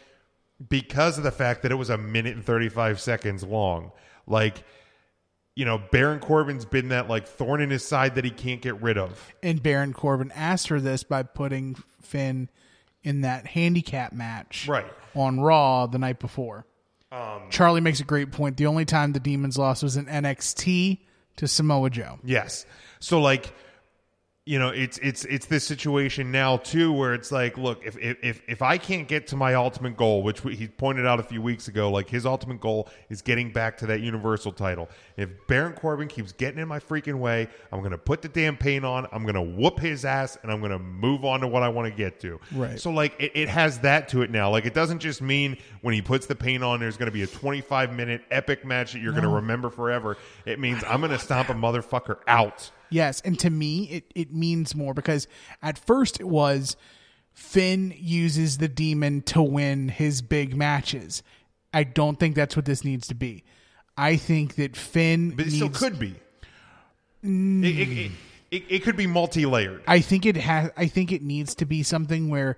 because 0.68 1.18
of 1.18 1.24
the 1.24 1.30
fact 1.30 1.62
that 1.62 1.72
it 1.72 1.76
was 1.76 1.90
a 1.90 1.98
minute 1.98 2.34
and 2.34 2.44
35 2.44 3.00
seconds 3.00 3.42
long, 3.42 3.92
like, 4.26 4.64
you 5.56 5.64
know, 5.64 5.82
Baron 5.90 6.20
Corbin's 6.20 6.64
been 6.64 6.88
that 6.88 7.08
like 7.08 7.26
thorn 7.26 7.60
in 7.60 7.70
his 7.70 7.86
side 7.86 8.14
that 8.14 8.24
he 8.24 8.30
can't 8.30 8.62
get 8.62 8.80
rid 8.80 8.96
of. 8.96 9.34
And 9.42 9.62
Baron 9.62 9.92
Corbin 9.92 10.32
asked 10.34 10.68
for 10.68 10.80
this 10.80 11.02
by 11.02 11.22
putting 11.22 11.76
Finn 12.00 12.48
in 13.02 13.22
that 13.22 13.46
handicap 13.46 14.12
match 14.12 14.66
Right. 14.68 14.86
on 15.14 15.40
Raw 15.40 15.86
the 15.86 15.98
night 15.98 16.18
before. 16.20 16.66
Um, 17.12 17.42
Charlie 17.50 17.80
makes 17.80 18.00
a 18.00 18.04
great 18.04 18.30
point. 18.30 18.56
The 18.56 18.66
only 18.66 18.84
time 18.84 19.12
the 19.12 19.20
Demons 19.20 19.58
lost 19.58 19.82
was 19.82 19.96
in 19.96 20.06
NXT 20.06 20.98
to 21.36 21.48
Samoa 21.48 21.90
Joe. 21.90 22.18
Yes. 22.22 22.66
So 23.00 23.20
like 23.20 23.52
you 24.50 24.58
know, 24.58 24.70
it's 24.70 24.98
it's 24.98 25.24
it's 25.26 25.46
this 25.46 25.62
situation 25.62 26.32
now 26.32 26.56
too 26.56 26.92
where 26.92 27.14
it's 27.14 27.30
like, 27.30 27.56
look, 27.56 27.86
if 27.86 27.96
if 28.00 28.42
if 28.48 28.62
I 28.62 28.78
can't 28.78 29.06
get 29.06 29.28
to 29.28 29.36
my 29.36 29.54
ultimate 29.54 29.96
goal, 29.96 30.24
which 30.24 30.40
he 30.40 30.66
pointed 30.66 31.06
out 31.06 31.20
a 31.20 31.22
few 31.22 31.40
weeks 31.40 31.68
ago, 31.68 31.88
like 31.88 32.10
his 32.10 32.26
ultimate 32.26 32.60
goal 32.60 32.88
is 33.10 33.22
getting 33.22 33.52
back 33.52 33.78
to 33.78 33.86
that 33.86 34.00
universal 34.00 34.50
title. 34.50 34.88
If 35.16 35.28
Baron 35.46 35.74
Corbin 35.74 36.08
keeps 36.08 36.32
getting 36.32 36.58
in 36.58 36.66
my 36.66 36.80
freaking 36.80 37.20
way, 37.20 37.46
I'm 37.70 37.78
going 37.78 37.92
to 37.92 37.98
put 37.98 38.22
the 38.22 38.28
damn 38.28 38.56
paint 38.56 38.84
on, 38.84 39.06
I'm 39.12 39.22
going 39.22 39.36
to 39.36 39.40
whoop 39.40 39.78
his 39.78 40.04
ass 40.04 40.36
and 40.42 40.50
I'm 40.50 40.58
going 40.58 40.72
to 40.72 40.80
move 40.80 41.24
on 41.24 41.38
to 41.42 41.46
what 41.46 41.62
I 41.62 41.68
want 41.68 41.86
to 41.88 41.96
get 41.96 42.18
to. 42.22 42.40
Right. 42.50 42.80
So 42.80 42.90
like 42.90 43.14
it, 43.20 43.30
it 43.36 43.48
has 43.48 43.78
that 43.80 44.08
to 44.08 44.22
it 44.22 44.32
now. 44.32 44.50
Like 44.50 44.66
it 44.66 44.74
doesn't 44.74 44.98
just 44.98 45.22
mean 45.22 45.58
when 45.82 45.94
he 45.94 46.02
puts 46.02 46.26
the 46.26 46.34
paint 46.34 46.64
on 46.64 46.80
there's 46.80 46.96
going 46.96 47.06
to 47.06 47.12
be 47.12 47.22
a 47.22 47.28
25 47.28 47.92
minute 47.92 48.22
epic 48.32 48.64
match 48.64 48.94
that 48.94 48.98
you're 48.98 49.12
going 49.12 49.22
to 49.22 49.28
remember 49.28 49.70
forever. 49.70 50.16
It 50.44 50.58
means 50.58 50.82
I'm 50.88 50.98
going 50.98 51.12
to 51.12 51.20
stomp 51.20 51.50
a 51.50 51.54
motherfucker 51.54 52.16
out. 52.26 52.72
Yes, 52.90 53.20
and 53.24 53.38
to 53.38 53.50
me, 53.50 53.84
it, 53.84 54.12
it 54.14 54.32
means 54.32 54.74
more 54.74 54.94
because 54.94 55.28
at 55.62 55.78
first 55.78 56.20
it 56.20 56.28
was 56.28 56.76
Finn 57.32 57.94
uses 57.96 58.58
the 58.58 58.68
demon 58.68 59.22
to 59.22 59.42
win 59.42 59.88
his 59.88 60.22
big 60.22 60.56
matches. 60.56 61.22
I 61.72 61.84
don't 61.84 62.18
think 62.18 62.34
that's 62.34 62.56
what 62.56 62.64
this 62.64 62.84
needs 62.84 63.06
to 63.08 63.14
be. 63.14 63.44
I 63.96 64.16
think 64.16 64.56
that 64.56 64.76
Finn 64.76 65.30
But 65.30 65.46
it 65.46 65.52
needs, 65.52 65.56
still 65.56 65.68
could 65.70 65.98
be. 65.98 66.16
Mm. 67.24 67.64
It, 67.64 67.78
it, 67.78 67.88
it, 67.88 68.10
it, 68.50 68.62
it 68.68 68.82
could 68.82 68.96
be 68.96 69.06
multi-layered. 69.06 69.82
I 69.86 70.00
think 70.00 70.26
it 70.26 70.36
has. 70.36 70.70
I 70.76 70.86
think 70.86 71.12
it 71.12 71.22
needs 71.22 71.54
to 71.56 71.66
be 71.66 71.82
something 71.82 72.28
where 72.28 72.56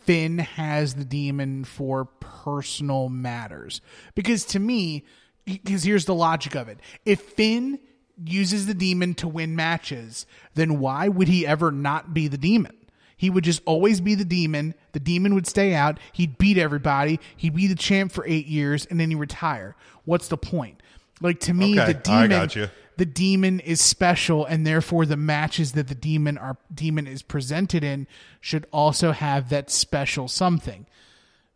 Finn 0.00 0.38
has 0.38 0.94
the 0.94 1.04
demon 1.04 1.64
for 1.64 2.04
personal 2.20 3.08
matters. 3.08 3.80
Because 4.14 4.44
to 4.46 4.58
me, 4.58 5.04
because 5.44 5.82
here's 5.82 6.04
the 6.04 6.14
logic 6.14 6.54
of 6.54 6.68
it: 6.68 6.78
if 7.04 7.20
Finn 7.20 7.80
uses 8.24 8.66
the 8.66 8.74
demon 8.74 9.14
to 9.14 9.28
win 9.28 9.56
matches, 9.56 10.26
then 10.54 10.78
why 10.78 11.08
would 11.08 11.28
he 11.28 11.46
ever 11.46 11.70
not 11.70 12.14
be 12.14 12.28
the 12.28 12.38
demon? 12.38 12.76
He 13.16 13.30
would 13.30 13.44
just 13.44 13.62
always 13.66 14.00
be 14.00 14.14
the 14.14 14.24
demon. 14.24 14.74
The 14.92 15.00
demon 15.00 15.34
would 15.34 15.46
stay 15.46 15.74
out. 15.74 15.98
He'd 16.12 16.38
beat 16.38 16.58
everybody. 16.58 17.20
He'd 17.36 17.54
be 17.54 17.68
the 17.68 17.76
champ 17.76 18.10
for 18.10 18.26
eight 18.26 18.46
years, 18.46 18.84
and 18.86 18.98
then 18.98 19.10
he'd 19.10 19.16
retire. 19.16 19.76
What's 20.04 20.28
the 20.28 20.36
point? 20.36 20.82
Like 21.20 21.38
to 21.40 21.54
me, 21.54 21.78
Okay, 21.78 21.92
the 21.92 21.98
demon 21.98 22.48
the 22.96 23.06
demon 23.06 23.60
is 23.60 23.80
special 23.80 24.44
and 24.44 24.66
therefore 24.66 25.06
the 25.06 25.16
matches 25.16 25.72
that 25.72 25.88
the 25.88 25.94
demon 25.94 26.36
are 26.38 26.56
demon 26.72 27.06
is 27.06 27.22
presented 27.22 27.82
in 27.82 28.06
should 28.40 28.66
also 28.72 29.12
have 29.12 29.48
that 29.48 29.70
special 29.70 30.28
something 30.28 30.86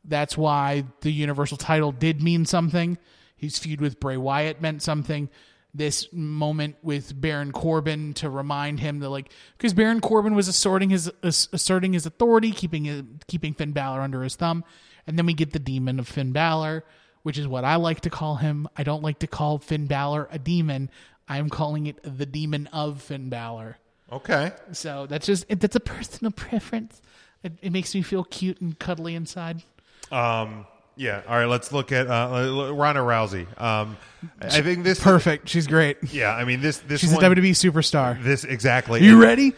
that's 0.04 0.36
why 0.36 0.84
the 1.02 1.10
universal 1.10 1.56
title 1.56 1.92
did 1.92 2.22
mean 2.22 2.46
something 2.46 2.98
his 3.36 3.58
feud 3.58 3.80
with 3.80 4.00
Bray 4.00 4.16
Wyatt 4.16 4.62
meant 4.62 4.82
something 4.82 5.28
this 5.76 6.12
moment 6.12 6.76
with 6.82 7.18
Baron 7.20 7.52
Corbin 7.52 8.14
to 8.14 8.30
remind 8.30 8.80
him 8.80 9.00
that 9.00 9.10
like 9.10 9.30
because 9.56 9.74
Baron 9.74 10.00
Corbin 10.00 10.34
was 10.34 10.48
asserting 10.48 10.90
his 10.90 11.10
asserting 11.22 11.92
his 11.92 12.06
authority 12.06 12.50
keeping 12.50 12.84
his, 12.84 13.02
keeping 13.26 13.54
Finn 13.54 13.72
Balor 13.72 14.00
under 14.00 14.22
his 14.22 14.36
thumb 14.36 14.64
and 15.06 15.18
then 15.18 15.26
we 15.26 15.34
get 15.34 15.52
the 15.52 15.58
demon 15.58 15.98
of 15.98 16.08
Finn 16.08 16.32
Balor 16.32 16.84
which 17.26 17.38
is 17.38 17.48
what 17.48 17.64
I 17.64 17.74
like 17.74 18.02
to 18.02 18.10
call 18.10 18.36
him. 18.36 18.68
I 18.76 18.84
don't 18.84 19.02
like 19.02 19.18
to 19.18 19.26
call 19.26 19.58
Finn 19.58 19.88
Balor 19.88 20.28
a 20.30 20.38
demon. 20.38 20.92
I'm 21.28 21.50
calling 21.50 21.88
it 21.88 21.98
the 22.04 22.24
demon 22.24 22.68
of 22.68 23.02
Finn 23.02 23.30
Balor. 23.30 23.78
Okay. 24.12 24.52
So 24.70 25.06
that's 25.08 25.26
just 25.26 25.44
it, 25.48 25.58
that's 25.58 25.74
a 25.74 25.80
personal 25.80 26.30
preference. 26.36 27.02
It, 27.42 27.54
it 27.62 27.72
makes 27.72 27.92
me 27.96 28.02
feel 28.02 28.22
cute 28.22 28.60
and 28.60 28.78
cuddly 28.78 29.16
inside. 29.16 29.64
Um, 30.12 30.68
yeah. 30.96 31.22
All 31.28 31.36
right. 31.36 31.46
Let's 31.46 31.72
look 31.72 31.92
at 31.92 32.08
uh, 32.08 32.72
Ronda 32.74 33.00
Rousey. 33.00 33.46
Um, 33.60 33.96
I 34.40 34.62
think 34.62 34.84
this. 34.84 35.00
Perfect. 35.00 35.48
She's 35.48 35.66
great. 35.66 35.98
Yeah. 36.12 36.34
I 36.34 36.44
mean 36.44 36.60
this. 36.60 36.78
This. 36.78 37.00
She's 37.00 37.12
one, 37.12 37.24
a 37.24 37.28
WWE 37.28 37.50
superstar. 37.50 38.22
This 38.22 38.44
exactly. 38.44 39.00
Are 39.00 39.04
you 39.04 39.20
ready? 39.20 39.54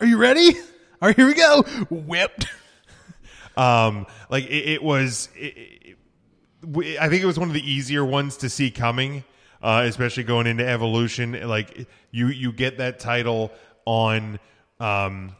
Are 0.00 0.06
you 0.06 0.18
ready? 0.18 0.54
All 1.00 1.08
right, 1.08 1.16
here 1.16 1.26
we 1.26 1.34
go. 1.34 1.62
Whipped. 1.90 2.46
Um, 3.56 4.06
like 4.30 4.44
it, 4.44 4.68
it 4.68 4.82
was. 4.82 5.28
It, 5.36 5.96
it, 6.76 6.98
I 7.00 7.08
think 7.08 7.22
it 7.22 7.26
was 7.26 7.38
one 7.38 7.48
of 7.48 7.54
the 7.54 7.70
easier 7.70 8.04
ones 8.04 8.38
to 8.38 8.48
see 8.48 8.70
coming, 8.70 9.24
uh, 9.62 9.84
especially 9.86 10.22
going 10.22 10.46
into 10.46 10.66
Evolution. 10.66 11.32
Like 11.48 11.88
you, 12.12 12.28
you 12.28 12.52
get 12.52 12.78
that 12.78 13.00
title 13.00 13.50
on 13.84 14.38
um, 14.78 15.34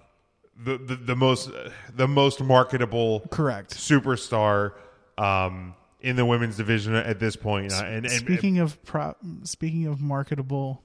the, 0.57 0.79
the 0.79 0.97
the 0.97 1.17
most 1.17 1.51
the 1.95 2.09
most 2.09 2.41
marketable 2.43 3.21
Correct. 3.31 3.75
superstar 3.75 4.73
um, 5.19 5.75
in 6.01 6.17
the 6.17 6.25
women's 6.25 6.57
division 6.57 6.95
at 6.95 7.19
this 7.19 7.37
point. 7.37 7.73
Uh, 7.73 7.85
and, 7.85 8.07
and 8.07 8.11
speaking 8.11 8.59
of 8.59 8.83
pro, 8.85 9.15
speaking 9.45 9.87
of 9.87 10.01
marketable, 10.01 10.83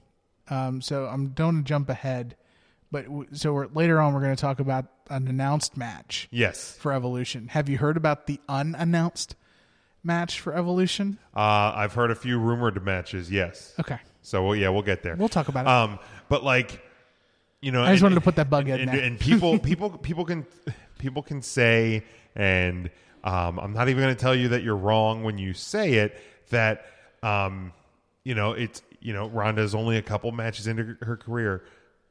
um, 0.48 0.80
so 0.80 1.06
I'm 1.06 1.28
don't 1.28 1.64
jump 1.64 1.88
ahead, 1.88 2.36
but 2.90 3.04
w- 3.04 3.28
so 3.32 3.52
we're, 3.52 3.66
later 3.68 4.00
on 4.00 4.14
we're 4.14 4.20
going 4.20 4.34
to 4.36 4.40
talk 4.40 4.60
about 4.60 4.86
an 5.10 5.28
announced 5.28 5.76
match 5.76 6.28
yes, 6.30 6.76
for 6.78 6.92
Evolution. 6.92 7.48
Have 7.48 7.68
you 7.68 7.78
heard 7.78 7.96
about 7.96 8.26
the 8.26 8.40
unannounced 8.48 9.36
match 10.02 10.40
for 10.40 10.54
Evolution? 10.54 11.18
Uh, 11.34 11.72
I've 11.74 11.94
heard 11.94 12.10
a 12.10 12.14
few 12.14 12.38
rumored 12.38 12.82
matches. 12.84 13.30
Yes. 13.30 13.74
Okay. 13.78 13.98
So 14.22 14.44
well, 14.44 14.56
yeah, 14.56 14.68
we'll 14.68 14.82
get 14.82 15.02
there. 15.02 15.16
We'll 15.16 15.28
talk 15.28 15.48
about 15.48 15.66
it. 15.66 15.68
Um, 15.68 15.98
but 16.28 16.44
like, 16.44 16.82
you 17.60 17.72
know, 17.72 17.82
I 17.82 17.92
just 17.92 18.02
and- 18.02 18.02
wanted 18.04 18.14
to 18.16 18.20
put 18.20 18.36
that 18.36 18.50
bug 18.50 18.68
in 18.68 18.80
and, 18.80 18.88
there. 18.88 19.00
and 19.02 19.18
people, 19.18 19.58
people, 19.70 19.90
people 19.90 20.24
can, 20.24 20.46
people 20.98 21.22
can 21.22 21.42
say, 21.42 22.04
and 22.34 22.90
um, 23.24 23.58
I'm 23.58 23.72
not 23.72 23.88
even 23.88 24.02
going 24.02 24.14
to 24.14 24.20
tell 24.20 24.34
you 24.34 24.48
that 24.48 24.62
you're 24.62 24.76
wrong 24.76 25.24
when 25.24 25.38
you 25.38 25.52
say 25.54 25.94
it. 25.94 26.18
That, 26.50 26.86
um, 27.22 27.72
you 28.24 28.34
know, 28.34 28.52
it's 28.52 28.82
you 29.00 29.12
know, 29.12 29.28
Ronda's 29.28 29.74
only 29.74 29.96
a 29.96 30.02
couple 30.02 30.32
matches 30.32 30.66
into 30.66 30.96
her 31.02 31.16
career, 31.16 31.62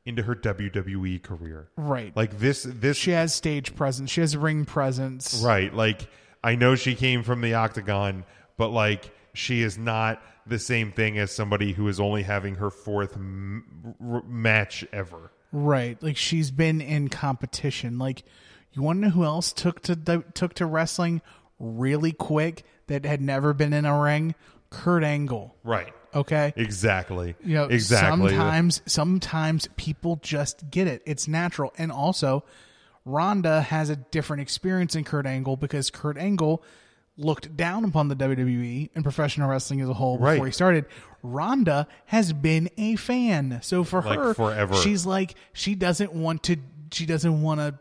into 0.06 0.24
her 0.24 0.36
WWE 0.36 1.22
career. 1.22 1.70
Right. 1.76 2.16
Like 2.16 2.40
this, 2.40 2.64
this 2.64 2.98
She 2.98 3.12
has 3.12 3.34
stage 3.34 3.76
presence. 3.76 4.10
She 4.12 4.22
has 4.22 4.38
ring 4.38 4.66
presence. 4.66 5.42
Right. 5.44 5.74
Like 5.74 6.08
I 6.44 6.56
know 6.56 6.76
she 6.76 6.96
came 6.96 7.24
from 7.24 7.42
the 7.42 7.56
octagon, 7.56 8.24
but 8.58 8.70
like 8.70 9.12
she 9.34 9.62
is 9.62 9.78
not 9.78 10.22
the 10.46 10.60
same 10.60 10.92
thing 10.92 11.18
as 11.18 11.32
somebody 11.32 11.74
who 11.74 11.88
is 11.90 12.00
only 12.00 12.24
having 12.24 12.56
her 12.56 12.70
fourth 12.70 13.16
m- 13.16 13.96
r- 14.02 14.24
match 14.28 14.86
ever. 14.94 15.32
Right. 15.52 16.02
Like 16.02 16.18
she's 16.18 16.52
been 16.52 16.82
in 16.82 17.10
competition. 17.10 17.98
Like 17.98 18.24
you 18.74 18.82
want 18.82 18.98
to 18.98 19.08
know 19.08 19.10
who 19.12 19.24
else 19.24 19.52
took 19.54 19.82
to 19.84 19.96
the, 19.96 20.24
took 20.34 20.54
to 20.56 20.66
wrestling 20.66 21.22
really 21.60 22.12
quick 22.12 22.64
that 22.88 23.06
had 23.06 23.22
never 23.22 23.54
been 23.54 23.74
in 23.74 23.86
a 23.86 24.00
ring? 24.00 24.36
Kurt 24.70 25.04
Angle. 25.04 25.56
Right. 25.64 25.94
Okay. 26.14 26.54
Exactly. 26.56 27.36
You 27.44 27.56
know, 27.56 27.66
exactly. 27.66 28.30
sometimes 28.30 28.82
sometimes 28.86 29.70
people 29.78 30.20
just 30.22 30.70
get 30.70 30.88
it. 30.88 31.02
It's 31.06 31.28
natural. 31.28 31.74
And 31.78 31.92
also, 31.92 32.44
Ronda 33.06 33.62
has 33.62 33.90
a 33.90 33.96
different 33.96 34.42
experience 34.42 34.96
in 34.96 35.04
Kurt 35.04 35.26
Angle 35.26 35.58
because 35.58 35.90
Kurt 35.90 36.18
Angle 36.18 36.64
looked 37.18 37.58
down 37.58 37.84
upon 37.84 38.08
the 38.10 38.16
WWE 38.16 38.90
and 38.96 39.04
professional 39.04 39.50
wrestling 39.50 39.82
as 39.82 39.90
a 39.90 39.94
whole 39.94 40.18
before 40.18 40.34
Right. 40.36 40.46
he 40.46 40.52
started. 40.52 40.86
Ronda 41.24 41.88
has 42.06 42.32
been 42.32 42.70
a 42.78 42.96
fan. 42.96 43.60
So 43.64 43.84
for 43.84 44.02
Like 44.02 44.20
her, 44.20 44.34
forever. 44.34 44.76
she's 44.76 45.06
like 45.06 45.36
she 45.54 45.74
doesn't 45.76 46.14
want 46.14 46.44
to 46.44 46.58
she 46.92 47.06
doesn't 47.06 47.42
want 47.42 47.60
to 47.60 47.74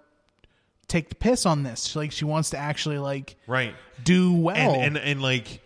take 0.88 1.08
the 1.10 1.14
piss 1.14 1.44
on 1.46 1.62
this. 1.64 1.94
Like 1.94 2.12
she 2.12 2.24
wants 2.24 2.50
to 2.50 2.56
actually 2.58 2.98
like 2.98 3.36
right. 3.46 3.74
do 4.02 4.32
well. 4.34 4.56
And, 4.74 4.96
and 4.96 4.98
and 4.98 5.22
like 5.22 5.60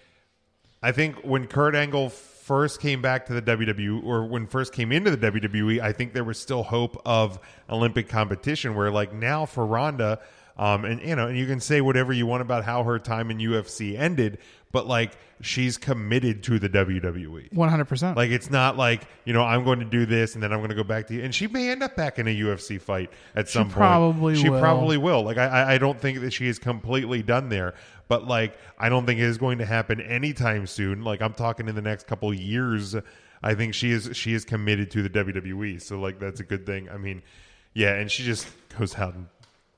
I 0.82 0.92
think 0.92 1.16
when 1.22 1.46
Kurt 1.46 1.74
Angle 1.74 2.10
first 2.10 2.80
came 2.80 3.00
back 3.00 3.26
to 3.26 3.34
the 3.34 3.42
WWE 3.42 4.02
or 4.04 4.26
when 4.26 4.46
first 4.48 4.72
came 4.72 4.90
into 4.90 5.14
the 5.14 5.30
WWE, 5.30 5.78
I 5.80 5.92
think 5.92 6.12
there 6.14 6.24
was 6.24 6.40
still 6.40 6.64
hope 6.64 7.00
of 7.06 7.38
Olympic 7.68 8.08
competition 8.08 8.74
where 8.74 8.90
like 8.90 9.12
now 9.12 9.46
for 9.46 9.64
Ronda 9.64 10.18
um 10.60 10.84
and 10.84 11.00
you 11.00 11.16
know 11.16 11.26
and 11.26 11.36
you 11.36 11.46
can 11.46 11.58
say 11.58 11.80
whatever 11.80 12.12
you 12.12 12.26
want 12.26 12.42
about 12.42 12.64
how 12.64 12.84
her 12.84 12.98
time 12.98 13.30
in 13.32 13.38
UFC 13.38 13.98
ended, 13.98 14.38
but 14.72 14.86
like 14.86 15.16
she's 15.40 15.78
committed 15.78 16.42
to 16.44 16.58
the 16.58 16.68
WWE. 16.68 17.50
100%. 17.54 18.14
Like 18.14 18.30
it's 18.30 18.50
not 18.50 18.76
like 18.76 19.04
you 19.24 19.32
know 19.32 19.42
I'm 19.42 19.64
going 19.64 19.78
to 19.80 19.86
do 19.86 20.04
this 20.06 20.34
and 20.34 20.42
then 20.42 20.52
I'm 20.52 20.58
going 20.58 20.68
to 20.68 20.76
go 20.76 20.84
back 20.84 21.06
to 21.08 21.14
you. 21.14 21.22
and 21.24 21.34
she 21.34 21.46
may 21.46 21.70
end 21.70 21.82
up 21.82 21.96
back 21.96 22.18
in 22.18 22.28
a 22.28 22.36
UFC 22.40 22.78
fight 22.80 23.10
at 23.34 23.48
some 23.48 23.64
point. 23.68 23.76
probably 23.76 24.36
she 24.36 24.50
will. 24.50 24.60
probably 24.60 24.98
will. 24.98 25.22
Like 25.22 25.38
I 25.38 25.46
I- 25.46 25.74
I 25.74 25.78
don't 25.78 25.98
think 25.98 26.20
that 26.20 26.32
she 26.32 26.46
is 26.46 26.58
completely 26.58 27.22
done 27.22 27.48
there, 27.48 27.72
but 28.08 28.26
like 28.26 28.58
I 28.78 28.88
don't 28.90 29.06
think 29.06 29.18
it 29.18 29.24
is 29.24 29.38
going 29.38 29.58
to 29.58 29.64
happen 29.66 29.98
anytime 30.00 30.66
soon. 30.66 31.02
Like 31.04 31.22
I'm 31.22 31.32
talking 31.32 31.68
in 31.68 31.74
the 31.74 31.82
next 31.82 32.06
couple 32.06 32.32
years. 32.34 32.94
I 33.42 33.54
think 33.54 33.72
she 33.72 33.92
is 33.92 34.10
she 34.12 34.34
is 34.34 34.44
committed 34.44 34.90
to 34.90 35.00
the 35.02 35.08
WWE. 35.08 35.80
So 35.80 35.98
like 35.98 36.18
that's 36.18 36.40
a 36.40 36.44
good 36.44 36.66
thing. 36.66 36.90
I 36.90 36.98
mean, 36.98 37.22
yeah, 37.72 37.94
and 37.94 38.10
she 38.10 38.24
just 38.24 38.46
goes 38.78 38.94
out 38.98 39.14
and 39.14 39.26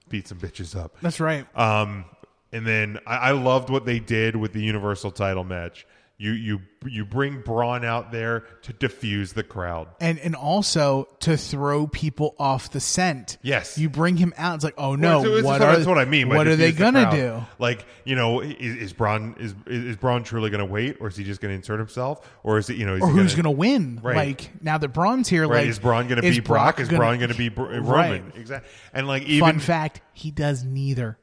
beats 0.08 0.28
some 0.28 0.38
bitches 0.38 0.76
up. 0.76 0.96
That's 1.02 1.20
right. 1.20 1.46
Um, 1.56 2.04
and 2.52 2.66
then 2.66 2.98
I, 3.06 3.16
I 3.16 3.30
loved 3.32 3.70
what 3.70 3.86
they 3.86 3.98
did 3.98 4.36
with 4.36 4.52
the 4.52 4.62
Universal 4.62 5.12
Title 5.12 5.44
match. 5.44 5.86
You 6.22 6.32
you 6.32 6.60
you 6.86 7.04
bring 7.04 7.40
Braun 7.40 7.84
out 7.84 8.12
there 8.12 8.40
to 8.62 8.72
diffuse 8.72 9.32
the 9.32 9.42
crowd. 9.42 9.88
and 10.00 10.20
and 10.20 10.36
also 10.36 11.08
to 11.20 11.36
throw 11.36 11.88
people 11.88 12.36
off 12.38 12.70
the 12.70 12.78
scent. 12.78 13.38
Yes. 13.42 13.76
you 13.76 13.90
bring 13.90 14.16
him 14.16 14.32
out. 14.36 14.54
It's 14.56 14.64
like, 14.64 14.74
oh 14.78 14.94
no, 14.94 15.18
Well, 15.18 15.26
it's- 15.26 15.38
it's 15.38 15.44
what 15.46 15.60
what, 15.60 15.68
are 15.68 15.74
that's 15.76 15.86
what 15.88 15.98
I 15.98 16.04
mean. 16.04 16.28
What 16.28 16.46
are 16.46 16.54
they 16.54 16.70
gonna 16.70 17.02
crowd. 17.02 17.14
do? 17.16 17.42
Like 17.58 17.84
you 18.04 18.14
know, 18.14 18.40
is, 18.40 18.76
is 18.76 18.92
Braun 18.92 19.34
is 19.40 19.54
is 19.66 19.96
Braun 19.96 20.22
truly 20.22 20.50
going 20.50 20.64
to 20.64 20.72
wait, 20.72 20.98
or 21.00 21.08
is 21.08 21.16
he 21.16 21.24
just 21.24 21.40
going 21.40 21.50
to 21.50 21.56
insert 21.56 21.80
himself, 21.80 22.30
or 22.44 22.56
is 22.58 22.70
it 22.70 22.76
you 22.76 22.86
know, 22.86 22.94
is 22.94 23.02
Or 23.02 23.08
who's 23.08 23.32
gonna, 23.34 23.42
gonna 23.48 23.56
win? 23.56 23.98
Right. 24.00 24.16
Like 24.16 24.62
now 24.62 24.78
that 24.78 24.88
Braun's 24.90 25.28
here, 25.28 25.48
Right? 25.48 25.62
like 25.62 25.68
is 25.68 25.80
Braun 25.80 26.06
going 26.06 26.22
to 26.22 26.30
be 26.30 26.38
Brock? 26.38 26.78
Is 26.78 26.88
gonna- 26.88 26.98
Braun 27.00 27.18
going 27.18 27.30
to 27.32 27.36
be 27.36 27.48
Br- 27.48 27.62
Roman? 27.62 27.82
Right. 27.84 28.22
Exactly. 28.36 28.70
And 28.94 29.08
like 29.08 29.24
even 29.24 29.40
Fun 29.48 29.58
fact: 29.58 30.00
he 30.12 30.30
does 30.30 30.62
neither. 30.62 31.18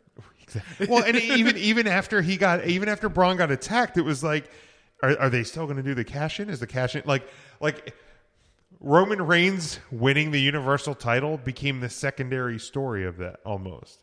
well, 0.89 1.03
and 1.03 1.15
even 1.15 1.57
even 1.57 1.87
after 1.87 2.21
he 2.21 2.35
got 2.35 2.65
even 2.65 2.89
after 2.89 3.07
Braun 3.07 3.37
got 3.37 3.51
attacked, 3.51 3.97
it 3.97 4.01
was 4.01 4.23
like, 4.23 4.49
are, 5.03 5.17
are 5.19 5.29
they 5.29 5.43
still 5.43 5.65
going 5.65 5.77
to 5.77 5.83
do 5.83 5.93
the 5.93 6.03
cash 6.03 6.39
in? 6.39 6.49
Is 6.49 6.59
the 6.59 6.67
cash 6.67 6.95
in 6.95 7.03
like 7.05 7.27
like 7.59 7.93
Roman 8.79 9.21
Reigns 9.21 9.79
winning 9.91 10.31
the 10.31 10.39
Universal 10.41 10.95
title 10.95 11.37
became 11.37 11.79
the 11.79 11.89
secondary 11.89 12.59
story 12.59 13.05
of 13.05 13.17
that 13.17 13.39
almost, 13.45 13.99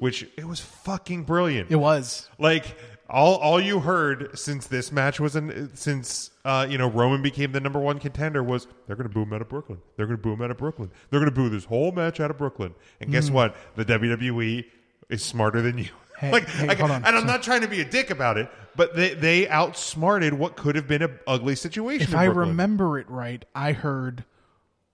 which 0.00 0.26
it 0.36 0.46
was 0.46 0.60
fucking 0.60 1.24
brilliant. 1.24 1.70
It 1.70 1.76
was. 1.76 2.28
Like 2.38 2.76
all 3.08 3.36
all 3.36 3.60
you 3.60 3.80
heard 3.80 4.38
since 4.38 4.66
this 4.68 4.92
match 4.92 5.18
was 5.18 5.34
in, 5.36 5.74
since 5.74 6.30
uh, 6.44 6.66
you 6.68 6.78
know 6.78 6.88
Roman 6.88 7.22
became 7.22 7.52
the 7.52 7.60
number 7.60 7.80
one 7.80 7.98
contender 7.98 8.42
was 8.42 8.66
they're 8.86 8.96
going 8.96 9.08
to 9.08 9.12
boo 9.12 9.22
him 9.22 9.32
out 9.32 9.40
of 9.42 9.48
Brooklyn. 9.48 9.80
They're 9.96 10.06
going 10.06 10.18
to 10.18 10.22
boo 10.22 10.32
him 10.32 10.42
out 10.42 10.50
of 10.50 10.58
Brooklyn. 10.58 10.90
They're 11.10 11.20
going 11.20 11.30
to 11.32 11.34
boo 11.34 11.48
this 11.48 11.64
whole 11.64 11.90
match 11.92 12.20
out 12.20 12.30
of 12.30 12.38
Brooklyn. 12.38 12.74
And 13.00 13.10
guess 13.10 13.30
what? 13.30 13.56
The 13.76 13.84
WWE 13.84 14.64
is 15.08 15.22
smarter 15.24 15.60
than 15.62 15.78
you. 15.78 15.88
Hey, 16.20 16.30
like, 16.32 16.48
hey, 16.48 16.66
like- 16.66 16.78
hold 16.78 16.90
on. 16.90 17.04
and 17.04 17.16
I'm 17.16 17.26
not 17.26 17.42
trying 17.42 17.62
to 17.62 17.68
be 17.68 17.80
a 17.80 17.84
dick 17.84 18.10
about 18.10 18.36
it, 18.38 18.48
but 18.76 18.94
they 18.94 19.14
they 19.14 19.48
outsmarted 19.48 20.34
what 20.34 20.56
could 20.56 20.76
have 20.76 20.86
been 20.86 21.02
an 21.02 21.18
ugly 21.26 21.56
situation. 21.56 22.02
If 22.02 22.12
in 22.12 22.18
I 22.18 22.26
Brooklyn. 22.26 22.48
remember 22.50 22.98
it 22.98 23.08
right, 23.08 23.44
I 23.54 23.72
heard 23.72 24.24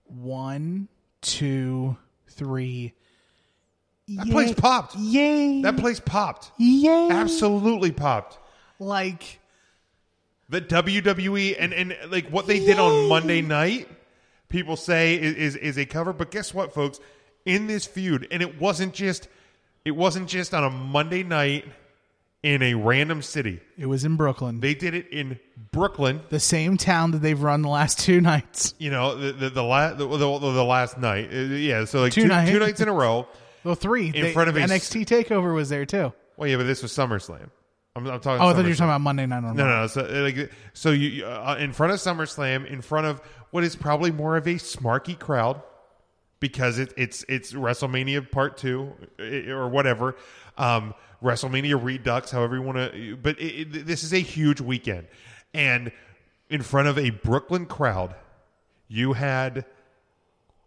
one, 0.05 0.87
two, 1.21 1.97
three. 2.29 2.93
that 4.07 4.29
place 4.29 4.53
popped. 4.53 4.95
Yay! 4.95 5.61
That 5.63 5.77
place 5.77 5.99
popped. 5.99 6.51
Yay! 6.57 7.09
Absolutely 7.11 7.91
popped. 7.91 8.39
Like 8.79 9.39
the 10.49 10.61
WWE 10.61 11.55
and 11.59 11.73
and 11.73 11.97
like 12.09 12.29
what 12.29 12.47
they 12.47 12.59
did 12.59 12.79
on 12.79 13.09
Monday 13.09 13.41
night, 13.41 13.89
people 14.49 14.77
say 14.77 15.15
is, 15.15 15.35
is 15.35 15.55
is 15.57 15.77
a 15.77 15.85
cover. 15.85 16.13
But 16.13 16.31
guess 16.31 16.53
what, 16.53 16.73
folks? 16.73 16.99
In 17.45 17.67
this 17.67 17.85
feud, 17.85 18.27
and 18.31 18.41
it 18.41 18.59
wasn't 18.61 18.93
just 18.93 19.27
it 19.87 19.95
wasn't 19.95 20.27
just 20.29 20.53
on 20.53 20.63
a 20.63 20.69
Monday 20.69 21.23
night 21.23 21.65
in 22.43 22.61
a 22.61 22.73
random 22.75 23.21
city. 23.21 23.59
it 23.77 23.87
was 23.87 24.05
in 24.05 24.15
Brooklyn, 24.15 24.59
They 24.59 24.75
did 24.75 24.93
it 24.93 25.07
in 25.11 25.39
Brooklyn. 25.71 26.21
the 26.29 26.39
same 26.39 26.77
town 26.77 27.11
that 27.11 27.19
they've 27.19 27.41
run 27.41 27.61
the 27.63 27.69
last 27.69 27.99
two 27.99 28.21
nights. 28.21 28.73
You 28.77 28.91
know, 28.91 29.15
the 29.15 29.31
the, 29.31 29.49
the 29.49 29.63
last 29.63 29.97
the, 29.97 30.07
the, 30.07 30.17
the 30.17 30.63
last 30.63 30.97
night, 30.97 31.29
Uh, 31.33 31.37
yeah. 31.55 31.85
So 31.85 32.01
like 32.01 32.13
Two 32.13 32.23
two, 32.23 32.27
night- 32.27 32.49
two 32.51 32.59
nights 32.59 32.79
in 32.81 32.87
a 32.87 32.93
row. 32.93 33.27
Well, 33.63 33.75
three 33.75 34.07
In 34.15 34.21
They- 34.21 34.31
front 34.33 34.47
of 34.49 34.55
a- 34.55 34.59
NXT 34.61 35.05
Takeover 35.05 35.53
was 35.53 35.67
there 35.67 35.85
too. 35.85 36.13
Well, 36.37 36.47
yeah, 36.47 36.55
but 36.57 36.63
this 36.67 36.81
was 36.83 36.93
SummerSlam. 36.93 37.49
I'm, 37.97 38.07
I'm 38.07 38.19
talking. 38.21 38.41
Oh, 38.41 38.47
I 38.49 38.53
thought 38.53 38.63
you 38.63 38.69
were 38.69 38.75
talking 38.75 38.85
about 38.91 39.01
Monday 39.01 39.25
Night 39.25 39.43
on 39.43 39.57
No, 39.57 39.65
no, 39.67 39.81
no. 39.81 39.87
So, 39.87 40.01
uh, 40.05 40.21
like, 40.21 40.51
so 40.73 40.91
you 40.91 41.25
uh, 41.25 41.57
in 41.59 41.73
front 41.73 41.91
of 41.91 41.99
SummerSlam, 41.99 42.65
in 42.71 42.81
front 42.81 43.07
of 43.07 43.19
what 43.51 43.63
is 43.65 43.75
probably 43.75 44.11
more 44.11 44.37
of 44.37 44.47
a 44.47 44.53
smarky 44.53 45.17
crowd, 45.19 45.61
because 46.39 46.79
it, 46.79 46.93
it's 46.97 47.25
it's 47.27 47.53
WrestleMania 47.53 48.29
Part 48.29 48.57
Two 48.57 48.93
uh, 49.19 49.51
or 49.51 49.67
whatever, 49.67 50.15
um, 50.57 50.93
WrestleMania 51.21 51.81
Redux, 51.81 52.31
however 52.31 52.55
you 52.55 52.61
want 52.61 52.77
to. 52.77 53.17
But 53.17 53.39
it, 53.39 53.75
it, 53.75 53.85
this 53.85 54.03
is 54.03 54.13
a 54.13 54.19
huge 54.19 54.61
weekend, 54.61 55.07
and 55.53 55.91
in 56.49 56.61
front 56.61 56.87
of 56.87 56.97
a 56.97 57.09
Brooklyn 57.09 57.65
crowd, 57.65 58.15
you 58.87 59.13
had 59.13 59.65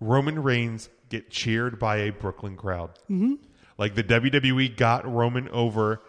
Roman 0.00 0.42
Reigns 0.42 0.88
get 1.08 1.30
cheered 1.30 1.78
by 1.78 1.98
a 1.98 2.10
Brooklyn 2.10 2.56
crowd. 2.56 2.90
Mm-hmm. 3.10 3.34
Like 3.78 3.94
the 3.94 4.04
WWE 4.04 4.76
got 4.76 5.10
Roman 5.10 5.48
over 5.48 6.02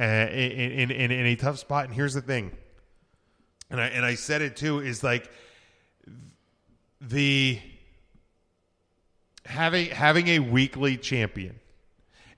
uh, 0.00 0.02
in, 0.02 0.70
in, 0.72 0.90
in, 0.90 1.10
in 1.10 1.26
a 1.26 1.36
tough 1.36 1.58
spot. 1.58 1.84
And 1.86 1.94
here's 1.94 2.14
the 2.14 2.22
thing, 2.22 2.52
and 3.70 3.80
I 3.80 3.86
and 3.88 4.04
I 4.04 4.14
said 4.14 4.42
it 4.42 4.56
too 4.56 4.80
is 4.80 5.02
like 5.02 5.30
the 7.00 7.60
having 9.44 9.90
having 9.90 10.28
a 10.28 10.38
weekly 10.40 10.96
champion, 10.96 11.58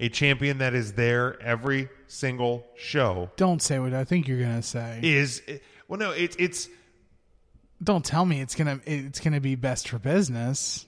a 0.01 0.09
champion 0.09 0.59
that 0.59 0.75
is 0.75 0.95
there 0.95 1.41
every 1.43 1.89
single 2.09 2.67
show 2.77 3.31
Don't 3.37 3.61
say 3.63 3.79
what 3.79 3.95
I 3.95 4.05
think 4.05 4.29
you're 4.29 4.41
gonna 4.41 4.63
say. 4.63 5.01
is 5.03 5.43
well 5.89 5.99
no 5.99 6.11
it's 6.11 6.37
it's 6.39 6.69
Don't 7.83 8.05
tell 8.05 8.25
me 8.25 8.41
it's 8.41 8.55
gonna 8.55 8.81
it's 8.87 9.21
gonna 9.21 9.41
be 9.41 9.55
best 9.55 9.89
for 9.89 9.99
business. 9.99 10.87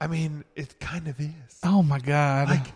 I 0.00 0.06
mean 0.06 0.44
it 0.56 0.78
kind 0.80 1.08
of 1.08 1.18
is 1.20 1.30
Oh 1.62 1.82
my 1.82 1.98
god! 1.98 2.48
like 2.48 2.66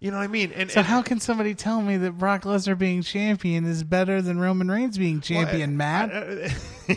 You 0.00 0.10
know 0.12 0.18
what 0.18 0.24
I 0.24 0.28
mean? 0.28 0.52
And, 0.54 0.70
So 0.70 0.78
and- 0.80 0.86
how 0.86 1.02
can 1.02 1.18
somebody 1.20 1.54
tell 1.54 1.82
me 1.82 1.96
that 1.98 2.12
Brock 2.18 2.42
Lesnar 2.44 2.78
being 2.78 3.02
champion 3.02 3.64
is 3.64 3.82
better 3.82 4.22
than 4.22 4.38
Roman 4.38 4.70
Reigns 4.70 4.96
being 4.96 5.20
champion, 5.20 5.76
Matt? 5.76 6.10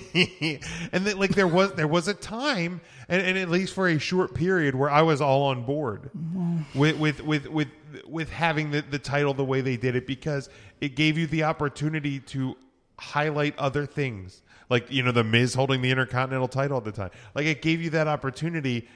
and 0.94 1.06
then, 1.06 1.18
like 1.18 1.32
there 1.36 1.48
was 1.48 1.74
there 1.74 1.88
was 1.88 2.08
a 2.08 2.14
time, 2.14 2.80
and, 3.12 3.22
and 3.28 3.38
at 3.38 3.50
least 3.50 3.74
for 3.74 3.90
a 3.90 4.00
short 4.00 4.34
period, 4.34 4.74
where 4.74 4.90
I 4.90 5.02
was 5.02 5.20
all 5.20 5.44
on 5.44 5.64
board 5.64 6.10
mm-hmm. 6.18 6.80
with 6.80 6.98
with 6.98 7.22
with 7.22 7.46
with 7.48 7.68
with 8.08 8.30
having 8.32 8.72
the, 8.72 8.82
the 8.82 8.98
title 8.98 9.34
the 9.34 9.44
way 9.44 9.60
they 9.60 9.76
did 9.76 9.98
it 9.98 10.08
because 10.08 10.50
it 10.80 10.96
gave 10.96 11.18
you 11.18 11.28
the 11.28 11.44
opportunity 11.44 12.20
to 12.20 12.56
highlight 12.98 13.60
other 13.60 13.86
things, 13.86 14.42
like 14.70 14.90
you 14.90 15.04
know 15.04 15.12
the 15.12 15.26
Miz 15.26 15.54
holding 15.54 15.82
the 15.82 15.92
Intercontinental 15.92 16.48
title 16.48 16.78
at 16.78 16.86
the 16.86 16.92
time. 16.94 17.12
Like 17.36 17.46
it 17.46 17.62
gave 17.62 17.82
you 17.82 17.90
that 17.90 18.08
opportunity 18.08 18.88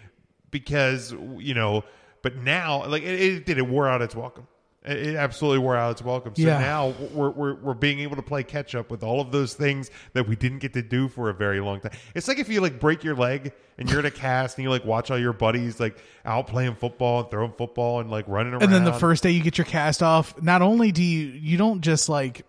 because 0.50 1.14
you 1.38 1.54
know, 1.54 1.84
but 2.22 2.38
now 2.38 2.86
like 2.88 3.04
it, 3.04 3.20
it 3.20 3.46
did 3.46 3.58
it 3.58 3.68
wore 3.68 3.90
out 3.90 4.02
its 4.02 4.16
welcome. 4.16 4.48
It 4.88 5.16
absolutely 5.16 5.60
wore 5.60 5.76
out 5.76 5.92
its 5.92 6.04
welcome. 6.04 6.36
So 6.36 6.44
Yeah. 6.44 6.60
now 6.60 6.94
we're, 7.12 7.32
we're 7.32 7.56
we're 7.56 7.74
being 7.74 8.00
able 8.02 8.16
to 8.18 8.22
play 8.22 8.44
catch 8.44 8.76
up 8.76 8.92
with 8.92 9.02
all 9.04 9.20
of 9.20 9.32
those 9.32 9.56
things 9.56 9.90
that 10.14 10.28
we 10.28 10.36
didn't 10.36 10.60
get 10.60 10.74
to 10.74 10.84
do 10.84 11.08
for 11.08 11.30
a 11.30 11.34
very 11.34 11.60
long 11.60 11.80
time. 11.80 11.92
It's 12.14 12.28
like 12.28 12.38
if 12.38 12.50
you 12.50 12.62
like 12.62 12.80
break 12.80 13.04
your 13.04 13.16
leg 13.16 13.52
and 13.80 13.90
you're 13.90 14.00
in 14.00 14.06
a 14.06 14.12
cast 14.12 14.58
and 14.58 14.64
you 14.64 14.70
like 14.70 14.86
watch 14.86 15.10
all 15.10 15.18
your 15.18 15.34
buddies 15.34 15.80
like 15.80 15.98
out 16.24 16.48
playing 16.48 16.76
football 16.76 17.22
and 17.22 17.32
throwing 17.32 17.54
football 17.54 18.00
and 18.00 18.12
like 18.12 18.28
running 18.28 18.54
around. 18.54 18.64
and 18.64 18.72
then 18.72 18.84
the 18.84 18.94
first 18.94 19.24
day 19.24 19.32
you 19.32 19.42
get 19.42 19.58
your 19.58 19.66
cast 19.66 20.04
off, 20.04 20.40
not 20.42 20.62
only 20.62 20.92
do 20.92 21.02
you 21.04 21.28
you 21.28 21.58
don't 21.58 21.82
just 21.82 22.08
like 22.08 22.46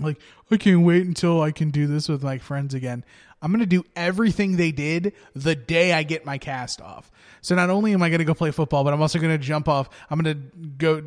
like 0.00 0.18
I 0.50 0.56
can't 0.56 0.82
wait 0.84 1.06
until 1.06 1.42
I 1.42 1.50
can 1.50 1.70
do 1.70 1.86
this 1.86 2.08
with 2.08 2.22
my 2.22 2.38
friends 2.38 2.72
again. 2.74 3.04
I'm 3.42 3.50
going 3.50 3.58
to 3.60 3.66
do 3.66 3.84
everything 3.96 4.56
they 4.56 4.70
did 4.70 5.14
the 5.34 5.56
day 5.56 5.92
I 5.92 6.04
get 6.04 6.24
my 6.24 6.38
cast 6.38 6.80
off. 6.80 7.10
So 7.40 7.56
not 7.56 7.70
only 7.70 7.92
am 7.92 8.00
I 8.00 8.08
going 8.08 8.20
to 8.20 8.24
go 8.24 8.34
play 8.34 8.52
football, 8.52 8.84
but 8.84 8.92
I'm 8.94 9.02
also 9.02 9.18
going 9.18 9.36
to 9.36 9.44
jump 9.44 9.68
off. 9.68 9.90
I'm 10.08 10.20
going 10.20 10.36
to 10.52 10.68
go 10.78 11.02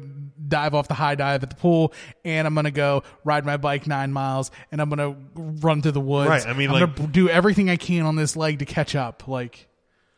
dive 0.47 0.73
off 0.73 0.87
the 0.87 0.93
high 0.93 1.15
dive 1.15 1.43
at 1.43 1.49
the 1.49 1.55
pool 1.55 1.93
and 2.23 2.45
I'm 2.47 2.55
to 2.55 2.71
go 2.71 3.03
ride 3.23 3.45
my 3.45 3.57
bike 3.57 3.87
9 3.87 4.11
miles 4.11 4.51
and 4.71 4.81
I'm 4.81 4.89
to 4.91 5.15
run 5.35 5.81
through 5.81 5.91
the 5.93 6.01
woods. 6.01 6.29
Right, 6.29 6.45
I 6.45 6.53
mean, 6.53 6.69
I'm 6.69 6.79
like- 6.81 6.95
gonna 6.95 7.07
do 7.09 7.29
everything 7.29 7.69
I 7.69 7.77
can 7.77 8.05
on 8.05 8.15
this 8.15 8.35
leg 8.35 8.59
to 8.59 8.65
catch 8.65 8.95
up 8.95 9.27
like 9.27 9.67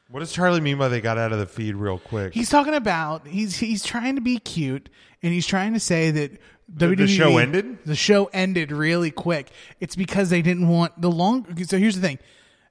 what 0.09 0.21
does 0.21 0.31
Charlie 0.31 0.61
mean 0.61 0.77
by 0.77 0.87
they 0.87 1.01
got 1.01 1.17
out 1.17 1.33
of 1.33 1.39
the 1.39 1.45
feed 1.45 1.75
real 1.75 1.99
quick? 1.99 2.33
He's 2.33 2.49
talking 2.49 2.73
about 2.73 3.27
he's 3.27 3.57
he's 3.57 3.83
trying 3.83 4.15
to 4.15 4.21
be 4.21 4.37
cute 4.39 4.89
and 5.21 5.33
he's 5.33 5.45
trying 5.45 5.73
to 5.73 5.79
say 5.81 6.11
that 6.11 6.31
The- 6.69 6.95
the 6.95 7.07
show 7.07 7.37
ended? 7.37 7.79
The 7.85 7.95
show 7.95 8.25
ended 8.33 8.71
really 8.71 9.11
quick. 9.11 9.49
It's 9.81 9.95
because 9.95 10.29
they 10.29 10.41
didn't 10.41 10.67
want 10.69 11.01
the 11.01 11.11
long. 11.11 11.45
So 11.65 11.77
here's 11.77 11.95
the 11.95 12.01
thing, 12.01 12.19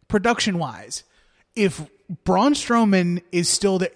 production 0.09 0.59
wise, 0.59 1.05
if 1.55 1.83
Braun 2.25 2.55
Strowman 2.55 3.23
is 3.33 3.49
still 3.49 3.79
the 3.79 3.91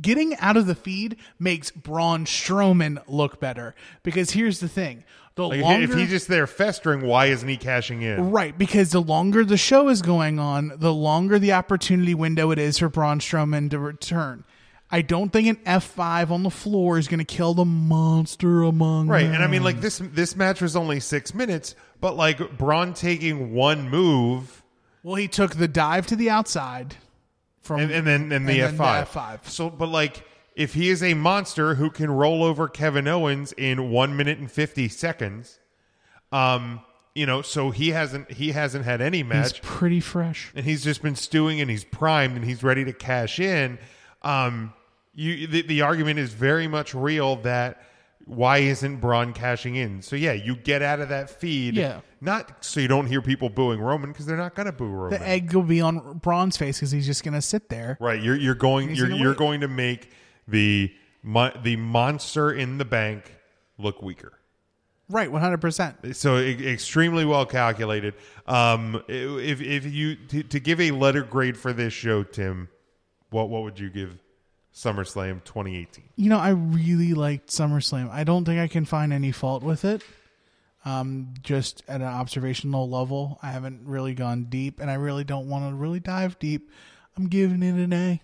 getting 0.00 0.36
out 0.36 0.56
of 0.56 0.66
the 0.66 0.74
feed 0.74 1.16
makes 1.38 1.70
Braun 1.70 2.24
Strowman 2.26 3.02
look 3.08 3.40
better 3.40 3.74
because 4.02 4.32
here's 4.32 4.60
the 4.60 4.68
thing, 4.68 5.04
the 5.34 5.48
like, 5.48 5.58
if- 5.58 5.64
longer 5.64 5.84
if 5.84 5.94
he's 5.94 6.10
just 6.10 6.28
there 6.28 6.46
festering, 6.46 7.00
why 7.06 7.26
isn't 7.26 7.48
he 7.48 7.56
cashing 7.56 8.02
in? 8.02 8.30
Right, 8.30 8.56
because 8.56 8.90
the 8.90 9.00
longer 9.00 9.44
the 9.44 9.56
show 9.56 9.88
is 9.88 10.02
going 10.02 10.38
on, 10.38 10.72
the 10.76 10.92
longer 10.92 11.38
the 11.38 11.52
opportunity 11.52 12.14
window 12.14 12.50
it 12.50 12.58
is 12.58 12.78
for 12.78 12.88
Braun 12.90 13.18
Strowman 13.18 13.70
to 13.70 13.78
return. 13.78 14.44
I 14.90 15.02
don't 15.02 15.30
think 15.30 15.48
an 15.48 15.56
F5 15.66 16.30
on 16.30 16.42
the 16.42 16.50
floor 16.50 16.96
is 16.98 17.08
going 17.08 17.18
to 17.18 17.24
kill 17.24 17.52
the 17.54 17.64
monster 17.66 18.62
among 18.62 19.08
Right, 19.08 19.24
and 19.26 19.42
I 19.42 19.46
mean, 19.46 19.62
like 19.62 19.80
this 19.80 20.00
this 20.02 20.34
match 20.36 20.60
was 20.60 20.76
only 20.76 21.00
six 21.00 21.34
minutes, 21.34 21.74
but 22.00 22.16
like 22.16 22.56
Braun 22.58 22.92
taking 22.94 23.52
one 23.54 23.88
move 23.90 24.62
Well, 25.02 25.16
he 25.16 25.28
took 25.28 25.56
the 25.56 25.68
dive 25.68 26.06
to 26.08 26.16
the 26.16 26.28
outside 26.30 26.96
from 27.68 27.80
and, 27.80 27.92
and 27.92 28.06
then 28.06 28.32
and 28.32 28.48
the 28.48 28.58
F5. 28.58 29.06
F5. 29.08 29.46
So, 29.46 29.70
but 29.70 29.88
like, 29.88 30.24
if 30.56 30.74
he 30.74 30.88
is 30.88 31.02
a 31.02 31.14
monster 31.14 31.76
who 31.76 31.90
can 31.90 32.10
roll 32.10 32.42
over 32.42 32.66
Kevin 32.66 33.06
Owens 33.06 33.52
in 33.52 33.90
one 33.90 34.16
minute 34.16 34.38
and 34.38 34.50
fifty 34.50 34.88
seconds, 34.88 35.60
um, 36.32 36.80
you 37.14 37.26
know, 37.26 37.42
so 37.42 37.70
he 37.70 37.90
hasn't 37.90 38.32
he 38.32 38.50
hasn't 38.52 38.84
had 38.84 39.00
any 39.00 39.18
He's 39.18 39.26
match, 39.26 39.62
pretty 39.62 40.00
fresh. 40.00 40.50
and 40.56 40.64
he's 40.64 40.82
just 40.82 41.02
been 41.02 41.14
stewing 41.16 41.60
and 41.60 41.70
he's 41.70 41.84
primed 41.84 42.34
and 42.36 42.44
he's 42.44 42.62
ready 42.64 42.84
to 42.84 42.92
cash 42.92 43.38
in. 43.38 43.78
Um, 44.22 44.72
you 45.14 45.46
the, 45.46 45.62
the 45.62 45.82
argument 45.82 46.18
is 46.18 46.32
very 46.32 46.66
much 46.66 46.94
real 46.94 47.36
that. 47.36 47.82
Why 48.28 48.58
isn't 48.58 48.96
Braun 48.96 49.32
cashing 49.32 49.76
in? 49.76 50.02
So 50.02 50.14
yeah, 50.14 50.32
you 50.32 50.54
get 50.54 50.82
out 50.82 51.00
of 51.00 51.08
that 51.08 51.30
feed. 51.30 51.74
Yeah. 51.74 52.00
Not 52.20 52.62
so 52.64 52.78
you 52.78 52.86
don't 52.86 53.06
hear 53.06 53.22
people 53.22 53.48
booing 53.48 53.80
Roman 53.80 54.12
because 54.12 54.26
they're 54.26 54.36
not 54.36 54.54
going 54.54 54.66
to 54.66 54.72
boo 54.72 54.86
Roman. 54.86 55.18
The 55.18 55.26
egg 55.26 55.54
will 55.54 55.62
be 55.62 55.80
on 55.80 56.18
Braun's 56.18 56.56
face 56.58 56.78
because 56.78 56.90
he's 56.90 57.06
just 57.06 57.24
going 57.24 57.34
to 57.34 57.42
sit 57.42 57.70
there. 57.70 57.96
Right. 58.00 58.22
You're 58.22 58.36
you're 58.36 58.54
going 58.54 58.94
you're 58.94 59.10
you're 59.10 59.30
wait. 59.30 59.38
going 59.38 59.60
to 59.62 59.68
make 59.68 60.10
the 60.46 60.94
mo- 61.22 61.56
the 61.62 61.76
monster 61.76 62.52
in 62.52 62.76
the 62.76 62.84
bank 62.84 63.34
look 63.78 64.02
weaker. 64.02 64.34
Right, 65.10 65.30
100%. 65.30 66.14
So 66.14 66.36
e- 66.36 66.70
extremely 66.70 67.24
well 67.24 67.46
calculated. 67.46 68.12
Um, 68.46 69.02
if 69.08 69.62
if 69.62 69.86
you 69.86 70.16
to, 70.16 70.42
to 70.42 70.60
give 70.60 70.82
a 70.82 70.90
letter 70.90 71.22
grade 71.22 71.56
for 71.56 71.72
this 71.72 71.94
show, 71.94 72.24
Tim, 72.24 72.68
what 73.30 73.48
what 73.48 73.62
would 73.62 73.78
you 73.78 73.88
give 73.88 74.18
SummerSlam 74.78 75.42
2018? 75.42 76.04
You 76.14 76.30
know, 76.30 76.38
I 76.38 76.50
really 76.50 77.12
liked 77.12 77.48
SummerSlam. 77.48 78.10
I 78.10 78.22
don't 78.22 78.44
think 78.44 78.60
I 78.60 78.68
can 78.68 78.84
find 78.84 79.12
any 79.12 79.32
fault 79.32 79.64
with 79.64 79.84
it. 79.84 80.02
Um, 80.84 81.34
just 81.42 81.82
at 81.88 82.00
an 82.00 82.06
observational 82.06 82.88
level, 82.88 83.40
I 83.42 83.50
haven't 83.50 83.80
really 83.84 84.14
gone 84.14 84.44
deep, 84.44 84.78
and 84.78 84.88
I 84.88 84.94
really 84.94 85.24
don't 85.24 85.48
want 85.48 85.68
to 85.68 85.74
really 85.74 85.98
dive 85.98 86.38
deep. 86.38 86.70
I'm 87.16 87.26
giving 87.26 87.64
it 87.64 87.74
an 87.74 87.92
A. 87.92 88.22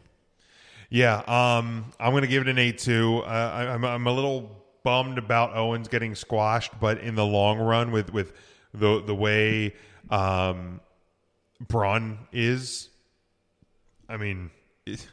Yeah, 0.90 1.16
um, 1.26 1.86
I'm 1.98 2.12
going 2.12 2.22
to 2.22 2.28
give 2.28 2.42
it 2.42 2.48
an 2.48 2.58
A 2.58 2.70
too. 2.70 3.22
Uh, 3.26 3.28
I, 3.28 3.74
I'm 3.74 3.84
I'm 3.84 4.06
a 4.06 4.12
little 4.12 4.64
bummed 4.84 5.18
about 5.18 5.56
Owens 5.56 5.88
getting 5.88 6.14
squashed, 6.14 6.78
but 6.78 7.00
in 7.00 7.16
the 7.16 7.26
long 7.26 7.58
run, 7.58 7.90
with 7.90 8.12
with 8.12 8.32
the 8.72 9.02
the 9.02 9.14
way 9.14 9.74
um, 10.08 10.80
Braun 11.60 12.18
is, 12.32 12.90
I 14.08 14.16
mean, 14.16 14.52
it, 14.86 15.04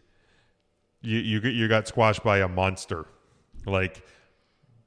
you 1.02 1.19
you 1.19 1.40
you 1.49 1.68
got 1.68 1.88
squashed 1.88 2.23
by 2.23 2.40
a 2.40 2.48
monster, 2.48 3.06
like 3.65 4.03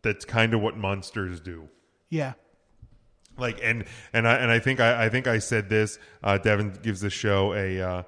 that's 0.03 0.25
kind 0.25 0.55
of 0.55 0.61
what 0.61 0.77
monsters 0.77 1.41
do 1.41 1.69
Yeah, 2.11 2.35
like 3.39 3.61
and 3.63 3.85
and 4.13 4.29
I 4.29 4.35
and 4.37 4.51
I 4.51 4.59
think 4.59 4.81
I, 4.81 5.07
I 5.07 5.09
think 5.09 5.27
I 5.27 5.39
said 5.39 5.69
this. 5.69 5.99
Uh, 6.23 6.39
Devin 6.39 6.79
gives 6.83 7.01
the 7.01 7.11
show 7.11 7.55
a 7.55 7.81
uh, 7.81 8.03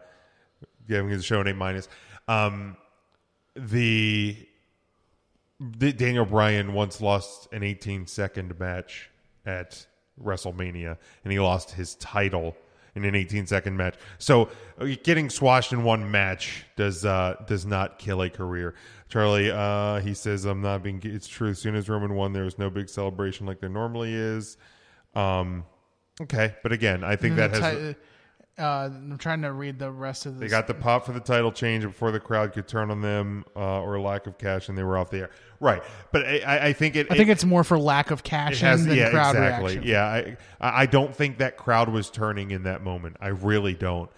Devin 0.88 1.10
gives 1.10 1.22
the 1.22 1.26
show 1.26 1.40
an 1.40 1.48
A 1.48 1.54
minus. 1.54 1.88
Um, 2.28 2.76
the, 3.54 4.36
the 5.60 5.92
Daniel 5.92 6.26
Bryan 6.26 6.74
once 6.74 7.00
lost 7.00 7.48
an 7.52 7.62
18 7.62 8.06
second 8.06 8.58
match 8.58 9.10
at 9.44 9.86
WrestleMania, 10.22 10.98
and 11.24 11.32
he 11.32 11.40
lost 11.40 11.72
his 11.72 11.94
title 11.96 12.56
in 12.96 13.04
an 13.04 13.14
18 13.14 13.46
second 13.46 13.76
match. 13.76 13.94
So 14.18 14.48
uh, 14.80 14.88
getting 15.04 15.30
swashed 15.30 15.72
in 15.72 15.84
one 15.84 16.10
match 16.10 16.64
does 16.74 17.04
uh, 17.04 17.36
does 17.46 17.64
not 17.64 17.98
kill 17.98 18.22
a 18.22 18.30
career. 18.30 18.74
Charlie, 19.08 19.50
uh, 19.52 20.00
he 20.00 20.14
says, 20.14 20.44
"I'm 20.44 20.62
not 20.62 20.82
being." 20.82 21.00
It's 21.04 21.28
true. 21.28 21.50
As 21.50 21.60
soon 21.60 21.76
as 21.76 21.88
Roman 21.88 22.14
won, 22.14 22.32
there 22.32 22.44
was 22.44 22.58
no 22.58 22.70
big 22.70 22.88
celebration 22.88 23.46
like 23.46 23.60
there 23.60 23.70
normally 23.70 24.12
is. 24.12 24.56
Um, 25.14 25.64
okay, 26.20 26.56
but 26.62 26.72
again, 26.72 27.04
I 27.04 27.14
think 27.14 27.36
that 27.36 27.52
has. 27.52 27.94
Ti- 27.94 28.00
uh, 28.58 28.88
I'm 28.92 29.18
trying 29.18 29.42
to 29.42 29.52
read 29.52 29.78
the 29.78 29.90
rest 29.90 30.24
of 30.24 30.38
this. 30.38 30.40
They 30.40 30.48
got 30.48 30.66
the 30.66 30.74
pop 30.74 31.04
for 31.04 31.12
the 31.12 31.20
title 31.20 31.52
change 31.52 31.84
before 31.84 32.10
the 32.10 32.20
crowd 32.20 32.54
could 32.54 32.66
turn 32.66 32.90
on 32.90 33.02
them 33.02 33.44
uh, 33.54 33.82
or 33.82 34.00
lack 34.00 34.26
of 34.26 34.38
cash, 34.38 34.68
and 34.68 34.78
they 34.78 34.82
were 34.82 34.96
off 34.96 35.10
the 35.10 35.18
air. 35.18 35.30
Right, 35.60 35.82
but 36.10 36.26
I- 36.26 36.68
I, 36.68 36.72
think 36.72 36.96
it. 36.96 37.06
I 37.10 37.16
think 37.16 37.28
it, 37.28 37.32
it's 37.32 37.44
more 37.44 37.64
for 37.64 37.78
lack 37.78 38.10
of 38.10 38.22
cash 38.22 38.60
has, 38.60 38.86
than 38.86 38.96
yeah, 38.96 39.10
crowd 39.10 39.36
exactly. 39.36 39.74
reaction. 39.74 39.88
Yeah, 39.88 40.04
I 40.04 40.36
I 40.60 40.86
don't 40.86 41.14
think 41.14 41.38
that 41.38 41.56
crowd 41.56 41.88
was 41.90 42.10
turning 42.10 42.50
in 42.50 42.62
that 42.62 42.82
moment. 42.82 43.16
I 43.20 43.28
really 43.28 43.74
don't. 43.74 44.10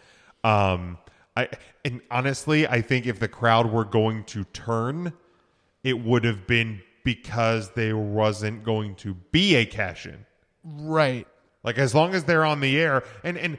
Um, 0.44 0.98
I 1.36 1.48
and 1.84 2.00
honestly, 2.10 2.66
I 2.66 2.80
think 2.80 3.06
if 3.06 3.18
the 3.18 3.28
crowd 3.28 3.72
were 3.72 3.84
going 3.84 4.24
to 4.24 4.44
turn, 4.44 5.12
it 5.82 6.00
would 6.00 6.24
have 6.24 6.46
been 6.46 6.80
because 7.04 7.70
there 7.70 7.96
wasn't 7.96 8.62
going 8.62 8.94
to 8.96 9.14
be 9.14 9.56
a 9.56 9.64
cash 9.64 10.06
in. 10.06 10.26
Right. 10.62 11.26
Like 11.64 11.78
as 11.78 11.94
long 11.94 12.14
as 12.14 12.24
they're 12.24 12.44
on 12.44 12.60
the 12.60 12.78
air, 12.78 13.02
and 13.24 13.36
and 13.36 13.58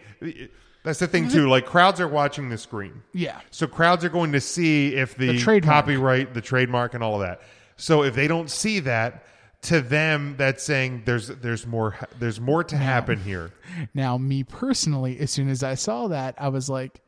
that's 0.83 0.99
the 0.99 1.07
thing 1.07 1.27
too. 1.29 1.47
Like 1.49 1.65
crowds 1.65 1.99
are 1.99 2.07
watching 2.07 2.49
the 2.49 2.57
screen. 2.57 3.03
Yeah. 3.13 3.39
So 3.51 3.67
crowds 3.67 4.03
are 4.05 4.09
going 4.09 4.31
to 4.31 4.41
see 4.41 4.95
if 4.95 5.15
the, 5.15 5.33
The 5.33 5.39
trademark. 5.39 5.85
copyright, 5.85 6.33
the 6.33 6.41
trademark, 6.41 6.93
and 6.93 7.03
all 7.03 7.15
of 7.21 7.27
that. 7.27 7.41
So 7.77 8.03
if 8.03 8.15
they 8.15 8.27
don't 8.27 8.49
see 8.49 8.79
that, 8.81 9.25
to 9.63 9.81
them, 9.81 10.35
that's 10.37 10.63
saying 10.63 11.03
there's 11.05 11.27
there's 11.27 11.67
more 11.67 11.97
there's 12.17 12.39
more 12.39 12.63
to 12.63 12.77
happen 12.77 13.19
here. 13.19 13.51
Now, 13.93 14.17
me 14.17 14.43
personally, 14.45 15.19
as 15.19 15.31
soon 15.31 15.49
as 15.49 15.63
I 15.63 15.75
saw 15.75 16.07
that, 16.07 16.35
I 16.37 16.47
was 16.47 16.69
like, 16.69 17.01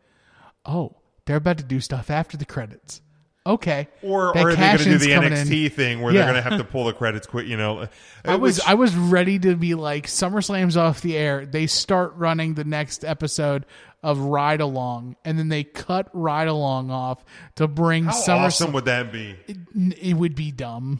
"Oh, 0.65 0.97
they're 1.25 1.37
about 1.37 1.59
to 1.59 1.63
do 1.63 1.79
stuff 1.79 2.09
after 2.09 2.35
the 2.35 2.43
credits." 2.45 3.01
Okay. 3.45 3.87
Or, 4.03 4.33
That 4.35 4.43
or 4.45 4.49
are 4.51 4.55
they 4.55 4.61
going 4.61 4.77
to 4.77 4.83
do 4.83 4.97
the 4.99 5.11
NXT 5.11 5.63
in. 5.65 5.69
thing 5.71 6.01
where 6.01 6.13
Yeah. 6.13 6.25
they're 6.25 6.33
going 6.33 6.43
to 6.43 6.49
have 6.49 6.59
to 6.59 6.63
pull 6.63 6.85
the 6.85 6.93
credits 6.93 7.25
quick? 7.25 7.47
You 7.47 7.57
know, 7.57 7.87
I 8.25 8.35
was 8.35 8.57
Which- 8.59 8.67
I 8.67 8.73
was 8.75 8.95
ready 8.95 9.39
to 9.39 9.55
be 9.55 9.73
like 9.73 10.05
SummerSlam's 10.07 10.77
off 10.77 11.01
the 11.01 11.17
air. 11.17 11.45
They 11.45 11.65
start 11.67 12.13
running 12.15 12.53
the 12.53 12.63
next 12.63 13.03
episode 13.03 13.65
of 14.03 14.19
Ride 14.19 14.61
Along, 14.61 15.15
and 15.25 15.37
then 15.39 15.49
they 15.49 15.63
cut 15.63 16.09
Ride 16.13 16.47
Along 16.47 16.91
off 16.91 17.23
to 17.55 17.67
bring 17.67 18.05
How 18.05 18.11
SummerSlam. 18.11 18.39
awesome 18.45 18.73
would 18.73 18.85
that 18.85 19.11
be? 19.11 19.35
N- 19.75 19.93
it 19.99 20.13
would 20.13 20.35
be 20.35 20.51
dumb. 20.51 20.99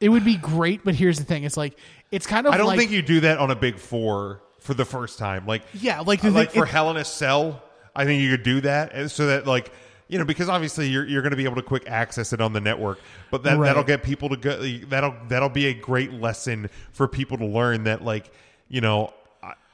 It 0.00 0.08
would 0.08 0.24
be 0.24 0.36
great, 0.36 0.82
but 0.84 0.94
here's 0.96 1.18
the 1.18 1.24
thing: 1.24 1.44
it's 1.44 1.56
like 1.56 1.78
it's 2.10 2.26
kind 2.26 2.46
of. 2.48 2.52
I 2.52 2.56
don't 2.56 2.66
like, 2.66 2.78
think 2.78 2.90
you 2.90 3.02
do 3.02 3.20
that 3.20 3.38
on 3.38 3.50
a 3.50 3.56
big 3.56 3.78
four 3.78 4.42
for 4.60 4.74
the 4.74 4.84
first 4.84 5.18
time. 5.20 5.46
Like 5.46 5.62
Yeah, 5.72 6.00
like 6.00 6.20
the 6.20 6.28
uh, 6.28 6.32
like 6.32 6.50
thing- 6.50 6.62
for 6.62 6.66
it- 6.66 6.70
Hell 6.70 6.90
in 6.90 6.96
a 6.96 7.04
Cell, 7.04 7.62
I 7.94 8.04
think 8.04 8.20
you 8.22 8.30
could 8.30 8.42
do 8.44 8.60
that, 8.62 8.92
and 8.92 9.08
so 9.10 9.26
that 9.28 9.46
like 9.46 9.72
you 10.08 10.18
know 10.18 10.24
because 10.24 10.48
obviously 10.48 10.88
you're 10.88 11.06
you're 11.06 11.22
going 11.22 11.32
to 11.32 11.36
be 11.36 11.44
able 11.44 11.56
to 11.56 11.62
quick 11.62 11.88
access 11.88 12.32
it 12.32 12.40
on 12.40 12.52
the 12.52 12.60
network, 12.60 13.00
but 13.30 13.42
that 13.42 13.58
Right. 13.58 13.66
that'll 13.66 13.84
get 13.84 14.02
people 14.02 14.28
to 14.30 14.36
go. 14.36 14.60
That'll 14.86 15.14
that'll 15.28 15.48
be 15.48 15.66
a 15.66 15.74
great 15.74 16.12
lesson 16.12 16.70
for 16.92 17.08
people 17.08 17.38
to 17.38 17.46
learn 17.46 17.84
that 17.84 18.02
like 18.02 18.30
you 18.68 18.80
know. 18.80 19.12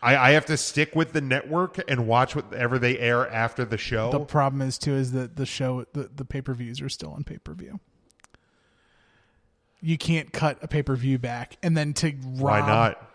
I, 0.04 0.16
I 0.16 0.30
have 0.32 0.46
to 0.46 0.56
stick 0.56 0.96
with 0.96 1.12
the 1.12 1.20
network 1.20 1.78
and 1.88 2.08
watch 2.08 2.34
whatever 2.34 2.76
they 2.80 2.98
air 2.98 3.30
after 3.30 3.64
the 3.64 3.78
show. 3.78 4.10
The 4.10 4.18
problem 4.18 4.60
is 4.60 4.76
too 4.76 4.94
is 4.94 5.12
that 5.12 5.36
the 5.36 5.46
show 5.46 5.86
the, 5.92 6.10
the 6.12 6.24
pay 6.24 6.40
per 6.42 6.54
views 6.54 6.80
are 6.80 6.88
still 6.88 7.12
on 7.12 7.22
pay 7.22 7.38
per 7.38 7.54
view. 7.54 7.78
You 9.80 9.98
can't 9.98 10.32
cut 10.32 10.58
a 10.60 10.68
pay 10.68 10.82
per 10.82 10.96
view 10.96 11.18
back 11.18 11.56
and 11.62 11.76
then 11.76 11.92
to 11.94 12.08
rob 12.08 12.40
Why 12.40 12.60
not? 12.60 13.11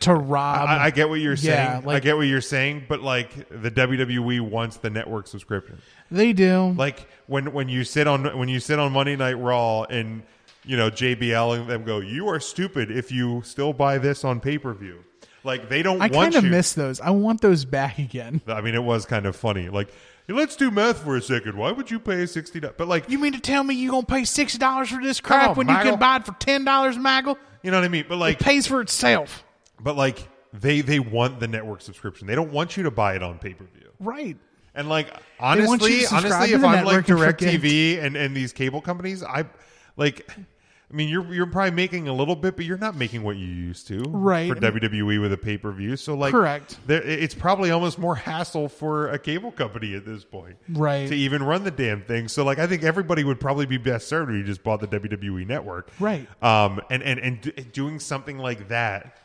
To 0.00 0.14
rob. 0.14 0.68
I, 0.68 0.86
I 0.86 0.90
get 0.90 1.08
what 1.08 1.20
you're 1.20 1.36
saying. 1.36 1.82
Yeah, 1.84 1.90
I 1.90 2.00
get 2.00 2.16
what 2.16 2.26
you're 2.26 2.40
saying, 2.40 2.86
but 2.88 3.00
like 3.00 3.48
the 3.50 3.70
WWE 3.70 4.40
wants 4.40 4.76
the 4.78 4.90
network 4.90 5.26
subscription. 5.26 5.80
they 6.10 6.32
do. 6.32 6.74
Like 6.76 7.08
when 7.26 7.52
when 7.52 7.68
you 7.68 7.84
sit 7.84 8.06
on 8.06 8.38
when 8.38 8.48
you 8.48 8.60
sit 8.60 8.78
on 8.78 8.92
Monday 8.92 9.16
Night 9.16 9.38
Raw 9.38 9.84
and 9.84 10.22
you 10.64 10.76
know 10.76 10.90
JBL 10.90 11.58
and 11.60 11.68
them 11.70 11.84
go, 11.84 12.00
you 12.00 12.28
are 12.28 12.40
stupid 12.40 12.90
if 12.90 13.12
you 13.12 13.42
still 13.44 13.72
buy 13.72 13.98
this 13.98 14.24
on 14.24 14.40
pay 14.40 14.58
per 14.58 14.72
view. 14.74 15.04
Like 15.42 15.68
they 15.68 15.82
don't 15.82 16.02
I 16.02 16.08
want 16.08 16.34
kind 16.34 16.44
of 16.44 16.44
miss 16.50 16.74
those. 16.74 17.00
I 17.00 17.10
want 17.10 17.40
those 17.40 17.64
back 17.64 17.98
again. 17.98 18.40
I 18.46 18.60
mean, 18.60 18.74
it 18.74 18.82
was 18.82 19.06
kind 19.06 19.24
of 19.26 19.34
funny. 19.36 19.68
Like 19.70 19.88
let's 20.28 20.54
do 20.54 20.70
math 20.70 21.02
for 21.02 21.16
a 21.16 21.22
second. 21.22 21.56
Why 21.56 21.72
would 21.72 21.90
you 21.90 21.98
pay 21.98 22.26
sixty? 22.26 22.60
dollars? 22.60 22.74
But 22.78 22.88
like 22.88 23.08
You 23.08 23.18
mean 23.18 23.32
to 23.32 23.40
tell 23.40 23.64
me 23.64 23.74
you 23.74 23.90
gonna 23.90 24.04
pay 24.06 24.24
sixty 24.24 24.58
dollars 24.58 24.90
for 24.90 25.02
this 25.02 25.20
crap 25.20 25.50
on, 25.50 25.56
when 25.56 25.68
you 25.68 25.74
can 25.76 25.98
buy 25.98 26.16
it 26.16 26.26
for 26.26 26.32
ten 26.34 26.64
dollars, 26.64 26.96
Maggle? 26.96 27.36
you 27.62 27.70
know 27.70 27.78
what 27.78 27.84
I 27.84 27.88
mean. 27.88 28.04
But 28.08 28.16
like 28.18 28.40
It 28.40 28.44
pays 28.44 28.66
for 28.66 28.80
itself, 28.82 29.42
but 29.82 29.96
like 29.96 30.28
they 30.52 30.80
they 30.80 30.98
want 31.00 31.40
the 31.40 31.48
network 31.48 31.80
subscription. 31.80 32.26
They 32.26 32.34
don't 32.34 32.52
want 32.52 32.76
you 32.76 32.82
to 32.84 32.90
buy 32.90 33.14
it 33.14 33.22
on 33.22 33.38
pay 33.38 33.54
per 33.54 33.64
view. 33.64 33.90
right? 33.98 34.36
And 34.74 34.88
like 34.88 35.08
honestly, 35.38 36.06
honestly, 36.06 36.52
if 36.52 36.62
I'm 36.64 36.84
like 36.84 37.06
network 37.06 37.10
and. 37.10 37.38
DirecTV 37.38 38.02
and 38.02 38.16
and 38.16 38.36
these 38.36 38.52
cable 38.52 38.80
companies, 38.80 39.22
I 39.22 39.44
like. 39.96 40.28
I 40.92 40.96
mean, 40.96 41.08
you're 41.08 41.32
you're 41.32 41.46
probably 41.46 41.70
making 41.70 42.08
a 42.08 42.12
little 42.12 42.34
bit, 42.34 42.56
but 42.56 42.64
you're 42.64 42.76
not 42.76 42.96
making 42.96 43.22
what 43.22 43.36
you 43.36 43.46
used 43.46 43.86
to, 43.88 44.02
Right. 44.08 44.48
For 44.48 44.56
WWE 44.56 45.20
with 45.20 45.32
a 45.32 45.36
pay 45.36 45.56
per 45.56 45.70
view, 45.70 45.96
so 45.96 46.14
like, 46.14 46.32
Correct. 46.32 46.78
There, 46.84 47.00
it's 47.00 47.32
probably 47.32 47.70
almost 47.70 47.96
more 47.96 48.16
hassle 48.16 48.68
for 48.68 49.08
a 49.10 49.16
cable 49.18 49.52
company 49.52 49.94
at 49.94 50.04
this 50.04 50.24
point, 50.24 50.56
Right. 50.68 51.06
To 51.06 51.14
even 51.14 51.44
run 51.44 51.62
the 51.62 51.70
damn 51.70 52.02
thing. 52.02 52.26
So 52.26 52.44
like, 52.44 52.58
I 52.58 52.66
think 52.66 52.82
everybody 52.82 53.22
would 53.22 53.38
probably 53.38 53.66
be 53.66 53.76
best 53.76 54.08
served 54.08 54.32
if 54.32 54.36
you 54.38 54.42
just 54.42 54.64
bought 54.64 54.80
the 54.80 54.88
WWE 54.88 55.46
network, 55.46 55.92
Right. 56.00 56.26
Um, 56.42 56.80
and 56.90 57.04
and 57.04 57.20
and 57.20 57.40
d- 57.40 57.52
doing 57.72 58.00
something 58.00 58.38
like 58.38 58.66
that 58.66 59.16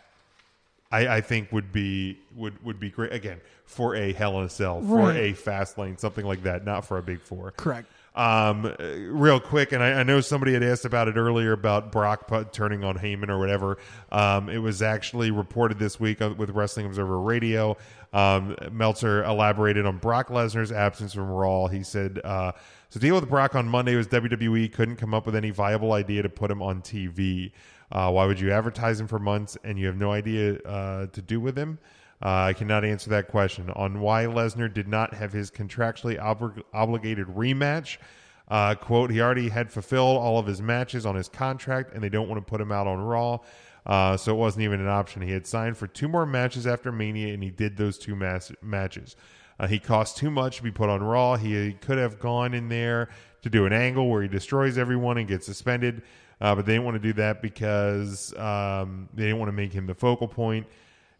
I, 0.96 1.18
I 1.18 1.22
think 1.22 1.52
would 1.52 1.72
be 1.72 2.18
would 2.36 2.64
would 2.64 2.80
be 2.80 2.90
great 2.90 3.12
again 3.14 3.40
for 3.66 3.96
a 3.96 4.14
Hell 4.14 4.38
in 4.40 4.46
a 4.46 4.50
Cell, 4.50 4.82
for 4.82 4.98
Right. 4.98 5.16
a 5.18 5.34
Fastlane, 5.34 6.00
something 6.00 6.26
like 6.26 6.44
that, 6.44 6.66
not 6.66 6.86
for 6.86 6.98
a 6.98 7.02
big 7.04 7.22
four. 7.22 7.52
Correct. 7.52 7.88
Um, 8.16 8.66
uh, 8.66 8.72
real 9.10 9.42
quick, 9.42 9.74
and 9.74 9.84
I, 9.84 10.00
I 10.00 10.04
know 10.04 10.22
somebody 10.22 10.54
had 10.54 10.64
asked 10.64 10.86
about 10.86 11.10
it 11.10 11.18
earlier 11.18 11.52
about 11.52 11.92
Brock 11.92 12.28
pu- 12.28 12.46
turning 12.46 12.84
on 12.86 12.98
Heyman 12.98 13.28
or 13.28 13.38
whatever. 13.38 13.78
Um, 14.10 14.48
it 14.48 14.60
was 14.60 14.82
actually 14.82 15.32
reported 15.32 15.80
this 15.80 16.00
week 16.00 16.22
on- 16.22 16.38
with 16.38 16.52
Wrestling 16.52 16.86
Observer 16.86 17.20
Radio. 17.20 17.76
Um, 18.14 18.56
Meltzer 18.72 19.22
elaborated 19.26 19.86
on 19.86 19.98
Brock 19.98 20.30
Lesnar's 20.30 20.72
absence 20.72 21.14
from 21.14 21.28
Raw. 21.30 21.68
He 21.68 21.84
said, 21.84 22.22
uh, 22.24 22.54
"So 22.90 23.02
deal 23.02 23.16
with 23.16 23.28
Brock 23.30 23.54
on 23.54 23.68
Monday 23.68 23.96
was 23.98 24.08
WWE 24.08 24.70
couldn't 24.72 24.96
come 24.96 25.14
up 25.14 25.26
with 25.26 25.36
any 25.36 25.50
viable 25.50 25.92
idea 25.92 26.22
to 26.24 26.30
put 26.30 26.50
him 26.50 26.62
on 26.62 26.82
TV. 26.82 27.52
Uh, 27.92 28.12
why 28.12 28.26
would 28.26 28.40
you 28.40 28.52
advertise 28.52 29.00
him 29.00 29.08
for 29.08 29.20
months 29.20 29.58
and 29.64 29.78
you 29.80 29.88
have 29.88 29.98
no 29.98 30.12
idea 30.12 30.60
uh, 30.64 31.08
to 31.08 31.22
do 31.22 31.40
with 31.40 31.58
him?" 31.58 31.80
Uh, 32.24 32.46
I 32.46 32.54
cannot 32.54 32.86
answer 32.86 33.10
that 33.12 33.28
question. 33.28 33.70
On 33.72 34.00
why 34.00 34.26
Lesnar 34.26 34.74
did 34.74 34.88
not 34.88 35.14
have 35.14 35.34
his 35.34 35.52
contractually 35.52 36.20
oblig- 36.20 36.64
obligated 36.74 37.28
rematch, 37.28 37.98
uh, 38.48 38.76
quote, 38.76 39.12
he 39.12 39.22
already 39.22 39.50
had 39.50 39.72
fulfilled 39.72 40.18
all 40.18 40.38
of 40.38 40.46
his 40.46 40.62
matches 40.62 41.06
on 41.06 41.16
his 41.16 41.28
contract 41.28 41.94
and 41.94 42.04
they 42.04 42.10
don't 42.10 42.30
want 42.30 42.46
to 42.46 42.50
put 42.50 42.62
him 42.62 42.72
out 42.72 42.88
on 42.88 43.00
Raw. 43.00 43.40
Uh, 43.86 44.18
so 44.18 44.34
it 44.34 44.38
wasn't 44.38 44.64
even 44.64 44.80
an 44.80 44.88
option. 44.88 45.22
He 45.22 45.32
had 45.32 45.46
signed 45.46 45.78
for 45.78 45.88
two 45.88 46.08
more 46.08 46.26
matches 46.26 46.66
after 46.66 46.92
Mania 46.92 47.34
and 47.34 47.44
he 47.44 47.50
did 47.50 47.78
those 47.78 47.98
two 47.98 48.16
matches. 48.16 49.16
Uh, 49.60 49.68
he 49.68 49.80
cost 49.80 50.18
too 50.18 50.32
much 50.32 50.58
to 50.58 50.64
be 50.64 50.72
put 50.72 50.90
on 50.90 51.02
Raw. 51.04 51.36
He 51.36 51.74
could 51.74 51.98
have 51.98 52.20
gone 52.20 52.54
in 52.54 52.70
there 52.70 53.10
to 53.42 53.50
do 53.50 53.66
an 53.66 53.74
angle 53.74 54.10
where 54.10 54.22
he 54.22 54.28
destroys 54.28 54.78
everyone 54.78 55.18
and 55.18 55.28
gets 55.28 55.46
suspended, 55.46 56.02
uh, 56.42 56.56
but 56.56 56.66
they 56.66 56.74
didn't 56.74 56.86
want 56.86 56.96
to 56.96 57.08
do 57.08 57.14
that 57.14 57.42
because 57.42 58.38
um, 58.38 59.10
they 59.14 59.24
didn't 59.24 59.40
want 59.40 59.50
to 59.50 59.54
make 59.54 59.74
him 59.74 59.88
the 59.88 59.96
focal 59.96 60.28
point 60.28 60.68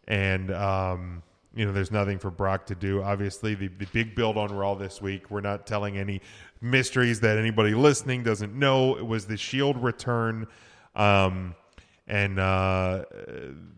and 0.08 0.52
um, 0.52 1.22
you 1.54 1.64
know 1.64 1.72
there's 1.72 1.90
nothing 1.90 2.18
for 2.18 2.30
Brock 2.30 2.66
to 2.66 2.74
do. 2.74 3.02
Obviously, 3.02 3.54
the, 3.54 3.68
the 3.68 3.86
big 3.86 4.14
build 4.14 4.36
on 4.36 4.52
Raw 4.54 4.74
this 4.74 5.00
week. 5.00 5.30
We're 5.30 5.40
not 5.40 5.66
telling 5.66 5.96
any 5.96 6.20
mysteries 6.60 7.20
that 7.20 7.38
anybody 7.38 7.74
listening 7.74 8.22
doesn't 8.22 8.54
know. 8.54 8.96
It 8.96 9.06
was 9.06 9.26
the 9.26 9.36
Shield 9.36 9.82
return, 9.82 10.46
um, 10.94 11.54
and 12.06 12.38
uh, 12.38 13.04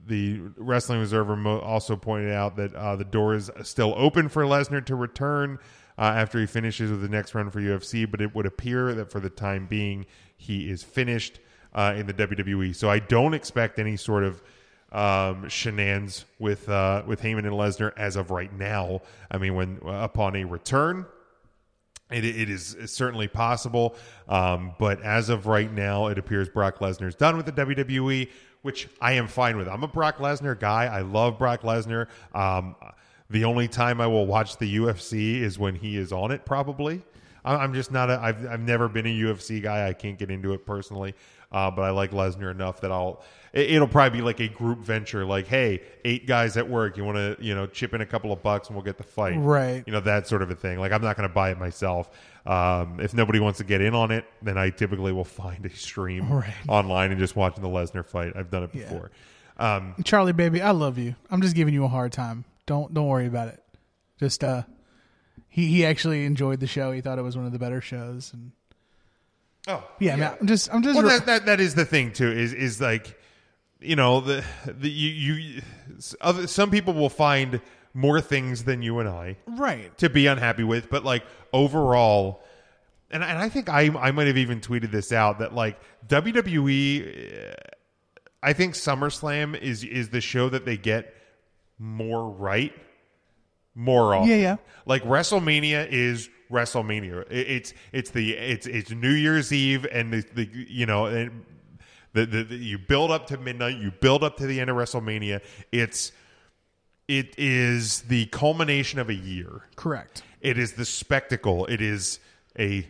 the 0.06 0.40
Wrestling 0.56 1.00
Observer 1.00 1.36
mo- 1.36 1.60
also 1.60 1.96
pointed 1.96 2.32
out 2.32 2.56
that 2.56 2.74
uh, 2.74 2.96
the 2.96 3.04
door 3.04 3.34
is 3.34 3.50
still 3.62 3.94
open 3.96 4.28
for 4.28 4.44
Lesnar 4.44 4.84
to 4.86 4.94
return. 4.94 5.58
Uh, 5.96 6.14
after 6.14 6.38
he 6.38 6.46
finishes 6.46 6.92
with 6.92 7.02
the 7.02 7.08
next 7.08 7.34
run 7.34 7.50
for 7.50 7.60
UFC, 7.60 8.08
but 8.08 8.20
it 8.20 8.32
would 8.32 8.46
appear 8.46 8.94
that 8.94 9.10
for 9.10 9.18
the 9.18 9.28
time 9.28 9.66
being, 9.66 10.06
he 10.38 10.70
is 10.70 10.82
finished 10.82 11.40
uh, 11.74 11.92
in 11.96 12.06
the 12.06 12.14
WWE. 12.14 12.74
So 12.74 12.88
I 12.88 12.98
don't 12.98 13.34
expect 13.34 13.78
any 13.78 13.96
sort 13.96 14.24
of 14.24 14.42
um, 14.90 15.48
shenanigans 15.48 16.24
with 16.38 16.66
uh, 16.68 17.02
with 17.06 17.20
Heyman 17.20 17.40
and 17.40 17.50
Lesnar 17.50 17.92
as 17.98 18.16
of 18.16 18.30
right 18.30 18.52
now. 18.52 19.02
I 19.30 19.36
mean, 19.36 19.54
when 19.54 19.78
upon 19.84 20.36
a 20.36 20.44
return, 20.44 21.04
it, 22.10 22.24
it 22.24 22.48
is 22.48 22.76
certainly 22.86 23.28
possible. 23.28 23.96
Um, 24.28 24.72
but 24.78 25.02
as 25.02 25.28
of 25.28 25.46
right 25.46 25.70
now, 25.70 26.06
it 26.06 26.16
appears 26.16 26.48
Brock 26.48 26.78
Lesnar's 26.78 27.14
done 27.14 27.36
with 27.36 27.44
the 27.44 27.52
WWE, 27.52 28.30
which 28.62 28.88
I 29.00 29.12
am 29.12 29.26
fine 29.26 29.58
with. 29.58 29.68
I'm 29.68 29.84
a 29.84 29.88
Brock 29.88 30.18
Lesnar 30.18 30.58
guy. 30.58 30.86
I 30.86 31.02
love 31.02 31.38
Brock 31.38 31.62
Lesnar. 31.62 32.06
Um, 32.34 32.76
the 33.28 33.44
only 33.44 33.68
time 33.68 34.00
I 34.00 34.06
will 34.06 34.26
watch 34.26 34.56
the 34.56 34.76
UFC 34.76 35.40
is 35.42 35.58
when 35.58 35.74
he 35.74 35.98
is 35.98 36.12
on 36.12 36.30
it, 36.30 36.46
probably. 36.46 37.02
I- 37.44 37.56
I'm 37.56 37.72
just 37.74 37.90
not 37.92 38.10
a. 38.10 38.18
I've 38.20 38.46
I've 38.46 38.60
never 38.60 38.88
been 38.88 39.06
a 39.06 39.14
UFC 39.14 39.62
guy. 39.62 39.88
I 39.88 39.92
can't 39.92 40.18
get 40.18 40.30
into 40.30 40.52
it 40.54 40.64
personally, 40.66 41.14
uh, 41.52 41.70
but 41.70 41.82
I 41.82 41.90
like 41.90 42.10
Lesnar 42.12 42.50
enough 42.50 42.80
that 42.82 42.92
I'll. 42.92 43.22
it- 43.52 43.70
It'll 43.70 43.88
probably 43.88 44.18
be 44.18 44.24
like 44.24 44.40
a 44.40 44.48
group 44.48 44.80
venture. 44.80 45.24
Like, 45.24 45.46
hey, 45.46 45.82
eight 46.04 46.26
guys 46.26 46.56
at 46.56 46.68
work. 46.68 46.96
You 46.96 47.04
want 47.04 47.16
to, 47.16 47.36
you 47.40 47.54
know, 47.54 47.66
chip 47.66 47.94
in 47.94 48.00
a 48.00 48.06
couple 48.06 48.32
of 48.32 48.42
bucks 48.42 48.68
and 48.68 48.76
we'll 48.76 48.84
get 48.84 48.98
the 48.98 49.04
fight. 49.04 49.36
Right. 49.38 49.82
You 49.86 49.92
know 49.92 50.00
that 50.00 50.26
sort 50.26 50.42
of 50.42 50.50
a 50.50 50.54
thing. 50.54 50.78
Like, 50.78 50.92
I'm 50.92 51.02
not 51.02 51.16
going 51.16 51.28
to 51.28 51.34
buy 51.34 51.50
it 51.50 51.58
myself. 51.58 52.10
Um, 52.46 52.98
if 53.00 53.12
nobody 53.14 53.40
wants 53.40 53.58
to 53.58 53.64
get 53.64 53.80
in 53.82 53.94
on 53.94 54.10
it, 54.10 54.24
then 54.42 54.56
I 54.58 54.70
typically 54.70 55.12
will 55.12 55.24
find 55.42 55.64
a 55.66 55.70
stream 55.70 56.30
Right. 56.32 56.52
online 56.68 57.10
and 57.10 57.20
just 57.20 57.36
watching 57.36 57.62
the 57.62 57.68
Lesnar 57.68 58.04
fight. 58.06 58.32
I've 58.36 58.50
done 58.50 58.62
it 58.64 58.70
Yeah. 58.74 58.82
before. 58.84 59.10
Um, 59.58 59.94
Charlie, 60.04 60.32
baby, 60.32 60.62
I 60.62 60.70
love 60.70 60.98
you. 60.98 61.14
I'm 61.30 61.42
just 61.42 61.54
giving 61.56 61.74
you 61.74 61.84
a 61.84 61.88
hard 61.88 62.12
time. 62.12 62.44
Don't 62.66 62.92
don't 62.94 63.06
worry 63.08 63.26
about 63.26 63.48
it. 63.48 63.62
Just 64.20 64.44
uh, 64.44 64.62
he 65.48 65.66
he 65.66 65.84
actually 65.84 66.24
enjoyed 66.24 66.60
the 66.60 66.66
show. 66.66 66.92
He 66.92 67.00
thought 67.00 67.18
it 67.18 67.22
was 67.22 67.36
one 67.36 67.46
of 67.46 67.52
the 67.52 67.58
better 67.58 67.80
shows. 67.80 68.32
And 68.32 68.52
oh, 69.66 69.84
yeah, 69.98 70.16
man, 70.16 70.36
I'm 70.40 70.46
just 70.46 70.72
I'm 70.72 70.82
just 70.82 70.96
well, 70.96 71.04
re- 71.04 71.18
that, 71.18 71.26
that 71.26 71.46
that 71.46 71.60
is 71.60 71.74
the 71.74 71.84
thing 71.84 72.12
too. 72.12 72.30
Is 72.30 72.52
is 72.52 72.80
like, 72.80 73.18
you 73.80 73.96
know, 73.96 74.20
the 74.20 74.44
the 74.66 74.90
you 74.90 75.34
you 75.34 75.62
other 76.20 76.46
some 76.46 76.70
people 76.70 76.94
will 76.94 77.10
find 77.10 77.60
more 77.94 78.20
things 78.20 78.64
than 78.64 78.82
you 78.82 78.98
and 79.00 79.08
I 79.08 79.36
right. 79.46 79.96
to 79.98 80.10
be 80.10 80.26
unhappy 80.26 80.62
with, 80.62 80.90
but 80.90 81.04
like 81.04 81.24
overall, 81.52 82.42
and 83.10 83.24
and 83.24 83.38
I 83.38 83.48
think 83.48 83.68
I 83.68 83.90
I 83.98 84.10
might 84.12 84.26
have 84.26 84.36
even 84.38 84.60
tweeted 84.60 84.90
this 84.90 85.12
out 85.12 85.38
that 85.38 85.54
like 85.54 85.78
WWE, 86.08 87.50
uh, 87.50 87.54
I 88.42 88.52
think 88.52 88.74
SummerSlam 88.74 89.58
is 89.58 89.82
is 89.82 90.10
the 90.10 90.20
show 90.20 90.50
that 90.50 90.66
they 90.66 90.76
get 90.76 91.14
more 91.78 92.28
right 92.28 92.72
more 93.78 94.14
often. 94.14 94.28
Yeah, 94.30 94.36
yeah. 94.36 94.56
Like 94.86 95.04
WrestleMania 95.04 95.88
is 95.88 96.28
WrestleMania. 96.50 97.22
It, 97.30 97.46
it's 97.48 97.74
it's 97.92 98.10
the 98.10 98.32
it's 98.36 98.66
it's 98.66 98.90
New 98.90 99.12
Year's 99.12 99.52
Eve 99.52 99.86
and 99.90 100.12
the, 100.12 100.24
the 100.34 100.48
you 100.52 100.84
know 100.86 101.06
and 101.06 101.44
the, 102.12 102.26
the, 102.26 102.44
the 102.44 102.56
you 102.56 102.78
build 102.78 103.10
up 103.10 103.28
to 103.28 103.38
midnight, 103.38 103.78
you 103.78 103.90
build 103.90 104.24
up 104.24 104.36
to 104.38 104.46
the 104.46 104.60
end 104.60 104.68
of 104.70 104.76
WrestleMania. 104.76 105.40
It's 105.72 106.12
it 107.06 107.34
is 107.38 108.02
the 108.02 108.26
culmination 108.26 108.98
of 108.98 109.08
a 109.08 109.14
year. 109.14 109.62
Correct. 109.76 110.22
It 110.40 110.58
is 110.58 110.72
the 110.72 110.84
spectacle. 110.84 111.66
It 111.66 111.80
is 111.80 112.18
a 112.58 112.86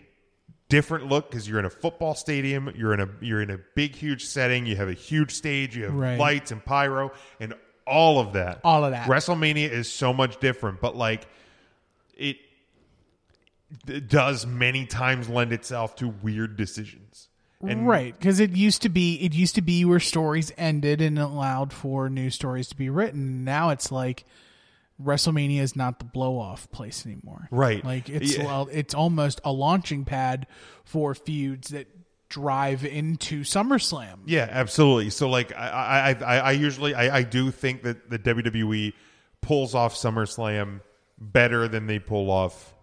different 0.68 1.06
look 1.06 1.30
because 1.30 1.48
you're 1.48 1.58
in 1.58 1.64
a 1.64 1.70
football 1.70 2.14
stadium. 2.14 2.72
You're 2.76 2.94
in 2.94 3.00
a 3.00 3.08
you're 3.20 3.42
in 3.42 3.50
a 3.50 3.58
big, 3.74 3.94
huge 3.94 4.24
setting. 4.24 4.66
You 4.66 4.76
have 4.76 4.88
a 4.88 4.94
huge 4.94 5.32
stage. 5.34 5.76
You 5.76 5.84
have 5.84 5.94
Right. 5.94 6.18
lights 6.18 6.50
and 6.50 6.64
pyro 6.64 7.12
and 7.40 7.54
all 7.88 8.20
of 8.20 8.34
that. 8.34 8.60
All 8.64 8.84
of 8.84 8.92
that. 8.92 9.08
WrestleMania 9.08 9.70
is 9.70 9.90
so 9.90 10.12
much 10.12 10.38
different. 10.40 10.80
But 10.80 10.96
like, 10.96 11.26
it 12.16 12.36
d- 13.86 14.00
does 14.00 14.46
many 14.46 14.86
times 14.86 15.28
lend 15.28 15.52
itself 15.52 15.96
to 15.96 16.08
weird 16.08 16.56
decisions. 16.56 17.28
And 17.60 17.88
right, 17.88 18.16
because 18.16 18.38
it 18.38 18.52
used 18.52 18.82
to 18.82 18.88
be 18.88 19.16
it 19.16 19.34
used 19.34 19.56
to 19.56 19.62
be 19.62 19.84
where 19.84 19.98
stories 19.98 20.52
ended 20.56 21.00
and 21.00 21.18
allowed 21.18 21.72
for 21.72 22.08
new 22.08 22.30
stories 22.30 22.68
to 22.68 22.76
be 22.76 22.88
written. 22.88 23.42
Now 23.42 23.70
it's 23.70 23.90
like 23.90 24.24
WrestleMania 25.02 25.60
is 25.60 25.74
not 25.74 25.98
the 25.98 26.04
blow 26.04 26.38
off 26.38 26.70
place 26.70 27.04
anymore. 27.04 27.48
Right. 27.50 27.84
like 27.84 28.08
it's 28.08 28.36
Yeah. 28.36 28.44
well, 28.44 28.68
it's 28.70 28.94
almost 28.94 29.40
a 29.44 29.50
launching 29.50 30.04
pad 30.04 30.46
for 30.84 31.16
feuds 31.16 31.70
that 31.70 31.88
drive 32.28 32.84
into 32.84 33.40
SummerSlam. 33.40 34.18
Yeah, 34.26 34.48
absolutely. 34.50 35.10
So 35.10 35.28
like 35.28 35.54
I 35.56 36.14
I 36.20 36.24
I, 36.24 36.38
I 36.38 36.50
usually 36.52 36.94
I, 36.94 37.18
I 37.18 37.22
do 37.22 37.50
think 37.50 37.82
that 37.82 38.10
the 38.10 38.18
WWE 38.18 38.92
pulls 39.40 39.74
off 39.74 39.94
SummerSlam 39.94 40.80
better 41.18 41.68
than 41.68 41.86
they 41.86 41.98
pull 41.98 42.30
off 42.30 42.74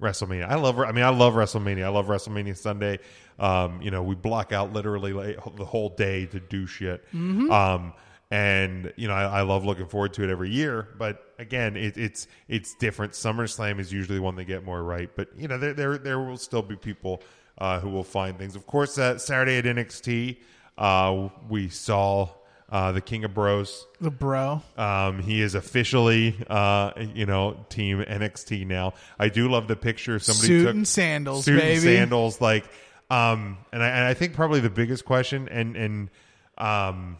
WrestleMania. 0.00 0.48
I 0.48 0.54
love 0.54 0.78
I 0.78 0.92
mean 0.92 1.04
I 1.04 1.10
love 1.10 1.34
WrestleMania. 1.34 1.84
I 1.84 1.88
love 1.88 2.06
WrestleMania 2.06 2.56
Sunday. 2.56 2.98
Um, 3.38 3.80
you 3.82 3.90
know, 3.90 4.02
we 4.02 4.14
block 4.14 4.52
out 4.52 4.72
literally 4.72 5.12
like 5.12 5.56
the 5.56 5.64
whole 5.64 5.90
day 5.90 6.26
to 6.26 6.40
do 6.40 6.66
shit. 6.66 7.04
Um 7.50 7.92
and 8.30 8.92
you 8.96 9.08
know 9.08 9.14
I, 9.14 9.40
I 9.40 9.42
love 9.42 9.64
looking 9.64 9.86
forward 9.86 10.14
to 10.14 10.24
it 10.24 10.30
every 10.30 10.50
year, 10.50 10.88
but 10.98 11.34
again, 11.38 11.76
it, 11.76 11.98
it's 11.98 12.28
it's 12.48 12.74
different. 12.76 13.12
SummerSlam 13.12 13.80
is 13.80 13.92
usually 13.92 14.20
one 14.20 14.36
they 14.36 14.44
get 14.44 14.64
more 14.64 14.82
right, 14.82 15.10
but 15.14 15.28
you 15.36 15.48
know 15.48 15.58
there 15.58 15.74
there 15.74 15.98
there 15.98 16.20
will 16.20 16.36
still 16.36 16.62
be 16.62 16.76
people 16.76 17.22
who 17.60 17.88
will 17.90 18.04
find 18.04 18.38
things. 18.38 18.56
Of 18.56 18.66
course, 18.66 18.98
uh, 18.98 19.18
Saturday 19.18 19.58
at 19.58 19.64
NXT, 19.64 20.38
uh, 20.78 21.28
we 21.48 21.68
saw 21.68 22.30
uh, 22.70 22.92
the 22.92 23.00
King 23.00 23.24
of 23.24 23.34
Bros. 23.34 23.86
The 24.00 24.10
bro. 24.10 24.62
Um, 24.76 25.20
he 25.20 25.42
is 25.42 25.54
officially, 25.54 26.36
uh, 26.48 26.92
you 27.14 27.26
know, 27.26 27.66
Team 27.68 27.98
NXT 27.98 28.66
now. 28.66 28.94
I 29.18 29.28
do 29.28 29.48
love 29.48 29.68
the 29.68 29.76
picture. 29.76 30.18
Somebody 30.18 30.46
Suit 30.46 30.64
took 30.64 30.74
and 30.74 30.88
sandals, 30.88 31.44
suit 31.44 31.60
baby. 31.60 31.72
and 31.74 31.82
sandals. 31.82 32.40
Like, 32.40 32.64
um, 33.10 33.58
and 33.72 33.82
I, 33.82 33.88
and 33.88 34.04
I 34.06 34.14
think 34.14 34.34
probably 34.34 34.60
the 34.60 34.70
biggest 34.70 35.04
question, 35.04 35.48
and 35.48 35.76
and 35.76 36.10
um, 36.58 37.18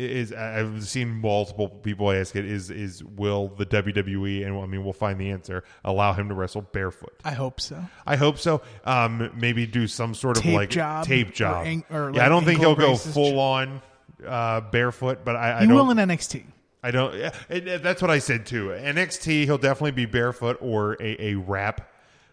is 0.00 0.32
I've 0.32 0.86
seen 0.86 1.08
multiple 1.20 1.68
people 1.68 2.10
ask 2.10 2.34
it 2.36 2.44
is 2.44 2.70
is 2.70 3.02
will 3.04 3.48
the 3.48 3.66
WWE 3.66 4.46
and 4.46 4.56
I 4.58 4.66
mean 4.66 4.82
we'll 4.84 4.92
find 4.92 5.20
the 5.20 5.30
answer 5.30 5.64
allow 5.84 6.12
him 6.12 6.28
to 6.28 6.34
wrestle 6.34 6.62
barefoot. 6.62 7.14
I 7.24 7.32
hope 7.32 7.60
so. 7.60 7.84
I 8.06 8.16
hope 8.16 8.38
so. 8.38 8.62
Um, 8.84 9.30
maybe 9.36 9.66
do 9.66 9.86
some 9.86 10.14
sort 10.14 10.38
of 10.38 10.46
like 10.46 10.70
job 10.70 11.06
tape 11.06 11.28
or 11.28 11.32
job. 11.32 11.66
an- 11.66 11.84
or, 11.90 12.12
yeah, 12.14 12.24
I 12.26 12.28
don't 12.28 12.44
think 12.44 12.60
he'll 12.60 12.74
go 12.76 12.96
full 12.96 13.38
on 13.38 13.82
uh, 14.26 14.60
barefoot, 14.60 15.24
but 15.24 15.36
I, 15.36 15.58
I 15.58 15.60
He 15.62 15.66
don't. 15.66 15.76
will 15.76 15.90
in 15.90 15.96
NXT. 15.96 16.44
I 16.82 16.90
don't. 16.90 17.14
yeah, 17.14 17.30
and, 17.48 17.68
uh, 17.68 17.78
that's 17.78 18.00
what 18.00 18.10
I 18.10 18.18
said 18.20 18.46
too. 18.46 18.68
NXT, 18.68 19.44
he'll 19.44 19.58
definitely 19.58 19.90
be 19.92 20.06
barefoot 20.06 20.56
or 20.60 20.94
a, 21.00 21.30
a 21.32 21.34
wrap. 21.34 21.90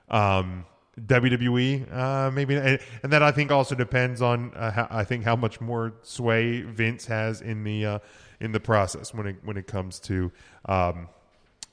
Um, 0.09 0.65
WWE, 0.99 1.93
uh, 1.95 2.31
maybe, 2.31 2.55
and, 2.55 2.79
and 3.03 3.13
that 3.13 3.21
I 3.21 3.31
think 3.31 3.51
also 3.51 3.75
depends 3.75 4.21
on 4.21 4.53
uh, 4.55 4.71
how, 4.71 4.87
I 4.89 5.03
think 5.03 5.23
how 5.23 5.35
much 5.35 5.61
more 5.61 5.93
sway 6.01 6.61
Vince 6.61 7.05
has 7.05 7.41
in 7.41 7.63
the 7.63 7.85
uh, 7.85 7.99
in 8.39 8.51
the 8.51 8.59
process 8.59 9.13
when 9.13 9.27
it 9.27 9.35
when 9.43 9.57
it 9.57 9.67
comes 9.67 9.99
to 10.01 10.31
um, 10.65 11.07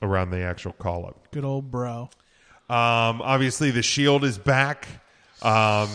around 0.01 0.29
the 0.29 0.41
actual 0.41 0.73
call 0.73 1.05
up. 1.07 1.31
Good 1.31 1.43
old 1.45 1.71
bro. 1.71 2.09
Um, 2.69 3.21
obviously, 3.21 3.71
the 3.71 3.83
Shield 3.83 4.23
is 4.23 4.37
back. 4.37 4.87
Um, 5.41 5.89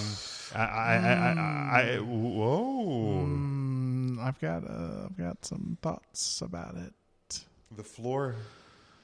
I, 0.55 0.59
I, 0.59 0.95
I, 0.97 1.33
I, 1.33 1.81
I 1.81 1.97
whoa, 1.99 3.25
Mm, 3.27 4.19
I've 4.21 4.41
got 4.41 4.65
uh, 4.69 5.07
I've 5.07 5.17
got 5.17 5.45
some 5.45 5.79
thoughts 5.83 6.41
about 6.41 6.77
it. 6.77 7.45
the 7.77 7.85
floor, 7.85 8.35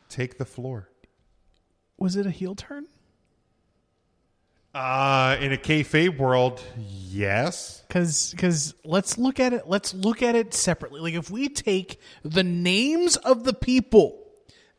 take 0.09 0.39
the 0.39 0.45
floor. 0.45 0.89
Was 1.99 2.17
it 2.17 2.27
a 2.27 2.31
heel 2.31 2.55
turn? 2.55 2.87
Uh, 4.77 5.39
in 5.41 5.55
a 5.55 5.57
kayfabe 5.57 6.19
world, 6.19 6.63
yes. 6.77 7.83
Because 7.89 8.31
because 8.33 8.75
let's 8.85 9.17
look 9.17 9.41
at 9.41 9.55
it. 9.55 9.67
Let's 9.67 9.95
look 9.95 10.21
at 10.21 10.35
it 10.35 10.53
separately. 10.53 11.01
Like 11.01 11.15
if 11.15 11.31
we 11.31 11.49
take 11.49 11.99
the 12.23 12.45
names 12.45 13.17
of 13.17 13.45
the 13.45 13.55
people 13.55 14.23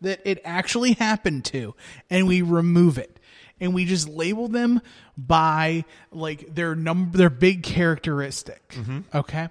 that 0.02 0.22
it 0.24 0.40
actually 0.46 0.94
happened 0.94 1.46
to, 1.46 1.74
and 2.12 2.28
we 2.28 2.44
remove 2.44 3.00
it, 3.00 3.20
and 3.60 3.74
we 3.74 3.86
just 3.86 4.08
label 4.08 4.48
them 4.48 4.82
by 5.18 5.84
like 6.12 6.54
their 6.54 6.76
number, 6.76 7.18
their 7.18 7.32
big 7.32 7.64
characteristic. 7.64 8.78
Okay. 9.16 9.50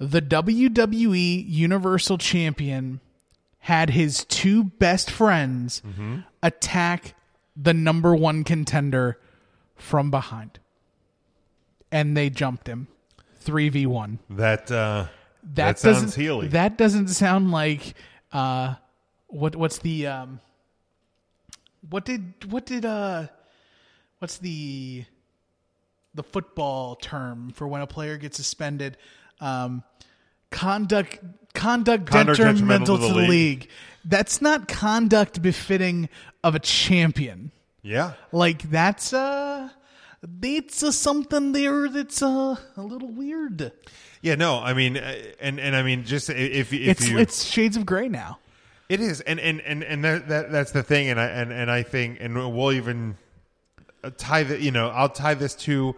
The 0.00 0.20
WWE 0.20 1.44
Universal 1.48 2.18
Champion 2.18 2.98
had 3.60 3.90
his 3.90 4.24
two 4.24 4.64
best 4.64 5.12
friends 5.12 5.80
attack 6.42 7.14
the 7.56 7.74
number 7.74 8.14
one 8.14 8.44
contender 8.44 9.18
from 9.76 10.10
behind. 10.10 10.58
And 11.90 12.16
they 12.16 12.30
jumped 12.30 12.66
him. 12.66 12.88
3v1. 13.44 14.18
That 14.30 14.70
uh, 14.70 15.06
That, 15.42 15.54
that, 15.54 15.78
sounds 15.78 16.14
healy. 16.14 16.48
That 16.48 16.78
doesn't 16.78 17.08
sound 17.08 17.50
like 17.50 17.94
uh 18.32 18.76
what 19.26 19.56
what's 19.56 19.78
the 19.78 20.06
um 20.06 20.40
what 21.88 22.04
did 22.04 22.50
what 22.50 22.64
did 22.64 22.84
uh 22.84 23.26
what's 24.18 24.38
the 24.38 25.04
the 26.14 26.22
football 26.22 26.96
term 26.96 27.50
for 27.50 27.66
when 27.66 27.82
a 27.82 27.86
player 27.86 28.16
gets 28.16 28.36
suspended 28.36 28.96
um 29.40 29.82
conduct 30.50 31.18
conduct, 31.54 32.06
Conduct 32.06 32.38
detrimental 32.38 32.96
detrimental 32.96 32.98
to 32.98 33.14
the 33.14 33.28
league. 33.28 33.68
That's 34.04 34.42
not 34.42 34.68
conduct 34.68 35.42
befitting 35.42 36.08
of 36.42 36.54
a 36.54 36.58
champion. 36.58 37.52
yeah. 37.82 38.14
Like 38.32 38.70
that's 38.70 39.12
uh 39.12 39.70
that's 40.22 40.82
uh, 40.82 40.92
something 40.92 41.52
there 41.52 41.88
that's 41.88 42.22
uh, 42.22 42.56
a 42.76 42.82
little 42.82 43.08
weird. 43.08 43.72
Yeah, 44.20 44.36
no, 44.36 44.60
I 44.60 44.72
mean, 44.72 44.96
uh, 44.96 45.16
and 45.40 45.58
and 45.58 45.74
I 45.74 45.82
mean, 45.82 46.04
just 46.04 46.30
if 46.30 46.72
if 46.72 46.72
It's 46.72 47.08
you, 47.08 47.18
it's 47.18 47.44
shades 47.44 47.76
of 47.76 47.84
gray 47.84 48.08
now. 48.08 48.38
It 48.88 49.00
is, 49.00 49.20
and 49.22 49.40
and 49.40 49.60
and 49.62 49.82
and 49.82 50.04
that, 50.04 50.28
that 50.28 50.52
that's 50.52 50.70
the 50.70 50.82
thing, 50.82 51.08
and 51.08 51.18
I 51.18 51.26
and 51.26 51.52
and 51.52 51.70
I 51.70 51.82
think, 51.82 52.18
and 52.20 52.34
we'll 52.54 52.72
even 52.72 53.16
uh, 54.04 54.10
tie 54.16 54.44
the, 54.44 54.60
you 54.60 54.70
know, 54.70 54.90
I'll 54.90 55.08
tie 55.08 55.34
this 55.34 55.54
to, 55.56 55.96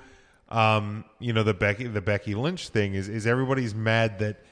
um, 0.48 1.04
you 1.18 1.32
know, 1.32 1.42
the 1.42 1.54
Becky 1.54 1.86
the 1.86 2.00
Becky 2.00 2.34
Lynch 2.34 2.68
thing 2.68 2.94
is 2.94 3.08
is 3.08 3.26
everybody's 3.26 3.74
mad 3.74 4.20
that, 4.20 4.42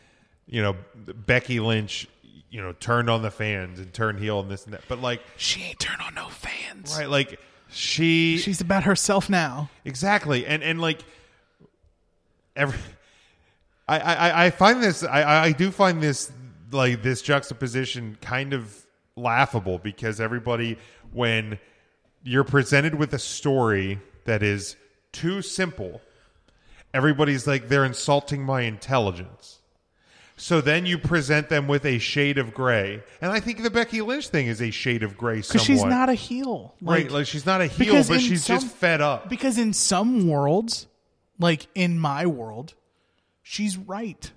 you 0.53 0.61
know, 0.61 0.77
Becky 0.95 1.61
Lynch, 1.61 2.07
you 2.51 2.61
know, 2.61 2.73
turned 2.73 3.09
on 3.09 3.23
the 3.23 3.31
fans 3.31 3.79
and 3.79 3.91
turned 3.95 4.19
heel 4.19 4.39
and 4.39 4.51
this 4.51 4.67
and 4.67 4.75
that, 4.75 4.83
but 4.87 5.01
like, 5.01 5.23
She 5.39 5.63
ain't 5.63 5.79
turn 5.81 5.99
on 6.07 6.15
no 6.15 6.29
fans. 6.29 6.95
right, 6.99 7.09
like 7.09 7.41
she 7.71 8.37
She's 8.37 8.61
about 8.61 8.85
herself 8.85 9.31
now. 9.31 9.71
Exactly, 9.87 10.45
and 10.45 10.63
and 10.63 10.79
like 10.79 11.01
every, 12.55 12.79
I 13.89 13.99
I, 13.99 14.45
I 14.47 14.51
find 14.51 14.83
this 14.83 15.03
I 15.03 15.47
I 15.47 15.53
do 15.53 15.71
find 15.71 16.03
this 16.03 16.31
like 16.71 17.03
this 17.03 17.23
juxtaposition 17.23 18.19
kind 18.21 18.53
of 18.53 18.85
laughable 19.17 19.79
because 19.79 20.21
everybody 20.21 20.77
when 21.13 21.59
you're 22.25 22.45
presented 22.45 22.95
with 22.95 23.15
a 23.15 23.19
story 23.19 24.01
that 24.27 24.43
is 24.43 24.77
too 25.13 25.41
simple, 25.41 26.03
everybody's 26.93 27.47
like 27.47 27.71
they're 27.71 27.87
insulting 27.87 28.43
my 28.45 28.61
intelligence. 28.63 29.61
So 30.37 30.61
then 30.61 30.87
you 30.87 30.99
present 30.99 31.49
them 31.49 31.69
with 31.69 31.85
a 31.85 31.99
shade 31.99 32.39
of 32.39 32.53
gray, 32.55 33.03
and 33.21 33.31
I 33.31 33.39
think 33.39 33.63
the 33.63 33.71
Becky 33.71 34.01
Lynch 34.01 34.29
thing 34.29 34.47
is 34.47 34.61
a 34.61 34.71
shade 34.71 35.03
of 35.03 35.17
gray. 35.17 35.37
Because 35.41 35.63
she's 35.63 35.85
not 35.85 36.09
a 36.09 36.15
heel. 36.15 36.75
right. 36.81 37.11
Like 37.11 37.27
she's 37.27 37.47
not 37.47 37.61
a 37.61 37.67
heel, 37.67 38.03
but 38.09 38.21
she's 38.21 38.45
some- 38.45 38.57
just 38.61 38.75
fed 38.75 39.01
up. 39.01 39.29
Because 39.29 39.59
in 39.59 39.73
some 39.73 40.27
worlds, 40.29 40.87
like 41.39 41.67
in 41.75 41.99
my 41.99 42.27
world, 42.27 42.75
she's 43.43 43.77
right. 43.77 44.33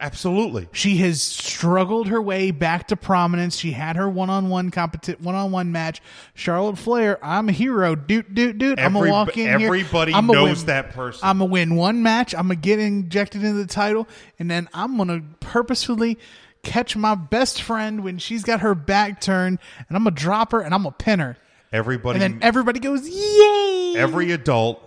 Absolutely. 0.00 0.68
She 0.72 0.96
has 0.98 1.22
struggled 1.22 2.08
her 2.08 2.20
way 2.20 2.50
back 2.50 2.88
to 2.88 2.96
prominence. 2.96 3.56
She 3.56 3.70
had 3.72 3.96
her 3.96 4.08
one-on-one 4.08 4.70
competi- 4.70 5.18
one-on-one 5.20 5.70
match. 5.72 6.02
Charlotte 6.34 6.76
Flair, 6.76 7.18
I'm 7.24 7.48
a 7.48 7.52
hero. 7.52 7.94
Doot 7.94 8.34
doot 8.34 8.58
doot. 8.58 8.78
I'm 8.78 8.96
Every- 8.96 9.08
gonna 9.08 9.12
walk 9.12 9.36
in 9.38 9.46
here. 9.58 9.66
everybody 9.68 10.12
I'm 10.12 10.26
gonna 10.26 10.40
knows 10.44 10.58
win- 10.58 10.66
that 10.66 10.90
person. 10.92 11.20
I'm 11.22 11.38
gonna 11.38 11.50
win 11.50 11.76
one 11.76 12.02
match. 12.02 12.34
I'm 12.34 12.42
gonna 12.48 12.56
get 12.56 12.78
injected 12.80 13.44
into 13.44 13.58
the 13.58 13.66
title, 13.66 14.06
and 14.38 14.50
then 14.50 14.68
I'm 14.74 14.96
gonna 14.96 15.22
purposefully 15.40 16.18
catch 16.62 16.96
my 16.96 17.14
best 17.14 17.62
friend 17.62 18.02
when 18.02 18.18
she's 18.18 18.42
got 18.42 18.60
her 18.60 18.74
back 18.74 19.20
turned, 19.20 19.58
and 19.88 19.96
I'm 19.96 20.02
gonna 20.02 20.16
drop 20.16 20.50
her 20.52 20.60
and 20.60 20.74
I'm 20.74 20.82
gonna 20.82 20.96
pin 20.98 21.20
her, 21.20 21.36
Everybody, 21.72 22.20
and 22.20 22.34
then 22.34 22.42
everybody 22.42 22.80
goes 22.80 23.08
yay. 23.08 23.94
every 23.96 24.32
adult 24.32 24.82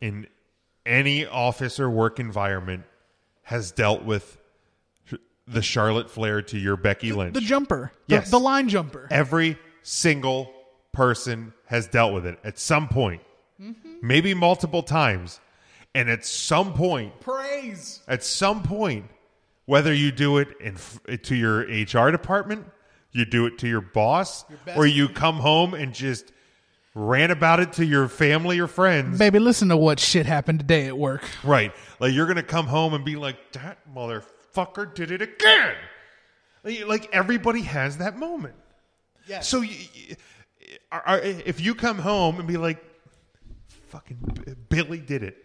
in 0.00 0.26
any 0.84 1.24
office 1.24 1.78
or 1.78 1.88
work 1.88 2.18
environment 2.18 2.82
has 3.44 3.70
dealt 3.70 4.02
with 4.02 4.38
the 5.50 5.62
Charlotte 5.62 6.10
Flair 6.10 6.42
to 6.42 6.58
your 6.58 6.76
Becky 6.76 7.12
Lynch. 7.12 7.34
the 7.34 7.40
jumper, 7.40 7.92
the, 8.08 8.16
Yes. 8.16 8.30
the 8.30 8.38
line 8.40 8.68
jumper. 8.68 9.08
Every 9.10 9.58
single 9.82 10.52
person 10.92 11.52
has 11.66 11.86
dealt 11.86 12.12
with 12.14 12.26
it 12.26 12.38
at 12.44 12.58
some 12.58 12.88
point, 12.88 13.22
mm-hmm. 13.60 13.94
maybe 14.02 14.34
multiple 14.34 14.82
times, 14.82 15.40
and 15.94 16.08
at 16.08 16.24
some 16.24 16.72
point, 16.72 17.20
Praise. 17.20 18.00
at 18.06 18.22
some 18.22 18.62
point, 18.62 19.06
whether 19.66 19.92
you 19.92 20.12
do 20.12 20.38
it 20.38 20.48
in 20.60 20.76
to 21.18 21.34
your 21.34 21.60
HR 21.60 22.10
department, 22.10 22.66
you 23.12 23.24
do 23.24 23.46
it 23.46 23.58
to 23.58 23.68
your 23.68 23.80
boss, 23.80 24.44
or 24.76 24.86
you 24.86 25.08
come 25.08 25.36
home 25.36 25.74
and 25.74 25.92
just 25.92 26.32
rant 26.94 27.30
about 27.30 27.60
it 27.60 27.72
to 27.74 27.84
your 27.84 28.08
family 28.08 28.58
or 28.58 28.66
friends. 28.66 29.18
Baby, 29.18 29.38
listen 29.38 29.68
to 29.68 29.76
what 29.76 30.00
shit 30.00 30.26
happened 30.26 30.60
today 30.60 30.86
at 30.86 30.98
work. 30.98 31.22
Right. 31.44 31.72
Like 32.00 32.12
you're 32.12 32.26
gonna 32.26 32.42
come 32.42 32.66
home 32.66 32.94
and 32.94 33.04
be 33.04 33.16
like, 33.16 33.52
that 33.52 33.78
motherfucker 33.94 34.24
did 34.94 35.10
it 35.10 35.22
again. 35.22 35.74
Like- 36.86 37.08
everybody 37.12 37.62
has 37.62 37.98
that 37.98 38.18
moment. 38.18 38.54
Yes. 39.26 39.48
So 39.48 39.60
you, 39.60 39.76
you- 39.94 40.16
if 40.92 41.60
you 41.60 41.74
come 41.74 41.98
home 41.98 42.38
and 42.38 42.46
be 42.48 42.56
like, 42.56 42.82
fucking 43.88 44.56
Billy 44.68 44.98
did 44.98 45.22
it. 45.22 45.36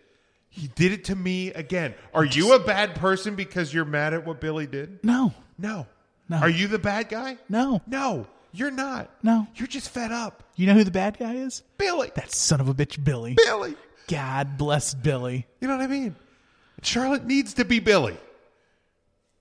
He 0.50 0.68
did 0.70 0.92
it 0.94 1.06
to 1.06 1.16
me 1.16 1.50
again. 1.52 1.94
Are 2.14 2.24
you 2.24 2.54
a 2.54 2.60
bad 2.60 2.96
person 2.96 3.36
because 3.36 3.74
you're 3.74 3.86
mad 3.86 4.14
at 4.14 4.26
what 4.26 4.40
Billy 4.40 4.68
did? 4.68 5.04
No, 5.04 5.34
No. 5.58 5.88
No. 6.28 6.38
Are 6.38 6.50
you 6.50 6.68
the 6.68 6.80
bad 6.80 7.10
guy? 7.10 7.38
no. 7.50 7.82
No, 7.86 8.26
you're 8.52 8.72
not. 8.72 9.12
No. 9.22 9.46
You're 9.56 9.68
just 9.68 9.90
fed 9.90 10.12
up. 10.12 10.42
You 10.56 10.66
know 10.66 10.74
who 10.74 10.84
the 10.84 10.90
bad 10.92 11.20
guy 11.20 11.36
is? 11.36 11.62
Billy. 11.78 12.12
That 12.16 12.32
son 12.32 12.60
of 12.62 12.68
a 12.68 12.74
bitch, 12.74 13.04
Billy. 13.04 13.36
Billy. 13.36 13.76
God 14.08 14.58
bless 14.58 14.94
Billy. 14.96 15.46
You 15.62 15.68
know 15.68 15.76
what 15.78 15.84
I 15.84 15.88
mean? 15.88 16.16
Charlotte 16.82 17.26
needs 17.26 17.54
to 17.56 17.66
be 17.66 17.80
Billy. 17.80 18.18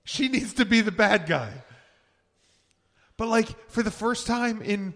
She 0.05 0.29
needs 0.29 0.53
to 0.53 0.65
be 0.65 0.81
the 0.81 0.91
bad 0.91 1.25
guy. 1.25 1.51
But 3.17 3.27
like 3.27 3.69
for 3.69 3.83
the 3.83 3.91
first 3.91 4.27
time 4.27 4.61
in 4.61 4.93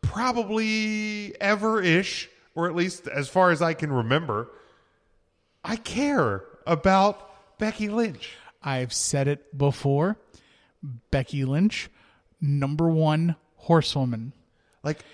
probably 0.00 1.34
ever 1.40 1.82
ish, 1.82 2.30
or 2.54 2.68
at 2.68 2.74
least 2.74 3.08
as 3.08 3.28
far 3.28 3.50
as 3.50 3.60
I 3.60 3.74
can 3.74 3.92
remember, 3.92 4.48
I 5.64 5.76
care 5.76 6.44
about 6.66 7.58
Becky 7.58 7.88
Lynch. 7.88 8.34
I've 8.62 8.92
said 8.92 9.26
it 9.28 9.56
before. 9.56 10.16
Becky 11.10 11.44
Lynch, 11.44 11.90
number 12.40 12.88
one 12.88 13.36
horsewoman. 13.56 14.32
Like 14.82 15.04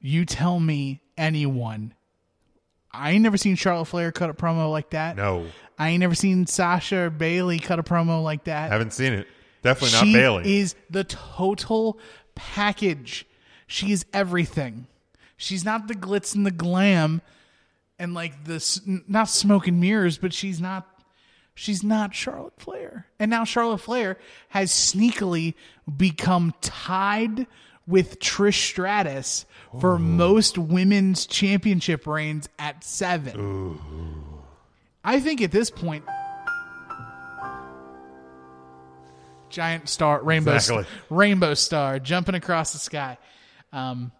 You 0.00 0.24
tell 0.24 0.60
me 0.60 1.00
anyone. 1.16 1.94
I 2.92 3.12
ain't 3.12 3.22
never 3.22 3.36
seen 3.36 3.56
Charlotte 3.56 3.86
Flair 3.86 4.12
cut 4.12 4.30
a 4.30 4.34
promo 4.34 4.70
like 4.70 4.90
that. 4.90 5.16
no, 5.16 5.46
I 5.78 5.90
ain't 5.90 6.00
never 6.00 6.14
seen 6.14 6.46
Sasha 6.46 6.96
or 6.96 7.10
Bayley 7.10 7.58
cut 7.58 7.78
a 7.78 7.82
promo 7.82 8.22
like 8.22 8.44
that. 8.44 8.70
haven't 8.70 8.92
seen 8.92 9.12
it. 9.12 9.26
Definitely 9.62 9.98
she 9.98 10.12
not 10.12 10.18
Bayley. 10.18 10.58
is 10.58 10.74
the 10.90 11.04
total 11.04 11.98
package. 12.34 13.26
She 13.66 13.92
is 13.92 14.06
everything. 14.12 14.86
She's 15.36 15.64
not 15.64 15.88
the 15.88 15.94
glitz 15.94 16.34
and 16.34 16.46
the 16.46 16.50
glam 16.50 17.20
and 17.98 18.14
like 18.14 18.44
the 18.44 19.02
not 19.08 19.28
smoke 19.28 19.66
and 19.66 19.80
mirrors, 19.80 20.18
but 20.18 20.32
she's 20.32 20.60
not 20.60 20.86
she's 21.54 21.82
not 21.82 22.14
Charlotte 22.14 22.58
Flair. 22.58 23.06
And 23.18 23.30
now 23.30 23.44
Charlotte 23.44 23.78
Flair 23.78 24.18
has 24.48 24.70
sneakily 24.70 25.54
become 25.96 26.54
tied 26.60 27.46
with 27.86 28.18
Trish 28.18 28.54
Stratus 28.62 29.46
for 29.80 29.98
most 29.98 30.58
women's 30.58 31.26
championship 31.26 32.06
reigns 32.06 32.48
at 32.58 32.82
7. 32.82 33.78
I 35.06 35.20
think 35.20 35.40
at 35.40 35.50
this 35.52 35.70
point 35.70 36.04
giant 39.48 39.88
star 39.88 40.22
rainbow 40.22 40.54
Exactly. 40.54 40.84
rainbow 41.10 41.54
star 41.54 41.98
jumping 41.98 42.34
across 42.34 42.72
the 42.72 42.78
sky. 42.78 43.16
Um, 43.72 44.12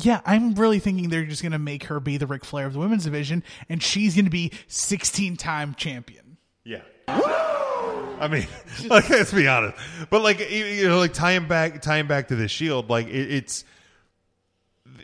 yeah, 0.00 0.20
I'm 0.24 0.54
really 0.54 0.78
thinking 0.78 1.08
they're 1.08 1.24
just 1.24 1.42
going 1.42 1.52
to 1.52 1.58
make 1.58 1.84
her 1.84 1.98
be 1.98 2.16
the 2.16 2.26
Ric 2.26 2.44
Flair 2.44 2.66
of 2.66 2.74
the 2.74 2.78
women's 2.78 3.04
division, 3.04 3.42
and 3.68 3.82
she's 3.82 4.14
going 4.14 4.26
to 4.26 4.30
be 4.30 4.52
16 4.68 5.36
time 5.36 5.74
champion. 5.74 6.36
Yeah. 6.64 6.82
I 7.08 8.28
mean, 8.30 8.46
like 8.86 9.08
let's 9.10 9.32
be 9.32 9.48
honest, 9.48 9.76
but 10.10 10.22
like 10.22 10.38
you- 10.50 10.64
you 10.66 10.88
know, 10.88 10.98
like 10.98 11.12
tying 11.14 11.48
back, 11.48 11.80
tying 11.82 12.06
back 12.06 12.28
to 12.28 12.36
the 12.36 12.46
Shield, 12.48 12.90
like 12.90 13.08
it, 13.08 13.32
it's 13.32 13.64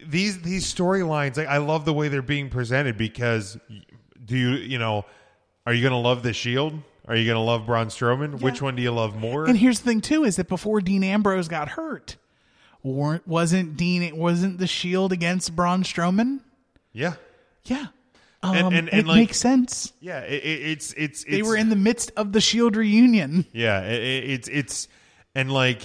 these 0.07 0.41
these 0.43 0.73
storylines. 0.73 1.37
Like 1.37 1.49
I 1.49 1.57
love 1.57 1.85
the 1.87 1.95
way 1.95 2.09
they're 2.09 2.21
being 2.23 2.51
presented 2.51 2.97
because 2.99 3.59
do 4.27 4.37
you 4.37 4.51
you 4.57 4.79
know 4.79 5.05
are 5.67 5.73
you 5.73 5.83
gonna 5.83 6.01
love 6.01 6.23
the 6.23 6.33
Shield? 6.35 6.75
Are 7.09 7.15
you 7.17 7.27
gonna 7.27 7.43
love 7.45 7.67
Braun 7.67 7.87
Strowman? 7.87 8.41
Which 8.41 8.61
one 8.61 8.75
do 8.77 8.83
you 8.83 8.91
love 8.91 9.17
more? 9.17 9.47
And 9.47 9.57
here's 9.57 9.79
the 9.81 9.85
thing 9.89 10.01
too: 10.01 10.25
is 10.25 10.37
that 10.37 10.49
before 10.49 10.81
Dean 10.81 11.05
Ambrose 11.05 11.47
got 11.49 11.69
hurt, 11.71 12.17
weren't 12.83 13.27
wasn't 13.29 13.77
Dean 13.77 14.17
wasn't 14.17 14.59
the 14.59 14.67
Shield 14.67 15.13
against 15.13 15.55
Braun 15.57 15.83
Strowman? 15.85 16.41
yeah, 16.93 17.15
Yeah, 17.65 17.87
um, 18.43 18.57
And- 18.57 18.67
and- 18.75 18.89
and, 18.91 19.01
it 19.01 19.07
like- 19.07 19.17
makes 19.19 19.39
sense. 19.39 19.93
yeah. 20.01 20.21
It, 20.21 20.43
it, 20.45 20.61
it's 20.71 20.93
it's 20.97 21.25
They 21.25 21.43
were 21.43 21.57
in 21.57 21.69
the 21.69 21.77
midst 21.77 22.11
of 22.17 22.33
the 22.33 22.41
Shield 22.41 22.75
reunion. 22.75 23.45
Yeah, 23.53 23.83
it, 23.83 24.03
it, 24.03 24.31
it's 24.31 24.49
it's 24.49 24.89
and 25.35 25.53
like 25.53 25.83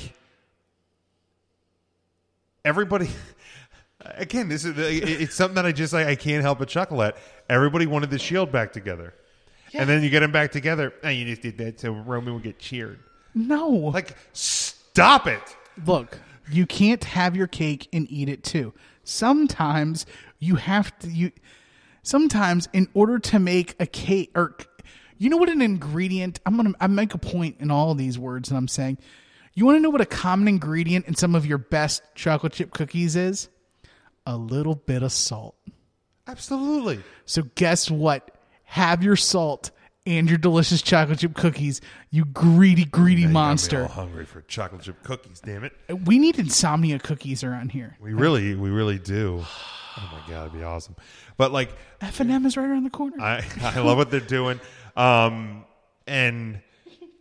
everybody. 2.66 3.10
Again, 4.06 4.50
this 4.50 4.66
is 4.66 4.76
it's 4.78 5.36
something 5.36 5.56
that 5.56 5.66
I 5.66 5.72
just 5.72 5.94
like, 5.94 6.08
I 6.08 6.16
can't 6.16 6.42
help 6.42 6.60
but 6.60 6.68
chuckle 6.68 7.02
at. 7.04 7.18
Everybody 7.50 7.86
wanted 7.86 8.10
the 8.10 8.20
Shield 8.20 8.52
back 8.52 8.74
together, 8.74 9.14
and 9.74 9.90
then 9.90 10.04
you 10.04 10.10
get 10.10 10.22
them 10.22 10.32
back 10.32 10.52
together, 10.52 10.94
and 11.04 11.18
you 11.18 11.26
just 11.26 11.42
did 11.42 11.58
that 11.60 11.80
so 11.80 11.92
Roman 11.92 12.34
would 12.34 12.44
get 12.44 12.60
cheered. 12.60 13.00
No, 13.34 13.70
Like, 13.70 14.18
stop 14.34 15.28
it! 15.28 15.56
look, 15.86 16.20
you 16.52 16.66
can't 16.66 17.04
have 17.04 17.36
your 17.36 17.48
cake 17.48 17.88
and 17.94 18.06
eat 18.12 18.28
it 18.28 18.44
too. 18.44 18.74
Sometimes 19.04 20.06
you 20.40 20.56
have 20.56 20.98
to 21.00 21.08
you 21.08 21.32
sometimes 22.04 22.68
in 22.74 22.88
order 22.94 23.20
to 23.20 23.40
make 23.40 23.76
a 23.80 23.86
cake 23.86 24.32
or 24.36 24.58
you 25.18 25.30
know 25.30 25.38
what 25.38 25.50
an 25.50 25.62
ingredient 25.62 26.40
I'm 26.46 26.58
to 26.58 26.74
I 26.80 26.88
make 26.88 27.14
a 27.14 27.18
point 27.18 27.58
in 27.60 27.72
all 27.72 27.94
these 27.94 28.18
words 28.18 28.50
and 28.50 28.58
I'm 28.58 28.68
saying 28.68 28.98
you 29.54 29.66
want 29.66 29.78
to 29.78 29.80
know 29.80 29.90
what 29.90 30.02
a 30.02 30.06
common 30.06 30.48
ingredient 30.48 31.06
in 31.06 31.16
some 31.16 31.36
of 31.36 31.46
your 31.46 31.58
best 31.58 32.02
chocolate 32.16 32.54
chip 32.54 32.72
cookies 32.72 33.16
is? 33.16 33.50
A 34.26 34.38
little 34.38 34.76
bit 34.76 35.04
of 35.04 35.12
salt. 35.12 35.56
Absolutely. 36.28 37.00
So 37.26 37.44
guess 37.56 37.90
what? 37.90 38.38
Have 38.64 39.04
your 39.04 39.16
salt 39.16 39.72
and 40.06 40.30
your 40.30 40.38
delicious 40.38 40.82
chocolate 40.82 41.20
chip 41.20 41.36
cookies, 41.36 41.82
you 42.10 42.26
greedy 42.26 42.86
greedy 42.86 43.22
You 43.22 43.28
got 43.28 43.30
me 43.30 43.34
monster. 43.34 43.82
all 43.84 43.88
hungry 43.88 44.26
for 44.26 44.42
chocolate 44.42 44.82
chip 44.82 45.04
cookies. 45.04 45.40
Damn 45.42 45.64
it! 45.64 45.74
We 46.06 46.18
need 46.20 46.40
insomnia 46.40 47.00
cookies 47.00 47.44
around 47.44 47.72
here. 47.72 47.98
We 48.00 48.14
really, 48.14 48.56
we 48.56 48.70
really 48.70 49.00
do. 49.00 49.44
Oh 49.98 50.10
my 50.10 50.34
god, 50.34 50.48
it'd 50.48 50.58
be 50.58 50.64
awesome. 50.64 50.96
But 51.36 51.52
like, 51.52 51.74
F&M 52.00 52.46
is 52.46 52.56
right 52.56 52.64
around 52.70 52.86
the 52.86 52.90
corner. 52.90 53.18
I 53.20 53.44
I 53.62 53.82
love 53.82 53.98
what 53.98 54.10
they're 54.10 54.22
doing. 54.22 54.62
Um, 54.96 55.66
and 56.08 56.62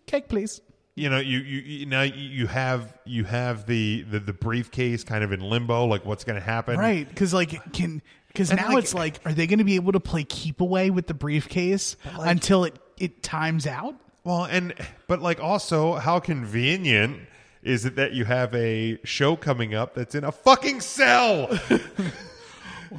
Cake, 0.06 0.28
please. 0.28 0.60
You 1.00 1.08
know 1.08 1.18
you 1.18 1.38
you, 1.38 1.58
you 1.60 1.86
now 1.86 2.02
you 2.02 2.12
you 2.28 2.46
have 2.46 2.92
you 3.04 3.24
have 3.24 3.66
the, 3.66 4.02
the 4.10 4.20
the 4.20 4.32
briefcase 4.32 5.02
kind 5.04 5.24
of 5.24 5.32
in 5.32 5.40
limbo 5.40 5.86
like 5.86 6.04
what's 6.04 6.24
going 6.24 6.38
to 6.38 6.44
happen 6.44 6.78
Right, 6.78 7.08
because 7.08 7.32
like 7.34 7.72
can 7.72 8.02
because 8.28 8.52
now 8.52 8.68
like- 8.68 8.78
it's 8.84 8.94
like, 8.94 9.20
are 9.24 9.32
they 9.32 9.46
going 9.48 9.58
to 9.58 9.64
be 9.64 9.74
able 9.76 9.92
to 9.92 10.00
play 10.00 10.22
keep 10.24 10.60
away 10.60 10.90
with 10.90 11.06
the 11.08 11.14
briefcase 11.14 11.96
until 12.18 12.64
it 12.64 12.78
it 12.98 13.22
times 13.22 13.66
out? 13.66 13.94
well 14.24 14.44
and 14.44 14.74
but 15.08 15.20
like 15.22 15.40
also 15.40 15.94
how 15.94 16.20
convenient 16.20 17.18
is 17.62 17.84
it 17.86 17.96
that 17.96 18.12
you 18.12 18.24
have 18.24 18.54
a 18.54 18.98
show 19.04 19.36
coming 19.36 19.74
up 19.74 19.94
that's 19.94 20.14
in 20.14 20.24
a 20.24 20.32
fucking 20.32 20.80
cell 20.80 21.48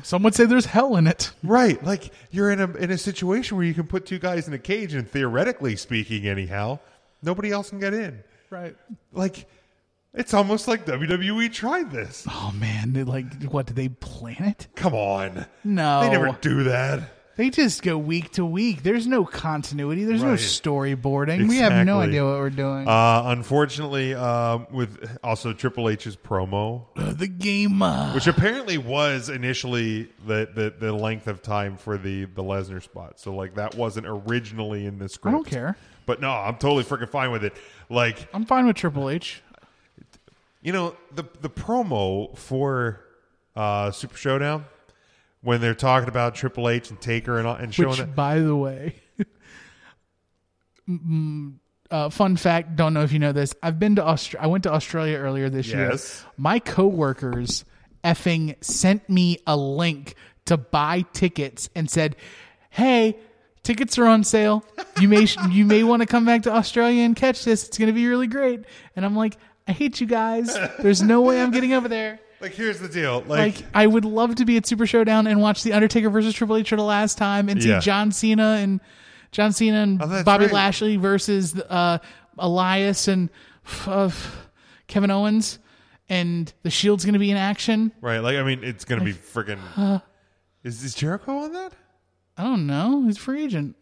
Some 0.04 0.24
would 0.24 0.34
say 0.34 0.46
there's 0.46 0.66
hell 0.66 0.96
in 0.96 1.06
it. 1.06 1.32
right 1.44 1.84
like 1.84 2.12
you're 2.32 2.50
in 2.50 2.62
a 2.62 2.72
in 2.78 2.92
a 2.92 2.98
situation 2.98 3.58
where 3.58 3.66
you 3.66 3.74
can 3.74 3.88
put 3.88 4.06
two 4.06 4.20
guys 4.20 4.48
in 4.48 4.54
a 4.54 4.58
cage 4.60 4.94
and 4.94 5.08
theoretically 5.10 5.76
speaking 5.76 6.26
anyhow 6.28 6.80
nobody 7.22 7.52
else 7.52 7.70
can 7.70 7.80
get 7.80 7.94
in 7.94 8.24
Right. 8.50 8.76
like 9.14 9.48
it's 10.14 10.34
almost 10.34 10.68
like 10.68 10.86
WWE 10.86 11.52
tried 11.54 11.90
this 11.92 12.26
Oh 12.30 12.52
man, 12.56 12.94
they 12.94 13.04
like 13.04 13.44
what 13.44 13.66
did 13.66 13.76
they 13.76 13.90
plan 13.90 14.44
it? 14.44 14.68
come 14.76 14.94
on 14.94 15.46
No, 15.64 16.02
they 16.02 16.10
never 16.10 16.38
do 16.42 16.64
that 16.64 17.04
They 17.38 17.50
just 17.50 17.82
go 17.82 17.98
week 17.98 18.34
to 18.34 18.46
week. 18.46 18.84
There's 18.84 19.08
no 19.08 19.24
continuity. 19.26 20.04
There's 20.04 20.22
no 20.22 20.32
Right. 20.32 20.38
storyboarding. 20.40 21.48
We 21.48 21.58
have 21.58 21.72
no 21.72 22.02
Exactly. 22.02 22.08
idea 22.08 22.26
what 22.26 22.40
we're 22.40 22.50
doing. 22.50 22.88
Uh, 22.88 23.24
unfortunately, 23.28 24.14
uh, 24.14 24.60
with 24.70 25.18
also 25.24 25.54
Triple 25.54 25.88
H's 25.90 26.18
promo, 26.18 26.84
the 27.18 27.28
game. 27.30 27.82
Uh, 27.82 28.14
which 28.14 28.28
apparently 28.28 28.78
was 28.78 29.30
initially 29.30 30.10
the, 30.28 30.50
the, 30.54 30.74
the 30.78 30.92
length 30.92 31.28
of 31.28 31.42
time 31.42 31.78
for 31.78 31.98
the 31.98 32.26
the 32.26 32.44
Lesnar 32.44 32.84
spot. 32.84 33.18
So 33.20 33.34
like 33.34 33.56
that 33.56 33.76
wasn't 33.76 34.08
originally 34.08 34.86
in 34.86 35.00
the 35.00 35.08
script. 35.08 35.34
I 35.34 35.40
script. 35.40 35.52
don't 35.52 35.60
care. 35.62 35.78
But 36.06 36.20
no, 36.22 36.32
I'm 36.32 36.56
totally 36.58 36.84
freaking 36.84 37.10
fine 37.10 37.32
with 37.32 37.44
it. 37.44 37.56
Like 37.90 38.28
I'm 38.34 38.46
fine 38.46 38.66
with 38.68 38.76
Triple 38.76 39.10
H. 39.10 39.42
you 40.62 40.72
know 40.74 40.96
the 41.14 41.24
the 41.42 41.50
promo 41.50 42.38
for 42.38 43.02
uh, 43.56 43.92
Super 43.92 44.18
Showdown 44.18 44.66
when 45.42 45.62
they're 45.62 45.74
talking 45.76 46.10
about 46.10 46.36
Triple 46.36 46.70
H 46.70 46.90
and 46.90 47.00
Taker 47.02 47.38
and 47.38 47.48
all- 47.48 47.56
and 47.56 47.74
showing 47.74 47.90
Which, 47.90 48.00
that. 48.00 48.16
by 48.16 48.40
the 48.40 48.56
way, 48.56 48.96
mm, 50.90 51.54
uh, 51.90 52.10
fun 52.10 52.36
fact. 52.38 52.76
Don't 52.76 52.94
know 52.94 53.02
if 53.04 53.12
you 53.12 53.20
know 53.20 53.32
this. 53.32 53.54
I've 53.62 53.80
been 53.80 53.96
to 53.96 54.04
Australia. 54.06 54.46
I 54.46 54.48
went 54.48 54.64
to 54.64 54.72
Australia 54.74 55.18
earlier 55.18 55.50
this 55.50 55.68
year. 55.68 55.90
Yes. 55.92 56.24
My 56.38 56.60
coworkers 56.60 57.66
effing 58.04 58.56
sent 58.64 59.10
me 59.10 59.40
a 59.46 59.56
link 59.58 60.16
to 60.46 60.58
buy 60.58 61.06
tickets 61.14 61.70
and 61.76 61.90
said, 61.90 62.16
"Hey." 62.70 63.18
Tickets 63.64 63.98
are 64.00 64.06
on 64.08 64.24
sale. 64.24 64.66
You 65.00 65.08
may 65.08 65.28
you 65.52 65.66
may 65.66 65.84
want 65.84 66.02
to 66.02 66.06
come 66.08 66.26
back 66.26 66.44
to 66.44 66.52
Australia 66.52 67.04
and 67.04 67.16
catch 67.16 67.46
this. 67.46 67.68
It's 67.68 67.78
going 67.78 67.88
to 67.88 67.94
be 67.94 68.08
really 68.08 68.28
great. 68.28 68.62
And 68.96 69.06
I'm 69.06 69.16
like, 69.16 69.38
I 69.68 69.72
hate 69.72 70.02
you 70.02 70.08
guys. 70.08 70.58
There's 70.80 71.02
no 71.04 71.22
way 71.22 71.42
I'm 71.42 71.52
getting 71.52 71.74
over 71.74 71.88
there. 71.88 72.20
Like, 72.40 72.54
here's 72.54 72.80
the 72.80 72.90
deal. 72.90 73.20
Like, 73.28 73.56
Like, 73.58 73.66
I 73.76 73.86
would 73.86 74.04
love 74.04 74.34
to 74.36 74.46
be 74.46 74.58
at 74.58 74.66
Super 74.66 74.88
Showdown 74.88 75.28
and 75.28 75.40
watch 75.40 75.62
The 75.62 75.74
Undertaker 75.74 76.10
versus 76.10 76.34
Triple 76.34 76.56
H 76.58 76.70
for 76.70 76.76
the 76.76 76.82
last 76.84 77.20
time 77.20 77.50
and 77.50 77.62
see 77.62 77.70
Yeah. 77.70 77.80
John 77.80 78.12
Cena 78.12 78.54
and 78.60 78.82
John 79.32 79.54
Cena 79.54 79.78
and 79.84 80.02
Oh, 80.02 80.24
Bobby 80.24 80.46
right. 80.46 80.54
Lashley 80.56 80.98
versus 80.98 81.56
uh, 81.70 82.00
Elias 82.40 83.08
and 83.08 83.30
uh, 83.86 84.10
Kevin 84.88 85.12
Owens. 85.12 85.60
And 86.10 86.52
the 86.64 86.72
Shield's 86.72 87.06
going 87.06 87.14
to 87.14 87.20
be 87.20 87.30
in 87.30 87.38
action. 87.38 87.92
right? 88.02 88.20
Like, 88.20 88.38
I 88.38 88.44
mean, 88.44 88.64
it's 88.64 88.86
gonna 88.86 89.04
be 89.04 89.14
freaking. 89.14 90.02
Is 90.64 90.84
is 90.84 90.94
Jericho 90.96 91.38
on 91.38 91.54
that? 91.54 91.74
I 92.42 92.46
don't 92.46 92.66
know. 92.66 93.04
He's 93.06 93.18
a 93.18 93.20
free 93.20 93.44
agent. 93.44 93.76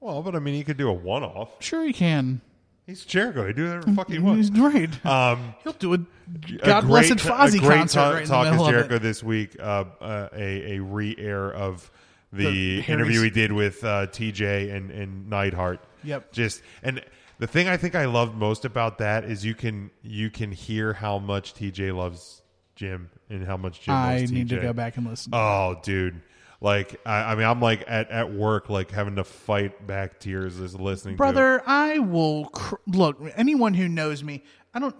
Well, 0.00 0.22
but 0.22 0.34
I 0.34 0.38
mean, 0.40 0.54
he 0.54 0.64
could 0.64 0.76
do 0.76 0.88
a 0.88 0.92
one-off. 0.92 1.50
Sure, 1.60 1.84
he 1.84 1.92
can. 1.92 2.40
He's 2.86 3.04
Jericho. 3.04 3.46
He 3.46 3.52
do 3.52 3.64
whatever 3.64 3.84
the 3.86 3.92
fuck 3.94 4.10
he 4.10 4.18
wants. 4.18 4.48
He's 4.48 4.60
right. 4.60 5.06
Um, 5.06 5.54
He'll 5.64 5.72
do 5.72 5.94
a 5.94 5.96
a 5.96 6.56
God 6.64 6.86
blessed 6.86 7.08
great- 7.10 7.18
Fozzy 7.20 7.56
a 7.56 7.60
great 7.60 7.76
concert 7.78 7.98
ta- 8.00 8.10
right 8.10 8.16
in 8.22 8.28
the 8.28 8.28
talk 8.34 8.44
middle 8.50 8.62
is 8.62 8.68
of 8.68 8.74
Jericho 8.74 8.94
it. 8.96 9.02
this 9.02 9.22
week. 9.24 9.56
Uh, 9.60 9.84
uh, 10.00 10.28
a 10.32 10.74
a 10.76 10.82
re-air 10.82 11.52
of 11.52 11.90
the, 12.32 12.44
The 12.44 12.80
Harry's- 12.82 12.88
interview 12.88 13.22
he 13.22 13.30
did 13.30 13.52
with 13.52 13.82
uh, 13.84 14.06
TJ 14.08 14.72
and 14.74 14.90
and 14.90 15.28
Neidhart. 15.30 15.84
Yep. 16.04 16.32
Just 16.32 16.62
and 16.84 17.02
the 17.38 17.46
thing 17.48 17.66
I 17.68 17.76
think 17.76 17.94
I 17.96 18.04
loved 18.06 18.36
most 18.36 18.64
about 18.64 18.98
that 18.98 19.24
is 19.24 19.44
you 19.44 19.54
can 19.54 19.90
you 20.02 20.30
can 20.30 20.52
hear 20.52 20.92
how 20.92 21.18
much 21.18 21.54
TJ 21.54 21.92
loves 21.96 22.42
Jim 22.76 23.10
and 23.30 23.44
how 23.46 23.56
much 23.56 23.80
Jim 23.80 23.94
I 23.94 24.18
loves 24.20 24.30
need 24.32 24.48
to 24.50 24.56
TJ. 24.58 24.62
go 24.62 24.72
back 24.72 24.96
and 24.96 25.06
listen. 25.08 25.32
Oh, 25.34 25.80
dude. 25.82 26.20
Like 26.60 27.00
I, 27.04 27.32
I 27.32 27.34
mean, 27.34 27.46
I'm 27.46 27.60
like 27.60 27.84
at, 27.86 28.10
at 28.10 28.32
work, 28.32 28.68
like 28.70 28.90
having 28.90 29.16
to 29.16 29.24
fight 29.24 29.86
back 29.86 30.18
tears 30.20 30.58
as 30.60 30.74
listening. 30.74 31.16
brother 31.16 31.62
i 31.66 31.98
will 31.98 32.46
cr- 32.46 32.76
look 32.86 33.18
anyone 33.36 33.74
who 33.74 33.88
knows 33.88 34.22
me 34.24 34.42
i 34.74 34.78
don't 34.78 34.96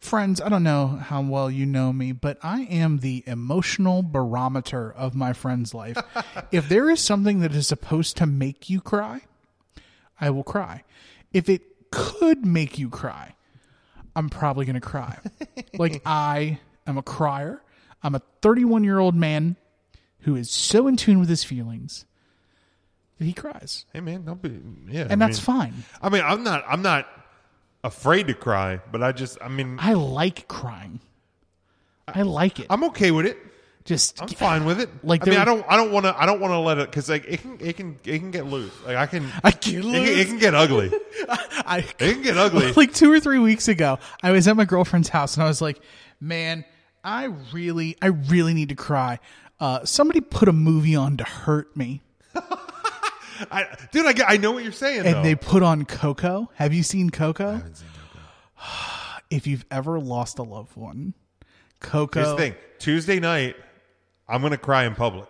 friends 0.00 0.40
i 0.40 0.48
don't 0.48 0.62
know 0.62 0.86
how 0.86 1.20
well 1.20 1.50
you 1.50 1.66
know 1.66 1.92
me 1.92 2.12
but 2.12 2.38
i 2.42 2.62
am 2.62 2.98
the 2.98 3.24
emotional 3.26 4.02
barometer 4.02 4.92
of 4.92 5.14
my 5.14 5.32
friend's 5.32 5.74
life. 5.74 5.96
If 6.52 6.68
there 6.68 6.88
is 6.90 7.00
something 7.00 7.40
that 7.40 7.54
is 7.54 7.66
supposed 7.66 8.16
to 8.18 8.26
make 8.26 8.70
you 8.70 8.80
cry 8.80 9.22
i 10.20 10.30
will 10.30 10.44
cry. 10.44 10.84
If 11.32 11.48
it 11.48 11.90
could 11.90 12.46
make 12.46 12.78
you 12.78 12.88
cry 12.90 13.34
i'm 14.14 14.28
probably 14.28 14.64
going 14.66 14.74
to 14.74 14.80
cry. 14.80 15.18
Like 15.78 16.00
i 16.06 16.60
am 16.86 16.96
a 16.96 17.02
crier. 17.02 17.60
I'm 18.02 18.14
a 18.14 18.22
31 18.40 18.84
year 18.84 18.98
old 18.98 19.14
man 19.16 19.56
who 20.26 20.36
is 20.36 20.50
so 20.50 20.86
in 20.86 20.96
tune 20.96 21.18
with 21.18 21.28
his 21.30 21.42
feelings 21.42 22.04
that 23.18 23.24
he 23.24 23.32
cries 23.32 23.86
Hey 23.94 24.00
man, 24.00 24.24
don't 24.24 24.42
be 24.42 24.60
yeah, 24.92 25.06
and 25.08 25.22
I 25.22 25.26
that's 25.26 25.38
mean- 25.38 25.56
fine 25.58 25.74
I 26.02 26.08
mean, 26.10 26.22
I'm 26.24 26.44
not 26.44 26.62
I'm 26.68 26.82
not 26.82 27.08
afraid 27.82 28.26
to 28.26 28.34
cry, 28.34 28.80
but 28.92 29.02
I 29.02 29.12
just 29.12 29.38
I 29.40 29.48
mean 29.48 29.78
I 29.80 29.94
like 29.94 30.46
crying. 30.48 31.00
I 32.08 32.22
like 32.22 32.60
it. 32.60 32.66
I'm 32.70 32.84
okay 32.84 33.10
with 33.10 33.26
it. 33.26 33.38
Just 33.84 34.20
I'm 34.20 34.28
fine 34.28 34.64
with 34.64 34.80
it. 34.80 34.88
Like 35.04 35.22
I 35.22 35.24
mean, 35.26 35.34
there- 35.34 35.42
I 35.42 35.44
don't 35.44 35.64
I 35.68 35.76
don't 35.76 35.92
want 35.92 36.06
to 36.06 36.20
I 36.20 36.26
don't 36.26 36.40
want 36.40 36.52
to 36.52 36.58
let 36.58 36.78
it 36.78 36.90
because 36.90 37.08
like 37.08 37.24
it 37.26 37.40
can 37.40 37.56
it 37.60 37.76
can 37.76 37.98
it 38.04 38.18
can 38.18 38.30
get 38.32 38.46
loose. 38.46 38.72
Like 38.84 38.96
I 38.96 39.06
can 39.06 39.28
I 39.44 39.50
get 39.52 39.66
It 39.68 39.82
can, 39.82 39.92
loose? 39.92 40.08
it 40.08 40.26
can 40.26 40.38
get 40.38 40.54
ugly. 40.54 40.90
I 41.28 41.78
It 42.00 42.12
can 42.14 42.22
get 42.22 42.36
ugly. 42.36 42.72
like 42.76 42.92
two 42.92 43.10
or 43.12 43.20
three 43.20 43.38
weeks 43.38 43.68
ago, 43.68 43.98
I 44.22 44.32
was 44.32 44.46
at 44.48 44.56
my 44.56 44.64
girlfriend's 44.64 45.08
house 45.08 45.36
and 45.36 45.44
I 45.44 45.46
was 45.46 45.62
like, 45.62 45.80
"Man, 46.20 46.64
I 47.04 47.24
really, 47.52 47.96
I 48.02 48.06
really 48.08 48.54
need 48.54 48.70
to 48.70 48.74
cry." 48.76 49.20
Uh, 49.58 49.84
somebody 49.84 50.20
put 50.20 50.48
a 50.48 50.52
movie 50.52 50.94
on 50.94 51.16
to 51.16 51.24
hurt 51.24 51.74
me, 51.76 52.02
I, 53.50 53.66
dude, 53.92 54.04
I, 54.06 54.12
get- 54.12 54.28
I 54.30 54.36
know 54.36 54.52
what 54.52 54.62
you're 54.62 54.72
saying. 54.72 55.06
and 55.06 55.16
though. 55.16 55.22
they 55.22 55.34
put 55.34 55.62
on 55.62 55.84
Coco. 55.86 56.50
Have 56.56 56.72
you 56.74 56.82
seen 56.82 57.10
Coco? 57.10 57.62
if 59.30 59.46
you've 59.46 59.64
ever 59.70 59.98
lost 59.98 60.38
a 60.38 60.42
loved 60.42 60.76
one, 60.76 61.14
Coco. 61.80 62.20
Here's 62.20 62.30
the 62.32 62.36
thing: 62.36 62.54
Tuesday 62.78 63.18
night, 63.20 63.56
I'm 64.28 64.40
going 64.40 64.50
to 64.52 64.58
cry 64.58 64.84
in 64.84 64.94
public 64.94 65.28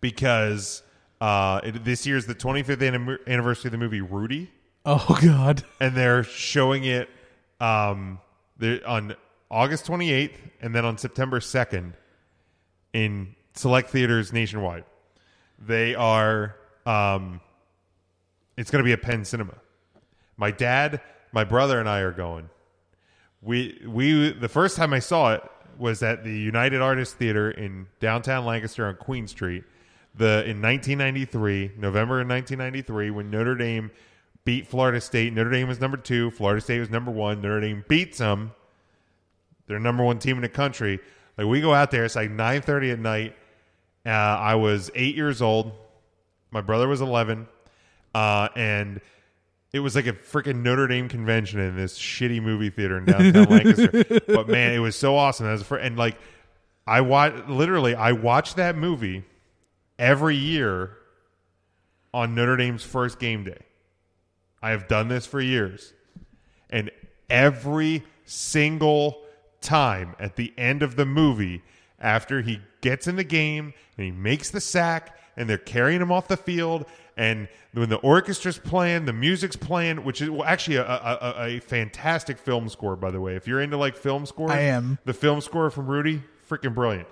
because 0.00 0.82
uh, 1.20 1.60
it, 1.64 1.84
this 1.84 2.06
year's 2.06 2.26
the 2.26 2.34
25th 2.34 2.82
anim- 2.82 3.18
anniversary 3.26 3.68
of 3.68 3.72
the 3.72 3.78
movie 3.78 4.00
Rudy, 4.00 4.50
Oh 4.84 5.18
God. 5.22 5.64
and 5.80 5.94
they're 5.96 6.22
showing 6.22 6.84
it 6.84 7.08
um, 7.60 8.20
on 8.86 9.16
August 9.50 9.86
28th 9.86 10.34
and 10.60 10.74
then 10.74 10.84
on 10.84 10.98
September 10.98 11.40
2nd 11.40 11.92
in 12.92 13.34
select 13.54 13.90
theaters 13.90 14.32
nationwide. 14.32 14.84
They 15.58 15.94
are. 15.94 16.56
Um, 16.86 17.40
it's 18.56 18.70
going 18.70 18.82
to 18.82 18.84
be 18.84 18.92
a 18.92 18.98
Penn 18.98 19.24
Cinema. 19.24 19.54
My 20.36 20.50
dad, 20.50 21.00
my 21.32 21.44
brother, 21.44 21.80
and 21.80 21.88
I 21.88 22.00
are 22.00 22.12
going. 22.12 22.48
We 23.42 23.80
we 23.86 24.32
the 24.32 24.48
first 24.48 24.76
time 24.76 24.92
I 24.92 24.98
saw 24.98 25.34
it 25.34 25.42
was 25.78 26.02
at 26.02 26.24
the 26.24 26.36
United 26.36 26.80
Artists 26.80 27.14
Theater 27.14 27.50
in 27.50 27.86
downtown 28.00 28.44
Lancaster 28.44 28.86
on 28.86 28.96
Queen 28.96 29.28
Street. 29.28 29.64
The 30.16 30.44
in 30.44 30.60
1993, 30.60 31.72
November 31.78 32.20
of 32.20 32.28
1993, 32.28 33.10
when 33.10 33.30
Notre 33.30 33.54
Dame 33.54 33.90
beat 34.48 34.66
Florida 34.66 34.98
State. 34.98 35.34
Notre 35.34 35.50
Dame 35.50 35.68
was 35.68 35.78
number 35.78 35.98
two. 35.98 36.30
Florida 36.30 36.62
State 36.62 36.80
was 36.80 36.88
number 36.88 37.10
one. 37.10 37.42
Notre 37.42 37.60
Dame 37.60 37.84
beats 37.86 38.16
them. 38.16 38.52
They're 39.66 39.78
number 39.78 40.02
one 40.02 40.18
team 40.18 40.36
in 40.36 40.42
the 40.42 40.48
country. 40.48 41.00
Like 41.38 41.46
we 41.46 41.60
go 41.60 41.72
out 41.72 41.92
there, 41.92 42.04
it's 42.04 42.16
like 42.16 42.30
9:30 42.30 42.92
at 42.92 42.98
night. 42.98 43.36
Uh, 44.04 44.10
I 44.10 44.56
was 44.56 44.90
eight 44.94 45.14
years 45.14 45.40
old. 45.40 45.72
My 46.50 46.60
brother 46.60 46.88
was 46.88 47.00
11, 47.00 47.46
uh, 48.14 48.48
and 48.56 49.00
it 49.72 49.80
was 49.80 49.94
like 49.94 50.06
a 50.06 50.14
freaking 50.14 50.62
Notre 50.62 50.88
Dame 50.88 51.08
convention 51.08 51.60
in 51.60 51.76
this 51.76 51.98
shitty 51.98 52.42
movie 52.42 52.70
theater 52.70 52.98
in 52.98 53.04
downtown 53.04 53.44
Lancaster. 53.50 54.20
But 54.26 54.48
man, 54.48 54.72
it 54.72 54.78
was 54.78 54.96
so 54.96 55.14
awesome. 55.14 55.46
As 55.46 55.60
a 55.60 55.64
fr- 55.64 55.76
and 55.76 55.96
like, 55.96 56.16
I 56.86 57.02
watch 57.02 57.34
literally, 57.48 57.94
I 57.94 58.12
watched 58.12 58.56
that 58.56 58.76
movie 58.76 59.24
every 59.98 60.36
year 60.36 60.96
on 62.14 62.34
Notre 62.34 62.56
Dame's 62.56 62.82
first 62.82 63.18
game 63.18 63.44
day. 63.44 63.58
I 64.62 64.70
have 64.70 64.88
done 64.88 65.08
this 65.08 65.26
for 65.26 65.40
years, 65.40 65.92
and 66.70 66.90
every 67.28 68.04
single 68.24 69.22
time 69.60 70.14
at 70.18 70.36
the 70.36 70.52
end 70.56 70.82
of 70.82 70.96
the 70.96 71.06
movie, 71.06 71.62
after 72.00 72.42
he 72.42 72.60
gets 72.80 73.06
in 73.06 73.16
the 73.16 73.24
game 73.24 73.74
and 73.96 74.04
he 74.04 74.12
makes 74.12 74.50
the 74.50 74.60
sack, 74.60 75.18
and 75.36 75.48
they're 75.48 75.58
carrying 75.58 76.00
him 76.00 76.10
off 76.10 76.28
the 76.28 76.36
field, 76.36 76.84
and 77.16 77.48
when 77.72 77.88
the 77.88 77.98
orchestra's 77.98 78.58
playing, 78.58 79.04
the 79.04 79.12
music's 79.12 79.56
playing, 79.56 80.04
which 80.04 80.22
is 80.22 80.30
well, 80.30 80.44
actually 80.44 80.76
a, 80.76 80.84
a, 80.84 81.34
a, 81.38 81.60
fantastic 81.60 82.38
film 82.38 82.68
score, 82.68 82.96
by 82.96 83.10
the 83.10 83.20
way. 83.20 83.34
If 83.34 83.46
you're 83.46 83.60
into 83.60 83.76
like 83.76 83.96
film 83.96 84.26
score 84.26 84.50
I 84.50 84.60
am. 84.60 84.98
The 85.04 85.12
film 85.12 85.40
score 85.40 85.70
from 85.70 85.86
Rudy, 85.86 86.22
freaking 86.48 86.74
brilliant. 86.74 87.08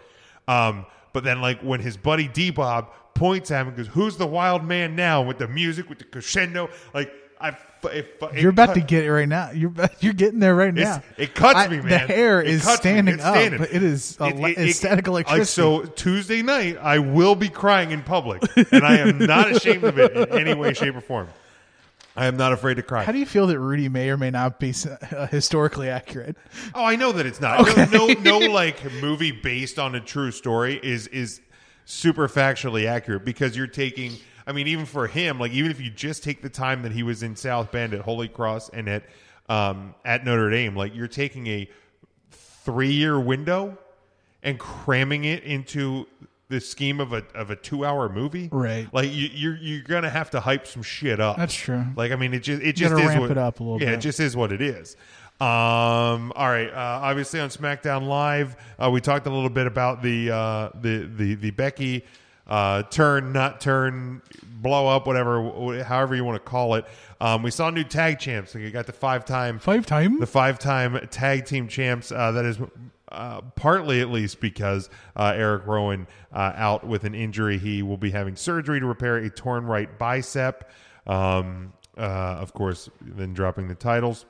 Um, 0.48 0.86
but 1.12 1.24
then 1.24 1.40
like 1.40 1.60
when 1.60 1.80
his 1.80 1.96
buddy 1.96 2.28
D 2.28 2.50
Bob 2.50 2.92
points 3.14 3.50
at 3.50 3.62
him 3.62 3.68
and 3.68 3.76
goes, 3.76 3.88
"Who's 3.88 4.16
the 4.16 4.26
wild 4.26 4.64
man 4.64 4.94
now?" 4.94 5.22
with 5.22 5.38
the 5.38 5.48
music, 5.48 5.88
with 5.88 5.98
the 5.98 6.04
crescendo, 6.04 6.70
like 6.94 7.12
I, 7.40 7.56
it 7.92 8.20
You're 8.34 8.50
about 8.50 8.68
cut- 8.68 8.74
to 8.74 8.80
get 8.80 9.04
it 9.04 9.12
right 9.12 9.28
now. 9.28 9.50
You're 9.52 9.72
you're 10.00 10.12
getting 10.14 10.40
there 10.40 10.54
right 10.54 10.72
now. 10.74 11.02
It's, 11.10 11.30
it 11.30 11.34
cuts 11.34 11.58
I- 11.58 11.68
me, 11.68 11.76
man. 11.76 11.86
The 11.88 11.98
hair 11.98 12.40
It 12.42 12.48
is 12.48 12.62
standing 12.68 13.20
up. 13.20 13.34
standing. 13.36 13.58
But 13.60 13.72
it 13.72 13.82
is 13.82 14.16
a 14.18 14.26
It- 14.28 14.58
it- 14.58 14.74
static 14.74 15.06
like, 15.06 15.26
electricity. 15.28 15.44
so 15.62 15.84
Tuesday 15.84 16.42
night, 16.42 16.78
I 16.80 16.98
will 16.98 17.34
be 17.36 17.48
crying 17.48 17.90
in 17.92 18.02
public, 18.02 18.42
and 18.72 18.84
I 18.84 18.96
am 18.98 19.18
not 19.18 19.50
ashamed 19.54 19.84
of 19.84 19.98
it 19.98 20.12
in 20.16 20.30
any 20.38 20.54
way, 20.54 20.72
shape, 20.72 20.96
or 20.96 21.00
form. 21.00 21.28
I 22.18 22.24
am 22.26 22.38
not 22.38 22.54
afraid 22.54 22.74
to 22.78 22.82
cry. 22.82 23.04
How 23.04 23.12
do 23.12 23.18
you 23.18 23.26
feel 23.26 23.46
that 23.48 23.58
Rudy 23.58 23.90
may 23.90 24.08
or 24.08 24.16
may 24.16 24.30
not 24.30 24.58
be 24.58 24.72
uh, 25.14 25.26
historically 25.26 25.90
accurate? 25.90 26.36
Oh, 26.74 26.82
I 26.82 26.96
know 26.96 27.12
that 27.12 27.26
it's 27.26 27.42
not. 27.42 27.66
No, 27.92 28.06
no, 28.06 28.38
no, 28.38 28.38
like 28.50 28.90
movie 29.02 29.32
based 29.32 29.78
on 29.78 29.94
a 29.94 30.00
true 30.00 30.30
story 30.30 30.80
is 30.82 31.08
is 31.08 31.42
super 31.84 32.26
factually 32.26 32.86
accurate 32.86 33.24
because 33.24 33.54
you're 33.56 33.66
taking. 33.66 34.12
I 34.46 34.52
mean, 34.52 34.68
even 34.68 34.86
for 34.86 35.06
him, 35.06 35.40
like 35.40 35.52
even 35.52 35.70
if 35.70 35.80
you 35.80 35.90
just 35.90 36.22
take 36.22 36.40
the 36.42 36.48
time 36.48 36.82
that 36.82 36.92
he 36.92 37.02
was 37.02 37.22
in 37.22 37.34
South 37.36 37.72
Bend 37.72 37.94
at 37.94 38.00
Holy 38.00 38.28
Cross 38.28 38.68
and 38.70 38.88
at 38.88 39.04
um, 39.48 39.94
at 40.04 40.24
Notre 40.24 40.50
Dame, 40.50 40.76
like 40.76 40.94
you're 40.94 41.08
taking 41.08 41.46
a 41.46 41.68
three 42.30 42.92
year 42.92 43.18
window 43.18 43.76
and 44.42 44.58
cramming 44.58 45.24
it 45.24 45.42
into 45.42 46.06
the 46.48 46.60
scheme 46.60 47.00
of 47.00 47.12
a 47.12 47.24
of 47.34 47.50
a 47.50 47.56
two 47.56 47.84
hour 47.84 48.08
movie, 48.08 48.48
Right. 48.52 48.88
Like 48.92 49.10
you, 49.12 49.28
you're 49.32 49.56
you're 49.56 49.82
gonna 49.82 50.10
have 50.10 50.30
to 50.30 50.40
hype 50.40 50.66
some 50.66 50.82
shit 50.82 51.18
up. 51.18 51.36
That's 51.36 51.54
true. 51.54 51.84
Like 51.96 52.12
I 52.12 52.16
mean, 52.16 52.32
it 52.34 52.40
just 52.40 52.62
it 52.62 52.66
You 52.66 52.72
just 52.88 52.94
is 52.94 53.00
ramp 53.06 53.20
what, 53.22 53.30
it 53.32 53.38
up 53.38 53.58
a 53.58 53.62
little 53.64 53.80
yeah, 53.80 53.86
bit. 53.86 53.94
it 53.94 54.00
just 54.00 54.20
is 54.20 54.36
what 54.36 54.52
it 54.52 54.60
is. 54.60 54.96
Um, 55.40 56.32
all 56.34 56.48
right. 56.48 56.70
Uh, 56.72 57.00
obviously 57.02 57.40
on 57.40 57.50
SmackDown 57.50 58.06
Live, 58.06 58.56
uh, 58.78 58.90
we 58.90 59.00
talked 59.00 59.26
a 59.26 59.30
little 59.30 59.50
bit 59.50 59.66
about 59.66 60.02
the 60.02 60.30
uh, 60.30 60.68
the 60.80 60.98
the 61.14 61.34
the 61.34 61.50
Becky 61.50 62.04
uh, 62.46 62.82
turn, 62.84 63.32
not 63.32 63.60
turn, 63.60 64.22
blow 64.44 64.88
up, 64.88 65.06
whatever, 65.06 65.82
however 65.82 66.14
you 66.14 66.24
want 66.24 66.36
to 66.36 66.50
call 66.50 66.74
it. 66.74 66.84
Um, 67.20 67.42
we 67.42 67.50
saw 67.50 67.70
new 67.70 67.84
tag 67.84 68.18
champs. 68.18 68.54
We 68.54 68.70
got 68.70 68.86
the 68.86 68.92
five 68.92 69.24
time 69.24 69.58
Five 69.58 69.86
time? 69.86 70.20
the 70.20 70.26
five 70.26 70.58
time 70.58 70.98
tag 71.10 71.46
team 71.46 71.68
champs. 71.68 72.12
Uh, 72.12 72.32
that 72.32 72.44
is 72.44 72.58
uh, 73.10 73.40
partly 73.54 74.00
at 74.00 74.10
least 74.10 74.40
because 74.40 74.90
uh, 75.14 75.32
Eric 75.34 75.66
Rowan 75.66 76.06
uh, 76.32 76.52
out 76.56 76.86
with 76.86 77.04
an 77.04 77.14
injury. 77.14 77.58
He 77.58 77.82
will 77.82 77.96
be 77.96 78.10
having 78.10 78.36
surgery 78.36 78.80
to 78.80 78.86
repair 78.86 79.16
a 79.16 79.30
torn 79.30 79.64
right 79.66 79.98
bicep. 79.98 80.70
Um, 81.06 81.72
uh, 81.96 82.00
of 82.00 82.52
course, 82.52 82.90
then 83.00 83.32
dropping 83.32 83.68
the 83.68 83.74
titles. 83.74 84.26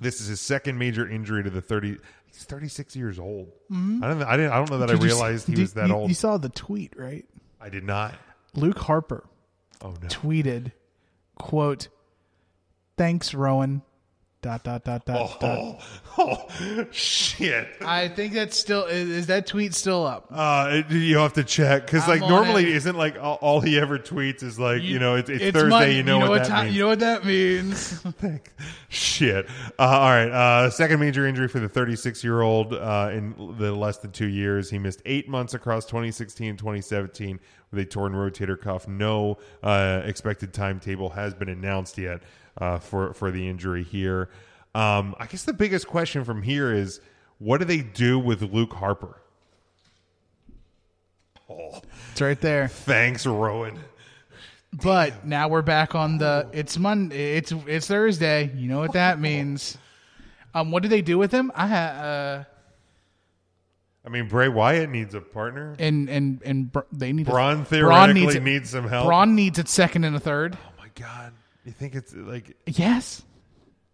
This 0.00 0.20
is 0.20 0.28
his 0.28 0.40
second 0.40 0.78
major 0.78 1.08
injury 1.08 1.42
to 1.42 1.50
the 1.50 1.62
30. 1.62 1.96
He's 2.36 2.44
36 2.44 2.94
years 2.94 3.18
old. 3.18 3.48
Mm-hmm. 3.72 4.04
I 4.04 4.08
don't. 4.08 4.22
I 4.22 4.36
didn't. 4.36 4.52
I 4.52 4.56
don't 4.56 4.70
know 4.70 4.78
that 4.78 4.88
Did 4.88 5.00
I 5.00 5.04
realized 5.04 5.46
he 5.48 5.58
was 5.58 5.72
that 5.72 5.88
you- 5.88 5.94
old. 5.94 6.08
You 6.10 6.14
saw 6.14 6.36
the 6.36 6.50
tweet, 6.50 6.92
right? 6.96 7.24
I 7.60 7.70
did 7.70 7.82
not. 7.82 8.14
Luke 8.54 8.78
Harper 8.78 9.26
Oh 9.82 9.90
no. 10.02 10.08
tweeted, 10.08 10.72
"quote 11.38 11.88
Thanks, 12.98 13.32
Rowan." 13.34 13.80
Dot 14.46 14.62
dot 14.62 14.84
dot 14.84 15.04
dot 15.04 15.40
dot. 15.40 15.82
Oh, 16.16 16.48
oh 16.78 16.86
shit. 16.92 17.66
I 17.80 18.06
think 18.06 18.32
that's 18.32 18.56
still 18.56 18.84
is, 18.84 19.08
is 19.08 19.26
that 19.26 19.48
tweet 19.48 19.74
still 19.74 20.06
up? 20.06 20.28
Uh, 20.30 20.84
it- 20.88 20.90
you 20.92 21.18
have 21.18 21.32
to 21.32 21.42
check 21.42 21.84
because 21.84 22.06
like 22.06 22.22
on 22.22 22.28
normally 22.28 22.62
it. 22.62 22.76
isn't 22.76 22.96
like 22.96 23.18
all, 23.20 23.38
all 23.40 23.60
he 23.60 23.76
ever 23.76 23.98
tweets 23.98 24.44
is 24.44 24.56
like 24.56 24.84
you, 24.84 25.00
know 25.00 25.16
it's, 25.16 25.28
it's, 25.28 25.52
Thursday. 25.52 25.68
Mon- 25.68 25.90
you 25.90 26.04
know, 26.04 26.30
what, 26.30 26.44
that 26.44 26.60
ti- 26.60 26.62
means. 26.66 26.76
You 26.76 26.82
know 26.82 26.88
what 26.90 27.00
that 27.00 27.24
means. 27.24 28.04
Shit. 28.88 29.46
Uh, 29.80 29.82
all 29.82 30.10
right. 30.10 30.30
Uh, 30.30 30.70
second 30.70 31.00
major 31.00 31.26
injury 31.26 31.48
for 31.48 31.58
the 31.58 31.68
36 31.68 32.22
year 32.22 32.40
old 32.40 32.72
uh, 32.72 33.10
in 33.12 33.34
the 33.58 33.72
less 33.72 33.98
than 33.98 34.12
two 34.12 34.28
years. 34.28 34.70
He 34.70 34.78
missed 34.78 35.02
eight 35.06 35.28
months 35.28 35.54
across 35.54 35.86
2016 35.86 36.50
and 36.50 36.58
2017 36.58 37.40
with 37.72 37.80
a 37.80 37.84
torn 37.84 38.12
rotator 38.12 38.60
cuff. 38.60 38.86
No 38.86 39.38
uh, 39.64 40.02
expected 40.04 40.54
timetable 40.54 41.10
has 41.10 41.34
been 41.34 41.48
announced 41.48 41.98
yet 41.98 42.22
uh, 42.58 42.78
for 42.78 43.12
for 43.14 43.30
the 43.30 43.48
injury 43.48 43.82
here. 43.82 44.28
Um, 44.74 45.14
I 45.18 45.26
guess 45.26 45.44
the 45.44 45.52
biggest 45.54 45.86
question 45.86 46.24
from 46.24 46.42
here 46.42 46.72
is 46.72 47.00
what 47.38 47.58
do 47.58 47.64
they 47.64 47.78
do 47.80 48.18
with 48.18 48.42
Luke 48.42 48.72
Harper? 48.74 49.20
Oh, 51.48 51.80
it's 52.12 52.20
right 52.20 52.40
there. 52.40 52.68
Thanks, 52.68 53.24
Rowan. 53.26 53.78
But 54.72 55.24
now 55.24 55.48
we're 55.48 55.62
back 55.62 55.94
on 55.94 56.18
the. 56.18 56.48
It's 56.52 56.76
Monday. 56.76 57.36
It's 57.36 57.52
it's 57.66 57.86
Thursday. 57.86 58.50
You 58.54 58.68
know 58.68 58.80
what 58.80 58.92
that 58.94 59.20
means. 59.20 59.78
Um, 60.54 60.70
what 60.70 60.82
do 60.82 60.88
they 60.88 61.02
do 61.02 61.18
with 61.18 61.32
him? 61.32 61.52
I 61.54 61.66
ha, 61.68 61.76
uh, 61.76 62.44
I 64.04 64.08
mean, 64.08 64.28
Bray 64.28 64.48
Wyatt 64.48 64.90
needs 64.90 65.14
a 65.14 65.20
partner. 65.20 65.76
and 65.78 66.08
and 66.08 66.42
and 66.44 66.72
Br- 66.72 66.80
they 66.92 67.12
need 67.12 67.26
Braun 67.26 67.60
a, 67.60 67.64
theoretically 67.64 68.40
needs 68.40 68.70
some 68.70 68.88
help. 68.88 69.06
Braun 69.06 69.34
needs 69.34 69.58
a 69.58 69.66
second 69.66 70.04
and 70.04 70.16
a 70.16 70.20
third. 70.20 70.56
Oh 70.60 70.72
my 70.78 70.88
god! 70.94 71.32
You 71.66 71.72
think 71.72 71.96
it's 71.96 72.14
uh, 72.14 72.18
like? 72.18 72.56
Yes. 72.66 73.22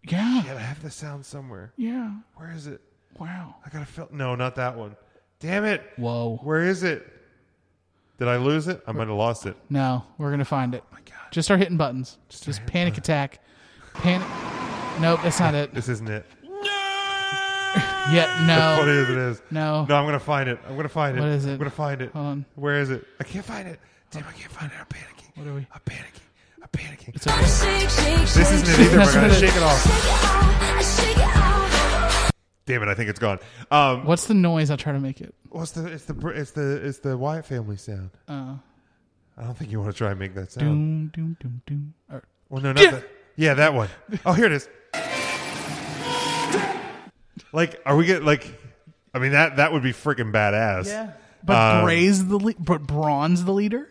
Yeah. 0.07 0.43
Yeah, 0.45 0.53
I 0.55 0.59
have 0.59 0.83
the 0.83 0.91
sound 0.91 1.25
somewhere. 1.25 1.73
Yeah. 1.75 2.11
Where 2.35 2.51
is 2.51 2.67
it? 2.67 2.81
Wow. 3.17 3.55
I 3.65 3.69
gotta 3.69 3.85
feel. 3.85 4.07
No, 4.11 4.35
not 4.35 4.55
that 4.55 4.77
one. 4.77 4.95
Damn 5.39 5.65
it! 5.65 5.81
Whoa. 5.97 6.39
Where 6.43 6.63
is 6.63 6.83
it? 6.83 7.05
Did 8.19 8.27
I 8.27 8.37
lose 8.37 8.67
it? 8.67 8.81
I 8.87 8.91
might 8.91 9.07
have 9.07 9.17
lost 9.17 9.47
it. 9.47 9.57
No, 9.69 10.05
we're 10.17 10.29
gonna 10.29 10.45
find 10.45 10.75
it. 10.75 10.83
Oh 10.85 10.89
my 10.93 10.99
God. 10.99 11.31
Just 11.31 11.47
start 11.47 11.59
hitting 11.59 11.77
buttons. 11.77 12.19
Just, 12.29 12.65
panic 12.67 12.97
attack. 12.97 13.39
Panic. 13.95 14.27
Nope, 15.01 15.21
that's 15.23 15.39
not 15.39 15.55
it. 15.55 15.73
This 15.73 15.89
isn't 15.89 16.07
it. 16.07 16.25
Yeah, 18.11 18.77
What 18.77 18.85
no. 18.85 18.91
is 18.91 19.09
it? 19.09 19.17
Is 19.17 19.41
No. 19.49 19.85
No, 19.85 19.95
I'm 19.95 20.05
gonna 20.05 20.19
find 20.19 20.47
it. 20.47 20.59
I'm 20.67 20.75
gonna 20.75 20.89
find 20.89 21.17
it. 21.17 21.21
What 21.21 21.29
is 21.29 21.45
it? 21.45 21.53
I'm 21.53 21.57
gonna 21.57 21.69
find 21.71 22.01
it. 22.01 22.11
Hold 22.11 22.25
on. 22.25 22.45
Where 22.55 22.79
is 22.79 22.91
it? 22.91 23.03
I 23.19 23.23
can't 23.23 23.45
find 23.45 23.67
it. 23.67 23.79
Damn, 24.11 24.25
I 24.27 24.31
can't 24.33 24.51
find 24.51 24.71
it. 24.71 24.77
I'm 24.79 24.85
panicking. 24.85 25.37
What 25.37 25.47
are 25.47 25.55
we? 25.55 25.65
I'm 25.73 25.81
panicking. 25.85 26.22
I'm 26.73 26.79
panicking. 26.79 27.15
It's 27.15 27.27
okay. 27.27 27.39
This 28.21 28.51
isn't 28.51 28.69
it 28.69 28.79
either. 28.79 28.97
But 28.97 29.05
That's 29.05 29.15
I 29.15 29.21
gotta 29.21 29.33
shake 29.35 29.55
it 29.55 29.63
off. 29.63 29.83
Damn 32.65 32.81
it! 32.83 32.87
I 32.87 32.93
think 32.95 33.09
it's 33.09 33.19
gone. 33.19 33.39
Um, 33.71 34.05
What's 34.05 34.27
the 34.27 34.33
noise? 34.33 34.71
I'll 34.71 34.77
try 34.77 34.93
to 34.93 34.99
make 34.99 35.19
it. 35.21 35.35
what's 35.49 35.71
the? 35.71 35.85
It's 35.87 36.05
the. 36.05 36.27
It's 36.29 36.51
the. 36.51 36.85
It's 36.85 36.99
the 36.99 37.17
Wyatt 37.17 37.45
family 37.45 37.75
sound. 37.77 38.11
Uh, 38.27 38.55
I 39.37 39.43
don't 39.43 39.57
think 39.57 39.69
you 39.71 39.79
want 39.81 39.91
to 39.91 39.97
try 39.97 40.11
and 40.11 40.19
make 40.19 40.33
that 40.35 40.51
sound. 40.51 41.11
doom, 41.11 41.11
doom, 41.13 41.37
doom, 41.41 41.61
doom. 41.65 41.93
Or- 42.11 42.23
Well, 42.49 42.61
no, 42.61 42.71
not 42.71 42.81
Yeah. 42.83 42.91
that. 42.91 43.03
Yeah, 43.35 43.53
that 43.55 43.73
one. 43.73 43.89
Oh, 44.25 44.31
here 44.33 44.45
it 44.45 44.51
is. 44.53 44.69
Like, 47.51 47.81
are 47.85 47.95
we 47.95 48.05
getting 48.05 48.25
like? 48.25 48.59
I 49.13 49.19
mean 49.19 49.33
that 49.33 49.57
that 49.57 49.73
would 49.73 49.83
be 49.83 49.91
freaking 49.93 50.31
badass. 50.31 50.87
Yeah, 50.87 51.11
But 51.43 51.55
Um, 51.79 51.83
Bray's 51.83 52.25
the 52.27 52.37
le- 52.37 52.53
but 52.57 52.87
Braun's 52.87 53.43
the 53.45 53.51
leader. 53.51 53.89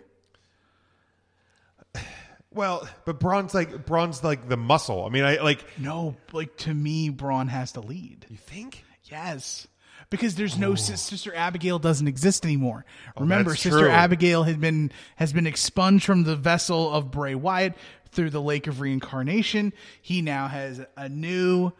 Well, 2.54 2.88
but 3.04 3.18
Braun's 3.18 3.54
like 3.54 3.86
Braun's 3.86 4.22
like 4.22 4.48
the 4.48 4.56
muscle. 4.56 5.04
I 5.04 5.08
mean, 5.08 5.24
I 5.24 5.40
like. 5.40 5.64
No, 5.78 6.16
like 6.32 6.56
to 6.58 6.74
me, 6.74 7.08
Braun 7.08 7.48
has 7.48 7.72
to 7.72 7.80
lead. 7.80 8.26
You 8.28 8.36
think? 8.36 8.84
Yes. 9.04 9.66
Because 10.10 10.34
there's 10.34 10.58
no 10.58 10.74
sis- 10.74 11.00
sister 11.00 11.34
Abigail 11.34 11.78
doesn't 11.78 12.06
exist 12.06 12.44
anymore. 12.44 12.84
Remember, 13.18 13.50
that's 13.50 13.62
sister 13.62 13.78
true. 13.80 13.88
Abigail 13.90 14.42
had 14.42 14.60
been 14.60 14.92
has 15.16 15.32
been 15.32 15.46
expunged 15.46 16.04
from 16.04 16.24
the 16.24 16.36
vessel 16.36 16.92
of 16.92 17.10
Bray 17.10 17.34
Wyatt 17.34 17.74
through 18.10 18.28
the 18.28 18.42
Lake 18.42 18.66
of 18.66 18.80
Reincarnation. 18.80 19.72
He 20.02 20.20
now 20.20 20.48
has 20.48 20.84
a 20.98 21.08
new 21.08 21.72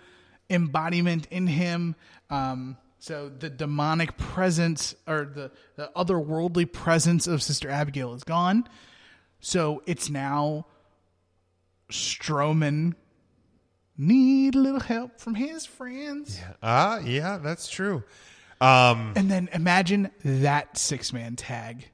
embodiment 0.49 1.29
in 1.31 1.47
him. 1.47 1.95
Um, 2.31 2.79
so 2.99 3.29
the 3.29 3.51
demonic 3.51 4.17
presence 4.17 4.95
or 5.07 5.25
the 5.25 5.51
the 5.77 5.91
otherworldly 5.95 6.73
presence 6.73 7.27
of 7.27 7.43
Sister 7.43 7.69
Abigail 7.69 8.15
is 8.15 8.25
gone. 8.25 8.67
So 9.43 9.83
it's 9.87 10.09
now 10.09 10.67
Strowman 11.91 12.95
need 13.99 14.55
a 14.55 14.59
little 14.59 14.81
help 14.81 15.21
from 15.21 15.35
his 15.35 15.67
friends. 15.67 16.41
Ah, 16.63 16.99
yeah, 17.01 17.39
that's 17.39 17.69
true. 17.69 18.03
Um, 18.61 19.13
And 19.17 19.31
then 19.31 19.49
imagine 19.53 20.11
that 20.25 20.79
six 20.79 21.13
man 21.13 21.37
tag. 21.37 21.89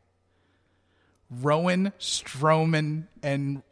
Rowan, 1.31 1.93
Strowman, 1.99 3.07
and 3.23 3.63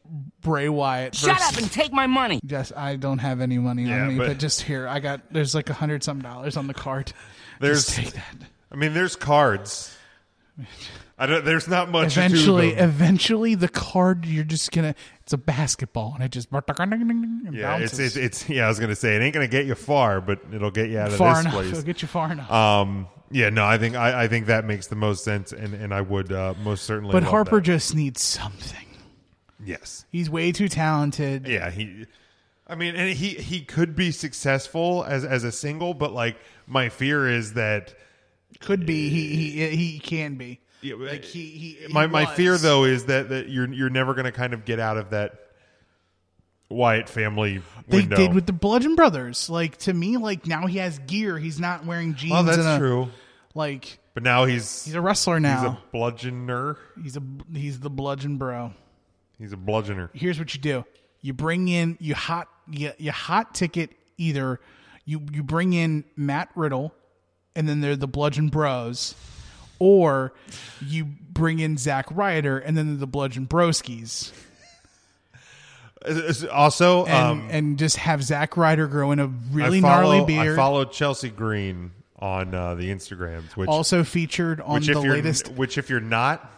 Bray 0.42 0.68
Wyatt. 0.68 1.14
Shut 1.14 1.38
versus- 1.38 1.56
up 1.56 1.62
and 1.62 1.70
take 1.72 1.92
my 1.92 2.06
money. 2.06 2.40
Yes, 2.42 2.72
I 2.74 2.96
don't 2.96 3.18
have 3.18 3.40
any 3.40 3.58
money 3.58 3.84
Yeah, 3.84 4.02
on 4.02 4.08
me, 4.08 4.18
but, 4.18 4.26
but- 4.28 4.38
just 4.38 4.62
here, 4.62 4.88
I 4.88 5.00
got 5.00 5.32
there's 5.32 5.54
like 5.54 5.70
a 5.70 5.74
hundred 5.74 6.02
some 6.02 6.20
dollars 6.20 6.56
on 6.56 6.66
the 6.66 6.74
card. 6.74 7.12
There's- 7.60 7.86
just 7.86 7.96
take 7.96 8.12
that. 8.14 8.36
I 8.72 8.76
mean, 8.76 8.92
there's 8.94 9.16
cards. 9.16 9.94
I 11.18 11.26
don't. 11.26 11.44
There's 11.44 11.66
not 11.66 11.90
much. 11.90 12.14
to 12.14 12.20
Eventually, 12.20 12.72
eventually, 12.72 13.54
the 13.54 13.68
card 13.68 14.26
you're 14.26 14.44
just 14.44 14.70
gonna. 14.72 14.94
It's 15.22 15.32
a 15.32 15.38
basketball, 15.38 16.12
and 16.14 16.22
it 16.22 16.30
just 16.30 16.52
yeah, 16.52 17.78
it's, 17.78 17.98
it's 17.98 18.16
it's 18.16 18.48
yeah. 18.50 18.66
I 18.66 18.68
was 18.68 18.78
gonna 18.78 18.94
say 18.94 19.16
it 19.16 19.22
ain't 19.22 19.32
gonna 19.32 19.48
get 19.48 19.64
you 19.64 19.74
far, 19.74 20.20
but 20.20 20.40
it'll 20.52 20.70
get 20.70 20.90
you 20.90 20.98
out 20.98 21.08
of 21.08 21.16
far 21.16 21.36
this 21.36 21.40
enough. 21.42 21.54
place. 21.54 21.70
It'll 21.72 21.82
get 21.82 22.02
you 22.02 22.08
far 22.08 22.32
enough. 22.32 22.50
Um, 22.50 23.08
yeah, 23.30 23.48
no, 23.48 23.64
I 23.64 23.78
think 23.78 23.96
I, 23.96 24.24
I 24.24 24.28
think 24.28 24.46
that 24.46 24.66
makes 24.66 24.88
the 24.88 24.96
most 24.96 25.24
sense, 25.24 25.52
and, 25.52 25.72
and 25.74 25.94
I 25.94 26.02
would 26.02 26.30
uh, 26.32 26.54
most 26.62 26.84
certainly. 26.84 27.12
but 27.12 27.22
love 27.22 27.32
Harper 27.32 27.56
that. 27.56 27.62
just 27.62 27.94
needs 27.94 28.22
something. 28.22 28.86
yes, 29.64 30.04
He's 30.12 30.28
way 30.28 30.52
too 30.52 30.68
talented. 30.68 31.46
yeah. 31.48 31.70
He, 31.70 32.06
I 32.68 32.74
mean, 32.74 32.94
and 32.94 33.16
he 33.16 33.30
he 33.30 33.62
could 33.62 33.96
be 33.96 34.10
successful 34.10 35.04
as 35.08 35.24
as 35.24 35.44
a 35.44 35.52
single, 35.52 35.94
but 35.94 36.12
like 36.12 36.36
my 36.66 36.88
fear 36.88 37.26
is 37.28 37.54
that 37.54 37.94
Could 38.60 38.84
be. 38.84 39.08
He 39.08 39.50
he 39.50 39.76
he 39.76 39.98
can 39.98 40.34
be. 40.34 40.60
Yeah, 40.82 40.94
Like 40.96 41.24
he 41.24 41.46
he. 41.46 41.68
he 41.86 41.92
my 41.92 42.06
my 42.06 42.26
fear 42.26 42.56
though 42.58 42.84
is 42.84 43.06
that 43.06 43.30
that 43.30 43.48
you're 43.48 43.72
you're 43.72 43.90
never 43.90 44.14
going 44.14 44.26
to 44.26 44.32
kind 44.32 44.52
of 44.54 44.64
get 44.64 44.78
out 44.78 44.96
of 44.96 45.10
that 45.10 45.32
Wyatt 46.68 47.08
family 47.08 47.62
They 47.88 47.98
window. 47.98 48.16
did 48.16 48.34
with 48.34 48.46
the 48.46 48.52
Bludgeon 48.52 48.94
Brothers. 48.96 49.48
Like 49.48 49.76
to 49.78 49.92
me, 49.94 50.16
like 50.16 50.46
now 50.46 50.66
he 50.66 50.78
has 50.78 50.98
gear. 51.00 51.38
He's 51.38 51.60
not 51.60 51.86
wearing 51.86 52.14
jeans. 52.14 52.32
oh, 52.34 52.42
that's 52.42 52.58
and 52.58 52.66
a- 52.68 52.78
true. 52.78 53.08
Like 53.54 53.98
But 54.14 54.22
now 54.22 54.44
he's 54.44 54.84
he's 54.84 54.94
a 54.94 55.00
wrestler 55.00 55.40
now. 55.40 55.60
he's 55.60 55.70
a 55.70 55.78
bludgeoner. 55.96 56.76
He's 57.02 57.16
a 57.16 57.22
he's 57.52 57.80
the 57.80 57.88
Bludgeon 57.90 58.36
Bro. 58.36 58.72
He's 59.38 59.52
a 59.52 59.56
bludgeoner. 59.56 60.10
Here's 60.12 60.38
what 60.38 60.54
you 60.54 60.60
do: 60.60 60.84
you 61.20 61.32
bring 61.32 61.68
in 61.68 61.96
you 62.00 62.14
hot 62.14 62.48
you, 62.70 62.92
you 62.98 63.12
hot 63.12 63.54
ticket 63.54 63.90
either 64.18 64.60
you 65.04 65.22
you 65.32 65.42
bring 65.42 65.72
in 65.72 66.04
Matt 66.16 66.50
Riddle, 66.54 66.92
and 67.54 67.68
then 67.68 67.80
they're 67.80 67.96
the 67.96 68.08
Bludgeon 68.08 68.48
Bros, 68.48 69.14
or 69.78 70.32
you 70.84 71.04
bring 71.04 71.58
in 71.58 71.76
Zack 71.76 72.06
Ryder, 72.10 72.58
and 72.58 72.76
then 72.76 72.98
the 72.98 73.06
Bludgeon 73.06 73.48
it's 76.08 76.44
Also, 76.44 77.04
and, 77.06 77.14
um, 77.14 77.48
and 77.50 77.78
just 77.78 77.96
have 77.96 78.22
Zack 78.22 78.56
Ryder 78.56 78.86
grow 78.86 79.10
in 79.10 79.18
a 79.18 79.26
really 79.26 79.80
follow, 79.80 80.02
gnarly 80.02 80.24
beard. 80.24 80.54
I 80.54 80.56
follow 80.56 80.84
Chelsea 80.84 81.30
Green 81.30 81.90
on 82.18 82.54
uh, 82.54 82.74
the 82.76 82.90
Instagrams, 82.90 83.56
which 83.56 83.68
also 83.68 84.04
featured 84.04 84.60
on 84.60 84.82
the 84.82 85.00
latest, 85.00 85.48
which 85.48 85.78
if 85.78 85.90
you're 85.90 86.00
not, 86.00 86.50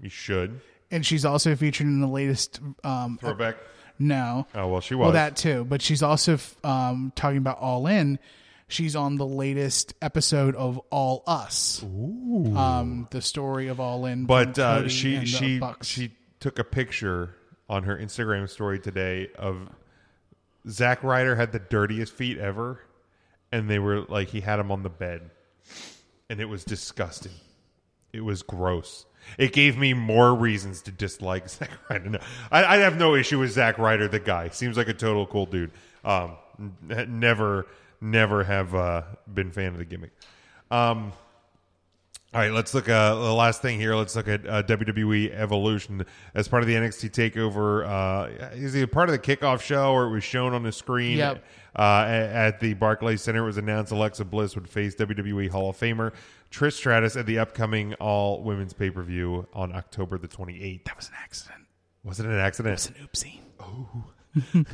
you 0.00 0.10
should 0.10 0.60
and 0.94 1.04
she's 1.04 1.24
also 1.24 1.56
featured 1.56 1.88
in 1.88 2.00
the 2.00 2.06
latest. 2.06 2.60
Um, 2.84 3.18
throwback. 3.20 3.56
no, 3.98 4.46
Oh 4.54 4.68
well, 4.68 4.80
she 4.80 4.94
was. 4.94 5.06
well 5.06 5.12
that 5.12 5.36
too, 5.36 5.64
but 5.64 5.82
she's 5.82 6.02
also 6.02 6.38
um, 6.62 7.12
talking 7.16 7.38
about 7.38 7.58
All 7.58 7.86
In. 7.86 8.18
She's 8.68 8.96
on 8.96 9.16
the 9.16 9.26
latest 9.26 9.94
episode 10.00 10.56
of 10.56 10.78
All 10.90 11.22
Us, 11.26 11.82
um, 11.82 13.06
the 13.10 13.20
story 13.20 13.68
of 13.68 13.78
All 13.78 14.06
In. 14.06 14.24
but 14.24 14.58
uh, 14.58 14.88
she 14.88 15.26
she 15.26 15.60
she 15.82 16.12
took 16.40 16.58
a 16.58 16.64
picture 16.64 17.34
on 17.68 17.84
her 17.84 17.96
Instagram 17.96 18.48
story 18.48 18.78
today 18.80 19.28
of 19.38 19.68
Zack 20.68 21.02
Ryder 21.02 21.36
had 21.36 21.52
the 21.52 21.58
dirtiest 21.58 22.14
feet 22.14 22.38
ever, 22.38 22.80
and 23.52 23.68
they 23.68 23.78
were 23.78 24.00
like 24.02 24.28
he 24.28 24.40
had 24.40 24.56
them 24.56 24.72
on 24.72 24.82
the 24.82 24.90
bed, 24.90 25.30
and 26.30 26.40
it 26.40 26.46
was 26.46 26.64
disgusting. 26.64 27.32
it 28.12 28.22
was 28.22 28.42
gross. 28.42 29.04
It 29.38 29.52
gave 29.52 29.76
me 29.78 29.92
more 29.94 30.34
reasons 30.34 30.82
to 30.82 30.90
dislike 30.90 31.48
Zack 31.50 31.70
Ryder. 31.90 32.10
No, 32.10 32.18
I, 32.50 32.64
I 32.64 32.76
have 32.78 32.96
no 32.96 33.14
issue 33.14 33.38
with 33.40 33.52
Zack 33.52 33.78
Ryder, 33.78 34.08
the 34.08 34.20
guy. 34.20 34.48
Seems 34.48 34.76
like 34.78 34.88
a 34.88 34.94
total 34.94 35.26
cool 35.26 35.46
dude. 35.46 35.70
Um, 36.04 36.36
never, 37.08 37.66
never 38.04 38.44
have 38.44 38.74
uh, 38.74 39.02
been 39.32 39.50
fan 39.50 39.72
of 39.72 39.78
the 39.78 39.84
gimmick. 39.84 40.12
Um, 40.70 41.12
all 42.32 42.40
right, 42.40 42.52
let's 42.52 42.74
look. 42.74 42.88
Uh, 42.88 43.14
the 43.14 43.32
last 43.32 43.62
thing 43.62 43.78
here. 43.78 43.94
Let's 43.94 44.16
look 44.16 44.26
at 44.26 44.44
uh, 44.44 44.64
WWE 44.64 45.32
Evolution 45.32 46.04
as 46.34 46.48
part 46.48 46.64
of 46.64 46.66
the 46.66 46.74
NXT 46.74 47.10
Takeover. 47.10 47.86
Uh, 47.88 48.54
is 48.54 48.74
it 48.74 48.90
part 48.90 49.08
of 49.08 49.12
the 49.12 49.20
kickoff 49.20 49.60
show, 49.60 49.92
or 49.92 50.06
it 50.06 50.10
was 50.10 50.24
shown 50.24 50.52
on 50.52 50.64
the 50.64 50.72
screen? 50.72 51.18
Yep. 51.18 51.44
Uh, 51.76 52.04
at, 52.06 52.30
at 52.30 52.60
the 52.60 52.74
Barclays 52.74 53.22
Center, 53.22 53.44
it 53.44 53.46
was 53.46 53.56
announced 53.56 53.92
Alexa 53.92 54.24
Bliss 54.24 54.56
would 54.56 54.68
face 54.68 54.96
WWE 54.96 55.48
Hall 55.48 55.70
of 55.70 55.78
Famer 55.78 56.12
Trish 56.50 56.72
Stratus 56.72 57.16
at 57.16 57.26
the 57.26 57.38
upcoming 57.38 57.94
All 57.94 58.42
Women's 58.42 58.72
Pay 58.72 58.90
Per 58.90 59.02
View 59.02 59.46
on 59.52 59.72
October 59.72 60.18
the 60.18 60.28
twenty 60.28 60.60
eighth. 60.60 60.84
That 60.84 60.96
was 60.96 61.08
an 61.08 61.14
accident. 61.22 61.66
Was 62.02 62.18
it 62.18 62.26
an 62.26 62.38
accident? 62.38 62.74
It's 62.74 62.88
an 62.88 62.94
oopsie. 62.94 63.38
Oh. 63.60 64.04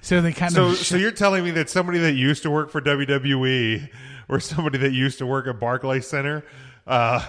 so 0.00 0.20
they 0.20 0.32
kind 0.32 0.52
So, 0.52 0.68
of 0.68 0.76
so 0.76 0.96
you're 0.96 1.10
telling 1.12 1.44
me 1.44 1.50
that 1.52 1.70
somebody 1.70 1.98
that 2.00 2.14
used 2.14 2.42
to 2.44 2.50
work 2.50 2.70
for 2.70 2.80
WWE 2.80 3.88
or 4.28 4.40
somebody 4.40 4.78
that 4.78 4.92
used 4.92 5.18
to 5.18 5.26
work 5.26 5.46
at 5.46 5.58
Barclays 5.60 6.06
Center 6.06 6.44
uh, 6.86 7.24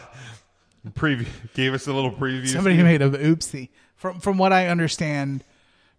preview 0.91 1.27
gave 1.53 1.73
us 1.73 1.87
a 1.87 1.93
little 1.93 2.11
preview. 2.11 2.47
somebody 2.47 2.81
made 2.81 3.01
an 3.01 3.11
oopsie. 3.13 3.69
From 3.95 4.19
from 4.19 4.37
what 4.37 4.51
I 4.51 4.67
understand 4.67 5.43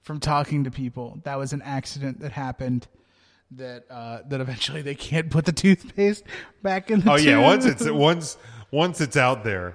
from 0.02 0.20
talking 0.20 0.65
to 0.65 0.70
people, 0.70 1.20
that 1.24 1.39
was 1.39 1.52
an 1.52 1.62
accident 1.62 2.20
that 2.20 2.32
happened. 2.32 2.86
That 3.52 3.85
uh, 3.90 4.20
that 4.28 4.40
eventually 4.40 4.82
they 4.82 4.94
can't 4.94 5.31
put 5.31 5.44
the 5.44 5.52
toothpaste 5.52 6.24
back 6.62 6.90
in 6.90 7.01
the 7.01 7.12
Oh 7.12 7.16
yeah, 7.16 7.39
once 7.39 7.65
it's 7.65 7.89
once 7.89 8.36
once 8.70 9.01
it's 9.01 9.16
out 9.16 9.44
there, 9.44 9.74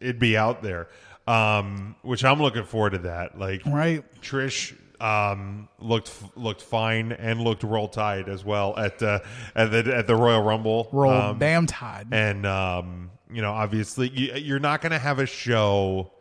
it'd 0.00 0.18
be 0.18 0.36
out 0.36 0.62
there. 0.62 0.88
Um, 1.26 1.94
which 2.02 2.24
I'm 2.24 2.40
looking 2.40 2.64
forward 2.64 2.90
to 2.90 2.98
that. 3.00 3.38
Like 3.38 3.62
right. 3.66 4.02
Trish 4.22 4.74
um, 5.00 5.68
looked 5.78 6.12
looked 6.36 6.62
fine 6.62 7.12
and 7.12 7.40
looked 7.40 7.62
roll 7.62 7.88
tide 7.88 8.28
as 8.28 8.44
well 8.44 8.76
at 8.78 9.02
uh, 9.02 9.20
at 9.54 9.70
the 9.70 9.96
at 9.96 10.06
the 10.06 10.14
Royal 10.16 10.42
Rumble. 10.42 10.88
Roll 10.92 11.12
Um, 11.12 11.38
damn 11.38 11.66
tide. 11.66 12.08
and 12.12 12.44
um, 12.46 13.10
you 13.32 13.42
know, 13.42 13.52
obviously, 13.52 14.08
you, 14.10 14.34
you're 14.34 14.58
not 14.58 14.80
going 14.80 14.92
to 14.92 14.98
have 14.98 15.18
a 15.18 15.26
show. 15.26 16.12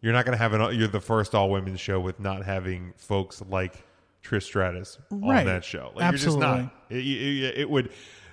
You're 0.00 0.12
not 0.12 0.24
going 0.26 0.36
to 0.36 0.42
have 0.42 0.52
an. 0.52 0.78
You're 0.78 0.88
the 0.88 1.00
first 1.00 1.34
all 1.34 1.50
women's 1.50 1.80
show 1.80 1.98
with 1.98 2.20
not 2.20 2.44
having 2.44 2.92
folks 2.98 3.42
like 3.48 3.82
Trish 4.22 4.42
Stratus 4.42 4.98
Right. 5.10 5.40
on 5.40 5.46
that 5.46 5.64
show. 5.64 5.92
Like, 5.94 6.10
You're 6.12 6.18
just 6.18 6.38
not. 6.38 6.70
It, 6.90 6.96
it, 6.98 7.58
it 7.60 7.70
would. 7.70 7.90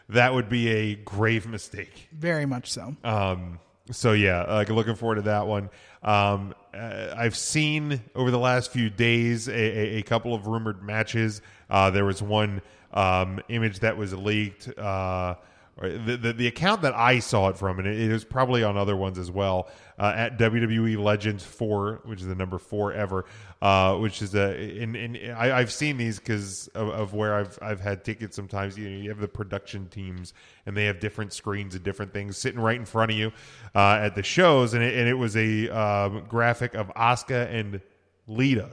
That 0.10 0.34
would 0.34 0.50
be 0.50 0.68
a 0.68 0.96
grave 0.96 1.48
mistake. 1.48 2.10
Very 2.12 2.46
much 2.46 2.70
so. 2.72 2.94
Um, 3.06 3.60
so 3.90 4.12
yeah, 4.12 4.44
like 4.44 4.70
looking 4.70 4.96
forward 4.96 5.16
to 5.16 5.22
that 5.24 5.48
one. 5.48 5.70
Um, 6.04 6.54
uh, 6.74 7.14
I've 7.16 7.36
seen 7.36 8.02
over 8.16 8.32
the 8.32 8.40
last 8.40 8.72
few 8.72 8.90
days 8.90 9.48
a, 9.48 9.54
a, 9.54 9.98
a 9.98 10.02
couple 10.02 10.34
of 10.34 10.48
rumored 10.48 10.82
matches. 10.82 11.42
Uh, 11.70 11.90
there 11.92 12.06
was 12.06 12.22
one 12.22 12.62
um, 12.94 13.40
image 13.50 13.80
that 13.80 13.98
was 13.98 14.14
leaked. 14.14 14.78
Uh, 14.78 15.36
the, 15.82 16.18
the 16.18 16.34
the 16.34 16.48
account 16.48 16.84
that 16.84 16.94
I 16.94 17.20
saw 17.20 17.50
it 17.50 17.58
from, 17.58 17.80
and 17.80 17.88
it, 17.88 18.00
it 18.00 18.12
was 18.12 18.24
probably 18.24 18.64
on 18.64 18.78
other 18.78 18.96
ones 18.96 19.18
as 19.18 19.32
well. 19.32 19.70
Uh, 20.00 20.14
at 20.16 20.40
WWE 20.40 20.98
Legends 20.98 21.44
Four, 21.44 22.02
which 22.06 22.22
is 22.22 22.28
the 22.28 22.34
number 22.34 22.58
four 22.58 22.92
ever, 22.92 23.26
uh, 23.62 23.96
which 23.98 24.22
is 24.22 24.34
a. 24.34 24.60
In, 24.60 24.96
in 24.96 25.32
I, 25.32 25.60
I've 25.60 25.72
seen 25.72 25.98
these 25.98 26.18
because 26.18 26.68
of, 26.70 26.90
of 26.90 27.14
where 27.14 27.36
I've 27.36 27.60
I've 27.62 27.80
had 27.80 28.04
tickets. 28.04 28.36
Sometimes 28.36 28.78
you 28.78 28.90
know, 28.90 28.98
you 28.98 29.10
have 29.10 29.20
the 29.20 29.28
production 29.28 29.88
teams, 29.90 30.34
and 30.66 30.76
they 30.76 30.86
have 30.86 31.00
different 31.00 31.34
screens 31.34 31.76
and 31.76 31.84
different 31.84 32.14
things 32.14 32.38
sitting 32.38 32.60
right 32.60 32.78
in 32.78 32.86
front 32.86 33.12
of 33.12 33.18
you 33.18 33.32
uh, 33.76 34.00
at 34.02 34.16
the 34.16 34.24
shows, 34.24 34.74
and 34.74 34.84
it, 34.84 34.98
and 34.98 35.08
it 35.08 35.14
was 35.14 35.36
a 35.38 35.70
um, 35.70 36.26
graphic 36.28 36.74
of 36.74 36.88
Asuka 36.96 37.52
and 37.54 37.82
Lita. 38.28 38.72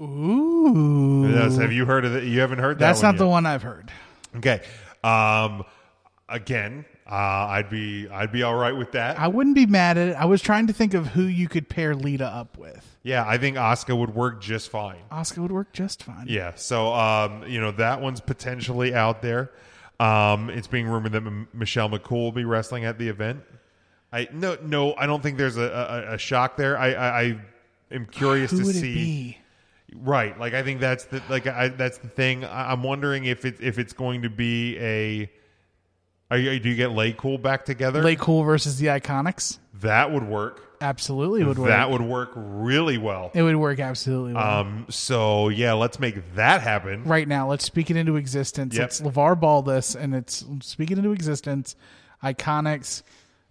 Ooh. 0.00 1.28
Yes, 1.32 1.56
have 1.56 1.72
you 1.72 1.86
heard 1.86 2.04
of 2.04 2.14
it? 2.16 2.24
You 2.24 2.40
haven't 2.40 2.58
heard 2.58 2.78
that? 2.78 2.86
That's 2.86 3.02
not 3.02 3.16
the 3.16 3.26
one 3.26 3.46
I've 3.46 3.62
heard. 3.62 3.90
Okay. 4.36 4.62
Um, 5.04 5.64
again, 6.28 6.84
uh, 7.06 7.14
I'd 7.14 7.68
be 7.70 8.08
I'd 8.08 8.32
be 8.32 8.42
all 8.42 8.54
right 8.54 8.76
with 8.76 8.92
that. 8.92 9.18
I 9.18 9.28
wouldn't 9.28 9.56
be 9.56 9.66
mad 9.66 9.98
at 9.98 10.08
it. 10.08 10.16
I 10.16 10.24
was 10.24 10.40
trying 10.40 10.66
to 10.68 10.72
think 10.72 10.94
of 10.94 11.08
who 11.08 11.22
you 11.24 11.48
could 11.48 11.68
pair 11.68 11.94
Lita 11.94 12.26
up 12.26 12.56
with. 12.58 12.96
yeah, 13.02 13.24
I 13.26 13.38
think 13.38 13.56
Asuka 13.56 13.96
would 13.96 14.14
work 14.14 14.40
just 14.40 14.70
fine. 14.70 15.00
Asuka 15.10 15.38
would 15.38 15.52
work 15.52 15.72
just 15.72 16.02
fine. 16.02 16.26
Yeah, 16.28 16.52
so 16.54 16.92
um, 16.94 17.44
you 17.46 17.60
know 17.60 17.72
that 17.72 18.00
one's 18.00 18.20
potentially 18.20 18.94
out 18.94 19.22
there. 19.22 19.50
Um, 20.00 20.50
it's 20.50 20.66
being 20.66 20.88
rumored 20.88 21.12
that 21.12 21.26
M- 21.26 21.48
Michelle 21.52 21.88
McCool 21.88 22.22
will 22.22 22.32
be 22.32 22.44
wrestling 22.44 22.84
at 22.84 22.98
the 22.98 23.08
event. 23.08 23.42
I 24.12 24.28
no 24.32 24.56
no, 24.62 24.94
I 24.94 25.06
don't 25.06 25.22
think 25.22 25.38
there's 25.38 25.56
a, 25.56 26.06
a, 26.10 26.14
a 26.14 26.18
shock 26.18 26.56
there. 26.56 26.78
I, 26.78 26.92
I, 26.92 27.20
I 27.20 27.40
am 27.90 28.06
curious 28.06 28.50
to 28.50 28.64
see. 28.64 28.90
it 28.90 28.94
be? 28.94 29.38
Right, 29.94 30.38
like 30.38 30.54
I 30.54 30.62
think 30.62 30.80
that's 30.80 31.04
the 31.04 31.22
like 31.28 31.46
I, 31.46 31.68
that's 31.68 31.98
the 31.98 32.08
thing. 32.08 32.44
I, 32.44 32.72
I'm 32.72 32.82
wondering 32.82 33.24
if 33.26 33.44
it 33.44 33.56
if 33.60 33.78
it's 33.78 33.92
going 33.92 34.22
to 34.22 34.30
be 34.30 34.78
a. 34.78 35.30
Are 36.32 36.38
you, 36.38 36.58
do 36.58 36.70
you 36.70 36.76
get 36.76 36.92
Lay 36.92 37.12
Cool 37.12 37.36
back 37.36 37.66
together? 37.66 38.02
Lay 38.02 38.16
Cool 38.16 38.42
versus 38.42 38.78
the 38.78 38.86
Iconics? 38.86 39.58
that 39.80 40.10
would 40.12 40.22
work. 40.22 40.78
Absolutely 40.80 41.44
would 41.44 41.58
work. 41.58 41.68
That 41.68 41.90
would 41.90 42.00
work 42.00 42.32
really 42.34 42.96
well. 42.96 43.30
it 43.34 43.42
would 43.42 43.54
work 43.56 43.78
absolutely 43.78 44.32
well. 44.32 44.60
Um. 44.60 44.86
So 44.88 45.48
yeah, 45.50 45.74
let's 45.74 46.00
make 46.00 46.34
that 46.34 46.62
happen. 46.62 47.04
right 47.04 47.28
now, 47.28 47.48
let's 47.48 47.64
speak 47.64 47.90
it 47.90 47.96
into 47.96 48.16
existence. 48.16 48.74
Yep. 48.74 48.86
It's 48.86 49.00
LaVar 49.02 49.38
Ball 49.38 49.62
this, 49.62 49.94
and 49.94 50.14
it's 50.14 50.44
speak 50.62 50.90
it 50.90 50.98
into 50.98 51.12
existence. 51.12 51.76
Iconics 52.24 53.02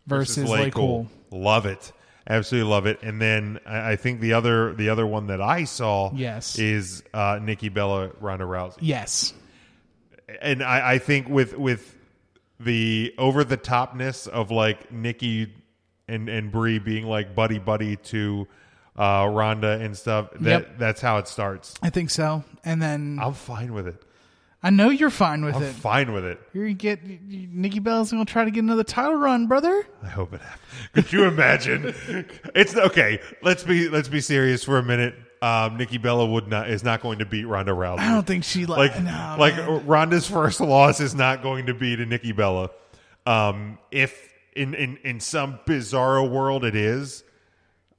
versus, 0.07 0.49
Lay 0.49 0.71
Cool. 0.71 1.07
Love 1.29 1.65
it. 1.67 1.93
Absolutely 2.27 2.69
love 2.69 2.85
it. 2.87 2.99
And 3.03 3.21
then 3.21 3.59
I 3.65 3.91
I 3.91 3.95
think 3.95 4.21
the 4.21 4.33
other 4.33 4.73
the 4.73 4.89
other 4.89 5.05
one 5.05 5.27
that 5.27 5.41
I 5.41 5.65
saw 5.65 6.11
Yes. 6.13 6.57
is 6.57 7.03
uh, 7.13 7.39
Nikki 7.41 7.69
Bella 7.69 8.09
Ronda 8.19 8.45
Rousey. 8.45 8.77
Yes. 8.81 9.33
And 10.41 10.63
I, 10.63 10.93
I 10.93 10.97
think 10.97 11.29
with 11.29 11.57
with 11.57 11.95
the 12.63 13.13
over 13.17 13.43
the 13.43 13.57
topness 13.57 14.27
of 14.27 14.51
like 14.51 14.91
Nikki 14.91 15.53
and 16.07 16.27
and 16.29 16.51
Brie 16.51 16.79
being 16.79 17.05
like 17.05 17.35
buddy 17.35 17.59
buddy 17.59 17.95
to 17.97 18.47
uh, 18.97 19.27
Ronda 19.31 19.79
and 19.79 19.95
stuff, 19.97 20.29
that 20.41 20.49
Yep. 20.67 20.77
that's 20.77 21.01
how 21.01 21.17
it 21.17 21.27
starts. 21.27 21.73
I 21.81 21.89
think 21.89 22.09
so. 22.09 22.43
And 22.63 22.81
then 22.81 23.19
I'm 23.21 23.33
fine 23.33 23.73
with 23.73 23.87
it. 23.87 24.01
I 24.63 24.69
know 24.69 24.89
you're 24.89 25.09
fine 25.09 25.43
with 25.43 25.55
I'm 25.55 25.63
it. 25.63 25.73
fine 25.73 26.13
with 26.13 26.23
it. 26.23 26.39
You're 26.53 26.65
gonna 26.65 26.73
get 26.75 26.99
Nikki 27.03 27.79
Bella's 27.79 28.11
gonna 28.11 28.25
try 28.25 28.45
to 28.45 28.51
get 28.51 28.59
another 28.63 28.83
title 28.83 29.15
run, 29.15 29.47
brother. 29.47 29.87
I 30.03 30.07
hope 30.07 30.33
it 30.33 30.41
happens. 30.41 30.61
Could 30.93 31.11
you 31.13 31.23
imagine? 31.23 31.95
it's 32.53 32.75
okay. 32.75 33.19
Let's 33.41 33.63
be 33.63 33.89
let's 33.89 34.07
be 34.09 34.21
serious 34.21 34.63
for 34.63 34.77
a 34.77 34.83
minute. 34.83 35.15
Um, 35.43 35.77
Nikki 35.77 35.97
Bella 35.97 36.25
would 36.25 36.47
not 36.47 36.69
is 36.69 36.83
not 36.83 37.01
going 37.01 37.17
to 37.19 37.25
beat 37.25 37.45
Ronda 37.45 37.71
Rousey. 37.71 37.99
I 37.99 38.09
don't 38.09 38.27
think 38.27 38.43
she 38.43 38.67
like 38.67 38.93
like 38.93 39.03
no, 39.03 39.35
like. 39.39 39.55
Ronda's 39.87 40.27
first 40.27 40.61
loss 40.61 40.99
is 40.99 41.15
not 41.15 41.41
going 41.41 41.65
to 41.65 41.73
be 41.73 41.95
to 41.95 42.05
Nikki 42.05 42.31
Bella. 42.31 42.69
Um, 43.25 43.79
if 43.89 44.31
in 44.55 44.75
in 44.75 44.97
in 44.97 45.19
some 45.19 45.59
bizarro 45.65 46.29
world 46.29 46.63
it 46.63 46.75
is, 46.75 47.23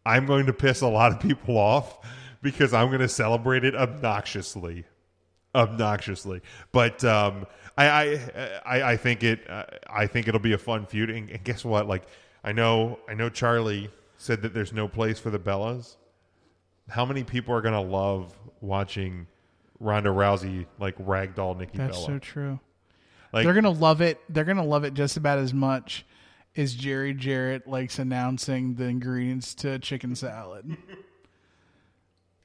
I'm 0.07 0.25
going 0.27 0.47
to 0.47 0.53
piss 0.53 0.83
a 0.83 0.87
lot 0.87 1.11
of 1.11 1.19
people 1.19 1.59
off 1.59 1.99
because 2.43 2.73
I'm 2.73 2.89
going 2.89 3.01
to 3.01 3.09
celebrate 3.09 3.65
it 3.65 3.75
obnoxiously, 3.75 4.85
obnoxiously. 5.53 6.43
But 6.71 7.03
um, 7.05 7.47
I, 7.77 7.89
I 7.89 8.61
I 8.65 8.83
I 8.93 8.97
think 8.97 9.25
it 9.25 9.51
uh, 9.51 9.65
I 9.89 10.07
think 10.07 10.29
it'll 10.29 10.41
be 10.41 10.53
a 10.53 10.59
fun 10.59 10.87
feud. 10.87 11.11
And, 11.11 11.29
and 11.29 11.43
guess 11.43 11.65
what? 11.65 11.89
Like 11.89 12.05
I 12.45 12.53
know 12.53 13.01
I 13.09 13.15
know 13.15 13.29
Charlie 13.29 13.91
said 14.17 14.43
that 14.43 14.55
there's 14.55 14.73
no 14.73 14.87
place 14.87 15.19
for 15.19 15.31
the 15.31 15.41
Bellas. 15.41 15.97
How 16.89 17.05
many 17.05 17.25
people 17.25 17.55
are 17.55 17.61
going 17.61 17.75
to 17.75 17.81
love 17.81 18.37
watching 18.61 19.27
Ronda 19.83 20.11
Rousey 20.11 20.67
like 20.79 20.97
ragdoll 20.99 21.59
Nikki 21.59 21.77
That's 21.77 21.97
Bella? 21.97 22.07
so 22.07 22.19
true. 22.19 22.61
like 23.33 23.45
They're 23.45 23.55
gonna 23.55 23.71
love 23.71 24.01
it. 24.01 24.21
They're 24.29 24.45
gonna 24.45 24.65
love 24.65 24.85
it 24.85 24.95
just 24.95 25.17
about 25.17 25.39
as 25.39 25.53
much 25.53 26.07
as 26.57 26.75
Jerry 26.75 27.13
Jarrett 27.13 27.67
likes 27.67 27.99
announcing 27.99 28.77
the 28.77 28.85
ingredients 28.85 29.55
to 29.57 29.79
chicken 29.79 30.15
salad. 30.15 30.77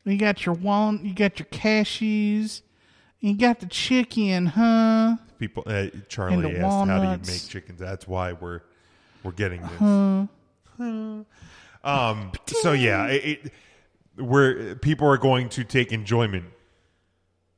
you 0.04 0.18
got 0.18 0.46
your 0.46 0.56
one, 0.56 1.06
you 1.06 1.14
got 1.14 1.40
your 1.40 1.46
cashews, 1.48 2.62
you 3.20 3.38
got 3.38 3.60
the 3.60 3.68
chicken, 3.68 4.48
huh? 4.48 5.18
people 5.38 5.64
uh, 5.68 5.88
Charlie 6.10 6.58
asked 6.58 6.90
how 6.90 7.00
do 7.00 7.12
you 7.12 7.34
make 7.34 7.48
chickens. 7.48 7.80
That's 7.80 8.08
why 8.08 8.34
we're 8.34 8.62
we're 9.24 9.32
getting 9.32 9.62
this. 9.62 9.82
um 11.84 12.32
so 12.48 12.72
yeah, 12.72 13.08
it, 13.08 13.26
it 13.46 13.54
we're 14.18 14.76
people 14.76 15.08
are 15.08 15.18
going 15.18 15.50
to 15.50 15.64
take 15.64 15.92
enjoyment 15.92 16.46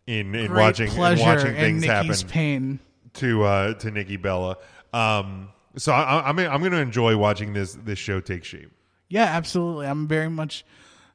in 0.07 0.35
in 0.35 0.47
Great 0.47 0.61
watching 0.63 0.87
in 0.87 0.93
pleasure 0.93 1.23
watching 1.23 1.47
and 1.47 1.57
things 1.57 1.81
Nikki's 1.81 2.21
happen 2.21 2.27
pain. 2.29 2.79
to 3.15 3.43
uh 3.43 3.73
to 3.75 3.91
Nikki 3.91 4.17
Bella. 4.17 4.57
Um 4.93 5.49
so 5.77 5.91
I, 5.93 6.27
I'm 6.27 6.37
I'm 6.39 6.59
going 6.59 6.71
to 6.71 6.79
enjoy 6.79 7.15
watching 7.17 7.53
this 7.53 7.73
this 7.73 7.99
show 7.99 8.19
take 8.19 8.43
shape. 8.43 8.71
Yeah, 9.07 9.23
absolutely. 9.25 9.87
I'm 9.87 10.07
very 10.07 10.29
much. 10.29 10.65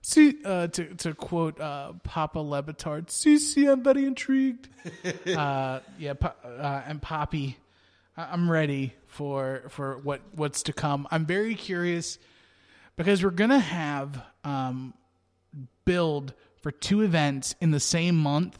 See, 0.01 0.37
uh, 0.45 0.67
to 0.69 0.95
to 0.97 1.15
quote 1.15 1.59
uh, 1.61 1.93
Papa 2.03 2.39
Lebitard, 2.39 3.11
"See, 3.11 3.39
see, 3.39 3.67
I'm 3.67 3.83
very 3.83 4.05
intrigued." 4.05 4.69
uh, 5.27 5.81
yeah, 5.99 6.15
Pa- 6.15 6.35
uh, 6.45 6.83
and 6.87 7.01
Poppy, 7.01 7.57
I- 8.17 8.27
I'm 8.33 8.51
ready 8.51 8.95
for 9.07 9.65
for 9.71 9.99
what 9.99 10.21
what's 10.33 10.63
to 10.65 10.73
come. 10.73 11.09
I'm 11.11 11.25
very 11.25 11.55
curious 11.55 12.19
because 12.97 13.25
we're 13.25 13.31
gonna 13.31 13.59
have 13.59 14.23
um, 14.45 14.93
build 15.85 16.35
for 16.61 16.71
two 16.71 17.03
events 17.03 17.55
in 17.61 17.71
the 17.71 17.81
same 17.81 18.17
month 18.17 18.59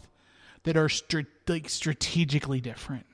that 0.65 0.77
are 0.77 0.89
str- 0.89 1.21
like 1.49 1.69
strategically 1.69 2.61
different. 2.61 3.07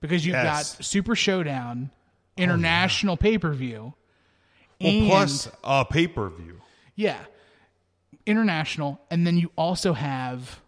Because 0.00 0.24
you've 0.26 0.34
Yes. 0.34 0.76
got 0.76 0.84
Super 0.84 1.14
Showdown, 1.16 1.90
oh, 1.92 2.42
international 2.42 3.16
pay 3.16 3.38
per 3.38 3.52
view, 3.52 3.94
Well, 4.80 4.92
and 4.92 5.08
plus 5.08 5.48
a 5.64 5.84
pay 5.84 6.06
per 6.06 6.28
view. 6.28 6.60
yeah, 6.94 7.24
international, 8.26 9.00
and 9.10 9.26
then 9.26 9.38
you 9.38 9.50
also 9.56 9.92
have 9.94 10.60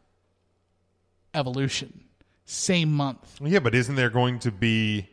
Evolution, 1.34 2.04
same 2.46 2.90
month. 2.92 3.38
Yeah, 3.42 3.58
but 3.60 3.74
isn't 3.74 3.94
there 3.96 4.10
going 4.10 4.38
to 4.40 4.50
be 4.50 5.08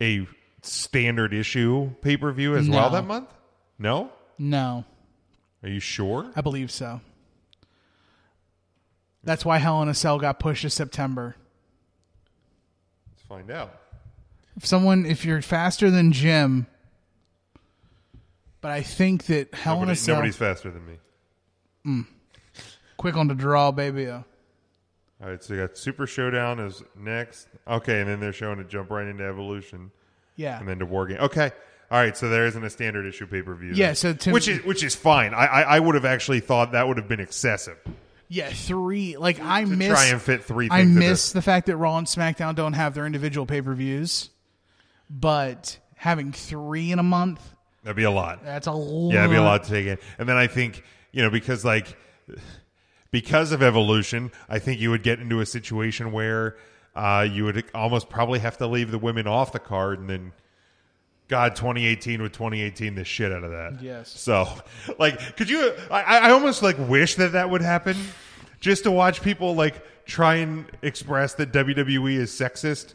a 0.00 0.26
standard 0.62 1.34
issue 1.34 1.90
pay 2.00 2.16
per 2.16 2.30
view 2.32 2.56
as 2.56 2.68
well 2.70 2.90
that 2.90 3.04
month? 3.06 3.28
No? 3.78 4.10
No, 4.38 4.84
Are 5.62 5.68
you 5.68 5.80
sure? 5.80 6.30
I 6.34 6.40
believe 6.40 6.70
so. 6.70 7.00
That's 9.24 9.44
why 9.44 9.58
Hell 9.58 9.82
in 9.82 9.88
a 9.88 9.94
Cell 9.94 10.18
got 10.18 10.40
pushed 10.40 10.62
to 10.62 10.70
September. 10.70 11.36
Let's 13.10 13.22
find 13.22 13.50
out. 13.50 13.80
If 14.56 14.66
someone, 14.66 15.06
if 15.06 15.24
you're 15.24 15.40
faster 15.40 15.90
than 15.90 16.12
Jim, 16.12 16.66
but 18.60 18.70
I 18.70 18.82
think 18.82 19.26
that 19.26 19.54
Hell 19.54 19.82
in 19.82 19.90
a 19.90 19.96
Cell, 19.96 20.16
nobody's 20.16 20.36
faster 20.36 20.70
than 20.70 20.86
me. 20.86 20.98
Mm. 21.86 22.06
quick 22.96 23.16
on 23.16 23.28
the 23.28 23.34
draw, 23.34 23.70
baby. 23.70 24.08
All 24.08 24.24
right, 25.20 25.42
so 25.42 25.54
you 25.54 25.60
got 25.60 25.78
Super 25.78 26.06
Showdown 26.06 26.58
is 26.58 26.82
next. 26.96 27.48
Okay, 27.66 28.00
and 28.00 28.08
then 28.08 28.18
they're 28.18 28.32
showing 28.32 28.58
to 28.58 28.64
jump 28.64 28.90
right 28.90 29.06
into 29.06 29.24
Evolution 29.24 29.92
Yeah, 30.34 30.58
and 30.58 30.68
then 30.68 30.80
to 30.80 30.86
War 30.86 31.06
Game. 31.06 31.18
Okay. 31.18 31.52
All 31.92 31.98
right, 31.98 32.16
so 32.16 32.30
there 32.30 32.46
isn't 32.46 32.64
a 32.64 32.70
standard 32.70 33.04
issue 33.06 33.26
pay 33.26 33.42
per 33.42 33.54
view. 33.54 33.72
Yeah, 33.74 33.92
so 33.92 34.14
to- 34.14 34.32
which 34.32 34.48
is 34.48 34.64
which 34.64 34.82
is 34.82 34.94
fine. 34.96 35.34
I, 35.34 35.44
I 35.46 35.62
I 35.76 35.78
would 35.78 35.94
have 35.94 36.06
actually 36.06 36.40
thought 36.40 36.72
that 36.72 36.88
would 36.88 36.96
have 36.96 37.06
been 37.06 37.20
excessive. 37.20 37.76
yeah, 38.28 38.48
three. 38.48 39.16
Like 39.18 39.40
I 39.40 39.64
To 39.64 39.70
miss, 39.70 39.88
try 39.88 40.06
and 40.06 40.20
fit 40.20 40.42
three 40.42 40.68
I 40.70 40.84
miss 40.84 41.32
the 41.32 41.42
fact 41.42 41.66
that 41.66 41.76
Raw 41.76 41.98
and 41.98 42.06
SmackDown 42.06 42.54
don't 42.54 42.72
have 42.72 42.94
their 42.94 43.04
individual 43.04 43.44
pay 43.46 43.60
per 43.60 43.74
views, 43.74 44.30
but 45.10 45.78
having 45.96 46.32
three 46.32 46.92
in 46.92 46.98
a 46.98 47.02
month, 47.02 47.40
That'd 47.82 47.96
be 47.96 48.04
a 48.04 48.10
lot. 48.10 48.42
that's 48.42 48.66
a 48.66 48.72
lot. 48.72 49.12
Yeah, 49.12 49.20
it'd 49.20 49.30
be 49.30 49.36
a 49.36 49.42
lot 49.42 49.64
to 49.64 49.68
take 49.70 49.86
in. 49.86 49.98
And 50.18 50.26
then 50.28 50.36
I 50.38 50.46
think, 50.46 50.82
you 51.12 51.20
know, 51.22 51.28
because 51.30 51.62
like 51.64 51.94
because 53.10 53.52
of 53.52 53.62
evolution, 53.62 54.32
I 54.48 54.58
think 54.58 54.80
you 54.80 54.90
would 54.90 55.02
get 55.02 55.18
into 55.20 55.40
a 55.40 55.46
situation 55.46 56.12
where 56.12 56.56
uh, 56.94 57.26
you 57.30 57.44
would 57.44 57.64
almost 57.74 58.08
probably 58.08 58.38
have 58.38 58.56
to 58.58 58.66
leave 58.66 58.90
the 58.90 58.98
women 58.98 59.26
off 59.26 59.52
the 59.52 59.58
card 59.58 59.98
and 60.00 60.08
then 60.08 60.32
God 61.28 61.56
2018 61.56 62.22
with 62.22 62.32
2018 62.32 62.94
the 62.94 63.04
shit 63.04 63.32
out 63.32 63.44
of 63.44 63.50
that. 63.50 63.82
Yes. 63.82 64.10
So, 64.10 64.48
like 64.98 65.36
could 65.36 65.48
you 65.48 65.72
I 65.90 66.02
I 66.02 66.30
almost 66.30 66.62
like 66.62 66.76
wish 66.78 67.16
that 67.16 67.32
that 67.32 67.48
would 67.50 67.62
happen 67.62 67.96
just 68.60 68.84
to 68.84 68.90
watch 68.90 69.22
people 69.22 69.54
like 69.54 69.84
try 70.04 70.36
and 70.36 70.66
express 70.82 71.34
that 71.34 71.52
WWE 71.52 72.16
is 72.16 72.30
sexist 72.30 72.94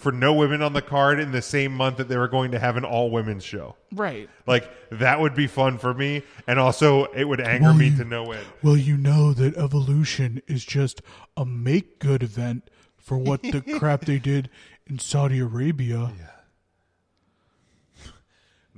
for 0.00 0.12
no 0.12 0.32
women 0.32 0.62
on 0.62 0.72
the 0.72 0.80
card 0.80 1.20
in 1.20 1.30
the 1.30 1.42
same 1.42 1.72
month 1.72 1.98
that 1.98 2.08
they 2.08 2.16
were 2.16 2.28
going 2.28 2.50
to 2.52 2.58
have 2.58 2.76
an 2.76 2.84
all 2.84 3.10
women's 3.10 3.44
show. 3.44 3.76
Right. 3.92 4.30
Like 4.46 4.70
that 4.90 5.20
would 5.20 5.34
be 5.34 5.46
fun 5.46 5.76
for 5.78 5.92
me, 5.92 6.22
and 6.46 6.58
also 6.58 7.04
it 7.12 7.24
would 7.24 7.40
anger 7.40 7.74
me 7.74 7.94
to 7.96 8.04
no 8.04 8.32
end. 8.32 8.44
Well, 8.62 8.76
you 8.76 8.96
know 8.96 9.32
that 9.34 9.56
evolution 9.56 10.42
is 10.46 10.64
just 10.64 11.02
a 11.36 11.44
make 11.44 11.98
good 11.98 12.22
event 12.22 12.70
for 12.96 13.18
what 13.18 13.42
the 13.42 13.60
crap 13.78 14.06
they 14.06 14.18
did 14.18 14.48
in 14.86 14.98
Saudi 14.98 15.38
Arabia. 15.38 16.12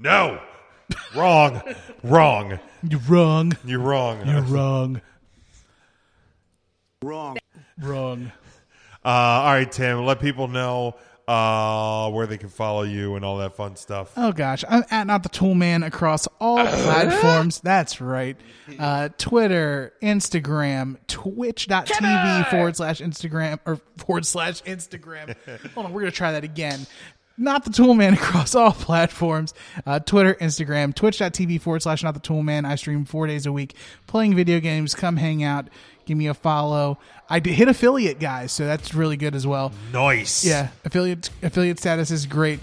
No, 0.02 0.40
wrong, 1.14 1.62
wrong. 2.02 2.58
You're 2.82 2.98
wrong. 3.00 3.52
You're 3.64 3.78
wrong. 3.78 4.26
You're 4.26 4.42
wrong. 4.42 5.00
Wrong. 7.04 7.38
Wrong. 7.80 8.32
Uh, 9.04 9.08
all 9.08 9.52
right, 9.52 9.70
Tim. 9.70 10.04
Let 10.04 10.18
people 10.18 10.48
know 10.48 10.96
uh, 11.28 12.10
where 12.10 12.26
they 12.26 12.36
can 12.36 12.48
follow 12.48 12.82
you 12.82 13.14
and 13.14 13.24
all 13.24 13.38
that 13.38 13.54
fun 13.54 13.76
stuff. 13.76 14.12
Oh 14.16 14.32
gosh, 14.32 14.64
I'm 14.68 14.82
at 14.90 15.06
not 15.06 15.22
the 15.22 15.28
tool 15.28 15.54
man 15.54 15.84
across 15.84 16.26
all 16.40 16.56
platforms. 16.66 17.60
That's 17.60 18.00
right. 18.00 18.36
Uh, 18.80 19.08
Twitter, 19.18 19.92
Instagram, 20.02 20.96
twitch.tv 21.06 22.50
forward 22.50 22.74
slash 22.76 23.00
Instagram 23.00 23.60
or 23.64 23.76
forward 23.98 24.26
slash 24.26 24.62
Instagram. 24.64 25.36
Hold 25.74 25.86
on, 25.86 25.92
we're 25.92 26.00
gonna 26.00 26.10
try 26.10 26.32
that 26.32 26.42
again. 26.42 26.88
Not 27.36 27.64
the 27.64 27.70
tool 27.70 27.94
man 27.94 28.14
across 28.14 28.54
all 28.54 28.72
platforms. 28.72 29.54
Uh, 29.86 29.98
Twitter, 30.00 30.34
Instagram, 30.34 30.94
twitch.tv 30.94 31.60
forward 31.60 31.82
slash 31.82 32.02
not 32.02 32.14
the 32.14 32.20
tool 32.20 32.42
man. 32.42 32.64
I 32.64 32.76
stream 32.76 33.04
four 33.04 33.26
days 33.26 33.46
a 33.46 33.52
week 33.52 33.74
playing 34.06 34.36
video 34.36 34.60
games. 34.60 34.94
Come 34.94 35.16
hang 35.16 35.42
out. 35.42 35.68
Give 36.04 36.18
me 36.18 36.26
a 36.26 36.34
follow. 36.34 36.98
I 37.30 37.40
did 37.40 37.54
hit 37.54 37.68
affiliate 37.68 38.18
guys, 38.18 38.52
so 38.52 38.66
that's 38.66 38.94
really 38.94 39.16
good 39.16 39.34
as 39.34 39.46
well. 39.46 39.72
Nice. 39.92 40.44
Yeah, 40.44 40.68
affiliate 40.84 41.30
affiliate 41.42 41.78
status 41.78 42.10
is 42.10 42.26
great. 42.26 42.60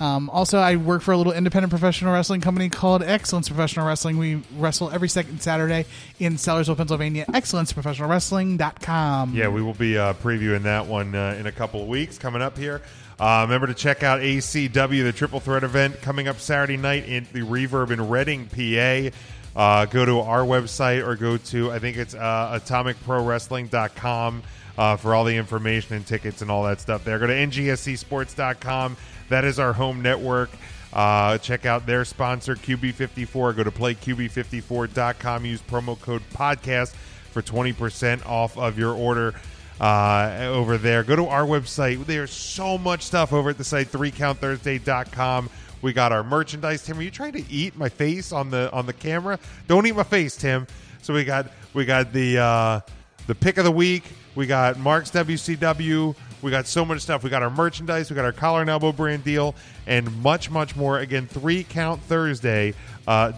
Um, 0.00 0.30
also, 0.30 0.58
I 0.58 0.76
work 0.76 1.02
for 1.02 1.12
a 1.12 1.16
little 1.16 1.32
independent 1.32 1.70
professional 1.70 2.12
wrestling 2.12 2.40
company 2.40 2.68
called 2.68 3.04
Excellence 3.04 3.48
Professional 3.48 3.86
Wrestling. 3.86 4.18
We 4.18 4.42
wrestle 4.56 4.90
every 4.90 5.08
second 5.08 5.40
Saturday 5.40 5.86
in 6.18 6.34
Sellersville, 6.34 6.76
Pennsylvania. 6.76 7.24
ExcellenceProfessionalWrestling.com. 7.28 9.34
Yeah, 9.34 9.48
we 9.48 9.62
will 9.62 9.74
be 9.74 9.96
uh, 9.96 10.14
previewing 10.14 10.62
that 10.62 10.86
one 10.86 11.14
uh, 11.14 11.36
in 11.38 11.46
a 11.46 11.52
couple 11.52 11.82
of 11.82 11.88
weeks 11.88 12.18
coming 12.18 12.42
up 12.42 12.58
here. 12.58 12.82
Uh, 13.20 13.42
remember 13.42 13.66
to 13.66 13.74
check 13.74 14.02
out 14.02 14.20
ACW, 14.20 15.04
the 15.04 15.12
Triple 15.12 15.40
Threat 15.40 15.64
event 15.64 16.00
coming 16.02 16.28
up 16.28 16.40
Saturday 16.40 16.76
night 16.76 17.08
in 17.08 17.26
the 17.32 17.40
Reverb 17.40 17.90
in 17.90 18.08
Reading, 18.08 18.46
PA. 18.46 19.16
Uh, 19.54 19.84
go 19.86 20.04
to 20.04 20.20
our 20.20 20.40
website 20.40 21.06
or 21.06 21.14
go 21.14 21.36
to, 21.36 21.70
I 21.70 21.78
think 21.78 21.98
it's 21.98 22.14
uh, 22.14 22.58
atomicprowrestling.com 22.60 24.42
uh, 24.78 24.96
for 24.96 25.14
all 25.14 25.24
the 25.24 25.36
information 25.36 25.96
and 25.96 26.06
tickets 26.06 26.42
and 26.42 26.50
all 26.50 26.64
that 26.64 26.80
stuff 26.80 27.04
there. 27.04 27.18
Go 27.18 27.26
to 27.26 27.34
ngscsports.com. 27.34 28.96
That 29.28 29.44
is 29.44 29.58
our 29.58 29.72
home 29.72 30.02
network. 30.02 30.50
Uh, 30.92 31.38
check 31.38 31.64
out 31.64 31.86
their 31.86 32.04
sponsor, 32.04 32.54
QB54. 32.54 33.56
Go 33.56 33.64
to 33.64 33.70
playqb54.com. 33.70 35.44
Use 35.44 35.62
promo 35.62 36.00
code 36.00 36.22
podcast 36.34 36.94
for 37.30 37.42
20% 37.42 38.26
off 38.26 38.58
of 38.58 38.78
your 38.78 38.94
order 38.94 39.34
uh, 39.82 40.46
over 40.48 40.78
there. 40.78 41.02
Go 41.02 41.16
to 41.16 41.26
our 41.26 41.44
website. 41.44 42.06
There's 42.06 42.30
so 42.30 42.78
much 42.78 43.02
stuff 43.02 43.32
over 43.32 43.50
at 43.50 43.58
the 43.58 43.64
site, 43.64 43.88
3countthursday.com. 43.88 45.50
We 45.82 45.92
got 45.92 46.12
our 46.12 46.22
merchandise. 46.22 46.84
Tim, 46.84 46.98
are 47.00 47.02
you 47.02 47.10
trying 47.10 47.32
to 47.32 47.44
eat 47.50 47.76
my 47.76 47.88
face 47.88 48.30
on 48.30 48.50
the 48.50 48.72
on 48.72 48.86
the 48.86 48.92
camera? 48.92 49.40
Don't 49.66 49.84
eat 49.84 49.96
my 49.96 50.04
face, 50.04 50.36
Tim. 50.36 50.68
So 51.02 51.12
we 51.12 51.24
got 51.24 51.48
we 51.74 51.84
got 51.84 52.12
the 52.12 52.38
uh, 52.38 52.80
the 53.26 53.34
pick 53.34 53.58
of 53.58 53.64
the 53.64 53.72
week. 53.72 54.04
We 54.36 54.46
got 54.46 54.78
Mark's 54.78 55.10
WCW. 55.10 56.14
We 56.40 56.50
got 56.52 56.68
so 56.68 56.84
much 56.84 57.00
stuff. 57.00 57.24
We 57.24 57.30
got 57.30 57.42
our 57.42 57.50
merchandise. 57.50 58.10
We 58.10 58.14
got 58.14 58.24
our 58.24 58.32
collar 58.32 58.60
and 58.60 58.70
elbow 58.70 58.92
brand 58.92 59.24
deal, 59.24 59.56
and 59.88 60.22
much, 60.22 60.50
much 60.50 60.76
more. 60.76 61.00
Again, 61.00 61.26
three 61.26 61.64
count 61.64 62.00
Thursday 62.02 62.74
uh. 63.08 63.32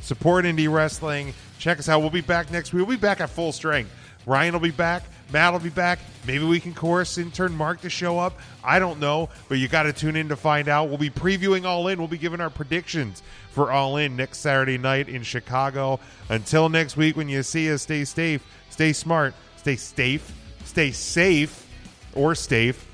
Support 0.00 0.44
indie 0.46 0.72
wrestling. 0.72 1.34
Check 1.58 1.78
us 1.78 1.90
out. 1.90 2.00
We'll 2.00 2.10
be 2.10 2.22
back 2.22 2.50
next 2.50 2.72
week. 2.72 2.86
We'll 2.86 2.96
be 2.96 3.00
back 3.00 3.20
at 3.20 3.28
full 3.28 3.52
strength. 3.52 3.90
Ryan 4.24 4.54
will 4.54 4.60
be 4.60 4.70
back. 4.70 5.02
Matt 5.32 5.52
will 5.52 5.60
be 5.60 5.70
back. 5.70 5.98
Maybe 6.26 6.44
we 6.44 6.60
can 6.60 6.72
coerce 6.72 7.18
intern 7.18 7.54
Mark 7.56 7.80
to 7.80 7.90
show 7.90 8.18
up. 8.18 8.38
I 8.62 8.78
don't 8.78 9.00
know, 9.00 9.28
but 9.48 9.58
you 9.58 9.66
got 9.66 9.84
to 9.84 9.92
tune 9.92 10.16
in 10.16 10.28
to 10.28 10.36
find 10.36 10.68
out. 10.68 10.88
We'll 10.88 10.98
be 10.98 11.10
previewing 11.10 11.64
All 11.64 11.88
In. 11.88 11.98
We'll 11.98 12.08
be 12.08 12.18
giving 12.18 12.40
our 12.40 12.50
predictions 12.50 13.22
for 13.50 13.72
All 13.72 13.96
In 13.96 14.16
next 14.16 14.38
Saturday 14.38 14.78
night 14.78 15.08
in 15.08 15.22
Chicago. 15.22 15.98
Until 16.28 16.68
next 16.68 16.96
week, 16.96 17.16
when 17.16 17.28
you 17.28 17.42
see 17.42 17.72
us, 17.72 17.82
stay 17.82 18.04
safe, 18.04 18.46
stay 18.70 18.92
smart, 18.92 19.34
stay 19.56 19.76
safe, 19.76 20.32
stay 20.64 20.92
safe, 20.92 21.66
or 22.14 22.34
safe, 22.34 22.86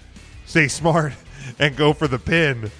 stay 0.46 0.68
smart, 0.68 1.12
and 1.58 1.76
go 1.76 1.92
for 1.92 2.08
the 2.08 2.18
pin. 2.18 2.70